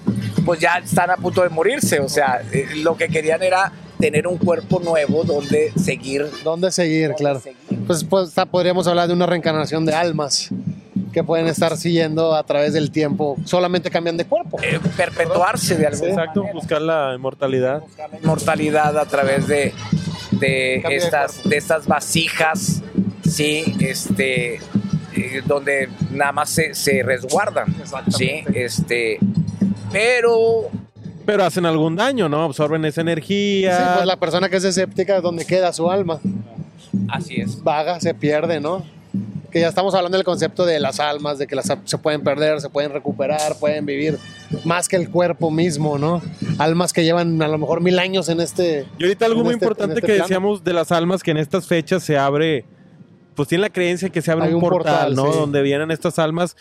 pues 0.45 0.61
ya 0.61 0.79
están 0.79 1.11
a 1.11 1.17
punto 1.17 1.43
de 1.43 1.49
morirse. 1.49 2.01
O 2.01 2.09
sea, 2.09 2.43
eh, 2.53 2.67
lo 2.77 2.97
que 2.97 3.09
querían 3.09 3.43
era 3.43 3.73
tener 3.99 4.27
un 4.27 4.37
cuerpo 4.37 4.81
nuevo 4.81 5.25
donde 5.25 5.73
seguir. 5.77 6.27
Donde 6.43 6.71
seguir, 6.73 7.15
claro. 7.15 7.41
Pues, 7.87 8.05
pues 8.05 8.35
podríamos 8.51 8.87
hablar 8.87 9.09
de 9.09 9.15
una 9.15 9.27
reencarnación 9.27 9.87
de 9.87 9.95
almas 9.95 10.51
que 11.15 11.25
pueden 11.25 11.47
estar 11.47 11.77
siguiendo 11.77 12.35
a 12.35 12.43
través 12.43 12.73
del 12.73 12.91
tiempo, 12.91 13.37
solamente 13.45 13.89
cambian 13.91 14.17
de 14.17 14.27
cuerpo. 14.27 14.59
Eh, 14.63 14.81
perpetuarse 14.97 15.77
de 15.77 15.87
alguna 15.87 16.11
Exacto, 16.11 16.45
buscar 16.53 16.83
la 16.83 17.15
inmortalidad. 17.15 17.81
Buscar 17.81 18.11
la 18.11 18.19
inmortalidad 18.19 18.99
a 18.99 19.07
través 19.07 19.47
de, 19.47 19.73
de 20.33 20.83
estas, 20.91 21.49
de, 21.49 21.57
estas 21.57 21.87
vasijas, 21.87 22.83
sí, 23.27 23.77
este, 23.79 24.57
eh, 25.15 25.43
donde 25.47 25.89
nada 26.11 26.33
más 26.33 26.51
se, 26.51 26.75
se 26.75 27.03
resguardan, 27.03 27.75
sí, 28.09 28.43
este, 28.53 29.19
pero 29.93 30.69
pero 31.25 31.45
hacen 31.45 31.65
algún 31.65 31.97
daño, 31.97 32.29
¿no? 32.29 32.43
Absorben 32.43 32.85
esa 32.85 33.01
energía. 33.01 33.79
Sí, 33.79 33.85
pues 33.95 34.07
la 34.07 34.17
persona 34.17 34.51
que 34.51 34.57
es 34.57 34.65
escéptica, 34.65 35.23
¿dónde 35.23 35.47
queda 35.47 35.73
su 35.73 35.91
alma? 35.91 36.21
Así 37.09 37.41
es. 37.41 37.63
Vaga, 37.63 37.99
se 37.99 38.13
pierde, 38.13 38.61
¿no? 38.61 38.85
Que 39.55 39.61
ya 39.61 39.69
estamos 39.69 39.95
hablando 39.95 40.19
del 40.19 40.25
concepto 40.25 40.67
de 40.67 40.81
las 40.81 40.99
almas, 40.99 41.39
de 41.39 41.47
que 41.47 41.55
las, 41.55 41.73
se 41.85 41.99
pueden 41.99 42.23
perder, 42.23 42.61
se 42.61 42.69
pueden 42.71 42.91
recuperar, 42.91 43.57
pueden 43.61 43.87
vivir 43.87 44.19
más 44.65 44.89
que 44.89 44.97
el 44.97 45.09
cuerpo 45.09 45.53
mismo, 45.53 45.97
¿no? 45.97 46.21
Almas 46.59 46.93
que 46.93 47.05
llevan 47.05 47.41
a 47.41 47.47
lo 47.47 47.57
mejor 47.57 47.81
mil 47.81 48.01
años 48.01 48.29
en 48.29 48.41
este. 48.41 48.85
Y 48.99 49.05
ahorita 49.05 49.27
algo 49.27 49.45
muy 49.45 49.53
este- 49.53 49.65
importante 49.65 49.95
este 49.95 50.07
que 50.09 50.13
plano. 50.15 50.25
decíamos 50.25 50.65
de 50.65 50.73
las 50.73 50.91
almas, 50.91 51.23
que 51.23 51.31
en 51.31 51.37
estas 51.37 51.69
fechas 51.69 52.03
se 52.03 52.19
abre, 52.19 52.65
pues 53.35 53.49
tiene 53.49 53.63
la 53.63 53.71
creencia 53.71 54.09
que 54.09 54.23
se 54.23 54.31
abre 54.31 54.55
un, 54.55 54.61
portal, 54.61 55.15
¿no? 55.15 55.33
sí. 55.33 55.39
Donde 55.39 55.63
vienen 55.63 55.91
estas 55.91 56.19
almas. 56.19 56.57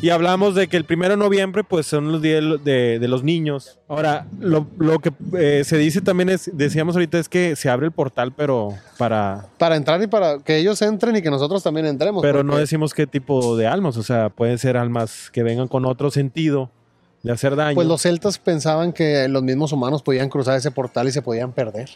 Y 0.00 0.10
hablamos 0.10 0.54
de 0.54 0.68
que 0.68 0.76
el 0.76 0.84
primero 0.84 1.12
de 1.12 1.16
noviembre, 1.16 1.64
pues 1.64 1.86
son 1.86 2.12
los 2.12 2.22
días 2.22 2.42
de, 2.64 2.98
de 2.98 3.08
los 3.08 3.22
niños. 3.22 3.78
Ahora, 3.88 4.26
lo, 4.38 4.66
lo 4.78 4.98
que 4.98 5.12
eh, 5.38 5.62
se 5.64 5.78
dice 5.78 6.00
también 6.00 6.28
es, 6.28 6.50
decíamos 6.52 6.94
ahorita, 6.94 7.18
es 7.18 7.28
que 7.28 7.56
se 7.56 7.70
abre 7.70 7.86
el 7.86 7.92
portal, 7.92 8.32
pero 8.36 8.74
para. 8.98 9.46
Para 9.58 9.76
entrar 9.76 10.02
y 10.02 10.06
para 10.06 10.38
que 10.40 10.58
ellos 10.58 10.80
entren 10.82 11.16
y 11.16 11.22
que 11.22 11.30
nosotros 11.30 11.62
también 11.62 11.86
entremos. 11.86 12.22
Pero 12.22 12.44
no 12.44 12.56
decimos 12.56 12.92
qué 12.92 13.06
tipo 13.06 13.56
de 13.56 13.66
almas, 13.66 13.96
o 13.96 14.02
sea, 14.02 14.28
pueden 14.28 14.58
ser 14.58 14.76
almas 14.76 15.30
que 15.30 15.42
vengan 15.42 15.68
con 15.68 15.86
otro 15.86 16.10
sentido 16.10 16.70
de 17.22 17.32
hacer 17.32 17.56
daño. 17.56 17.74
Pues 17.74 17.88
los 17.88 18.02
celtas 18.02 18.38
pensaban 18.38 18.92
que 18.92 19.28
los 19.28 19.42
mismos 19.42 19.72
humanos 19.72 20.02
podían 20.02 20.28
cruzar 20.28 20.56
ese 20.56 20.70
portal 20.70 21.08
y 21.08 21.12
se 21.12 21.22
podían 21.22 21.52
perder. 21.52 21.88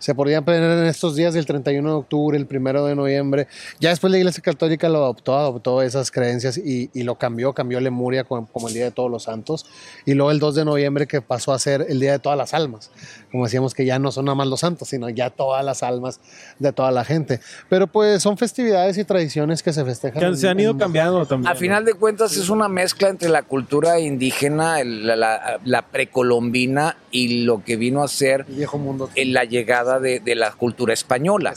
Se 0.00 0.14
podían 0.16 0.44
perder 0.44 0.78
en 0.78 0.86
estos 0.86 1.14
días 1.14 1.32
del 1.34 1.46
31 1.46 1.88
de 1.88 1.94
octubre, 1.94 2.36
el 2.36 2.48
1 2.50 2.86
de 2.86 2.94
noviembre. 2.96 3.46
Ya 3.78 3.90
después 3.90 4.10
la 4.10 4.18
Iglesia 4.18 4.42
Católica 4.42 4.88
lo 4.88 4.98
adoptó, 4.98 5.36
adoptó 5.38 5.80
esas 5.82 6.10
creencias 6.10 6.58
y, 6.58 6.90
y 6.92 7.04
lo 7.04 7.14
cambió, 7.14 7.52
cambió 7.52 7.78
Lemuria 7.80 8.24
como, 8.24 8.46
como 8.46 8.66
el 8.66 8.74
Día 8.74 8.84
de 8.86 8.90
Todos 8.90 9.10
los 9.10 9.22
Santos. 9.22 9.66
Y 10.06 10.14
luego 10.14 10.32
el 10.32 10.40
2 10.40 10.56
de 10.56 10.64
noviembre 10.64 11.06
que 11.06 11.20
pasó 11.22 11.52
a 11.52 11.58
ser 11.60 11.86
el 11.88 12.00
Día 12.00 12.12
de 12.12 12.18
Todas 12.18 12.36
las 12.36 12.52
Almas. 12.54 12.90
Como 13.30 13.44
decíamos 13.44 13.74
que 13.74 13.84
ya 13.84 13.98
no 14.00 14.10
son 14.10 14.24
nada 14.24 14.34
más 14.34 14.48
los 14.48 14.60
santos, 14.60 14.88
sino 14.88 15.08
ya 15.08 15.30
todas 15.30 15.64
las 15.64 15.82
almas 15.84 16.18
de 16.58 16.72
toda 16.72 16.90
la 16.90 17.04
gente. 17.04 17.38
Pero 17.68 17.86
pues 17.86 18.22
son 18.22 18.36
festividades 18.38 18.98
y 18.98 19.04
tradiciones 19.04 19.62
que 19.62 19.72
se 19.72 19.84
festejan. 19.84 20.20
que 20.32 20.36
se 20.36 20.48
han 20.48 20.58
ido 20.58 20.72
en- 20.72 20.78
cambiando 20.78 21.26
también. 21.26 21.52
A 21.52 21.54
final 21.54 21.84
de 21.84 21.92
cuentas 21.94 22.36
es 22.36 22.48
una 22.48 22.68
mezcla 22.68 23.08
entre 23.10 23.28
la 23.28 23.42
cultura 23.42 24.00
indígena, 24.00 24.80
el- 24.80 25.06
la, 25.06 25.14
la- 25.16 25.60
la 25.64 25.82
precolombina 25.82 26.96
y 27.10 27.44
lo 27.44 27.62
que 27.64 27.76
vino 27.76 28.02
a 28.02 28.08
ser 28.08 28.44
el 28.48 28.54
viejo 28.56 28.78
mundo. 28.78 29.10
en 29.14 29.32
la 29.32 29.44
llegada 29.44 29.89
de, 29.98 30.20
de 30.20 30.34
la 30.34 30.52
cultura 30.52 30.92
española. 30.94 31.54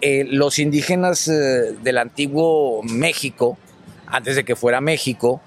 Eh, 0.00 0.24
los 0.28 0.58
indígenas 0.58 1.28
eh, 1.28 1.74
del 1.82 1.98
antiguo 1.98 2.82
México, 2.82 3.58
antes 4.06 4.36
de 4.36 4.44
que 4.44 4.56
fuera 4.56 4.80
México, 4.80 5.40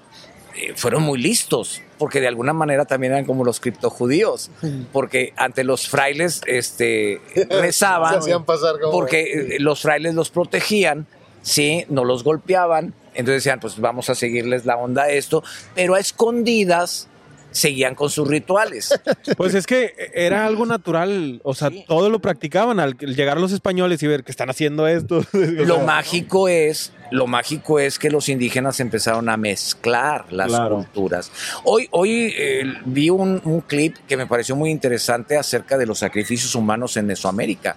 eh, 0.56 0.72
fueron 0.76 1.02
muy 1.02 1.18
listos, 1.18 1.80
porque 1.98 2.20
de 2.20 2.28
alguna 2.28 2.52
manera 2.52 2.84
también 2.84 3.12
eran 3.14 3.24
como 3.24 3.44
los 3.44 3.58
criptojudíos, 3.60 4.50
porque 4.92 5.32
ante 5.36 5.64
los 5.64 5.88
frailes 5.88 6.42
este, 6.46 7.20
rezaban, 7.50 8.16
hacían 8.18 8.44
pasar 8.44 8.78
como- 8.80 8.92
porque 8.92 9.56
los 9.60 9.80
frailes 9.82 10.14
los 10.14 10.30
protegían, 10.30 11.06
sí, 11.42 11.84
no 11.88 12.04
los 12.04 12.22
golpeaban, 12.22 12.94
entonces 13.14 13.44
decían, 13.44 13.60
pues 13.60 13.78
vamos 13.78 14.08
a 14.10 14.14
seguirles 14.14 14.64
la 14.66 14.76
onda 14.76 15.04
a 15.04 15.10
esto, 15.10 15.42
pero 15.74 15.94
a 15.94 16.00
escondidas 16.00 17.08
seguían 17.52 17.94
con 17.94 18.10
sus 18.10 18.26
rituales. 18.28 18.98
Pues 19.36 19.54
es 19.54 19.66
que 19.66 19.94
era 20.14 20.44
algo 20.46 20.66
natural, 20.66 21.40
o 21.44 21.54
sea, 21.54 21.70
todo 21.86 22.10
lo 22.10 22.20
practicaban 22.20 22.80
al 22.80 22.96
llegar 22.96 23.38
los 23.40 23.52
españoles 23.52 24.02
y 24.02 24.06
ver 24.06 24.24
que 24.24 24.30
están 24.32 24.50
haciendo 24.50 24.86
esto. 24.86 25.24
Lo 25.32 25.80
mágico 25.80 26.48
es, 26.48 26.92
lo 27.10 27.26
mágico 27.26 27.78
es 27.78 27.98
que 27.98 28.10
los 28.10 28.28
indígenas 28.28 28.80
empezaron 28.80 29.28
a 29.28 29.36
mezclar 29.36 30.26
las 30.32 30.48
Claro. 30.48 30.76
culturas. 30.76 31.30
Hoy, 31.64 31.88
hoy 31.92 32.34
eh, 32.36 32.64
vi 32.84 33.10
un, 33.10 33.40
un 33.44 33.60
clip 33.60 33.96
que 34.08 34.16
me 34.16 34.26
pareció 34.26 34.56
muy 34.56 34.70
interesante 34.70 35.36
acerca 35.36 35.78
de 35.78 35.86
los 35.86 35.98
sacrificios 35.98 36.54
humanos 36.54 36.96
en 36.96 37.06
Mesoamérica. 37.06 37.76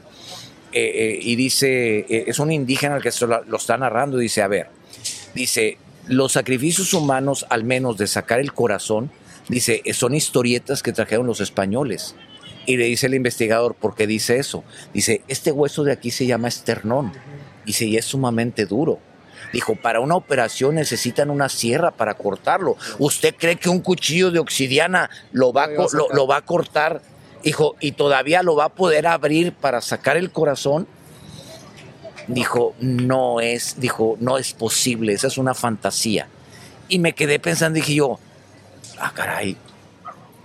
eh, 0.72 1.20
y 1.22 1.36
dice, 1.36 2.00
eh, 2.10 2.24
es 2.28 2.40
un 2.40 2.52
indígena 2.52 2.98
el 2.98 3.02
que 3.02 3.12
lo, 3.22 3.44
lo 3.46 3.58
está 3.58 3.78
narrando, 3.78 4.18
dice, 4.18 4.42
a 4.42 4.48
ver, 4.48 4.68
dice, 5.34 5.78
los 6.08 6.34
sacrificios 6.34 6.94
humanos, 6.94 7.46
al 7.50 7.64
menos 7.64 7.98
de 7.98 8.08
sacar 8.08 8.40
el 8.40 8.52
corazón, 8.54 9.10
dice, 9.50 9.82
son 9.94 10.16
historietas 10.16 10.84
que 10.84 10.94
trajeron 10.94 11.28
los 11.28 11.42
españoles. 11.42 12.16
Y 12.66 12.78
le 12.78 12.86
dice 12.86 13.08
el 13.08 13.14
investigador, 13.14 13.76
¿por 13.76 13.96
qué 13.96 14.08
dice 14.08 14.38
eso? 14.38 14.64
Dice, 14.94 15.22
este 15.28 15.52
hueso 15.52 15.84
de 15.84 15.92
aquí 15.92 16.12
se 16.12 16.26
llama 16.26 16.48
esternón. 16.48 17.14
Dice, 17.66 17.86
y 17.86 17.98
es 17.98 18.06
sumamente 18.06 18.66
duro. 18.66 19.00
Dijo, 19.54 19.76
para 19.76 20.00
una 20.00 20.16
operación 20.16 20.76
necesitan 20.76 21.30
una 21.30 21.50
sierra 21.50 21.92
para 21.92 22.16
cortarlo. 22.16 22.76
¿Usted 22.98 23.36
cree 23.38 23.56
que 23.56 23.70
un 23.70 23.80
cuchillo 23.80 24.32
de 24.32 24.40
obsidiana 24.40 25.10
lo 25.32 25.54
va, 25.54 25.68
lo 25.68 26.28
va 26.28 26.38
a 26.38 26.42
cortar? 26.42 27.02
Dijo, 27.44 27.76
¿y 27.80 27.92
todavía 27.92 28.42
lo 28.42 28.56
va 28.56 28.66
a 28.66 28.70
poder 28.70 29.06
abrir 29.06 29.54
para 29.54 29.80
sacar 29.82 30.18
el 30.18 30.32
corazón? 30.32 30.88
Dijo, 32.28 32.74
no 32.80 33.40
es, 33.40 33.80
dijo, 33.80 34.18
no 34.20 34.40
es 34.40 34.54
posible, 34.54 35.14
esa 35.14 35.28
es 35.28 35.38
una 35.38 35.54
fantasía. 35.54 36.28
Y 36.88 36.98
me 36.98 37.14
quedé 37.14 37.40
pensando, 37.40 37.78
dije 37.78 37.94
yo, 37.94 38.20
ah, 39.00 39.12
caray, 39.14 39.58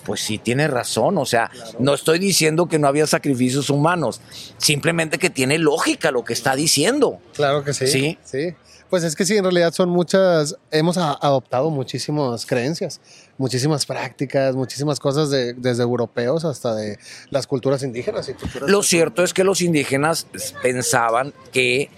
pues 0.04 0.20
sí 0.20 0.38
tiene 0.38 0.66
razón, 0.66 1.18
o 1.18 1.26
sea, 1.26 1.50
no 1.78 1.94
estoy 1.94 2.18
diciendo 2.18 2.66
que 2.66 2.78
no 2.78 2.88
había 2.88 3.06
sacrificios 3.06 3.68
humanos, 3.70 4.20
simplemente 4.58 5.18
que 5.18 5.30
tiene 5.30 5.58
lógica 5.58 6.10
lo 6.10 6.24
que 6.24 6.32
está 6.32 6.56
diciendo. 6.56 7.18
Claro 7.34 7.62
que 7.64 7.72
sí. 7.74 7.86
Sí. 7.86 8.18
Sí. 8.24 8.54
Pues 8.88 9.04
es 9.04 9.14
que 9.14 9.24
sí, 9.24 9.36
en 9.36 9.44
realidad 9.44 9.72
son 9.72 9.88
muchas, 9.88 10.56
hemos 10.72 10.98
a- 10.98 11.12
adoptado 11.12 11.70
muchísimas 11.70 12.44
creencias, 12.44 13.00
muchísimas 13.38 13.86
prácticas, 13.86 14.56
muchísimas 14.56 14.98
cosas 14.98 15.30
de- 15.30 15.52
desde 15.52 15.84
europeos 15.84 16.44
hasta 16.44 16.74
de 16.74 16.98
las 17.28 17.46
culturas 17.46 17.84
indígenas 17.84 18.28
y 18.28 18.34
culturas 18.34 18.68
Lo 18.68 18.82
cierto 18.82 19.22
es 19.22 19.32
que 19.32 19.44
los 19.44 19.60
indígenas 19.60 20.26
pensaban 20.60 21.32
que 21.52 21.88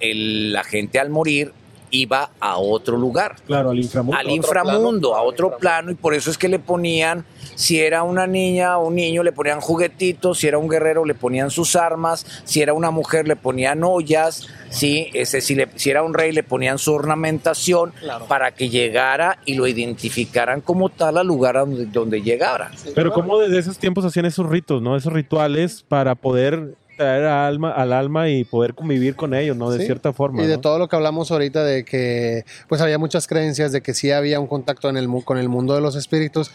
el- 0.00 0.52
la 0.52 0.64
gente 0.64 0.98
al 0.98 1.10
morir 1.10 1.52
iba 1.90 2.30
a 2.40 2.58
otro 2.58 2.96
lugar. 2.96 3.36
Claro, 3.46 3.70
al 3.70 3.78
inframundo. 3.78 4.18
al 4.18 4.30
inframundo, 4.30 5.14
a 5.16 5.22
otro 5.22 5.56
plano, 5.58 5.90
y 5.90 5.94
por 5.94 6.14
eso 6.14 6.30
es 6.30 6.38
que 6.38 6.48
le 6.48 6.58
ponían, 6.58 7.24
si 7.54 7.80
era 7.80 8.02
una 8.02 8.26
niña 8.26 8.78
o 8.78 8.86
un 8.88 8.94
niño, 8.94 9.22
le 9.22 9.32
ponían 9.32 9.60
juguetitos, 9.60 10.38
si 10.38 10.46
era 10.48 10.58
un 10.58 10.68
guerrero, 10.68 11.04
le 11.04 11.14
ponían 11.14 11.50
sus 11.50 11.76
armas, 11.76 12.24
si 12.44 12.60
era 12.62 12.72
una 12.72 12.90
mujer, 12.90 13.26
le 13.28 13.36
ponían 13.36 13.82
ollas, 13.84 14.46
¿sí? 14.70 15.08
Ese, 15.14 15.40
si, 15.40 15.54
le- 15.54 15.68
si 15.76 15.90
era 15.90 16.02
un 16.02 16.14
rey, 16.14 16.32
le 16.32 16.42
ponían 16.42 16.78
su 16.78 16.92
ornamentación 16.92 17.92
para 18.28 18.52
que 18.52 18.68
llegara 18.68 19.38
y 19.44 19.54
lo 19.54 19.66
identificaran 19.66 20.60
como 20.60 20.88
tal 20.88 21.18
al 21.18 21.26
lugar 21.26 21.56
a 21.56 21.60
donde, 21.60 21.86
donde 21.86 22.22
llegara. 22.22 22.70
Pero 22.94 23.12
cómo 23.12 23.38
desde 23.38 23.58
esos 23.58 23.78
tiempos 23.78 24.04
hacían 24.04 24.26
esos 24.26 24.48
ritos, 24.48 24.80
¿no? 24.82 24.96
Esos 24.96 25.12
rituales 25.12 25.84
para 25.88 26.14
poder 26.14 26.74
traer 27.00 27.24
al 27.24 27.46
alma, 27.46 27.70
al 27.72 27.92
alma 27.92 28.28
y 28.28 28.44
poder 28.44 28.74
convivir 28.74 29.16
con 29.16 29.32
ellos, 29.34 29.56
¿no? 29.56 29.70
De 29.70 29.78
Sí. 29.78 29.86
cierta 29.86 30.12
forma. 30.12 30.42
Y 30.42 30.46
de 30.46 30.56
¿no? 30.56 30.60
todo 30.60 30.78
lo 30.78 30.88
que 30.88 30.96
hablamos 30.96 31.30
ahorita 31.30 31.64
de 31.64 31.84
que 31.84 32.44
pues 32.68 32.80
había 32.80 32.98
muchas 32.98 33.26
creencias 33.26 33.72
de 33.72 33.80
que 33.80 33.94
sí 33.94 34.10
había 34.10 34.38
un 34.38 34.46
contacto 34.46 34.88
en 34.90 34.96
el, 34.96 35.08
con 35.24 35.38
el 35.38 35.48
mundo 35.48 35.74
de 35.74 35.80
los 35.80 35.96
espíritus 35.96 36.50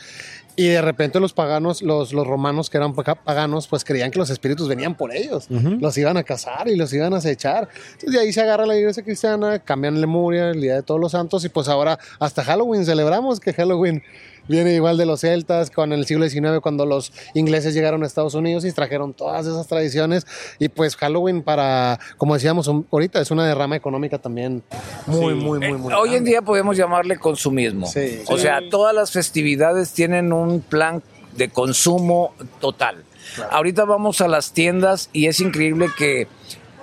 y 0.57 0.67
de 0.67 0.82
repente 0.82 1.19
los 1.19 1.33
paganos, 1.33 1.82
los, 1.82 2.14
los 2.14 2.25
romanos 2.25 2.69
que 2.69 2.77
eran 2.77 2.93
paga- 2.93 3.15
paganos, 3.15 3.67
pues 3.67 3.83
creían 3.83 4.09
que 4.11 4.19
los 4.19 4.30
espíritus 4.30 4.69
venían 4.69 4.95
por 4.95 5.14
ellos, 5.14 5.48
los 5.49 5.98
iban 5.98 6.15
a 6.15 6.24
cazar 6.24 6.69
y 6.69 6.77
los 6.77 6.93
iban 6.93 7.14
a 7.14 7.17
acechar. 7.17 7.67
Entonces 7.88 8.11
de 8.14 8.19
ahí 8.19 8.32
se 8.32 8.41
agarra 8.41 8.65
la 8.65 8.77
iglesia 8.77 9.03
cristiana, 9.03 9.59
cambian 9.59 9.99
Lemuria, 9.99 10.51
el 10.51 10.61
Día 10.61 10.75
de 10.75 10.83
Todos 10.83 11.01
los 11.01 11.11
Santos 11.11 11.43
y 11.43 11.49
pues 11.49 11.67
ahora 11.67 11.99
hasta 12.19 12.43
Halloween 12.43 12.85
celebramos 12.85 13.41
que 13.41 13.51
Halloween 13.51 14.01
viene 14.48 14.74
igual 14.74 14.98
de 14.98 15.06
los 15.06 15.22
celtas, 15.22 15.69
con 15.72 15.91
el 15.93 16.06
siglo 16.06 16.27
XIX 16.30 16.59
cuando 16.61 16.85
los 16.85 17.11
ingleses 17.33 17.74
llegaron 17.74 18.03
a 18.03 18.06
Estados 18.07 18.33
Unidos 18.35 18.65
y 18.65 18.72
trajeron 18.72 19.14
todas 19.14 19.45
esas 19.45 19.67
tradiciones 19.67 20.25
y 20.59 20.69
pues 20.69 20.95
Halloween 20.95 21.41
para, 21.43 21.99
como 22.17 22.33
decíamos 22.35 22.67
un- 22.67 22.85
ahorita, 22.91 23.22
es 23.22 23.32
una 23.32 23.45
derrama 23.48 23.75
económica 23.75 24.17
también 24.17 24.64
muy, 25.07 25.33
muy, 25.35 25.59
muy, 25.59 25.77
muy. 25.77 25.93
Hoy 25.93 26.15
en 26.15 26.24
día 26.24 26.41
podemos 26.41 26.77
llamarle 26.77 27.17
consumismo. 27.17 27.88
Sí. 27.88 28.22
O 28.27 28.38
sea, 28.38 28.59
todas 28.69 28.93
las 28.93 29.11
festividades 29.11 29.91
tienen 29.93 30.33
un 30.33 30.61
plan 30.61 31.01
de 31.35 31.49
consumo 31.49 32.33
total. 32.61 33.03
Ahorita 33.51 33.85
vamos 33.85 34.22
a 34.22 34.27
las 34.27 34.53
tiendas 34.53 35.09
y 35.11 35.25
es 35.27 35.40
increíble 35.40 35.88
que 35.98 36.27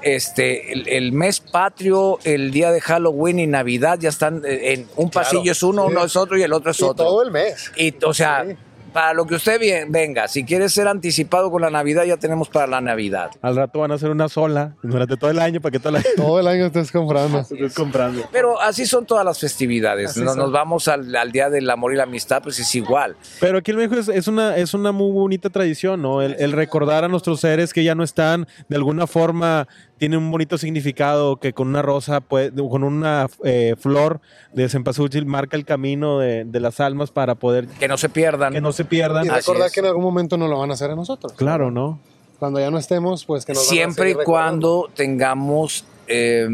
este 0.02 0.72
el, 0.72 0.89
el 0.89 1.12
mes 1.12 1.40
patrio, 1.40 2.18
el 2.24 2.50
día 2.50 2.70
de 2.70 2.81
Halloween 2.81 3.39
y 3.39 3.47
Navidad 3.47 3.98
ya 4.00 4.08
están 4.08 4.42
eh, 4.44 4.72
en 4.74 4.86
un 4.97 5.10
pasillo 5.10 5.52
es 5.52 5.62
uno, 5.62 5.86
sí. 5.86 5.92
uno 5.92 6.05
es 6.05 6.16
otro 6.16 6.36
y 6.39 6.42
el 6.42 6.52
otro 6.52 6.70
es 6.70 6.81
Y 6.81 6.84
otro. 6.84 7.05
todo 7.06 7.22
el 7.22 7.31
mes. 7.31 7.70
Y, 7.76 7.94
o 8.05 8.12
sea, 8.14 8.44
Sí. 8.47 8.56
para 8.92 9.14
lo 9.14 9.26
que 9.26 9.36
usted 9.36 9.58
bien, 9.58 9.90
venga, 9.90 10.28
si 10.28 10.44
quiere 10.44 10.68
ser 10.68 10.86
anticipado 10.86 11.50
con 11.50 11.62
la 11.62 11.70
Navidad, 11.70 12.05
ya 12.05 12.18
tenemos 12.18 12.50
para 12.50 12.66
la 12.66 12.81
Navidad. 12.82 13.31
Al 13.40 13.56
rato 13.56 13.81
van 13.81 13.90
a 13.90 13.94
hacer 13.94 14.10
una 14.10 14.28
sola 14.28 14.74
durante 14.82 15.16
todo 15.16 15.31
el 15.31 15.39
año 15.39 15.62
para 15.62 15.72
que 15.72 15.78
toda 15.78 15.92
la 15.92 16.02
gente 16.02 16.16
Todo 16.22 16.39
el 16.40 16.47
año 16.47 16.66
estés 16.66 16.92
comprando. 16.92 17.42
comprando. 17.74 18.22
Pero 18.31 18.60
así 18.60 18.84
son 18.84 19.06
todas 19.06 19.24
las 19.24 19.39
festividades. 19.40 20.14
Nos, 20.18 20.36
nos 20.36 20.52
vamos 20.52 20.89
al, 20.89 21.16
al 21.16 21.32
Día 21.32 21.48
del 21.48 21.70
Amor 21.70 21.94
y 21.94 21.97
la 21.97 22.02
Amistad, 22.02 22.42
pues 22.42 22.58
es 22.58 22.74
igual. 22.74 23.16
Pero 23.40 23.58
aquí 23.58 23.70
en 23.70 23.78
México 23.78 23.97
es, 23.98 24.08
es 24.08 24.28
una, 24.28 24.56
es 24.58 24.74
una 24.74 24.92
muy 24.92 25.10
bonita 25.12 25.48
tradición, 25.48 26.02
¿no? 26.02 26.20
El, 26.20 26.36
el 26.39 26.52
recordar 26.52 27.05
a 27.05 27.08
nuestros 27.08 27.40
seres 27.40 27.72
que 27.72 27.84
ya 27.84 27.94
no 27.94 28.05
están, 28.05 28.47
de 28.68 28.76
alguna 28.76 29.06
forma 29.06 29.68
tiene 30.02 30.16
un 30.16 30.32
bonito 30.32 30.58
significado 30.58 31.36
que 31.36 31.52
con 31.52 31.68
una 31.68 31.81
rosa, 31.81 32.20
puede- 32.20 32.50
con 32.68 32.82
una 32.82 33.28
eh, 33.44 33.76
flor 33.78 34.20
de 34.52 34.68
cempasúchil 34.68 35.26
marca 35.26 35.56
el 35.56 35.64
camino 35.64 36.18
de, 36.18 36.44
de 36.44 36.58
las 36.58 36.81
almas 36.81 37.12
para 37.12 37.36
poder 37.36 37.68
Que 37.68 37.86
no 37.86 37.97
se 37.97 38.08
pierdan. 38.08 38.52
que 38.52 38.60
no 38.60 38.72
se 38.72 38.84
pierdan. 38.84 39.26
Y 39.26 39.28
recordar 39.28 39.68
es. 39.68 39.72
que 39.72 39.78
en 39.78 39.86
algún 39.86 40.02
momento 40.02 40.36
no 40.36 40.48
lo 40.48 40.58
van 40.58 40.72
a 40.72 40.74
hacer 40.74 40.90
a 40.90 40.97
nosotros. 40.97 41.34
Claro, 41.34 41.70
¿no? 41.70 42.00
Cuando 42.40 42.58
ya 42.58 42.68
no 42.72 42.78
estemos, 42.78 43.24
pues 43.24 43.44
que 43.47 43.52
nos 43.52 43.62
van 43.62 43.68
a 43.68 43.70
Siempre 43.70 44.10
y 44.10 44.14
cuando 44.24 44.90
tengamos 44.92 45.84
eh, 46.08 46.48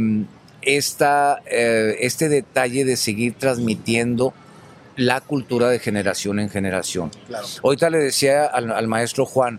esta, 0.61 1.41
eh, 1.51 1.97
este 2.01 2.29
detalle 2.29 2.85
de 2.85 2.99
seguir 2.99 3.33
transmitiendo 3.33 4.35
la 4.97 5.23
cultura 5.23 5.71
de 5.71 5.79
generación 5.79 6.39
en 6.39 6.51
generación. 6.51 7.11
Claro. 7.29 7.47
Ahorita 7.65 7.89
le 7.89 7.97
decía 7.97 8.45
al, 8.45 8.71
al 8.73 8.89
maestro 8.89 9.25
Juan, 9.25 9.59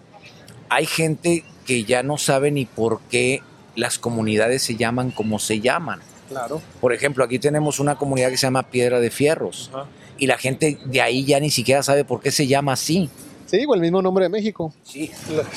hay 0.69 0.85
gente 0.85 1.43
que 1.65 1.85
ya 1.85 2.03
no 2.03 2.19
sabe 2.19 2.51
ni 2.51 2.65
por 2.65 2.99
qué 3.09 3.41
las 3.79 3.97
comunidades 3.99 4.61
se 4.61 4.75
llaman 4.75 5.11
como 5.11 5.39
se 5.39 5.59
llaman. 5.59 5.99
Claro. 6.29 6.61
Por 6.79 6.93
ejemplo, 6.93 7.23
aquí 7.23 7.39
tenemos 7.39 7.79
una 7.79 7.95
comunidad 7.95 8.29
que 8.29 8.37
se 8.37 8.45
llama 8.45 8.63
Piedra 8.63 8.99
de 8.99 9.09
Fierros. 9.09 9.71
Y 10.17 10.27
la 10.27 10.37
gente 10.37 10.77
de 10.85 11.01
ahí 11.01 11.25
ya 11.25 11.39
ni 11.39 11.49
siquiera 11.49 11.81
sabe 11.81 12.05
por 12.05 12.21
qué 12.21 12.31
se 12.31 12.45
llama 12.45 12.73
así. 12.73 13.09
Sí, 13.49 13.65
o 13.67 13.73
el 13.73 13.81
mismo 13.81 14.01
nombre 14.01 14.25
de 14.25 14.29
México. 14.29 14.73
Sí. 14.83 15.09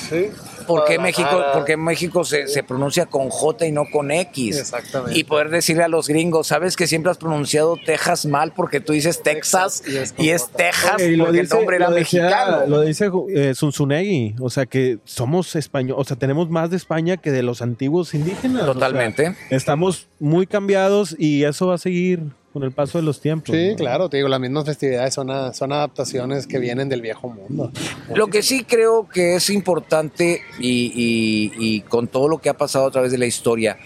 Sí. 0.09 0.27
¿Por 0.67 0.85
qué. 0.85 0.97
México, 0.97 1.29
porque 1.53 1.75
México 1.77 2.23
se, 2.23 2.47
se 2.47 2.63
pronuncia 2.63 3.05
con 3.05 3.29
J 3.29 3.65
y 3.67 3.71
no 3.71 3.83
con 3.91 4.09
X? 4.11 4.57
Exactamente. 4.57 5.19
Y 5.19 5.23
poder 5.25 5.49
decirle 5.49 5.83
a 5.83 5.87
los 5.89 6.07
gringos, 6.07 6.47
sabes 6.47 6.75
que 6.75 6.87
siempre 6.87 7.11
has 7.11 7.17
pronunciado 7.17 7.77
Texas 7.85 8.25
mal 8.25 8.53
porque 8.53 8.79
tú 8.79 8.93
dices 8.93 9.21
Texas 9.21 9.33
Texas 9.33 9.83
y 10.17 10.29
es 10.29 10.47
y. 10.49 10.57
Texas 10.57 11.01
y 11.01 11.17
porque 11.17 11.39
el 11.39 11.49
nombre 11.49 11.75
era 11.77 11.89
lo 11.89 11.95
decía- 11.95 12.23
mexicano. 12.23 12.67
Lo 12.67 12.81
dice 12.81 13.09
eh, 13.35 13.53
Zunzunegui, 13.55 14.35
o 14.39 14.49
sea 14.49 14.65
que 14.65 14.99
somos 15.03 15.55
españoles, 15.55 15.99
o 15.99 16.03
sea, 16.05 16.17
tenemos 16.17 16.49
más 16.49 16.69
de 16.69 16.77
España 16.77 17.17
que 17.17 17.31
de 17.31 17.43
los 17.43 17.61
antiguos 17.61 18.13
indígenas. 18.13 18.61
o 18.63 18.65
sea, 18.65 18.73
Totalmente. 18.73 19.35
estamos 19.49 20.07
muy 20.19 20.47
cambiados 20.47 21.15
y 21.19 21.43
eso 21.43 21.67
va 21.67 21.75
a 21.75 21.77
seguir 21.77 22.21
con 22.53 22.63
el 22.63 22.71
paso 22.71 22.99
de 22.99 23.03
los 23.03 23.19
tiempos. 23.19 23.55
Sí, 23.55 23.69
¿no? 23.71 23.75
claro, 23.75 24.09
te 24.09 24.17
digo, 24.17 24.29
las 24.29 24.39
mismas 24.39 24.65
festividades 24.65 25.13
son, 25.13 25.31
a- 25.31 25.53
son 25.53 25.71
adaptaciones 25.73 26.45
que 26.45 26.59
vienen 26.59 26.87
del 26.87 27.01
viejo 27.01 27.27
mundo. 27.29 27.71
Lo 28.13 28.27
que 28.27 28.43
sí 28.43 28.63
creo 28.63 29.09
que 29.09 29.35
es 29.35 29.49
importante 29.49 30.41
y, 30.59 30.91
y- 30.95 31.51
y 31.57 31.81
con 31.81 32.07
todo 32.07 32.27
lo 32.29 32.37
que 32.37 32.49
ha 32.49 32.53
pasado 32.53 32.85
a 32.85 32.91
través 32.91 33.11
de 33.11 33.17
la 33.17 33.25
historia, 33.25 33.77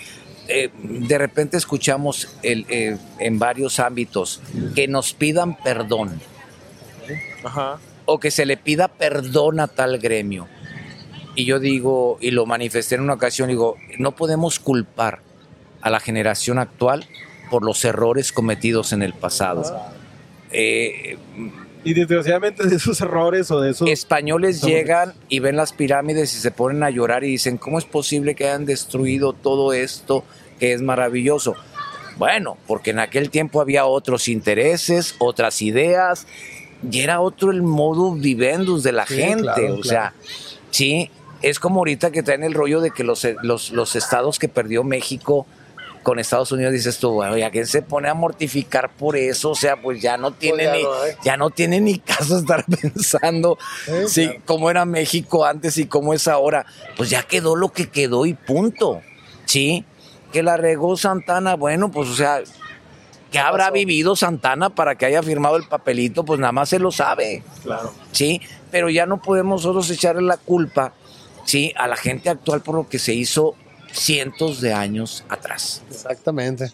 eh, 0.49 0.69
de 0.81 1.17
repente 1.17 1.55
escuchamos 1.57 2.29
el, 2.43 2.65
eh, 2.69 2.97
en 3.19 3.39
varios 3.39 3.79
ámbitos 3.79 4.41
que 4.75 4.87
nos 4.87 5.13
pidan 5.13 5.57
perdón 5.57 6.19
o 8.05 8.19
que 8.19 8.31
se 8.31 8.45
le 8.45 8.57
pida 8.57 8.87
perdón 8.89 9.59
a 9.59 9.67
tal 9.67 9.97
gremio. 9.97 10.47
Y 11.35 11.45
yo 11.45 11.59
digo, 11.59 12.17
y 12.19 12.31
lo 12.31 12.45
manifesté 12.45 12.95
en 12.95 13.01
una 13.01 13.13
ocasión, 13.13 13.47
digo, 13.49 13.75
no 13.99 14.13
podemos 14.13 14.59
culpar 14.59 15.19
a 15.81 15.89
la 15.89 15.99
generación 15.99 16.57
actual 16.59 17.05
por 17.49 17.63
los 17.63 17.83
errores 17.85 18.31
cometidos 18.31 18.93
en 18.93 19.01
el 19.01 19.13
pasado. 19.13 19.63
Eh, 20.51 21.17
Y 21.83 21.93
desgraciadamente 21.93 22.65
de 22.67 22.75
esos 22.75 22.99
errores 23.01 23.49
o 23.51 23.61
de 23.61 23.71
esos... 23.71 23.87
españoles 23.89 24.61
llegan 24.61 25.13
y 25.29 25.39
ven 25.39 25.55
las 25.55 25.71
pirámides 25.73 26.33
y 26.35 26.39
se 26.39 26.51
ponen 26.51 26.83
a 26.83 26.89
llorar 26.89 27.23
y 27.23 27.27
dicen, 27.27 27.57
¿cómo 27.57 27.77
es 27.79 27.85
posible 27.85 28.35
que 28.35 28.45
hayan 28.45 28.65
destruido 28.65 29.31
todo 29.33 29.71
esto 29.73 30.23
que 30.59 30.73
es 30.73 30.81
maravilloso? 30.81 31.55
Bueno, 32.17 32.57
porque 32.67 32.89
en 32.91 32.99
aquel 32.99 33.29
tiempo 33.29 33.61
había 33.61 33.85
otros 33.85 34.27
intereses, 34.27 35.15
otras 35.19 35.61
ideas, 35.61 36.25
y 36.91 37.01
era 37.01 37.21
otro 37.21 37.51
el 37.51 37.61
modo 37.61 38.11
vivendus 38.13 38.83
de 38.83 38.91
la 38.91 39.05
Sí, 39.05 39.15
gente. 39.15 39.43
claro, 39.43 39.75
o 39.79 39.83
sea, 39.83 40.13
sí, 40.71 41.09
es 41.43 41.59
como 41.59 41.79
ahorita 41.81 42.11
que 42.11 42.23
traen 42.23 42.43
el 42.43 42.53
rollo 42.55 42.81
de 42.81 42.89
que 42.91 43.03
los, 43.03 43.25
los, 43.43 43.71
los 43.71 43.95
estados 43.95 44.39
que 44.39 44.49
perdió 44.49 44.83
México 44.83 45.45
con 46.07 46.19
Estados 46.19 46.53
Unidos 46.53 46.71
dices 46.71 46.99
tú, 46.99 47.11
bueno, 47.11 47.37
ya 47.37 47.51
que 47.51 47.65
se 47.65 47.81
pone 47.81 48.07
a 48.07 48.13
mortificar 48.13 48.95
por 48.95 49.17
eso, 49.17 49.49
o 49.49 49.55
sea, 49.55 49.75
pues 49.75 50.01
ya 50.01 50.15
no 50.15 50.31
tiene 50.31 50.63
ya 50.63 50.71
ni, 50.71 50.83
no, 50.83 51.05
¿eh? 51.05 51.17
ya 51.21 51.35
no 51.35 51.49
tiene 51.49 51.81
ni 51.81 51.99
caso 51.99 52.37
estar 52.37 52.63
pensando 52.81 53.57
sí, 54.07 54.31
cómo 54.45 54.71
era 54.71 54.85
México 54.85 55.43
antes 55.43 55.77
y 55.77 55.85
cómo 55.85 56.13
es 56.13 56.29
ahora. 56.29 56.65
Pues 56.95 57.09
ya 57.09 57.23
quedó 57.23 57.57
lo 57.57 57.73
que 57.73 57.89
quedó 57.89 58.25
y 58.25 58.35
punto. 58.35 59.01
Sí, 59.43 59.83
que 60.31 60.43
la 60.43 60.55
regó 60.55 60.95
Santana, 60.95 61.57
bueno, 61.57 61.91
pues 61.91 62.07
o 62.07 62.15
sea, 62.15 62.39
¿qué 63.29 63.39
habrá 63.39 63.69
vivido 63.69 64.15
Santana 64.15 64.69
para 64.69 64.95
que 64.95 65.07
haya 65.07 65.21
firmado 65.21 65.57
el 65.57 65.67
papelito? 65.67 66.23
Pues 66.23 66.39
nada 66.39 66.53
más 66.53 66.69
se 66.69 66.79
lo 66.79 66.93
sabe. 66.93 67.43
Claro. 67.63 67.91
Sí, 68.13 68.39
pero 68.71 68.89
ya 68.89 69.05
no 69.05 69.21
podemos 69.21 69.65
nosotros 69.65 69.89
echarle 69.89 70.21
la 70.21 70.37
culpa, 70.37 70.93
sí, 71.43 71.73
a 71.75 71.85
la 71.85 71.97
gente 71.97 72.29
actual 72.29 72.61
por 72.61 72.75
lo 72.75 72.87
que 72.87 72.97
se 72.97 73.13
hizo 73.13 73.57
cientos 73.91 74.61
de 74.61 74.73
años 74.73 75.23
atrás. 75.29 75.81
Exactamente. 75.89 76.71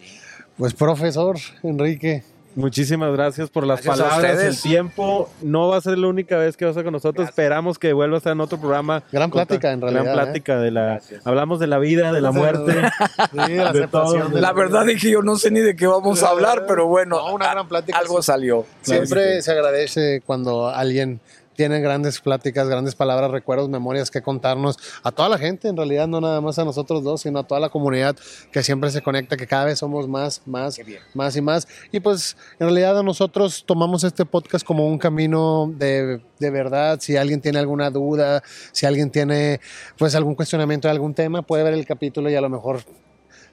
Pues 0.56 0.72
profesor 0.74 1.36
Enrique, 1.62 2.22
Muchísimas 2.56 3.12
gracias 3.12 3.50
por 3.50 3.66
las 3.66 3.82
Gracias 3.82 4.06
palabras, 4.08 4.42
el 4.44 4.60
tiempo. 4.60 5.28
No 5.42 5.68
va 5.68 5.78
a 5.78 5.80
ser 5.80 5.98
la 5.98 6.06
única 6.06 6.38
vez 6.38 6.56
que 6.56 6.64
vas 6.64 6.70
a 6.70 6.72
estar 6.72 6.84
con 6.84 6.92
nosotros. 6.92 7.28
Esperamos 7.28 7.78
que 7.78 7.92
vuelva 7.92 8.16
a 8.16 8.18
estar 8.18 8.32
en 8.32 8.40
otro 8.40 8.58
programa. 8.58 9.02
Gran 9.10 9.30
plática, 9.30 9.72
en 9.72 9.80
realidad, 9.80 10.04
Gran 10.04 10.18
¿eh? 10.18 10.22
plática 10.22 10.58
de 10.60 10.70
la. 10.70 11.00
Hablamos 11.24 11.58
de 11.58 11.66
la 11.66 11.78
vida, 11.78 12.12
de 12.12 12.20
la 12.20 12.30
muerte. 12.30 12.74
Sí, 12.74 13.36
la 13.36 13.46
de 13.46 13.80
aceptación 13.80 14.22
todo. 14.22 14.34
de 14.36 14.40
La 14.40 14.52
verdad 14.52 14.88
es 14.88 15.02
que 15.02 15.10
yo 15.10 15.22
no 15.22 15.36
sé 15.36 15.50
ni 15.50 15.60
de 15.60 15.74
qué 15.74 15.86
vamos 15.86 16.22
a 16.22 16.28
hablar, 16.28 16.64
pero 16.68 16.86
bueno, 16.86 17.16
No, 17.16 17.34
una 17.34 17.50
gran 17.50 17.66
plática, 17.66 17.98
algo 17.98 18.22
salió. 18.22 18.64
Siempre 18.82 19.42
se 19.42 19.50
agradece 19.50 20.22
cuando 20.24 20.68
alguien 20.68 21.20
tiene 21.54 21.80
grandes 21.80 22.20
pláticas, 22.20 22.68
grandes 22.68 22.94
palabras, 22.94 23.30
recuerdos, 23.30 23.68
memorias 23.68 24.10
que 24.10 24.22
contarnos 24.22 24.78
a 25.02 25.10
toda 25.12 25.28
la 25.28 25.38
gente, 25.38 25.68
en 25.68 25.76
realidad 25.76 26.06
no 26.08 26.20
nada 26.20 26.40
más 26.40 26.58
a 26.58 26.64
nosotros 26.64 27.02
dos, 27.02 27.22
sino 27.22 27.38
a 27.38 27.46
toda 27.46 27.60
la 27.60 27.68
comunidad 27.68 28.16
que 28.52 28.62
siempre 28.62 28.90
se 28.90 29.02
conecta, 29.02 29.36
que 29.36 29.46
cada 29.46 29.64
vez 29.64 29.78
somos 29.78 30.08
más, 30.08 30.42
más, 30.46 30.78
más 31.14 31.36
y 31.36 31.40
más. 31.40 31.68
Y 31.92 32.00
pues 32.00 32.36
en 32.58 32.66
realidad 32.66 32.98
a 32.98 33.02
nosotros 33.02 33.64
tomamos 33.66 34.04
este 34.04 34.24
podcast 34.24 34.64
como 34.64 34.86
un 34.86 34.98
camino 34.98 35.72
de, 35.74 36.20
de 36.38 36.50
verdad. 36.50 36.98
Si 37.00 37.16
alguien 37.16 37.40
tiene 37.40 37.58
alguna 37.58 37.90
duda, 37.90 38.42
si 38.72 38.86
alguien 38.86 39.10
tiene 39.10 39.60
pues 39.98 40.14
algún 40.14 40.34
cuestionamiento 40.34 40.88
de 40.88 40.92
algún 40.92 41.14
tema, 41.14 41.42
puede 41.42 41.62
ver 41.64 41.74
el 41.74 41.86
capítulo 41.86 42.30
y 42.30 42.34
a 42.34 42.40
lo 42.40 42.48
mejor 42.48 42.80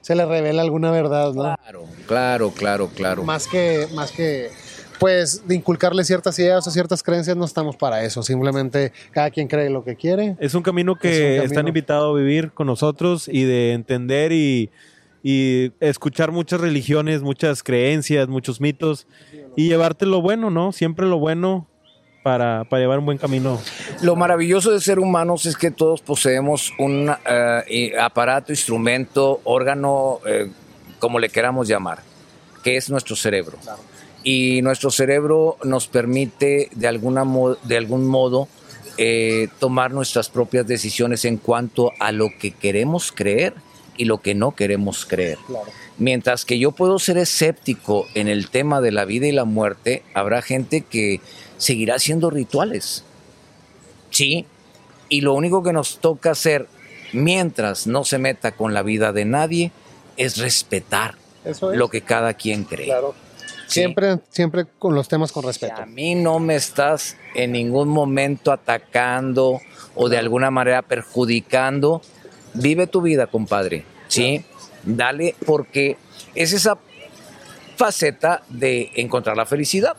se 0.02 0.16
le 0.16 0.26
revela 0.26 0.62
alguna 0.62 0.90
verdad, 0.90 1.32
¿no? 1.32 1.42
Claro, 1.42 1.84
claro, 2.06 2.50
claro, 2.50 2.88
claro. 2.88 3.22
más 3.22 3.46
que 3.46 3.86
más 3.94 4.10
que 4.10 4.50
pues 5.02 5.48
de 5.48 5.56
inculcarle 5.56 6.04
ciertas 6.04 6.38
ideas 6.38 6.64
o 6.64 6.70
ciertas 6.70 7.02
creencias 7.02 7.36
no 7.36 7.44
estamos 7.44 7.76
para 7.76 8.04
eso 8.04 8.22
simplemente 8.22 8.92
cada 9.10 9.30
quien 9.30 9.48
cree 9.48 9.68
lo 9.68 9.82
que 9.82 9.96
quiere 9.96 10.36
Es 10.38 10.54
un 10.54 10.62
camino 10.62 10.94
que 10.94 11.08
Es 11.08 11.18
un 11.18 11.24
camino. 11.24 11.44
están 11.44 11.68
invitados 11.68 12.14
a 12.14 12.18
vivir 12.18 12.52
con 12.52 12.68
nosotros 12.68 13.28
y 13.28 13.42
de 13.42 13.72
entender 13.72 14.30
y, 14.30 14.70
y 15.24 15.72
escuchar 15.80 16.30
muchas 16.30 16.60
religiones, 16.60 17.22
muchas 17.22 17.64
creencias, 17.64 18.28
muchos 18.28 18.60
mitos 18.60 19.08
y 19.56 19.68
llevarte 19.68 20.06
lo 20.06 20.22
bueno, 20.22 20.50
¿no? 20.50 20.70
Siempre 20.70 21.06
lo 21.06 21.18
bueno 21.18 21.66
para, 22.22 22.62
para 22.64 22.80
llevar 22.80 23.00
un 23.00 23.06
buen 23.06 23.18
camino. 23.18 23.60
Lo 24.02 24.14
maravilloso 24.14 24.70
de 24.70 24.80
ser 24.80 25.00
humanos 25.00 25.46
es 25.46 25.56
que 25.56 25.72
todos 25.72 26.00
poseemos 26.00 26.72
un 26.78 27.12
eh, 27.28 27.92
aparato, 28.00 28.52
instrumento, 28.52 29.40
órgano, 29.42 30.20
eh, 30.26 30.48
como 31.00 31.18
le 31.18 31.28
queramos 31.28 31.66
llamar, 31.66 31.98
que 32.62 32.76
es 32.76 32.88
nuestro 32.88 33.16
cerebro. 33.16 33.58
Y 34.24 34.62
nuestro 34.62 34.90
cerebro 34.90 35.56
nos 35.64 35.88
permite 35.88 36.68
de, 36.74 36.88
alguna 36.88 37.24
de 37.64 37.76
algún 37.76 38.06
modo 38.06 38.48
eh, 38.98 39.48
tomar 39.58 39.92
nuestras 39.92 40.28
propias 40.28 40.66
decisiones 40.66 41.24
en 41.24 41.38
cuanto 41.38 41.92
a 41.98 42.12
lo 42.12 42.28
que 42.38 42.50
queremos 42.50 43.10
creer 43.10 43.54
y 43.96 44.04
lo 44.04 44.20
que 44.20 44.34
no 44.34 44.54
queremos 44.54 45.06
creer. 45.06 45.38
Mientras 45.98 46.44
que 46.44 46.58
yo 46.58 46.72
puedo 46.72 46.98
ser 46.98 47.18
escéptico 47.18 48.06
en 48.14 48.28
el 48.28 48.48
tema 48.48 48.80
de 48.80 48.92
la 48.92 49.04
vida 49.04 49.26
y 49.26 49.32
la 49.32 49.44
muerte, 49.44 50.02
habrá 50.14 50.42
gente 50.42 50.82
que 50.82 51.20
seguirá 51.56 51.96
haciendo 51.96 52.30
rituales. 52.30 53.04
Sí, 54.10 54.46
y 55.08 55.20
lo 55.20 55.34
único 55.34 55.62
que 55.62 55.72
nos 55.72 55.98
toca 55.98 56.30
hacer 56.30 56.68
mientras 57.12 57.86
no 57.86 58.04
se 58.04 58.18
meta 58.18 58.52
con 58.52 58.74
la 58.74 58.82
vida 58.82 59.12
de 59.12 59.24
nadie 59.24 59.72
es 60.16 60.38
respetar 60.38 61.16
eso 61.44 61.72
es 61.72 61.78
lo 61.78 61.88
que 61.88 62.02
cada 62.02 62.34
quien 62.34 62.64
cree. 62.64 62.86
claro 62.86 63.14
Sí. 63.72 63.80
siempre 63.80 64.18
siempre 64.30 64.66
con 64.78 64.94
los 64.94 65.08
temas 65.08 65.32
con 65.32 65.42
Si 65.42 65.46
respeto 65.48 65.82
a 65.82 65.86
mí 65.86 66.14
no 66.14 66.38
me 66.38 66.54
estás 66.56 67.16
en 67.34 67.52
ningún 67.52 67.88
momento 67.88 68.52
atacando 68.52 69.60
o 69.94 70.08
de 70.08 70.18
alguna 70.18 70.50
manera 70.50 70.82
perjudicando, 70.82 72.00
vive 72.54 72.86
tu 72.86 73.02
vida, 73.02 73.26
compadre. 73.26 73.84
Sí, 74.08 74.44
dale, 74.84 75.34
porque 75.46 75.96
es 76.34 76.52
esa 76.52 76.78
faceta 77.76 78.42
de 78.48 78.90
encontrar 78.94 79.36
la 79.36 79.46
felicidad. 79.46 79.96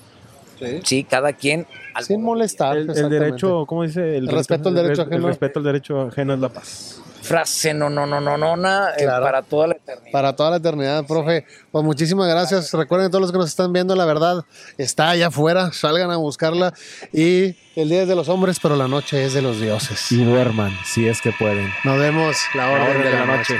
Sí, 0.83 1.03
cada 1.03 1.33
quien. 1.33 1.67
sin 2.01 2.23
molestar 2.23 2.77
El, 2.77 2.87
derecho, 2.87 3.65
¿cómo 3.67 3.83
dice? 3.83 4.15
El 4.17 4.27
respeto 4.29 4.69
al 4.69 4.75
derecho 4.75 5.01
el- 5.01 5.07
El 5.09 5.13
ajeno. 5.13 5.27
respeto 5.27 5.59
al 5.59 5.65
derecho 5.65 6.01
ajeno 6.03 6.33
es 6.33 6.39
la 6.39 6.49
paz. 6.49 7.02
Frase 7.23 7.73
no, 7.73 7.89
no, 7.89 8.05
no, 8.05 8.19
no, 8.19 8.37
no, 8.37 8.57
na, 8.57 8.89
eh, 8.97 9.03
Claro. 9.03 9.23
para 9.23 9.41
toda 9.41 9.67
la 9.67 9.73
eternidad. 9.75 10.11
para 10.11 10.35
toda 10.35 10.49
la 10.51 10.57
eternidad, 10.57 11.05
profe. 11.05 11.45
Pues 11.71 11.83
muchísimas 11.83 12.27
gracias. 12.27 12.71
Recuerden 12.73 13.09
todos 13.09 13.21
los 13.21 13.31
que 13.31 13.37
nos 13.37 13.47
están 13.49 13.71
viendo, 13.71 13.95
la 13.95 14.05
verdad 14.05 14.43
está 14.77 15.09
allá 15.09 15.27
afuera. 15.27 15.71
Salgan 15.71 16.11
a 16.11 16.17
buscarla. 16.17 16.73
Y 17.13 17.55
el 17.75 17.89
día 17.89 18.03
es 18.03 18.07
de 18.07 18.15
los 18.15 18.29
hombres, 18.29 18.59
pero 18.61 18.75
la 18.75 18.87
noche 18.87 19.23
es 19.25 19.33
de 19.33 19.41
los 19.41 19.59
dioses. 19.59 20.11
Y 20.11 20.23
duerman, 20.23 20.77
si 20.85 21.07
es 21.07 21.21
que 21.21 21.31
pueden. 21.31 21.71
Nos 21.83 21.97
vemos 21.97 22.35
la 22.53 22.69
orden, 22.69 22.87
orden 22.89 23.03
de 23.03 23.11
la, 23.11 23.25
noche. 23.25 23.57